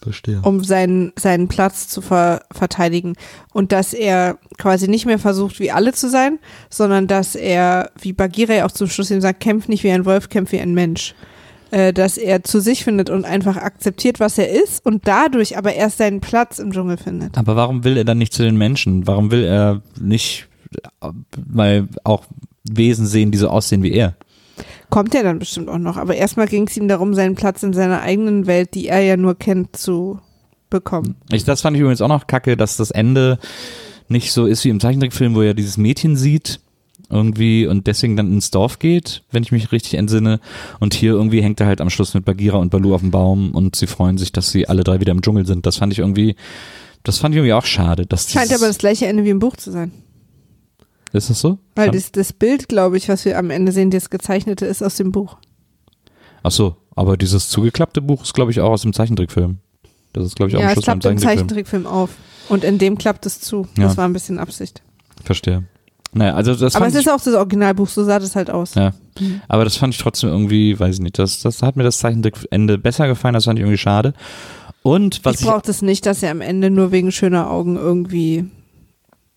Verstehe. 0.01 0.41
um 0.43 0.63
seinen, 0.63 1.13
seinen 1.19 1.49
Platz 1.49 1.89
zu 1.89 2.03
ver 2.03 2.43
verteidigen. 2.53 3.15
Und 3.53 3.73
dass 3.73 3.95
er 3.95 4.39
quasi 4.59 4.89
nicht 4.89 5.07
mehr 5.07 5.19
versucht, 5.19 5.59
wie 5.59 5.71
alle 5.71 5.93
zu 5.93 6.11
sein, 6.11 6.39
sondern 6.69 7.07
dass 7.07 7.35
er, 7.35 7.91
wie 8.01 8.13
Bagheera 8.13 8.55
ja 8.55 8.67
auch 8.67 8.73
zum 8.73 8.89
Schluss 8.89 9.11
ihm 9.11 9.21
sagt, 9.21 9.41
kämpf 9.41 9.69
nicht 9.69 9.83
wie 9.83 9.91
ein 9.91 10.05
Wolf, 10.05 10.29
kämpf 10.29 10.53
wie 10.53 10.61
ein 10.61 10.75
Mensch. 10.75 11.15
Äh, 11.73 11.95
dass 11.95 12.19
er 12.19 12.45
zu 12.45 12.61
sich 12.61 12.85
findet 12.85 13.09
und 13.09 13.25
einfach 13.25 13.57
akzeptiert, 13.57 14.21
was 14.21 14.37
er 14.37 14.51
ist 14.51 14.85
und 14.85 15.09
dadurch 15.09 15.57
aber 15.57 15.73
erst 15.73 15.97
seinen 15.97 16.21
Platz 16.21 16.59
im 16.59 16.71
Dschungel 16.71 16.99
findet. 16.99 17.39
Aber 17.39 17.57
warum 17.57 17.83
will 17.83 17.97
er 17.97 18.05
dann 18.05 18.19
nicht 18.19 18.35
zu 18.35 18.43
den 18.43 18.59
Menschen? 18.59 19.07
Warum 19.07 19.31
will 19.31 19.43
er 19.43 19.81
nicht 19.99 20.49
mal 21.47 21.89
auch 22.05 22.25
Wesen 22.65 23.07
sehen, 23.07 23.31
die 23.31 23.39
so 23.39 23.49
aussehen 23.49 23.83
wie 23.83 23.93
er? 23.93 24.17
Kommt 24.91 25.15
er 25.15 25.23
dann 25.23 25.39
bestimmt 25.39 25.69
auch 25.69 25.79
noch. 25.79 25.97
Aber 25.97 26.15
erstmal 26.15 26.47
ging 26.47 26.67
es 26.69 26.77
ihm 26.77 26.89
darum, 26.89 27.15
seinen 27.15 27.35
Platz 27.35 27.63
in 27.63 27.73
seiner 27.73 28.03
eigenen 28.03 28.47
Welt, 28.47 28.75
die 28.75 28.89
er 28.89 29.01
ja 29.01 29.17
nur 29.17 29.39
kennt, 29.39 29.77
zu 29.77 30.21
bekommen. 30.71 31.17
Ich, 31.31 31.45
das 31.45 31.63
fand 31.63 31.77
ich 31.77 31.81
übrigens 31.81 32.03
auch 32.03 32.09
noch 32.09 32.27
kacke, 32.27 32.57
dass 32.57 32.77
das 32.77 32.91
Ende 32.91 33.39
nicht 34.09 34.33
so 34.33 34.47
ist 34.47 34.65
wie 34.65 34.69
im 34.69 34.81
Zeichentrickfilm, 34.81 35.35
wo 35.35 35.43
er 35.43 35.55
dieses 35.55 35.77
Mädchen 35.77 36.17
sieht 36.17 36.61
irgendwie 37.13 37.67
und 37.67 37.87
deswegen 37.87 38.17
dann 38.17 38.33
ins 38.33 38.51
Dorf 38.51 38.79
geht, 38.79 39.23
wenn 39.31 39.43
ich 39.43 39.53
mich 39.53 39.71
richtig 39.71 39.95
entsinne. 39.95 40.41
Und 40.81 40.95
hier 40.95 41.13
irgendwie 41.13 41.43
hängt 41.43 41.61
er 41.61 41.67
halt 41.67 41.81
am 41.81 41.91
Schluss 41.91 42.15
mit 42.15 42.25
Bagheera 42.25 42.57
und 42.57 42.71
Balu 42.71 42.95
auf 42.95 43.03
dem 43.03 43.11
Baum 43.11 43.53
und 43.53 43.77
sie 43.77 43.87
freuen 43.87 44.19
sich, 44.19 44.33
dass 44.33 44.51
sie 44.51 44.69
alle 44.69 44.83
drei 44.83 45.01
wieder 45.01 45.13
im 45.13 45.21
Dschungel 45.21 45.47
sind. 45.47 45.67
Das 45.67 45.77
fand 45.77 45.93
ich 45.93 45.99
irgendwie, 45.99 46.37
das 47.03 47.19
fand 47.19 47.35
ich 47.35 47.39
irgendwie 47.39 47.53
auch 47.53 47.67
schade. 47.67 48.07
Dass 48.07 48.31
Scheint 48.31 48.53
aber 48.53 48.67
das 48.67 48.79
gleiche 48.79 49.07
Ende 49.07 49.25
wie 49.25 49.31
im 49.31 49.39
Buch 49.39 49.57
zu 49.57 49.71
sein. 49.71 49.93
Ist 51.13 51.31
das 51.31 51.41
so? 51.41 51.59
Weil 51.75 51.91
das, 51.91 52.13
das 52.13 52.33
Bild, 52.33 52.69
glaube 52.69 52.97
ich, 52.97 53.09
was 53.09 53.25
wir 53.25 53.39
am 53.39 53.51
Ende 53.51 53.73
sehen, 53.73 53.91
das 53.91 54.11
gezeichnete 54.11 54.67
ist 54.67 54.83
aus 54.83 54.97
dem 54.97 55.13
Buch. 55.13 55.37
Ach 56.43 56.51
so, 56.51 56.77
aber 56.97 57.17
dieses 57.17 57.49
zugeklappte 57.49 58.01
Buch 58.01 58.23
ist, 58.23 58.35
glaube 58.35 58.51
ich, 58.51 58.61
auch 58.61 58.71
aus 58.71 58.83
dem 58.83 58.93
Zeichentrickfilm. 58.93 59.59
Das 60.13 60.27
ist, 60.27 60.37
glaube 60.37 60.51
ich, 60.51 60.57
auch 60.57 60.61
ja, 60.61 60.69
es 60.69 60.73
Schluss 60.75 60.87
beim 60.87 61.01
klappt 61.01 61.15
im 61.15 61.23
Zeichentrickfilm. 61.23 61.85
Zeichentrickfilm 61.85 61.87
auf. 61.87 62.11
Und 62.49 62.65
in 62.65 62.79
dem 62.79 62.99
klappt 62.99 63.27
es 63.27 63.41
zu. 63.41 63.67
Ja. 63.77 63.85
Das 63.85 63.97
war 63.97 64.07
ein 64.07 64.13
bisschen 64.13 64.39
Absicht. 64.39 64.83
Verstehe. 65.25 65.65
Naja, 66.15 66.35
also 66.35 66.55
das 66.55 66.77
Aber 66.77 66.87
es 66.87 66.95
ist 66.95 67.09
auch 67.09 67.21
das 67.21 67.35
Originalbuch, 67.35 67.89
so 67.89 68.05
sah 68.05 68.19
das 68.19 68.37
halt 68.37 68.51
aus. 68.51 68.75
Ja. 68.75 68.93
Aber 69.49 69.65
das 69.65 69.77
fand 69.77 69.95
ich 69.95 70.01
trotzdem 70.01 70.29
irgendwie, 70.29 70.79
weiß 70.79 70.97
ich 70.97 71.01
nicht, 71.01 71.19
das, 71.19 71.41
das 71.41 71.63
hat 71.63 71.77
mir 71.77 71.85
das 71.85 71.99
Zeichentrickende 71.99 72.77
besser 72.77 73.09
gefallen, 73.09 73.33
das 73.33 73.47
fand 73.47 73.59
ich 73.59 73.63
irgendwie 73.63 73.79
schade. 73.79 74.13
Und 74.83 75.25
was 75.25 75.37
ich 75.37 75.41
ich, 75.43 75.47
brauche 75.47 75.63
das 75.63 75.81
nicht, 75.81 76.05
dass 76.05 76.23
er 76.23 76.31
am 76.31 76.43
Ende 76.43 76.71
nur 76.71 76.93
wegen 76.93 77.13
schöner 77.13 77.51
Augen 77.51 77.77
irgendwie 77.77 78.45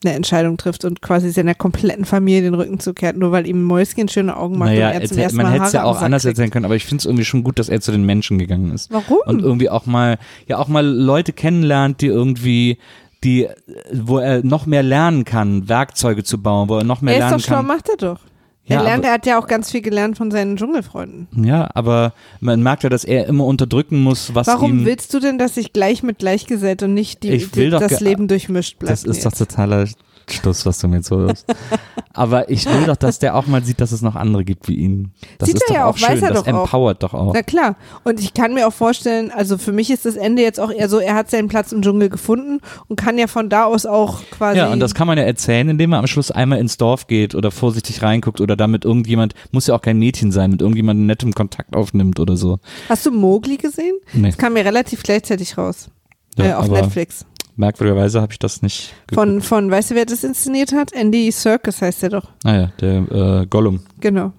eine 0.03 0.13
Entscheidung 0.13 0.57
trifft 0.57 0.85
und 0.85 1.01
quasi 1.01 1.31
seiner 1.31 1.55
kompletten 1.55 2.05
Familie 2.05 2.43
den 2.43 2.53
Rücken 2.53 2.79
zukehrt, 2.79 3.17
nur 3.17 3.31
weil 3.31 3.47
ihm 3.47 3.63
Mäuschen 3.63 4.07
schöne 4.07 4.35
Augen 4.35 4.57
macht 4.57 4.71
naja, 4.71 4.89
und 4.89 4.93
er 4.93 5.07
zum 5.07 5.17
ersten 5.17 5.37
man 5.37 5.51
hätte 5.51 5.65
es 5.65 5.73
ja 5.73 5.83
auch 5.83 6.01
anders 6.01 6.23
kriegt. 6.23 6.37
erzählen 6.37 6.51
können, 6.51 6.65
aber 6.65 6.75
ich 6.75 6.85
finde 6.85 7.01
es 7.01 7.05
irgendwie 7.05 7.25
schon 7.25 7.43
gut, 7.43 7.59
dass 7.59 7.69
er 7.69 7.81
zu 7.81 7.91
den 7.91 8.05
Menschen 8.05 8.37
gegangen 8.37 8.71
ist. 8.71 8.91
Warum? 8.91 9.19
Und 9.25 9.41
irgendwie 9.41 9.69
auch 9.69 9.85
mal, 9.85 10.17
ja 10.47 10.57
auch 10.57 10.67
mal 10.67 10.85
Leute 10.85 11.33
kennenlernt, 11.33 12.01
die 12.01 12.07
irgendwie, 12.07 12.77
die, 13.23 13.47
wo 13.93 14.19
er 14.19 14.43
noch 14.43 14.65
mehr 14.65 14.83
lernen 14.83 15.23
kann, 15.23 15.67
Werkzeuge 15.69 16.23
zu 16.23 16.41
bauen, 16.41 16.69
wo 16.69 16.77
er 16.77 16.83
noch 16.83 17.01
mehr 17.01 17.13
er 17.15 17.19
ist 17.19 17.23
lernen 17.23 17.37
doch 17.39 17.45
schlau, 17.45 17.55
kann. 17.57 17.67
macht 17.67 17.89
er 17.89 17.97
doch. 17.97 18.19
Ja, 18.67 18.77
er 18.77 18.83
lernt, 18.83 18.99
aber- 19.03 19.07
er 19.09 19.13
hat 19.13 19.25
ja 19.27 19.39
auch 19.39 19.47
ganz 19.47 19.71
viel 19.71 19.81
gelernt 19.81 20.17
von 20.17 20.31
seinen 20.31 20.55
Dschungelfreunden. 20.57 21.27
Ja, 21.45 21.69
aber 21.75 22.13
man 22.39 22.63
merkt 22.63 22.83
ja, 22.83 22.89
dass 22.89 23.03
er 23.03 23.27
immer 23.27 23.45
unterdrücken 23.45 24.01
muss, 24.01 24.33
was 24.33 24.47
Warum 24.47 24.79
ihm. 24.79 24.85
willst 24.85 25.13
du 25.13 25.19
denn, 25.19 25.37
dass 25.37 25.55
sich 25.55 25.71
gleich 25.71 26.01
mit 26.01 26.17
gleichgesellt 26.17 26.81
und 26.81 26.93
nicht 26.95 27.21
die, 27.23 27.29
Ich 27.31 27.51
die, 27.51 27.69
das 27.69 27.99
Leben 27.99 28.27
durchmischt 28.27 28.79
bleibt? 28.79 28.91
Das 28.91 29.03
ist 29.03 29.23
jetzt? 29.23 29.25
doch 29.25 29.33
totaler 29.47 29.85
Schluss, 30.31 30.65
was 30.65 30.79
du 30.79 30.87
mir 30.87 30.97
jetzt 30.97 31.11
holst. 31.11 31.45
Aber 32.13 32.49
ich 32.49 32.65
will 32.65 32.85
doch, 32.85 32.95
dass 32.95 33.19
der 33.19 33.35
auch 33.35 33.45
mal 33.45 33.63
sieht, 33.63 33.81
dass 33.81 33.91
es 33.91 34.01
noch 34.01 34.15
andere 34.15 34.45
gibt 34.45 34.67
wie 34.69 34.75
ihn. 34.75 35.11
Das 35.37 35.47
Sieht 35.47 35.57
ist 35.57 35.69
er 35.69 35.75
ja 35.75 35.85
auch 35.85 35.89
auch, 35.95 36.01
weiß 36.01 36.19
schön. 36.19 36.23
er 36.23 36.29
das 36.33 36.43
doch 36.43 36.53
auch. 36.53 36.63
empowert 36.63 37.03
doch 37.03 37.13
auch. 37.13 37.33
Na 37.33 37.43
klar. 37.43 37.75
Und 38.05 38.19
ich 38.21 38.33
kann 38.33 38.53
mir 38.53 38.67
auch 38.67 38.73
vorstellen, 38.73 39.31
also 39.31 39.57
für 39.57 39.73
mich 39.73 39.91
ist 39.91 40.05
das 40.05 40.15
Ende 40.15 40.41
jetzt 40.41 40.59
auch 40.59 40.71
eher 40.71 40.87
so, 40.87 40.99
er 40.99 41.13
hat 41.15 41.29
seinen 41.29 41.49
Platz 41.49 41.71
im 41.73 41.81
Dschungel 41.81 42.09
gefunden 42.09 42.61
und 42.87 42.95
kann 42.95 43.17
ja 43.17 43.27
von 43.27 43.49
da 43.49 43.65
aus 43.65 43.85
auch 43.85 44.21
quasi. 44.31 44.59
Ja, 44.59 44.71
und 44.71 44.79
das 44.79 44.93
kann 44.95 45.07
man 45.07 45.17
ja 45.17 45.25
erzählen, 45.25 45.67
indem 45.67 45.89
man 45.89 45.99
am 45.99 46.07
Schluss 46.07 46.31
einmal 46.31 46.59
ins 46.59 46.77
Dorf 46.77 47.07
geht 47.07 47.35
oder 47.35 47.51
vorsichtig 47.51 48.01
reinguckt 48.01 48.39
oder 48.39 48.55
damit 48.55 48.85
irgendjemand, 48.85 49.33
muss 49.51 49.67
ja 49.67 49.75
auch 49.75 49.81
kein 49.81 49.99
Mädchen 49.99 50.31
sein, 50.31 50.51
mit 50.51 50.61
irgendjemandem 50.61 51.05
nettem 51.05 51.33
Kontakt 51.33 51.75
aufnimmt 51.75 52.19
oder 52.19 52.37
so. 52.37 52.59
Hast 52.87 53.05
du 53.05 53.11
Mowgli 53.11 53.57
gesehen? 53.57 53.95
Nee, 54.13 54.29
Das 54.29 54.37
kam 54.37 54.53
mir 54.53 54.63
relativ 54.63 55.03
gleichzeitig 55.03 55.57
raus. 55.57 55.89
Ja, 56.37 56.45
äh, 56.45 56.53
auf 56.53 56.69
Netflix. 56.69 57.25
Merkwürdigerweise 57.55 58.21
habe 58.21 58.33
ich 58.33 58.39
das 58.39 58.61
nicht 58.61 58.93
geguckt. 59.07 59.15
Von, 59.27 59.41
von, 59.41 59.71
weißt 59.71 59.91
du, 59.91 59.95
wer 59.95 60.05
das 60.05 60.23
inszeniert 60.23 60.73
hat? 60.73 60.93
Andy 60.93 61.31
Serkis 61.31 61.81
heißt 61.81 62.03
der 62.03 62.09
doch. 62.09 62.29
Naja, 62.43 62.71
der 62.81 63.41
äh, 63.41 63.45
Gollum. 63.47 63.81
Genau. 63.99 64.31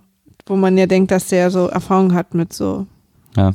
Wo 0.46 0.56
man 0.56 0.76
ja 0.78 0.86
denkt, 0.86 1.10
dass 1.10 1.28
der 1.28 1.50
so 1.50 1.66
Erfahrung 1.68 2.14
hat 2.14 2.34
mit 2.34 2.52
so. 2.52 2.86
Ja, 3.36 3.52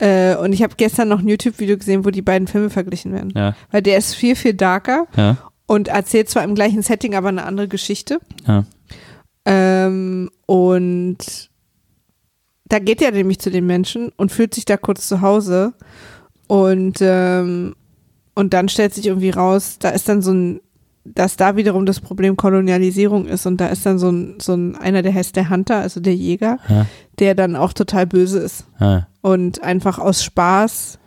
Äh, 0.00 0.36
und 0.36 0.52
ich 0.52 0.62
habe 0.62 0.74
gestern 0.76 1.08
noch 1.08 1.18
ein 1.18 1.26
YouTube-Video 1.28 1.76
gesehen, 1.76 2.04
wo 2.04 2.10
die 2.10 2.22
beiden 2.22 2.46
Filme 2.46 2.70
verglichen 2.70 3.12
werden. 3.12 3.32
ja, 3.34 3.56
Weil 3.72 3.82
der 3.82 3.98
ist 3.98 4.14
viel, 4.14 4.36
viel 4.36 4.54
darker 4.54 5.06
ja, 5.16 5.36
und 5.66 5.88
erzählt 5.88 6.28
zwar 6.28 6.44
im 6.44 6.54
gleichen 6.54 6.82
Setting, 6.82 7.14
aber 7.16 7.28
eine 7.28 7.44
andere 7.44 7.66
Geschichte. 7.68 8.20
ja. 8.46 8.64
Ähm, 9.44 10.30
und 10.46 11.48
da 12.66 12.78
geht 12.78 13.00
er 13.00 13.12
nämlich 13.12 13.38
zu 13.38 13.50
den 13.50 13.66
Menschen 13.66 14.10
und 14.16 14.30
fühlt 14.30 14.54
sich 14.54 14.66
da 14.66 14.76
kurz 14.76 15.08
zu 15.08 15.20
Hause. 15.22 15.72
Und, 16.48 16.98
ähm, 17.00 17.74
und 18.38 18.54
dann 18.54 18.68
stellt 18.68 18.94
sich 18.94 19.06
irgendwie 19.06 19.30
raus, 19.30 19.78
da 19.80 19.88
ist 19.88 20.08
dann 20.08 20.22
so 20.22 20.32
ein, 20.32 20.60
dass 21.04 21.36
da 21.36 21.56
wiederum 21.56 21.86
das 21.86 21.98
Problem 21.98 22.36
Kolonialisierung 22.36 23.26
ist 23.26 23.46
und 23.46 23.60
da 23.60 23.66
ist 23.66 23.84
dann 23.84 23.98
so 23.98 24.10
ein, 24.12 24.38
so 24.40 24.54
ein, 24.54 24.76
einer, 24.76 25.02
der 25.02 25.12
heißt 25.12 25.34
der 25.34 25.50
Hunter, 25.50 25.78
also 25.80 25.98
der 25.98 26.14
Jäger, 26.14 26.58
Ja. 26.68 26.86
der 27.18 27.34
dann 27.34 27.56
auch 27.56 27.72
total 27.72 28.06
böse 28.06 28.38
ist 28.38 28.64
ja. 28.78 29.08
und 29.22 29.62
einfach 29.64 29.98
aus 29.98 30.22
Spaß 30.22 30.98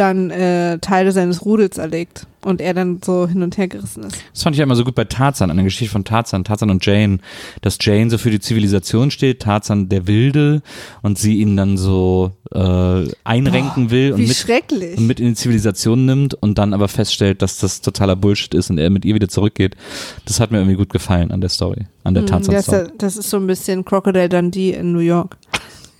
dann 0.00 0.30
äh, 0.30 0.78
Teile 0.78 1.12
seines 1.12 1.44
Rudels 1.44 1.78
erlegt 1.78 2.26
und 2.42 2.62
er 2.62 2.72
dann 2.72 3.00
so 3.04 3.28
hin 3.28 3.42
und 3.42 3.58
her 3.58 3.68
gerissen 3.68 4.04
ist. 4.04 4.16
Das 4.32 4.42
fand 4.42 4.56
ich 4.56 4.58
ja 4.58 4.64
immer 4.64 4.74
so 4.74 4.84
gut 4.84 4.94
bei 4.94 5.04
Tarzan, 5.04 5.50
an 5.50 5.58
der 5.58 5.64
Geschichte 5.64 5.92
von 5.92 6.04
Tarzan, 6.04 6.42
Tarzan 6.42 6.70
und 6.70 6.84
Jane, 6.84 7.18
dass 7.60 7.76
Jane 7.80 8.08
so 8.10 8.16
für 8.16 8.30
die 8.30 8.40
Zivilisation 8.40 9.10
steht, 9.10 9.42
Tarzan 9.42 9.90
der 9.90 10.06
Wilde 10.06 10.62
und 11.02 11.18
sie 11.18 11.40
ihn 11.40 11.54
dann 11.56 11.76
so 11.76 12.32
äh, 12.52 13.04
einrenken 13.24 13.90
will 13.90 14.14
und 14.14 14.26
mit, 14.26 14.98
und 14.98 15.06
mit 15.06 15.20
in 15.20 15.26
die 15.28 15.34
Zivilisation 15.34 16.06
nimmt 16.06 16.32
und 16.34 16.56
dann 16.56 16.72
aber 16.72 16.88
feststellt, 16.88 17.42
dass 17.42 17.58
das 17.58 17.82
totaler 17.82 18.16
Bullshit 18.16 18.54
ist 18.54 18.70
und 18.70 18.78
er 18.78 18.88
mit 18.88 19.04
ihr 19.04 19.14
wieder 19.14 19.28
zurückgeht. 19.28 19.76
Das 20.24 20.40
hat 20.40 20.50
mir 20.50 20.58
irgendwie 20.58 20.76
gut 20.76 20.90
gefallen 20.90 21.30
an 21.30 21.42
der 21.42 21.50
Story, 21.50 21.86
an 22.04 22.14
der 22.14 22.22
Hm, 22.22 22.28
das, 22.28 22.46
Tarzan-Story. 22.46 22.92
das 22.96 23.16
ist 23.18 23.28
so 23.28 23.36
ein 23.36 23.46
bisschen 23.46 23.84
Crocodile 23.84 24.30
Dundee 24.30 24.72
in 24.72 24.92
New 24.92 25.00
York. 25.00 25.36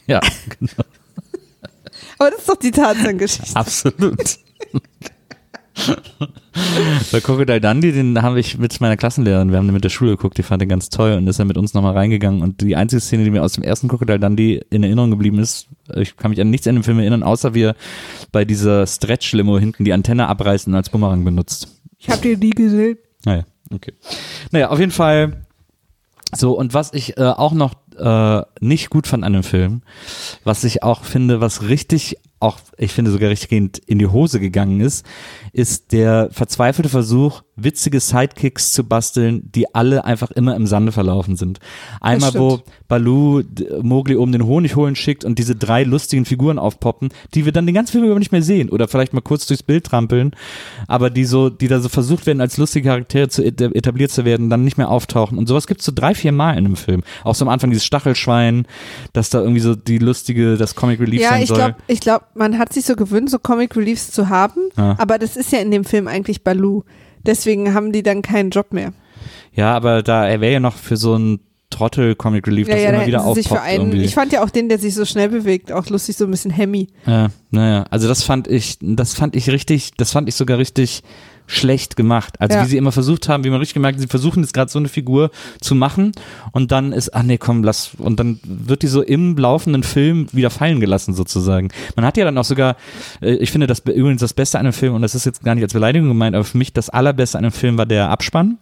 Ja, 0.07 0.19
genau. 0.59 0.83
Aber 2.21 2.31
das 2.33 2.41
ist 2.41 2.49
doch 2.51 2.57
die 2.57 2.71
Tarzan-Geschichte. 2.71 3.57
absolut. 3.57 4.39
Bei 7.11 7.21
Crocodile 7.21 7.63
Dundee, 7.63 7.93
den 7.93 8.21
habe 8.21 8.39
ich 8.39 8.59
mit 8.59 8.79
meiner 8.83 8.99
Klassenlehrerin, 8.99 9.51
wir 9.51 9.57
haben 9.57 9.67
den 9.67 9.73
mit 9.73 9.85
der 9.85 9.89
Schule 9.89 10.11
geguckt, 10.11 10.37
die 10.37 10.43
fand 10.43 10.61
den 10.61 10.69
ganz 10.69 10.91
toll 10.91 11.13
und 11.13 11.27
ist 11.27 11.41
dann 11.41 11.47
mit 11.47 11.57
uns 11.57 11.73
nochmal 11.73 11.95
reingegangen 11.95 12.43
und 12.43 12.61
die 12.61 12.77
einzige 12.77 13.01
Szene, 13.01 13.25
die 13.25 13.31
mir 13.31 13.43
aus 13.43 13.55
dem 13.55 13.65
ersten 13.65 13.89
Crocodile 13.89 14.21
Dundee 14.21 14.61
in 14.69 14.83
Erinnerung 14.83 15.11
geblieben 15.11 15.39
ist, 15.39 15.69
ich 15.95 16.15
kann 16.19 16.31
mich 16.31 16.41
an 16.43 16.51
nichts 16.51 16.67
an 16.67 16.75
dem 16.75 16.85
Film 16.85 16.99
erinnern, 16.99 17.23
außer 17.23 17.55
wie 17.55 17.63
er 17.63 17.77
bei 18.33 18.45
dieser 18.45 18.87
Stretch-Limo 18.87 19.59
hinten 19.59 19.85
die 19.85 19.95
Antenne 19.95 20.29
abreißt 20.29 20.67
und 20.67 20.75
als 20.75 20.91
Bumerang 20.91 21.25
benutzt. 21.25 21.69
Ich 21.97 22.11
habe 22.11 22.21
die 22.21 22.37
nie 22.37 22.51
gesehen. 22.51 22.99
Naja, 23.25 23.45
okay. 23.73 23.95
Naja, 24.51 24.69
auf 24.69 24.79
jeden 24.79 24.93
Fall 24.93 25.47
so, 26.33 26.53
und 26.53 26.75
was 26.75 26.93
ich 26.93 27.17
äh, 27.17 27.23
auch 27.23 27.53
noch 27.53 27.75
äh, 28.01 28.43
nicht 28.61 28.91
gut 28.91 29.07
fand 29.07 29.25
an 29.25 29.33
dem 29.33 29.43
Film, 29.43 29.83
was 30.45 30.65
ich 30.65 30.83
auch 30.83 31.05
finde, 31.05 31.41
was 31.41 31.69
richtig, 31.69 32.17
auch 32.41 32.59
ich 32.79 32.93
finde 32.93 33.11
sogar 33.11 33.31
richtig 33.31 33.53
in 33.87 33.99
die 33.99 34.07
Hose 34.07 34.41
gegangen 34.41 34.81
ist, 34.81 35.07
ist 35.53 35.93
der 35.93 36.29
verzweifelte 36.33 36.89
Versuch, 36.89 37.43
witzige 37.63 38.01
Sidekicks 38.01 38.73
zu 38.73 38.85
basteln, 38.85 39.51
die 39.55 39.75
alle 39.75 40.05
einfach 40.05 40.31
immer 40.31 40.57
im 40.57 40.67
Sande 40.67 40.93
verlaufen 40.93 41.37
sind. 41.37 41.59
Einmal, 42.01 42.35
wo 42.35 42.61
Balu 42.89 43.43
d- 43.43 43.67
Mowgli 43.83 44.17
oben 44.17 44.33
den 44.33 44.47
Honig 44.47 44.77
holen 44.77 44.97
schickt 44.97 45.25
und 45.25 45.39
diese 45.39 45.55
drei 45.57 45.85
lustigen 45.85 46.25
Figuren 46.25 46.59
aufpoppen, 46.59 47.11
die 47.35 47.45
wir 47.45 47.53
dann 47.53 47.67
den 47.67 47.75
ganzen 47.75 47.93
Film 47.93 48.05
über 48.05 48.19
nicht 48.19 48.33
mehr 48.33 48.43
sehen 48.43 48.69
oder 48.71 48.89
vielleicht 48.89 49.13
mal 49.13 49.21
kurz 49.21 49.47
durchs 49.47 49.63
Bild 49.63 49.85
trampeln, 49.85 50.33
aber 50.89 51.11
die 51.11 51.25
so, 51.25 51.51
die 51.51 51.69
da 51.69 51.81
so 51.81 51.89
versucht 51.89 52.27
werden, 52.27 52.41
als 52.41 52.57
lustige 52.57 52.89
Charaktere 52.89 53.29
zu 53.29 53.43
et- 53.45 53.61
etabliert 53.61 54.11
zu 54.11 54.25
werden, 54.25 54.51
dann 54.51 54.65
nicht 54.65 54.79
mehr 54.79 54.89
auftauchen. 54.91 55.39
Und 55.39 55.47
sowas 55.49 55.67
gibt's 55.67 55.85
so 55.85 55.93
drei, 55.95 56.15
vier 56.15 56.33
Mal 56.33 56.53
in 56.53 56.65
einem 56.67 56.77
Film. 56.77 57.03
Auch 57.25 57.35
so 57.35 57.45
am 57.45 57.49
Anfang 57.49 57.71
dieses 57.71 57.85
Stachelschwein, 57.85 58.67
dass 59.13 59.31
da 59.31 59.41
irgendwie 59.41 59.61
so 59.61 59.75
die 59.75 59.99
lustige, 59.99 60.57
das 60.57 60.75
Comic 60.75 61.01
Relief 61.01 61.21
Ja, 61.23 61.31
sein 61.31 61.43
ich 61.43 61.49
soll. 61.49 61.57
glaube, 61.59 61.75
ich 61.87 62.01
glaub, 62.01 62.23
man 62.35 62.59
hat 62.59 62.73
sich 62.73 62.85
so 62.85 62.97
gewöhnt, 62.97 63.31
so 63.31 63.39
Comic 63.39 63.77
Reliefs 63.77 64.11
zu 64.11 64.29
haben, 64.29 64.61
Ja. 64.77 64.97
aber 64.99 65.19
das 65.19 65.37
ist 65.37 65.53
ja 65.53 65.59
in 65.61 65.71
dem 65.71 65.85
Film 65.85 66.09
eigentlich 66.09 66.43
Baloo. 66.45 66.83
Deswegen 67.27 67.75
haben 67.75 67.93
die 67.93 68.03
dann 68.03 68.23
keinen 68.23 68.51
Job 68.51 68.73
mehr. 68.73 68.93
Ja, 69.53 69.75
aber 69.75 70.03
da, 70.03 70.27
er 70.29 70.41
wäre 70.41 70.55
ja 70.55 70.61
noch 70.61 70.77
für 70.77 70.97
so 70.97 71.17
ein 71.17 71.41
Trottel 71.71 72.17
Comic 72.17 72.47
Relief, 72.49 72.67
Ja, 72.69 72.75
das 72.75 72.83
ja, 72.83 72.91
immer 72.91 73.07
wieder 73.07 73.25
aufpoppt 73.25 73.63
einen. 73.63 73.87
irgendwie. 73.87 74.05
Ich 74.05 74.15
fand 74.15 74.33
ja 74.33 74.43
auch 74.43 74.51
den, 74.51 74.69
der 74.69 74.79
sich 74.79 74.95
so 74.95 75.05
schnell 75.05 75.29
bewegt, 75.29 75.71
auch 75.71 75.87
lustig, 75.89 76.17
so 76.17 76.25
ein 76.25 76.31
bisschen 76.31 76.51
Hemmy. 76.51 76.89
Ja, 77.07 77.29
naja, 77.51 77.85
also 77.91 78.09
das 78.09 78.25
fand 78.25 78.49
ich, 78.49 78.79
das 78.81 79.15
fand 79.15 79.37
ich 79.37 79.49
richtig, 79.51 79.93
das 79.97 80.11
fand 80.11 80.29
ich 80.29 80.35
sogar 80.35 80.59
richtig 80.59 81.03
schlecht 81.51 81.97
gemacht. 81.97 82.41
Also 82.41 82.57
Ja. 82.57 82.65
wie 82.65 82.69
sie 82.69 82.77
immer 82.77 82.93
versucht 82.93 83.29
haben, 83.29 83.45
wie 83.45 83.51
man 83.51 83.59
richtig 83.59 83.75
gemerkt, 83.75 83.97
hat, 83.97 84.03
sie 84.03 84.07
versuchen 84.07 84.43
jetzt 84.43 84.55
gerade 84.55 84.71
so 84.71 84.79
eine 84.79 84.89
Figur 84.89 85.31
zu 85.61 85.75
machen 85.75 86.13
und 86.53 86.71
dann 86.73 86.93
ist, 86.93 87.15
ach 87.15 87.23
nee, 87.23 87.39
komm, 87.39 87.65
lass, 87.65 87.91
und 87.99 88.21
dann 88.21 88.39
wird 88.45 88.83
die 88.83 88.87
so 88.87 89.03
im 89.03 89.37
laufenden 89.37 89.83
Film 89.83 90.29
wieder 90.33 90.51
fallen 90.51 90.81
gelassen 90.81 91.13
sozusagen. 91.15 91.69
Man 91.97 92.05
hat 92.05 92.17
ja 92.17 92.25
dann 92.25 92.39
auch 92.39 92.45
sogar, 92.45 92.77
äh, 93.21 93.35
ich 93.35 93.51
finde 93.51 93.67
das 93.67 93.81
übrigens 93.81 94.21
das 94.21 94.33
Beste 94.33 94.59
an 94.59 94.67
einem 94.67 94.73
Film 94.73 94.95
und 94.95 95.03
das 95.03 95.15
ist 95.15 95.27
jetzt 95.27 95.43
gar 95.43 95.55
nicht 95.55 95.65
als 95.65 95.73
Beleidigung 95.73 96.09
gemeint, 96.09 96.35
aber 96.37 96.45
für 96.45 96.59
mich 96.59 96.73
das 96.73 96.89
allerbeste 96.89 97.37
an 97.39 97.45
einem 97.45 97.53
Film 97.53 97.77
war 97.79 97.87
der 97.87 98.11
Abspann 98.11 98.59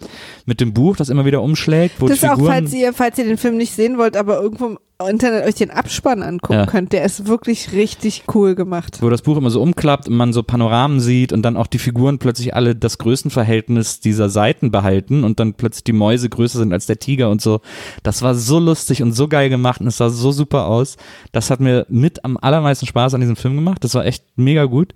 mit 0.49 0.61
dem 0.61 0.73
Buch, 0.73 0.97
das 0.97 1.11
immer 1.11 1.27
wieder 1.27 1.43
umschlägt, 1.43 2.01
wo 2.01 2.09
Das 2.09 2.23
ist 2.23 2.29
auch, 2.29 2.39
falls 2.45 2.73
ihr, 2.73 2.95
falls 2.95 3.19
ihr 3.19 3.25
den 3.25 3.37
Film 3.37 3.59
nicht 3.59 3.75
sehen 3.75 3.99
wollt, 3.99 4.16
aber 4.16 4.41
irgendwo 4.41 4.66
im 4.66 4.79
Internet 5.09 5.45
euch 5.47 5.55
den 5.55 5.70
Abspann 5.70 6.23
angucken 6.23 6.55
Ja. 6.61 6.66
könnt, 6.66 6.93
der 6.93 7.05
ist 7.05 7.27
wirklich 7.29 7.73
richtig 7.73 8.25
cool 8.35 8.55
gemacht. 8.57 8.99
wo 9.03 9.11
das 9.11 9.23
Buch 9.23 9.37
immer 9.37 9.51
so 9.51 9.61
umklappt 9.62 10.09
und 10.09 10.16
man 10.16 10.33
so 10.33 10.43
Panoramen 10.43 11.01
sieht 11.01 11.33
und 11.35 11.43
dann 11.43 11.57
auch 11.59 11.66
die 11.69 11.79
Figuren 11.79 12.19
plötzlich 12.19 12.55
alle 12.55 12.75
das 12.75 12.97
Größenverhältnis 12.99 14.01
dieser 14.01 14.31
Seiten 14.31 14.70
behalten 14.73 15.23
und 15.23 15.39
dann 15.39 15.53
plötzlich 15.55 15.85
die 15.85 15.93
Mäuse 15.93 16.29
größer 16.31 16.59
sind 16.59 16.73
als 16.73 16.87
der 16.87 16.99
Tiger 16.99 17.31
und 17.31 17.43
so. 17.43 17.61
Das 18.03 18.23
war 18.23 18.35
so 18.35 18.59
lustig 18.59 19.03
und 19.03 19.12
so 19.12 19.29
geil 19.29 19.51
gemacht 19.51 19.81
und 19.83 19.87
es 19.87 19.99
sah 19.99 20.09
so 20.09 20.33
super 20.33 20.66
aus. 20.66 20.97
Das 21.31 21.51
hat 21.51 21.61
mir 21.61 21.85
mit 21.91 22.25
am 22.25 22.39
allermeisten 22.41 22.87
Spaß 22.87 23.12
an 23.15 23.20
diesem 23.20 23.37
Film 23.37 23.55
gemacht. 23.55 23.85
Das 23.85 23.95
war 23.95 24.07
echt 24.07 24.25
mega 24.37 24.65
gut. 24.65 24.95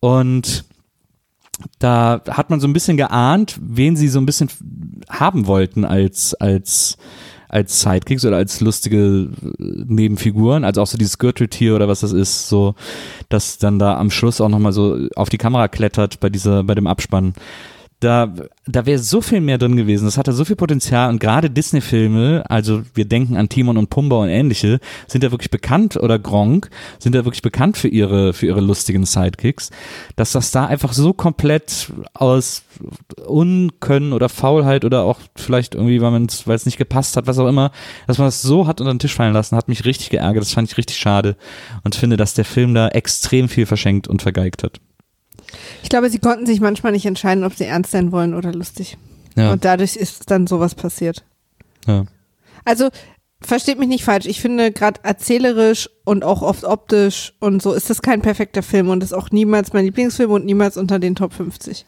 Und 0.00 0.64
da 1.78 2.22
hat 2.28 2.50
man 2.50 2.60
so 2.60 2.68
ein 2.68 2.72
bisschen 2.72 2.96
geahnt, 2.96 3.58
wen 3.60 3.96
sie 3.96 4.08
so 4.08 4.18
ein 4.18 4.26
bisschen 4.26 4.48
haben 5.08 5.46
wollten 5.46 5.84
als, 5.84 6.34
als, 6.34 6.96
als 7.48 7.80
Sidekicks 7.80 8.24
oder 8.24 8.36
als 8.36 8.60
lustige 8.60 8.96
äh, 8.96 9.28
Nebenfiguren, 9.58 10.64
also 10.64 10.82
auch 10.82 10.86
so 10.86 10.98
dieses 10.98 11.18
Gürteltier 11.18 11.74
oder 11.74 11.88
was 11.88 12.00
das 12.00 12.12
ist, 12.12 12.48
so, 12.48 12.74
dass 13.28 13.58
dann 13.58 13.78
da 13.78 13.96
am 13.98 14.10
Schluss 14.10 14.40
auch 14.40 14.48
nochmal 14.48 14.72
so 14.72 15.08
auf 15.16 15.28
die 15.28 15.38
Kamera 15.38 15.68
klettert 15.68 16.20
bei 16.20 16.28
dieser, 16.28 16.64
bei 16.64 16.74
dem 16.74 16.86
Abspann. 16.86 17.34
Da, 18.00 18.32
da 18.66 18.86
wäre 18.86 19.00
so 19.00 19.20
viel 19.20 19.40
mehr 19.40 19.58
drin 19.58 19.74
gewesen. 19.76 20.04
Das 20.04 20.18
hatte 20.18 20.32
so 20.32 20.44
viel 20.44 20.54
Potenzial 20.54 21.08
und 21.10 21.18
gerade 21.18 21.50
Disney-Filme, 21.50 22.44
also 22.48 22.82
wir 22.94 23.06
denken 23.06 23.36
an 23.36 23.48
Timon 23.48 23.76
und 23.76 23.90
Pumba 23.90 24.16
und 24.16 24.28
ähnliche, 24.28 24.78
sind 25.08 25.24
ja 25.24 25.32
wirklich 25.32 25.50
bekannt 25.50 25.96
oder 25.96 26.18
Gronk 26.18 26.70
sind 27.00 27.16
ja 27.16 27.24
wirklich 27.24 27.42
bekannt 27.42 27.76
für 27.76 27.88
ihre, 27.88 28.32
für 28.32 28.46
ihre 28.46 28.60
lustigen 28.60 29.04
Sidekicks, 29.04 29.70
dass 30.14 30.30
das 30.30 30.52
da 30.52 30.66
einfach 30.66 30.92
so 30.92 31.12
komplett 31.12 31.92
aus 32.14 32.62
Unkönnen 33.26 34.12
oder 34.12 34.28
Faulheit 34.28 34.84
oder 34.84 35.02
auch 35.02 35.18
vielleicht 35.34 35.74
irgendwie, 35.74 36.00
weil 36.00 36.12
man 36.12 36.28
weil 36.44 36.56
es 36.56 36.66
nicht 36.66 36.78
gepasst 36.78 37.16
hat, 37.16 37.26
was 37.26 37.38
auch 37.38 37.48
immer, 37.48 37.72
dass 38.06 38.18
man 38.18 38.28
das 38.28 38.42
so 38.42 38.66
hat 38.68 38.80
unter 38.80 38.92
den 38.92 39.00
Tisch 39.00 39.14
fallen 39.14 39.32
lassen, 39.32 39.56
hat 39.56 39.68
mich 39.68 39.84
richtig 39.84 40.10
geärgert. 40.10 40.42
Das 40.42 40.52
fand 40.52 40.70
ich 40.70 40.78
richtig 40.78 40.98
schade 40.98 41.36
und 41.84 41.94
finde, 41.94 42.16
dass 42.16 42.34
der 42.34 42.44
Film 42.44 42.74
da 42.74 42.88
extrem 42.88 43.48
viel 43.48 43.66
verschenkt 43.66 44.06
und 44.06 44.22
vergeigt 44.22 44.62
hat. 44.62 44.80
Ich 45.82 45.88
glaube, 45.88 46.10
sie 46.10 46.18
konnten 46.18 46.46
sich 46.46 46.60
manchmal 46.60 46.92
nicht 46.92 47.06
entscheiden, 47.06 47.44
ob 47.44 47.54
sie 47.54 47.64
ernst 47.64 47.90
sein 47.92 48.12
wollen 48.12 48.34
oder 48.34 48.52
lustig. 48.52 48.98
Ja, 49.36 49.52
Und 49.52 49.64
dadurch 49.64 49.96
ist 49.96 50.30
dann 50.30 50.46
sowas 50.46 50.74
passiert. 50.74 51.24
ja. 51.86 52.04
Also, 52.64 52.88
versteht 53.40 53.78
mich 53.78 53.88
nicht 53.88 54.04
falsch. 54.04 54.26
Ich 54.26 54.40
finde, 54.40 54.72
gerade 54.72 55.00
erzählerisch 55.04 55.88
und 56.04 56.24
auch 56.24 56.42
oft 56.42 56.64
optisch 56.64 57.32
und 57.40 57.62
so 57.62 57.72
ist 57.72 57.88
das 57.88 58.02
kein 58.02 58.20
perfekter 58.20 58.62
Film 58.62 58.88
und 58.90 59.02
ist 59.02 59.14
auch 59.14 59.30
niemals 59.30 59.72
mein 59.72 59.84
Lieblingsfilm 59.84 60.30
und 60.32 60.44
niemals 60.44 60.76
unter 60.76 60.98
den 60.98 61.14
Top 61.14 61.32
50. 61.32 61.86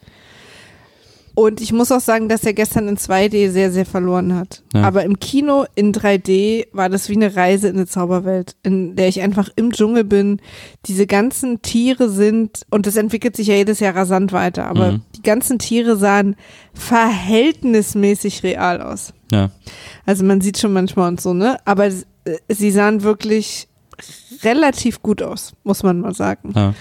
Und 1.42 1.60
ich 1.62 1.72
muss 1.72 1.90
auch 1.90 2.00
sagen, 2.00 2.28
dass 2.28 2.44
er 2.44 2.52
gestern 2.52 2.86
in 2.88 2.96
2D 2.98 3.50
sehr, 3.50 3.72
sehr 3.72 3.86
verloren 3.86 4.34
hat. 4.36 4.62
Ja. 4.74 4.82
Aber 4.82 5.04
im 5.04 5.18
Kino 5.20 5.64
in 5.74 5.92
3D 5.94 6.66
war 6.72 6.88
das 6.90 7.08
wie 7.08 7.14
eine 7.16 7.34
Reise 7.34 7.68
in 7.68 7.76
eine 7.76 7.86
Zauberwelt, 7.86 8.56
in 8.62 8.94
der 8.94 9.08
ich 9.08 9.22
einfach 9.22 9.48
im 9.56 9.72
Dschungel 9.72 10.04
bin. 10.04 10.40
Diese 10.86 11.06
ganzen 11.06 11.62
Tiere 11.62 12.10
sind, 12.10 12.66
und 12.70 12.86
das 12.86 12.96
entwickelt 12.96 13.36
sich 13.36 13.46
ja 13.46 13.54
jedes 13.54 13.80
Jahr 13.80 13.96
rasant 13.96 14.32
weiter, 14.32 14.66
aber 14.66 14.92
Mhm. 14.92 15.02
die 15.16 15.22
ganzen 15.22 15.58
Tiere 15.58 15.96
sahen 15.96 16.36
verhältnismäßig 16.74 18.42
real 18.42 18.80
aus. 18.82 19.12
ja. 19.32 19.50
Also 20.06 20.24
man 20.24 20.40
sieht 20.40 20.58
schon 20.58 20.72
manchmal 20.72 21.08
und 21.08 21.20
so, 21.20 21.32
ne? 21.34 21.56
Aber 21.64 21.86
äh, 21.86 21.92
sie 22.48 22.70
sahen 22.70 23.02
wirklich 23.02 23.68
relativ 24.42 25.02
gut 25.02 25.22
aus, 25.22 25.52
muss 25.64 25.82
man 25.82 26.00
mal 26.00 26.14
sagen. 26.14 26.52
ja. 26.54 26.74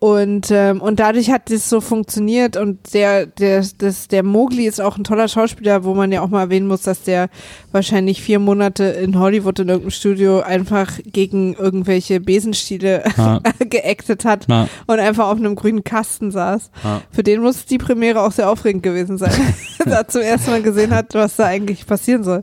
Und, 0.00 0.50
ähm, 0.50 0.80
und 0.80 0.98
dadurch 0.98 1.30
hat 1.30 1.50
das 1.50 1.68
so 1.68 1.82
funktioniert 1.82 2.56
und 2.56 2.94
der, 2.94 3.26
der, 3.26 3.62
das, 3.76 4.08
der 4.08 4.22
Mowgli 4.22 4.66
ist 4.66 4.80
auch 4.80 4.96
ein 4.96 5.04
toller 5.04 5.28
Schauspieler, 5.28 5.84
wo 5.84 5.92
man 5.92 6.10
ja 6.10 6.22
auch 6.22 6.28
mal 6.30 6.40
erwähnen 6.40 6.68
muss, 6.68 6.80
dass 6.80 7.02
der 7.02 7.28
wahrscheinlich 7.70 8.22
vier 8.22 8.38
Monate 8.38 8.84
in 8.84 9.18
Hollywood 9.18 9.58
in 9.58 9.68
irgendeinem 9.68 9.90
Studio 9.90 10.40
einfach 10.40 10.98
gegen 11.04 11.52
irgendwelche 11.52 12.18
Besenstiele 12.18 13.04
Ja. 13.18 13.40
geactet 13.60 14.24
hat 14.24 14.46
Na, 14.48 14.68
und 14.86 14.98
einfach 15.00 15.28
auf 15.28 15.36
einem 15.36 15.54
grünen 15.54 15.84
Kasten 15.84 16.30
saß. 16.30 16.70
Ja. 16.82 17.02
Für 17.10 17.22
den 17.22 17.42
muss 17.42 17.66
die 17.66 17.76
Premiere 17.76 18.22
auch 18.22 18.32
sehr 18.32 18.48
aufregend 18.48 18.82
gewesen 18.82 19.18
sein, 19.18 19.32
dass 19.84 19.92
er 19.92 20.08
zum 20.08 20.22
ersten 20.22 20.50
Mal 20.50 20.62
gesehen 20.62 20.94
hat, 20.94 21.12
was 21.12 21.36
da 21.36 21.44
eigentlich 21.44 21.86
passieren 21.86 22.24
soll. 22.24 22.42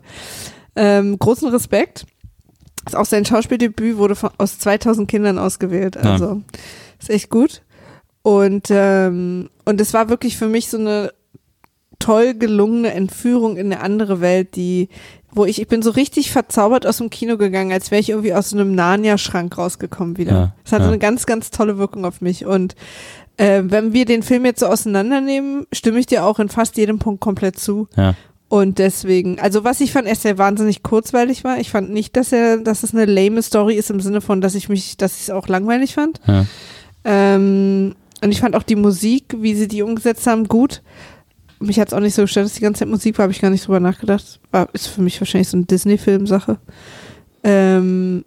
Ähm, 0.76 1.18
großen 1.18 1.50
Respekt. 1.50 2.06
Ist 2.86 2.96
auch 2.96 3.06
sein 3.06 3.26
Schauspieldebüt 3.26 3.98
wurde 3.98 4.16
von, 4.16 4.30
aus 4.38 4.60
2000 4.60 5.10
Kindern 5.10 5.40
ausgewählt. 5.40 5.98
Also 5.98 6.44
ist 7.00 7.10
echt 7.10 7.30
gut. 7.30 7.62
Und 8.22 8.68
ähm, 8.70 9.50
und 9.66 9.80
es 9.80 9.94
war 9.94 10.10
wirklich 10.10 10.38
für 10.38 10.48
mich 10.48 10.70
so 10.70 10.78
eine 10.78 11.14
toll 12.00 12.34
gelungene 12.34 12.94
Entführung 12.94 13.58
in 13.58 13.72
eine 13.72 13.82
andere 13.82 14.22
Welt, 14.22 14.56
die 14.56 14.90
wo 15.32 15.46
ich 15.46 15.62
ich 15.62 15.68
bin 15.68 15.82
so 15.82 15.92
richtig 15.92 16.32
verzaubert 16.32 16.86
aus 16.86 16.98
dem 16.98 17.10
Kino 17.10 17.38
gegangen, 17.38 17.72
als 17.72 17.92
wäre 17.92 18.02
ich 18.02 18.10
irgendwie 18.10 18.34
aus 18.34 18.50
so 18.50 18.58
einem 18.58 18.76
Narnia-Schrank 18.76 19.58
rausgekommen 19.58 20.18
wieder. 20.18 20.32
Ja, 20.32 20.56
Es 20.66 20.72
hatte 20.72 20.84
ja. 20.84 20.90
eine 20.90 21.00
ganz 21.00 21.26
ganz 21.26 21.52
tolle 21.52 21.78
Wirkung 21.78 22.06
auf 22.06 22.22
mich 22.22 22.46
und 22.46 22.76
äh, 23.38 23.64
wenn 23.66 23.94
wir 23.94 24.06
den 24.06 24.24
Film 24.24 24.46
jetzt 24.46 24.60
so 24.60 24.66
auseinandernehmen, 24.66 25.66
stimme 25.72 26.00
ich 26.00 26.08
dir 26.08 26.26
auch 26.26 26.40
in 26.40 26.50
fast 26.50 26.76
jedem 26.78 27.00
Punkt 27.00 27.22
komplett 27.22 27.58
zu. 27.60 27.88
ja. 27.96 28.16
Und 28.50 28.80
deswegen, 28.80 29.42
also 29.42 29.66
was 29.66 29.82
ich 29.82 29.92
fand, 29.92 30.08
er 30.08 30.38
wahnsinnig 30.38 30.82
kurzweilig 30.82 31.44
war. 31.44 31.60
Ich 31.60 31.70
fand 31.70 31.90
nicht, 31.90 32.16
dass 32.16 32.32
er, 32.32 32.58
dass 32.58 32.84
es 32.84 32.94
eine 32.94 33.04
lame 33.04 33.42
Story 33.42 33.76
ist 33.76 33.90
im 33.90 34.00
Sinne 34.00 34.22
von, 34.22 34.40
dass 34.40 34.56
ich 34.56 34.70
mich, 34.70 34.96
dass 34.96 35.18
ich 35.18 35.24
es 35.24 35.30
auch 35.30 35.50
langweilig 35.50 35.96
fand. 35.96 36.22
ja. 36.26 36.46
Ähm, 37.08 37.96
und 38.22 38.32
ich 38.32 38.42
fand 38.42 38.56
auch 38.56 38.64
die 38.64 38.76
Musik, 38.76 39.36
wie 39.40 39.56
sie 39.56 39.68
die 39.68 39.82
umgesetzt 39.82 40.28
haben, 40.28 40.48
gut. 40.48 40.82
Mich 41.60 41.80
hat 41.80 41.88
es 41.88 41.94
auch 41.94 42.02
nicht 42.02 42.14
so 42.14 42.24
gestört, 42.24 42.46
dass 42.46 42.54
die 42.54 42.62
ganze 42.62 42.80
Zeit 42.80 42.90
Musik 42.90 43.18
war, 43.18 43.24
habe 43.24 43.32
ich 43.34 43.42
gar 43.42 43.50
nicht 43.50 43.66
drüber 43.66 43.80
nachgedacht. 43.80 44.40
War, 44.52 44.68
ist 44.74 44.88
für 44.88 45.02
mich 45.02 45.20
wahrscheinlich 45.20 45.48
so 45.48 45.58
eine 45.58 45.66
Disney-Film-Sache. 45.66 46.60
Ähm, 47.44 48.26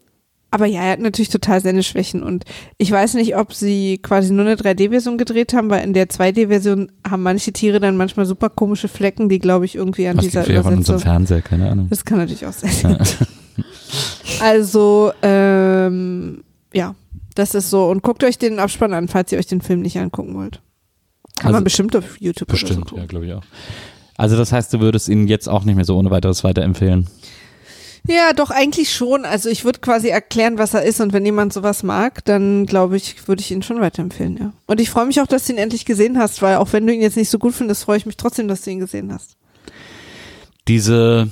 aber 0.51 0.66
ja, 0.66 0.81
er 0.82 0.93
hat 0.93 1.01
natürlich 1.01 1.28
total 1.28 1.61
seine 1.61 1.82
Schwächen 1.82 2.24
und 2.24 2.44
ich 2.77 2.90
weiß 2.90 3.15
nicht, 3.15 3.36
ob 3.36 3.52
sie 3.55 3.98
quasi 3.98 4.32
nur 4.32 4.47
eine 4.47 4.57
3D-Version 4.57 5.16
gedreht 5.16 5.52
haben, 5.52 5.70
weil 5.70 5.85
in 5.85 5.93
der 5.93 6.09
2D-Version 6.09 6.90
haben 7.09 7.23
manche 7.23 7.52
Tiere 7.52 7.78
dann 7.78 7.97
manchmal 7.97 8.27
super 8.27 8.48
komische 8.48 8.89
Flecken, 8.89 9.28
die 9.28 9.39
glaube 9.39 9.65
ich 9.65 9.77
irgendwie 9.77 10.09
an 10.09 10.16
Das 10.16 10.24
dieser 10.24 10.40
unserem 10.40 10.57
Übersetzung. 10.61 10.98
Fernseher, 10.98 11.43
keine 11.43 11.70
Ahnung. 11.70 11.86
Das 11.89 12.05
kann 12.05 12.19
natürlich 12.19 12.47
auch 12.47 12.52
sein. 12.52 12.98
also, 14.40 15.12
ähm, 15.23 16.43
ja, 16.73 16.97
das 17.35 17.55
ist 17.55 17.70
so. 17.70 17.86
Und 17.89 18.02
guckt 18.02 18.24
euch 18.24 18.39
den 18.39 18.59
Abspann 18.59 18.93
an, 18.94 19.09
falls 19.09 19.32
ihr 19.32 19.39
euch 19.39 19.47
den 19.47 19.61
Film 19.61 19.81
nicht 19.81 19.98
angucken 19.98 20.35
wollt. 20.35 20.61
Kann 21.36 21.47
Also- 21.48 21.57
man 21.57 21.65
bestimmt 21.65 21.97
auf 21.97 22.20
YouTube 22.20 22.48
oder 22.51 22.59
so 22.59 22.66
Bestimmt, 22.66 22.85
gucken. 22.86 22.98
ja, 22.98 23.07
glaube 23.07 23.27
ich 23.27 23.32
auch. 23.35 23.43
Also 24.16 24.36
das 24.36 24.52
heißt, 24.52 24.73
du 24.74 24.81
würdest 24.81 25.09
ihn 25.09 25.27
jetzt 25.28 25.48
auch 25.48 25.65
nicht 25.65 25.77
mehr 25.77 25.85
so 25.85 25.97
ohne 25.97 26.11
weiteres 26.11 26.44
weiterempfehlen. 26.44 27.07
Ja, 28.07 28.32
doch 28.35 28.51
eigentlich 28.51 28.93
schon. 28.94 29.24
Also 29.24 29.48
ich 29.51 29.65
würde 29.65 29.78
quasi 29.81 30.09
erklären, 30.09 30.57
was 30.59 30.73
er 30.74 30.82
ist 30.82 31.01
und 31.01 31.12
wenn 31.12 31.24
jemand 31.24 31.52
sowas 31.52 31.82
mag, 31.82 32.24
dann 32.24 32.65
glaube 32.66 32.97
ich, 32.97 33.28
würde 33.28 33.40
ich 33.40 33.51
ihn 33.51 33.62
schon 33.62 33.81
weiterempfehlen, 33.81 34.36
ja. 34.39 34.52
Und 34.66 34.81
ich 34.81 34.89
freue 34.90 35.07
mich 35.07 35.20
auch, 35.20 35.27
dass 35.27 35.47
du 35.47 35.52
ihn 35.52 35.59
endlich 35.59 35.85
gesehen 35.85 36.19
hast, 36.19 36.40
weil 36.43 36.57
auch 36.57 36.73
wenn 36.73 36.86
du 36.86 36.94
ihn 36.94 37.02
jetzt 37.02 37.16
nicht 37.16 37.28
so 37.31 37.39
gut 37.39 37.55
findest, 37.55 37.85
freue 37.85 37.98
ich 37.98 38.07
mich 38.07 38.16
trotzdem, 38.16 38.48
dass 38.48 38.62
du 38.62 38.70
ihn 38.70 38.78
gesehen 38.81 39.12
hast. 39.12 39.36
Diese, 40.69 41.28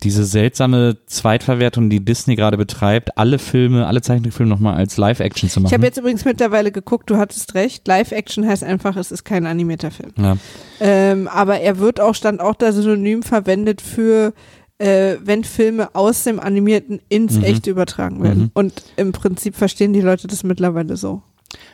diese 0.00 0.24
seltsame 0.24 0.96
Zweitverwertung, 1.06 1.90
die 1.90 2.04
Disney 2.04 2.36
gerade 2.36 2.56
betreibt, 2.56 3.16
alle 3.18 3.38
Filme, 3.38 3.86
alle 3.86 4.00
Zeichentrickfilme 4.02 4.50
nochmal 4.50 4.74
als 4.76 4.96
Live-Action 4.96 5.48
zu 5.48 5.60
machen. 5.60 5.70
Ich 5.70 5.74
habe 5.74 5.86
jetzt 5.86 5.98
übrigens 5.98 6.24
mittlerweile 6.24 6.72
geguckt, 6.72 7.10
du 7.10 7.16
hattest 7.16 7.54
recht. 7.54 7.86
Live-Action 7.86 8.46
heißt 8.46 8.64
einfach, 8.64 8.96
es 8.96 9.12
ist 9.12 9.24
kein 9.24 9.46
animierter 9.46 9.90
Film. 9.90 10.12
ja. 10.18 10.36
Ähm, 10.80 11.28
aber 11.28 11.60
er 11.60 11.78
wird 11.78 12.00
auch, 12.00 12.14
stand 12.14 12.40
auch 12.40 12.54
da 12.54 12.72
synonym 12.72 13.22
verwendet 13.22 13.82
für, 13.82 14.32
äh, 14.78 15.16
wenn 15.22 15.44
Filme 15.44 15.94
aus 15.94 16.24
dem 16.24 16.40
Animierten 16.40 17.00
ins 17.10 17.36
Mhm. 17.36 17.44
Echte 17.44 17.70
übertragen 17.70 18.22
werden. 18.22 18.44
Mhm. 18.44 18.50
Und 18.54 18.82
im 18.96 19.12
Prinzip 19.12 19.56
verstehen 19.56 19.92
die 19.92 20.00
Leute 20.00 20.26
das 20.26 20.42
mittlerweile 20.42 20.96
so. 20.96 21.22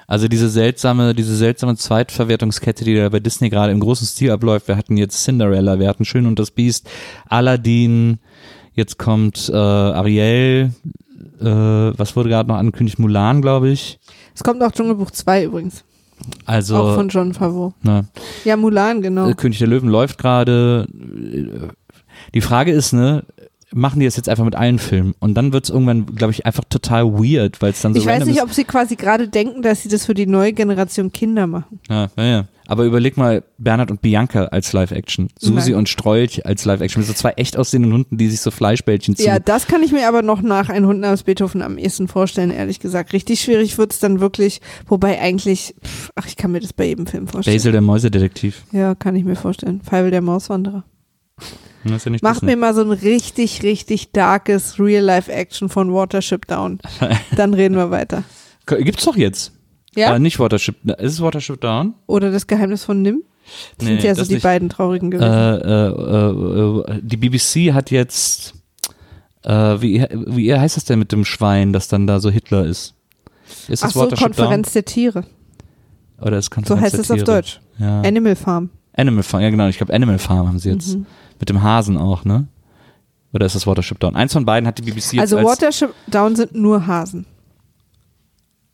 Also 0.07 0.29
diese 0.29 0.49
seltsame, 0.49 1.15
diese 1.15 1.35
seltsame 1.37 1.77
Zweitverwertungskette, 1.77 2.85
die 2.85 2.95
da 2.95 3.09
bei 3.09 3.21
Disney 3.21 3.51
gerade 3.51 3.73
im 3.73 3.81
großen 3.81 4.07
Stil 4.07 4.31
abläuft. 4.31 4.69
Wir 4.69 4.77
hatten 4.77 4.97
jetzt 4.97 5.23
Cinderella, 5.25 5.79
wir 5.79 5.89
hatten 5.89 6.05
Schön 6.05 6.27
und 6.27 6.39
das 6.39 6.51
Biest, 6.51 6.89
Aladdin, 7.29 8.19
jetzt 8.75 8.99
kommt 8.99 9.49
äh, 9.53 9.57
Ariel, 9.57 10.71
äh, 11.41 11.45
was 11.45 12.15
wurde 12.17 12.29
gerade 12.29 12.49
noch 12.49 12.57
angekündigt? 12.57 12.99
Mulan, 12.99 13.43
glaube 13.43 13.69
ich. 13.71 13.99
Es 14.35 14.45
kommt 14.45 14.63
auch 14.63 14.73
Dschungelbuch 14.73 15.11
2 15.11 15.45
übrigens. 15.45 15.85
Also 16.47 16.77
auch 16.77 16.95
von 16.95 17.09
John 17.09 17.35
Favreau. 17.35 17.75
ne, 17.83 18.07
Ja, 18.45 18.57
Mulan, 18.57 19.03
genau. 19.03 19.29
äh, 19.29 19.35
König 19.35 19.59
der 19.59 19.69
Löwen 19.69 19.89
läuft 19.91 20.19
gerade. 20.19 20.87
Äh, 20.93 21.69
Die 22.35 22.41
Frage 22.41 22.73
ist, 22.73 22.93
ne, 22.93 23.25
machen 23.77 24.01
die 24.01 24.07
das 24.07 24.17
jetzt 24.17 24.29
einfach 24.29 24.45
mit 24.45 24.57
allen 24.57 24.79
Filmen? 24.79 25.15
Und 25.21 25.35
dann 25.35 25.53
wird 25.53 25.65
es 25.65 25.71
irgendwann, 25.71 26.07
glaube 26.07 26.33
ich, 26.33 26.47
einfach 26.47 26.65
total 26.65 27.05
weird, 27.13 27.63
weil 27.63 27.71
es 27.71 27.81
dann 27.83 27.95
so 27.95 28.01
Ich 28.01 28.07
weiß 28.07 28.25
nicht, 28.25 28.39
ist. 28.39 28.43
ob 28.43 28.53
sie 28.53 28.65
quasi 28.65 28.97
gerade 28.97 29.29
denken, 29.29 29.63
dass 29.63 29.83
sie 29.83 29.89
das 29.89 30.07
für 30.07 30.15
die 30.15 30.27
neue 30.27 30.53
Generation 30.53 31.13
Kinder 31.13 31.47
machen. 31.47 31.81
Ja, 31.89 32.09
ja, 32.17 32.25
ja. 32.25 32.45
Aber 32.69 32.85
überleg 32.85 33.17
mal 33.17 33.45
Bernhard 33.59 33.93
und 33.93 34.03
Bianca 34.03 34.47
als 34.47 34.73
Live-Action. 34.73 35.29
Susi 35.39 35.71
Nein. 35.71 35.79
und 35.79 35.89
Strolch 35.89 36.45
als 36.47 36.65
Live-Action. 36.65 37.05
So 37.05 37.13
zwei 37.13 37.31
echt 37.33 37.57
aussehenden 37.57 37.93
Hunden, 37.93 38.17
die 38.19 38.29
sich 38.29 38.41
so 38.41 38.51
Fleischbällchen 38.51 39.15
ziehen. 39.15 39.27
Ja, 39.27 39.39
das 39.39 39.69
kann 39.69 39.85
ich 39.85 39.93
mir 39.93 40.09
aber 40.09 40.23
noch 40.23 40.43
nach 40.43 40.69
Ein 40.69 40.85
Hund 40.85 40.99
namens 40.99 41.23
Beethoven 41.23 41.63
am 41.63 41.79
ehesten 41.79 42.09
vorstellen, 42.09 42.51
ehrlich 42.51 42.81
gesagt. 42.81 43.13
Richtig 43.13 43.41
schwierig 43.41 43.79
wird's 43.79 44.01
dann 44.01 44.19
wirklich, 44.19 44.61
wobei 44.89 45.21
eigentlich, 45.21 45.77
pff, 45.85 46.11
ach, 46.17 46.27
ich 46.27 46.37
kann 46.37 46.51
mir 46.51 46.59
das 46.61 46.73
bei 46.73 46.87
jedem 46.87 47.07
Film 47.07 47.29
vorstellen. 47.29 47.57
Basil 47.57 47.71
der 47.71 47.83
Mäusedetektiv. 47.83 48.65
Ja, 48.73 48.97
kann 48.97 49.15
ich 49.15 49.23
mir 49.25 49.37
vorstellen. 49.37 49.81
Feivel 49.83 50.11
der 50.11 50.23
Mauswanderer. 50.23 50.83
Ja 51.85 52.11
nicht 52.11 52.23
Mach 52.23 52.35
Disney. 52.35 52.47
mir 52.53 52.57
mal 52.57 52.75
so 52.75 52.81
ein 52.83 52.91
richtig, 52.91 53.63
richtig 53.63 54.11
darkes 54.13 54.79
Real-Life-Action 54.81 55.69
von 55.69 55.93
Watership 55.93 56.47
Down. 56.47 56.81
Dann 57.37 57.55
reden 57.55 57.77
wir 57.77 57.91
weiter. 57.91 58.25
Gibt's 58.67 59.05
doch 59.05 59.17
jetzt. 59.17 59.53
Ja? 59.95 60.09
Aber 60.09 60.19
nicht 60.19 60.39
Watership. 60.41 60.77
Ist 60.85 61.13
es 61.13 61.21
Watership 61.21 61.61
Down? 61.61 61.95
Oder 62.07 62.31
das 62.33 62.47
Geheimnis 62.47 62.85
von 62.85 63.03
Nim? 63.03 63.23
Das 63.79 63.87
sind 63.87 63.99
Nee, 64.01 64.07
ja 64.07 64.15
so 64.17 64.25
die 64.25 64.35
nicht. 64.35 64.43
beiden 64.43 64.69
traurigen 64.69 65.13
Äh, 65.13 65.17
gewesen. 65.17 65.33
äh, 65.33 66.93
äh, 66.93 66.97
äh, 66.97 67.01
die 67.03 67.17
BBC 67.17 67.73
hat 67.73 67.93
jetzt, 67.93 68.55
äh, 69.45 69.53
wie, 69.81 70.05
wie 70.27 70.53
heißt 70.53 70.77
das 70.77 70.85
denn 70.85 70.99
mit 70.99 71.13
dem 71.13 71.25
Schwein, 71.25 71.73
das 71.73 71.87
dann 71.87 72.09
da 72.09 72.19
so 72.19 72.31
Hitler 72.31 72.65
ist? 72.65 72.95
Ist 73.69 73.85
Ach 73.85 73.89
das 73.89 73.93
so, 73.95 74.01
Watership 74.01 74.25
Konferenz 74.27 74.73
der 74.73 74.85
Tiere. 74.85 75.21
Down? 75.23 75.31
Oder 76.27 76.39
ist 76.39 76.47
So 76.47 76.51
Konferenz 76.51 76.83
heißt 76.83 76.95
der 76.95 77.01
es 77.03 77.11
auf 77.13 77.17
Tiere? 77.19 77.25
Deutsch. 77.27 77.61
Ja. 77.79 78.01
Animal 78.01 78.35
Farm. 78.35 78.71
Animal 78.97 79.23
Farm, 79.23 79.43
ja 79.43 79.51
genau, 79.51 79.69
ich 79.69 79.77
glaube 79.77 79.93
Animal 79.93 80.19
Farm 80.19 80.49
haben 80.49 80.59
sie 80.59 80.71
jetzt. 80.71 80.97
Mhm. 80.97 81.07
Mit 81.39 81.49
dem 81.49 81.63
Hasen 81.63 81.97
auch, 81.99 82.25
ne? 82.25 82.49
Oder 83.33 83.47
ist 83.47 83.55
das 83.55 83.67
Watership 83.67 84.01
Down? 84.01 84.17
Eins 84.17 84.33
von 84.33 84.45
beiden 84.47 84.67
hat 84.67 84.79
die 84.79 84.83
BBC 84.83 85.15
jetzt 85.15 85.21
Also 85.21 85.39
als, 85.39 85.47
Watership 85.47 85.95
Down 86.07 86.35
sind 86.37 86.55
nur 86.55 86.87
Hasen. 86.87 87.27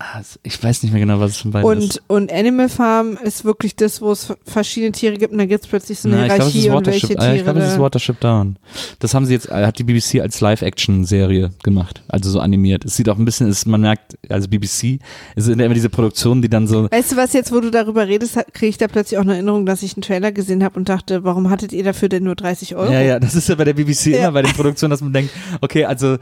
Ah, 0.05 0.21
ich 0.43 0.61
weiß 0.61 0.83
nicht 0.83 0.91
mehr 0.93 1.01
genau, 1.01 1.21
was 1.21 1.31
es 1.33 1.37
von 1.39 1.53
beiden 1.53 1.79
ist. 1.81 2.03
Und, 2.09 2.23
und 2.25 2.33
Animal 2.33 2.69
Farm 2.69 3.17
ist 3.23 3.45
wirklich 3.45 3.77
das, 3.77 4.01
wo 4.03 4.11
es 4.11 4.33
verschiedene 4.45 4.91
Tiere 4.91 5.17
gibt 5.17 5.31
und 5.33 5.39
dann 5.39 5.47
gibt 5.49 5.63
es 5.65 5.71
plötzlich 5.71 6.01
so 6.01 6.09
eine 6.09 6.17
Na, 6.19 6.23
ich 6.27 6.35
glaube, 6.35 6.43
es 6.51 6.55
ist 6.57 6.61
Hierarchie 6.63 6.77
und 6.79 6.87
welche 6.89 7.07
äh, 7.13 7.17
Tiere. 7.17 7.37
ich 7.37 7.43
glaube, 7.45 7.61
es 7.61 7.69
ist 7.69 7.77
da- 7.77 7.81
Watership 7.83 8.19
Down. 8.21 8.57
Das 8.99 9.15
haben 9.15 9.27
sie 9.27 9.35
jetzt, 9.35 9.49
äh, 9.49 9.65
hat 9.65 9.79
die 9.79 9.85
BBC 9.85 10.21
als 10.21 10.41
Live-Action-Serie 10.41 11.51
gemacht, 11.63 12.03
also 12.09 12.31
so 12.31 12.41
animiert. 12.41 12.85
Es 12.85 12.97
sieht 12.97 13.09
auch 13.09 13.17
ein 13.19 13.25
bisschen, 13.25 13.49
ist, 13.49 13.67
man 13.67 13.81
merkt, 13.83 14.19
also 14.29 14.49
BBC, 14.49 14.99
es 15.37 15.45
sind 15.45 15.61
immer 15.61 15.75
diese 15.75 15.89
Produktionen, 15.89 16.43
die 16.43 16.49
dann 16.49 16.67
so, 16.67 16.91
Weißt 16.91 17.13
du 17.13 17.17
was, 17.17 17.33
jetzt 17.33 17.53
wo 17.53 17.61
du 17.61 17.71
darüber 17.71 18.09
redest, 18.09 18.37
kriege 18.53 18.71
ich 18.71 18.79
da 18.79 18.89
plötzlich 18.89 19.19
auch 19.19 19.23
eine 19.23 19.35
Erinnerung, 19.35 19.67
dass 19.67 19.83
ich 19.83 19.95
einen 19.95 20.03
Trailer 20.03 20.33
gesehen 20.33 20.65
habe 20.65 20.77
und 20.79 20.89
dachte, 20.89 21.23
warum 21.25 21.49
hattet 21.51 21.73
ihr 21.73 21.85
dafür 21.85 22.09
denn 22.09 22.25
nur 22.25 22.35
30 22.35 22.75
Euro? 22.77 22.93
ja, 22.93 23.01
ja, 23.01 23.21
das 23.21 23.35
ist 23.35 23.49
ja 23.49 23.55
bei 23.55 23.65
der 23.65 23.75
BBC 23.75 24.07
Ja. 24.07 24.19
immer 24.25 24.33
bei 24.33 24.43
den 24.43 24.53
Produktionen, 24.57 24.91
dass 24.91 25.01
man 25.01 25.13
denkt, 25.13 25.31
okay, 25.61 25.85
also 25.85 26.17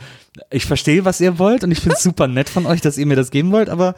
ich 0.50 0.66
verstehe, 0.66 1.04
was 1.04 1.20
ihr 1.20 1.38
wollt 1.38 1.64
und 1.64 1.70
ich 1.70 1.80
finde 1.80 1.96
es 1.96 2.02
super 2.02 2.28
nett 2.28 2.48
von 2.48 2.66
euch, 2.66 2.80
dass 2.80 2.98
ihr 2.98 3.06
mir 3.06 3.16
das 3.16 3.30
geben 3.30 3.50
wollt, 3.52 3.68
aber 3.70 3.94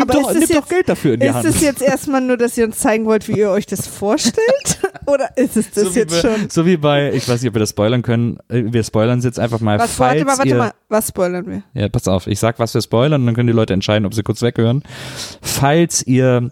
Aber 0.00 0.12
doch, 0.14 0.30
ist 0.30 0.54
doch 0.54 0.68
Geld 0.68 0.88
dafür 0.88 1.14
in 1.14 1.20
die 1.20 1.26
Ist 1.26 1.34
Hand. 1.34 1.46
es 1.46 1.60
jetzt 1.60 1.82
erstmal 1.82 2.20
nur, 2.20 2.36
dass 2.36 2.56
ihr 2.56 2.64
uns 2.64 2.78
zeigen 2.78 3.04
wollt, 3.06 3.26
wie 3.26 3.32
ihr 3.38 3.50
euch 3.50 3.66
das 3.66 3.86
vorstellt? 3.88 4.78
Oder 5.06 5.30
ist 5.36 5.56
es 5.56 5.70
das 5.72 5.84
so, 5.94 5.98
jetzt 5.98 6.22
bei, 6.22 6.28
schon? 6.28 6.50
so 6.50 6.66
wie 6.66 6.76
bei, 6.76 7.12
ich 7.12 7.28
weiß 7.28 7.40
nicht, 7.40 7.48
ob 7.48 7.54
wir 7.54 7.60
das 7.60 7.70
spoilern 7.70 8.02
können, 8.02 8.38
äh, 8.48 8.62
wir 8.66 8.84
spoilern 8.84 9.18
es 9.18 9.24
jetzt 9.24 9.40
einfach 9.40 9.60
mal, 9.60 9.78
Was, 9.78 9.94
falls 9.94 10.12
warte 10.20 10.24
mal, 10.24 10.38
warte 10.38 10.48
ihr, 10.50 10.54
mal, 10.56 10.72
was 10.88 11.08
spoilern 11.08 11.46
wir? 11.46 11.62
Ja, 11.74 11.88
pass 11.88 12.06
auf, 12.06 12.26
ich 12.26 12.38
sag, 12.38 12.58
was 12.58 12.74
wir 12.74 12.82
spoilern 12.82 13.22
und 13.22 13.26
dann 13.26 13.34
können 13.34 13.46
die 13.48 13.52
Leute 13.54 13.72
entscheiden, 13.74 14.06
ob 14.06 14.14
sie 14.14 14.22
kurz 14.22 14.42
weghören. 14.42 14.82
Falls 15.40 16.06
ihr 16.06 16.50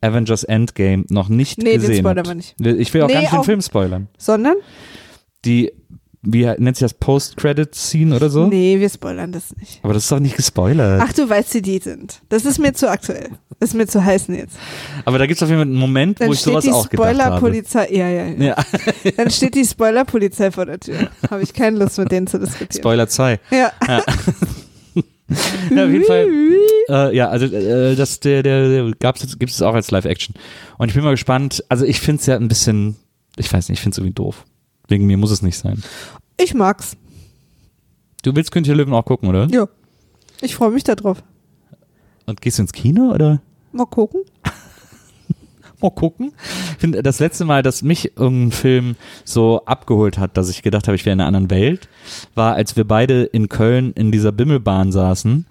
Avengers 0.00 0.44
Endgame 0.44 1.04
noch 1.08 1.28
nicht 1.28 1.58
Nee, 1.58 1.72
den 1.72 1.80
gesehen 1.80 1.98
spoilern 1.98 2.18
habt. 2.18 2.28
wir 2.28 2.34
nicht. 2.34 2.80
Ich 2.80 2.94
will 2.94 3.02
auch 3.02 3.08
Nee, 3.08 3.14
gar 3.14 3.20
nicht 3.22 3.32
den 3.32 3.44
Film 3.44 3.60
spoilern. 3.60 4.08
Sondern? 4.18 4.54
Die, 5.44 5.72
wie 6.26 6.44
nennt 6.58 6.76
sich 6.76 6.84
das, 6.84 6.94
Post-Credit-Scene 6.94 8.14
oder 8.14 8.28
so? 8.28 8.46
Nee, 8.48 8.80
wir 8.80 8.88
spoilern 8.88 9.32
das 9.32 9.56
nicht. 9.56 9.80
Aber 9.82 9.94
das 9.94 10.04
ist 10.04 10.12
doch 10.12 10.18
nicht 10.18 10.36
gespoilert. 10.36 11.00
Ach, 11.02 11.12
du 11.12 11.28
weißt, 11.28 11.54
wie 11.54 11.62
die 11.62 11.78
sind. 11.78 12.20
Das 12.28 12.44
ist 12.44 12.58
mir 12.58 12.72
zu 12.72 12.90
aktuell. 12.90 13.30
Das 13.60 13.70
ist 13.70 13.74
mir 13.74 13.86
zu 13.86 14.04
heißen 14.04 14.34
jetzt. 14.34 14.56
Aber 15.04 15.18
da 15.18 15.26
gibt 15.26 15.38
es 15.38 15.42
auf 15.42 15.48
jeden 15.48 15.60
Fall 15.60 15.68
einen 15.68 15.78
Moment, 15.78 16.20
Dann 16.20 16.28
wo 16.28 16.32
ich 16.32 16.40
sowas 16.40 16.66
auch 16.68 16.88
gedacht 16.90 17.08
habe. 17.08 17.14
Spoilerpolizei. 17.14 17.88
Ja, 17.90 18.08
ja, 18.08 18.26
ja. 18.26 18.44
Ja, 18.44 18.56
Dann 19.16 19.30
steht 19.30 19.54
die 19.54 19.64
Spoilerpolizei 19.64 20.50
vor 20.50 20.66
der 20.66 20.80
Tür. 20.80 21.08
Habe 21.30 21.42
ich 21.42 21.52
keine 21.54 21.78
Lust, 21.78 21.98
mit 21.98 22.10
denen 22.10 22.26
zu 22.26 22.38
diskutieren. 22.38 22.82
Spoiler 22.82 23.08
2. 23.08 23.40
Ja. 23.50 23.72
Ja, 23.86 23.98
auf 25.84 25.90
jeden 25.90 26.04
Fall. 26.04 26.26
Äh, 26.88 27.16
ja, 27.16 27.28
also 27.28 27.46
äh, 27.46 27.96
das 27.96 28.20
der 28.20 28.42
der, 28.42 28.68
der 28.68 28.92
gab's 28.98 29.22
jetzt 29.22 29.38
gibt 29.40 29.50
es 29.52 29.62
auch 29.62 29.74
als 29.74 29.90
Live-Action. 29.90 30.34
Und 30.78 30.88
ich 30.88 30.94
bin 30.94 31.02
mal 31.02 31.10
gespannt. 31.12 31.64
Also 31.68 31.84
ich 31.84 32.00
finde 32.00 32.20
es 32.20 32.26
ja 32.26 32.36
ein 32.36 32.48
bisschen, 32.48 32.96
ich 33.36 33.52
weiß 33.52 33.68
nicht, 33.68 33.78
ich 33.78 33.82
finde 33.82 33.94
es 33.94 33.98
irgendwie 33.98 34.14
doof. 34.14 34.44
Wegen 34.88 35.06
mir 35.06 35.16
muss 35.16 35.30
es 35.30 35.42
nicht 35.42 35.58
sein. 35.58 35.82
Ich 36.38 36.54
mag's. 36.54 36.96
Du 38.22 38.34
willst 38.34 38.50
König 38.50 38.66
der 38.66 38.76
Löwen 38.76 38.92
auch 38.92 39.04
gucken, 39.04 39.28
oder? 39.28 39.46
Ja. 39.50 39.68
Ich 40.40 40.54
freue 40.54 40.70
mich 40.70 40.84
darauf. 40.84 41.22
Und 42.26 42.40
gehst 42.40 42.58
du 42.58 42.62
ins 42.62 42.72
Kino 42.72 43.12
oder? 43.12 43.40
Mal 43.72 43.86
gucken. 43.86 44.22
Mal 45.86 45.90
gucken. 45.90 46.32
Ich 46.72 46.78
finde, 46.78 47.00
das 47.02 47.20
letzte 47.20 47.44
Mal, 47.44 47.62
dass 47.62 47.82
mich 47.82 48.16
irgendein 48.16 48.50
Film 48.50 48.96
so 49.24 49.64
abgeholt 49.66 50.18
hat, 50.18 50.36
dass 50.36 50.50
ich 50.50 50.62
gedacht 50.62 50.88
habe, 50.88 50.96
ich 50.96 51.06
wäre 51.06 51.12
in 51.12 51.20
einer 51.20 51.28
anderen 51.28 51.50
Welt, 51.50 51.88
war, 52.34 52.54
als 52.54 52.76
wir 52.76 52.84
beide 52.84 53.22
in 53.22 53.48
Köln 53.48 53.92
in 53.92 54.10
dieser 54.10 54.32
Bimmelbahn 54.32 54.90
saßen, 54.90 55.46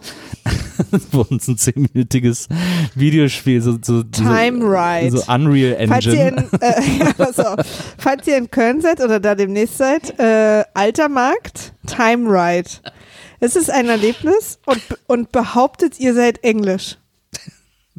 wo 1.11 1.21
uns 1.21 1.47
ein 1.47 1.57
zehnminütiges 1.57 2.49
Videospiel, 2.95 3.61
so, 3.61 3.77
so, 3.81 4.03
Time 4.03 4.59
so, 4.59 4.67
Ride. 4.67 5.17
so 5.17 5.33
Unreal 5.33 5.87
Falls 5.87 6.05
ihr, 6.05 6.13
Engine. 6.13 6.49
in, 6.51 6.61
äh, 6.61 7.13
ja. 7.37 7.55
Falls 7.97 8.27
ihr 8.27 8.37
in 8.37 8.51
Köln 8.51 8.81
seid 8.81 8.99
oder 9.01 9.21
da 9.21 9.35
demnächst 9.35 9.77
seid, 9.77 10.19
äh, 10.19 10.65
Alter 10.73 11.07
Markt, 11.07 11.73
Time 11.87 12.29
Ride. 12.29 12.69
Es 13.39 13.55
ist 13.55 13.71
ein 13.71 13.87
Erlebnis 13.87 14.59
und, 14.65 14.81
und 15.07 15.31
behauptet, 15.31 15.97
ihr 15.99 16.13
seid 16.13 16.43
Englisch. 16.43 16.97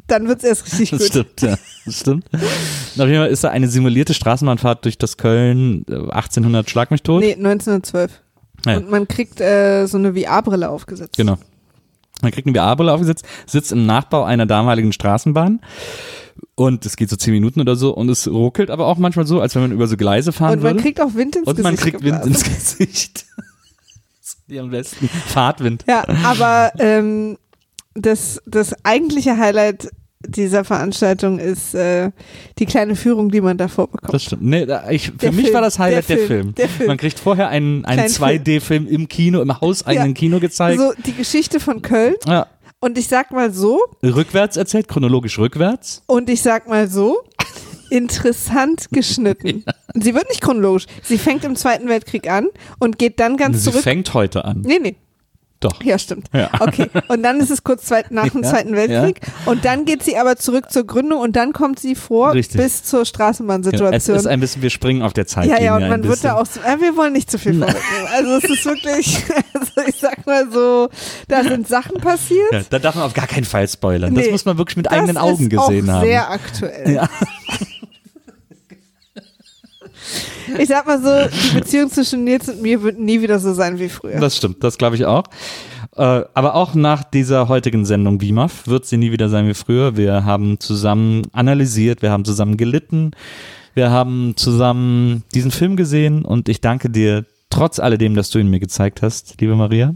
Dann 0.07 0.27
wird's 0.27 0.43
erst 0.43 0.65
richtig 0.65 0.89
Das 0.91 0.99
gut. 0.99 1.07
stimmt, 1.09 1.41
ja. 1.41 1.57
Das 1.85 1.99
stimmt. 1.99 2.25
Und 2.31 3.01
auf 3.01 3.07
jeden 3.07 3.19
Fall 3.19 3.27
ist 3.29 3.43
da 3.43 3.49
eine 3.49 3.67
simulierte 3.67 4.13
Straßenbahnfahrt 4.13 4.85
durch 4.85 4.97
das 4.97 5.17
Köln 5.17 5.85
äh, 5.89 5.95
1800 5.95 6.69
Schlag 6.69 6.91
mich 6.91 7.03
tot. 7.03 7.21
Nee, 7.21 7.33
1912. 7.33 8.21
Ja. 8.65 8.77
Und 8.77 8.89
man 8.89 9.07
kriegt 9.07 9.39
äh, 9.41 9.85
so 9.85 9.97
eine 9.97 10.13
VR-Brille 10.13 10.69
aufgesetzt. 10.69 11.17
Genau. 11.17 11.37
Man 12.21 12.31
kriegt 12.31 12.47
eine 12.47 12.57
VR-Brille 12.57 12.91
aufgesetzt, 12.91 13.25
sitzt 13.45 13.71
im 13.71 13.85
Nachbau 13.85 14.23
einer 14.23 14.45
damaligen 14.47 14.91
Straßenbahn 14.91 15.59
und 16.55 16.85
es 16.85 16.95
geht 16.95 17.09
so 17.11 17.15
zehn 17.15 17.33
Minuten 17.33 17.61
oder 17.61 17.75
so 17.75 17.91
und 17.93 18.09
es 18.09 18.27
ruckelt 18.27 18.71
aber 18.71 18.87
auch 18.87 18.97
manchmal 18.97 19.27
so, 19.27 19.39
als 19.39 19.53
wenn 19.53 19.61
man 19.61 19.71
über 19.71 19.87
so 19.87 19.97
Gleise 19.97 20.31
fahren 20.31 20.53
Und 20.53 20.63
man 20.63 20.73
würde. 20.73 20.83
kriegt 20.83 20.99
auch 20.99 21.13
Wind 21.13 21.35
ins 21.35 21.47
und 21.47 21.55
Gesicht 21.57 21.63
man 21.63 21.75
kriegt 21.75 22.03
Wind 22.03 22.23
geblasen. 22.23 22.31
ins 22.31 22.43
Gesicht. 22.43 23.25
Die 24.49 24.59
am 24.59 24.69
besten. 24.71 25.09
Fahrtwind. 25.27 25.83
Ja, 25.87 26.05
aber 26.23 26.71
ähm, 26.79 27.37
das, 28.01 28.41
das 28.45 28.73
eigentliche 28.83 29.37
Highlight 29.37 29.89
dieser 30.27 30.63
Veranstaltung 30.65 31.37
ist 31.39 31.75
äh, 31.75 32.11
die 32.57 32.65
kleine 32.65 32.95
Führung, 32.95 33.29
die 33.29 33.39
man 33.39 33.57
davor 33.57 33.87
bekommt. 33.87 34.13
Das 34.13 34.23
stimmt. 34.23 34.41
Nee, 34.43 34.65
da- 34.65 34.89
ich, 34.89 35.07
für 35.11 35.17
Der 35.17 35.31
mich 35.31 35.43
Film, 35.45 35.53
war 35.53 35.61
das 35.61 35.77
Highlight 35.79 36.09
der 36.09 36.15
der 36.17 36.25
Film. 36.25 36.41
Film, 36.43 36.55
der 36.55 36.69
Film. 36.69 36.87
Man 36.87 36.97
kriegt 36.97 37.19
vorher 37.19 37.49
einen, 37.49 37.85
einen 37.85 38.11
Kleinen 38.11 38.43
2D-Film 38.43 38.87
im 38.87 39.07
Kino, 39.07 39.41
im 39.41 39.61
hauseigenen 39.61 40.07
Ja. 40.13 40.13
Kino 40.13 40.39
gezeigt. 40.39 40.79
so 40.79 40.91
die 41.05 41.13
Geschichte 41.13 41.59
von 41.59 41.81
Köln. 41.81 42.15
ja. 42.25 42.47
Und 42.79 42.95
ich 42.99 43.07
sag 43.07 43.31
mal 43.31 43.51
so, 43.51 43.79
Rückwärts 44.03 44.55
erzählt, 44.55 44.87
chronologisch 44.87 45.39
rückwärts. 45.39 46.03
und 46.05 46.29
ich 46.29 46.43
sag 46.43 46.67
mal 46.67 46.87
so, 46.87 47.17
interessant 47.89 48.87
geschnitten. 48.91 49.63
Sie 49.95 50.13
wird 50.13 50.29
nicht 50.29 50.41
chronologisch. 50.41 50.85
Sie 51.03 51.17
fängt 51.17 51.43
im 51.43 51.55
Zweiten 51.55 51.87
Weltkrieg 51.87 52.29
an 52.29 52.47
und 52.79 52.99
geht 52.99 53.19
dann 53.19 53.37
ganz 53.37 53.63
Sie 53.63 53.71
zurück. 53.71 53.81
fängt 53.83 54.13
heute 54.13 54.45
an. 54.45 54.61
Nee, 54.61 54.79
nee. 54.81 54.95
Doch. 55.59 55.81
Ja, 55.83 55.97
stimmt. 55.97 56.27
Ja. 56.33 56.49
Okay. 56.59 56.87
Und 57.07 57.23
dann 57.23 57.39
ist 57.39 57.49
es 57.49 57.63
kurz 57.63 57.85
zweit, 57.85 58.11
nach 58.11 58.29
dem 58.29 58.43
Ja, 58.43 58.49
Zweiten 58.51 58.75
Weltkrieg. 58.75 59.21
Und 59.45 59.65
dann 59.65 59.85
geht 59.85 60.03
sie 60.03 60.15
aber 60.17 60.35
zurück 60.35 60.69
zur 60.71 60.85
Gründung 60.85 61.19
und 61.21 61.35
dann 61.35 61.51
kommt 61.53 61.79
sie 61.79 61.95
vor 61.95 62.33
Richtig. 62.33 62.61
bis 62.61 62.83
zur 62.83 62.97
Genau. 62.97 63.01
Es 63.03 63.09
Straßenbahnsituation. 63.09 64.15
ist 64.17 64.27
ein 64.27 64.39
bisschen, 64.39 64.61
wir 64.61 64.69
springen 64.69 65.01
auf 65.01 65.13
der 65.13 65.23
ja, 65.23 65.27
Zeitlinie 65.27 65.63
ja, 65.63 65.75
und 65.75 65.87
man 65.89 66.03
wird 66.03 66.23
da 66.23 66.35
auch 66.35 66.45
so, 66.45 66.59
äh, 66.59 66.79
wir 66.79 66.95
wollen 66.95 67.13
nicht 67.13 67.31
zu 67.31 67.39
viel 67.39 67.53
vorwegnehmen. 67.59 68.07
Also 68.15 68.31
es 68.37 68.43
ist 68.43 68.65
wirklich, 68.65 69.23
also 69.53 69.71
ich 69.87 69.95
sag 69.99 70.25
mal 70.27 70.47
so, 70.51 70.89
da 71.27 71.43
sind 71.43 71.67
Sachen 71.67 71.99
passiert. 72.01 72.51
ja, 72.51 72.61
da 72.69 72.79
darf 72.79 72.95
man 72.95 73.05
auf 73.05 73.13
gar 73.13 73.27
keinen 73.27 73.45
Fall 73.45 73.67
spoilern. 73.67 74.13
Das 74.13 74.25
Nee, 74.25 74.31
muss 74.31 74.45
man 74.45 74.57
wirklich 74.57 74.77
mit 74.77 74.85
Das 74.87 74.93
eigenen 74.93 75.17
Augen 75.17 75.49
gesehen 75.49 75.91
haben. 75.91 76.05
sehr 76.05 76.29
aktuell. 76.29 76.91
Ja. 76.93 77.09
Ich 80.59 80.69
sag 80.69 80.85
mal 80.87 81.01
so, 81.01 81.29
die 81.29 81.59
Beziehung 81.59 81.89
zwischen 81.89 82.23
Nils 82.23 82.49
und 82.49 82.61
mir 82.61 82.81
wird 82.81 82.99
nie 82.99 83.21
wieder 83.21 83.39
so 83.39 83.53
sein 83.53 83.79
wie 83.79 83.89
früher. 83.89 84.19
Das 84.19 84.37
stimmt, 84.37 84.63
das 84.63 84.77
glaube 84.77 84.95
ich 84.95 85.05
auch. 85.05 85.23
Äh, 85.95 86.23
aber 86.33 86.55
auch 86.55 86.73
nach 86.75 87.03
dieser 87.03 87.47
heutigen 87.47 87.85
Sendung 87.85 88.21
WIMAF 88.21 88.67
wird 88.67 88.85
sie 88.85 88.97
nie 88.97 89.11
wieder 89.11 89.29
sein 89.29 89.47
wie 89.47 89.53
früher. 89.53 89.97
Wir 89.97 90.25
haben 90.25 90.59
zusammen 90.59 91.23
analysiert, 91.31 92.01
wir 92.01 92.11
haben 92.11 92.25
zusammen 92.25 92.57
gelitten, 92.57 93.11
wir 93.73 93.91
haben 93.91 94.33
zusammen 94.35 95.23
diesen 95.33 95.51
Film 95.51 95.75
gesehen 95.75 96.25
und 96.25 96.49
ich 96.49 96.61
danke 96.61 96.89
dir 96.89 97.25
trotz 97.49 97.79
alledem, 97.79 98.15
dass 98.15 98.29
du 98.29 98.39
ihn 98.39 98.49
mir 98.49 98.59
gezeigt 98.59 99.01
hast, 99.01 99.39
liebe 99.39 99.55
Maria. 99.55 99.95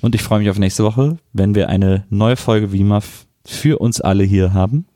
Und 0.00 0.14
ich 0.14 0.22
freue 0.22 0.40
mich 0.40 0.50
auf 0.50 0.58
nächste 0.58 0.84
Woche, 0.84 1.18
wenn 1.32 1.54
wir 1.54 1.68
eine 1.68 2.04
neue 2.10 2.36
Folge 2.36 2.72
WIMAF 2.72 3.26
für 3.46 3.78
uns 3.78 4.00
alle 4.00 4.24
hier 4.24 4.52
haben. 4.52 4.86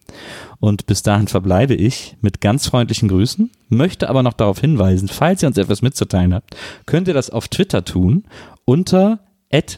Und 0.61 0.87
bis 0.87 1.03
dahin 1.03 1.29
verbleibe 1.29 1.75
ich 1.75 2.17
mit 2.21 2.41
ganz 2.41 2.67
freundlichen 2.67 3.09
Grüßen, 3.09 3.51
möchte 3.69 4.09
aber 4.09 4.23
noch 4.23 4.33
darauf 4.33 4.61
hinweisen, 4.61 5.09
falls 5.09 5.43
ihr 5.43 5.49
uns 5.49 5.59
etwas 5.59 5.83
mitzuteilen 5.83 6.35
habt, 6.35 6.57
könnt 6.87 7.09
ihr 7.09 7.15
das 7.15 7.31
auf 7.31 7.49
Twitter 7.49 7.85
tun 7.85 8.25
unter 8.65 9.21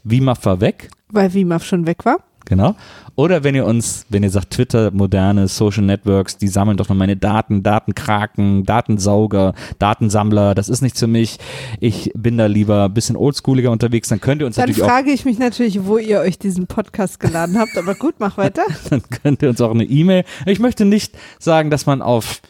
@wimaf 0.05 0.47
weg, 0.61 0.90
Weil 1.09 1.35
WIMAF 1.35 1.65
schon 1.65 1.86
weg 1.86 2.05
war. 2.05 2.19
Genau. 2.45 2.77
Oder 3.17 3.45
wenn 3.45 3.55
ihr 3.55 3.67
uns, 3.67 4.07
wenn 4.09 4.23
ihr 4.23 4.31
sagt 4.31 4.51
Twitter, 4.51 4.91
moderne 4.93 5.47
Social 5.49 5.83
Networks, 5.83 6.39
die 6.39 6.49
sammeln 6.49 6.77
doch 6.77 6.89
nur 6.89 6.97
meine 6.97 7.17
Daten, 7.17 7.62
Datenkraken, 7.62 8.65
Datensauger, 8.65 9.55
Datensammler, 9.79 10.55
das 10.55 10.69
ist 10.69 10.81
nichts 10.81 11.01
für 11.01 11.07
mich. 11.07 11.39
Ich 11.81 12.12
bin 12.17 12.39
da 12.39 12.47
lieber 12.47 12.85
ein 12.85 12.95
bisschen 12.95 13.17
oldschooliger 13.17 13.71
unterwegs, 13.71 14.09
dann 14.09 14.21
könnt 14.21 14.41
ihr 14.41 14.47
uns 14.47 14.57
Dann 14.57 14.62
natürlich 14.62 14.83
auch 14.83 14.89
frage 14.89 15.11
ich 15.11 15.25
mich 15.25 15.39
natürlich, 15.39 15.85
wo 15.85 15.99
ihr 15.99 16.21
euch 16.21 16.39
diesen 16.39 16.67
Podcast 16.67 17.21
geladen 17.21 17.59
habt. 17.59 17.77
Aber 17.77 17.95
gut, 17.95 18.15
mach 18.19 18.39
weiter. 18.39 18.62
dann 18.91 19.03
könnt 19.23 19.43
ihr 19.43 19.51
uns 19.51 19.61
auch 19.61 19.73
eine 19.73 19.85
E-Mail. 19.85 20.25
Ich 20.47 20.59
möchte 20.59 20.85
nicht 20.85 21.17
sagen, 21.39 21.71
dass 21.71 21.87
man 21.87 22.03
auf 22.03 22.41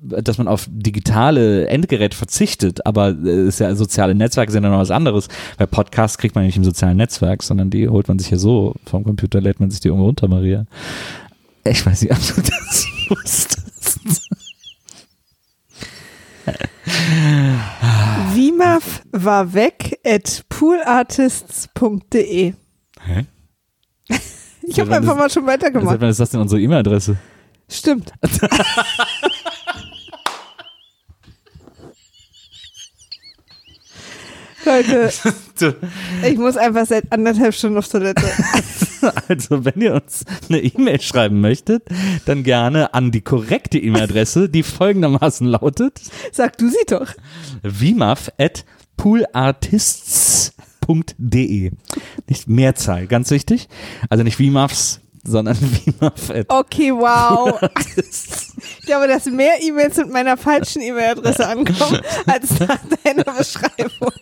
dass 0.00 0.38
man 0.38 0.48
auf 0.48 0.66
digitale 0.70 1.66
Endgeräte 1.66 2.16
verzichtet, 2.16 2.86
aber 2.86 3.08
äh, 3.08 3.48
ist 3.48 3.58
ja 3.58 3.74
soziale 3.74 4.14
Netzwerke 4.14 4.52
sind 4.52 4.64
ja 4.64 4.70
noch 4.70 4.78
was 4.78 4.90
anderes. 4.90 5.28
Bei 5.58 5.66
Podcasts 5.66 6.18
kriegt 6.18 6.34
man 6.34 6.44
nicht 6.44 6.56
im 6.56 6.64
sozialen 6.64 6.96
Netzwerk, 6.96 7.42
sondern 7.42 7.70
die 7.70 7.88
holt 7.88 8.08
man 8.08 8.18
sich 8.18 8.30
ja 8.30 8.38
so 8.38 8.74
vom 8.84 9.04
Computer, 9.04 9.40
lädt 9.40 9.60
man 9.60 9.70
sich 9.70 9.80
die 9.80 9.88
irgendwo 9.88 10.06
runter, 10.06 10.28
Maria. 10.28 10.66
Ich 11.64 11.84
weiß 11.84 12.02
nicht, 12.02 12.12
ob 12.12 12.18
du 12.18 12.42
das 12.42 12.86
wusstest. 13.08 14.28
WIMAF 18.34 19.02
war 19.10 19.52
weg 19.52 19.98
at 20.04 20.44
poolartists.de. 20.48 22.52
Hä? 23.04 23.26
Ich 24.62 24.80
habe 24.80 24.96
einfach 24.96 25.16
mal 25.16 25.30
schon 25.30 25.46
weitergemacht. 25.46 26.00
wann 26.00 26.08
ist 26.08 26.20
das 26.20 26.30
denn 26.30 26.40
unsere 26.40 26.60
E-Mail-Adresse? 26.60 27.16
Stimmt. 27.68 28.12
Leute, 34.64 35.12
ich 36.28 36.38
muss 36.38 36.56
einfach 36.56 36.86
seit 36.86 37.12
anderthalb 37.12 37.54
Stunden 37.54 37.78
auf 37.78 37.88
Toilette. 37.88 38.26
Also, 39.28 39.64
wenn 39.64 39.80
ihr 39.80 39.94
uns 39.94 40.24
eine 40.48 40.58
E-Mail 40.58 41.00
schreiben 41.00 41.40
möchtet, 41.40 41.84
dann 42.24 42.42
gerne 42.42 42.92
an 42.94 43.12
die 43.12 43.20
korrekte 43.20 43.78
E-Mail-Adresse, 43.78 44.48
die 44.48 44.64
folgendermaßen 44.64 45.46
lautet: 45.46 46.00
Sag 46.32 46.58
du 46.58 46.68
sie 46.68 46.84
doch. 46.88 47.14
at 48.38 48.64
poolartists.de. 48.96 51.70
Nicht 52.28 52.48
Mehrzahl, 52.48 53.06
ganz 53.06 53.30
wichtig. 53.30 53.68
Also 54.08 54.24
nicht 54.24 54.40
Vimafs, 54.40 55.00
sondern 55.26 55.56
vimaf 55.60 56.30
at 56.30 56.46
Okay, 56.48 56.92
wow. 56.92 57.58
Ich 58.80 58.86
glaube, 58.86 59.08
dass 59.08 59.26
mehr 59.26 59.54
E-Mails 59.60 59.96
mit 59.96 60.10
meiner 60.10 60.36
falschen 60.36 60.82
E-Mail-Adresse 60.82 61.46
ankommen, 61.46 62.00
als 62.26 62.58
nach 62.60 62.78
deiner 63.04 63.24
Beschreibung. 63.24 64.12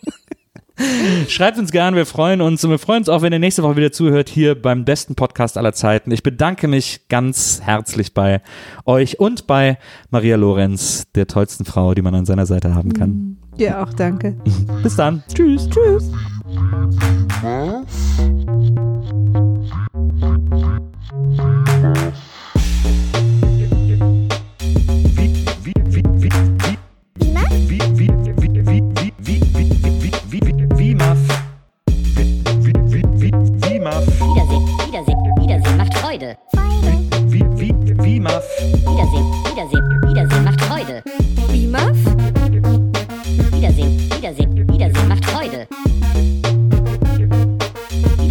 Schreibt 1.29 1.57
uns 1.57 1.71
gern, 1.71 1.95
wir 1.95 2.05
freuen 2.05 2.41
uns 2.41 2.63
und 2.63 2.69
wir 2.69 2.79
freuen 2.79 2.99
uns 2.99 3.09
auch, 3.09 3.21
wenn 3.21 3.31
ihr 3.31 3.39
nächste 3.39 3.63
Woche 3.63 3.77
wieder 3.77 3.91
zuhört 3.93 4.27
hier 4.27 4.61
beim 4.61 4.83
besten 4.83 5.15
Podcast 5.15 5.57
aller 5.57 5.71
Zeiten. 5.71 6.11
Ich 6.11 6.21
bedanke 6.21 6.67
mich 6.67 7.07
ganz 7.07 7.61
herzlich 7.63 8.13
bei 8.13 8.41
euch 8.85 9.19
und 9.19 9.47
bei 9.47 9.77
Maria 10.09 10.35
Lorenz, 10.35 11.05
der 11.15 11.27
tollsten 11.27 11.63
Frau, 11.63 11.93
die 11.93 12.01
man 12.01 12.13
an 12.13 12.25
seiner 12.25 12.45
Seite 12.45 12.75
haben 12.75 12.91
kann. 12.91 13.37
Ja, 13.57 13.83
auch 13.83 13.93
danke. 13.93 14.35
Bis 14.83 14.97
dann. 14.97 15.23
Tschüss. 15.33 15.69
Tschüss. 15.69 16.11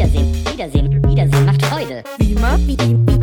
Wiedersehen, 0.04 0.46
Wiedersehen 0.56 1.06
Wiedersehen 1.06 1.46
macht 1.46 1.64
Freude. 1.66 2.02
Wie, 2.18 2.36
wie, 2.36 2.78
wie. 2.78 3.13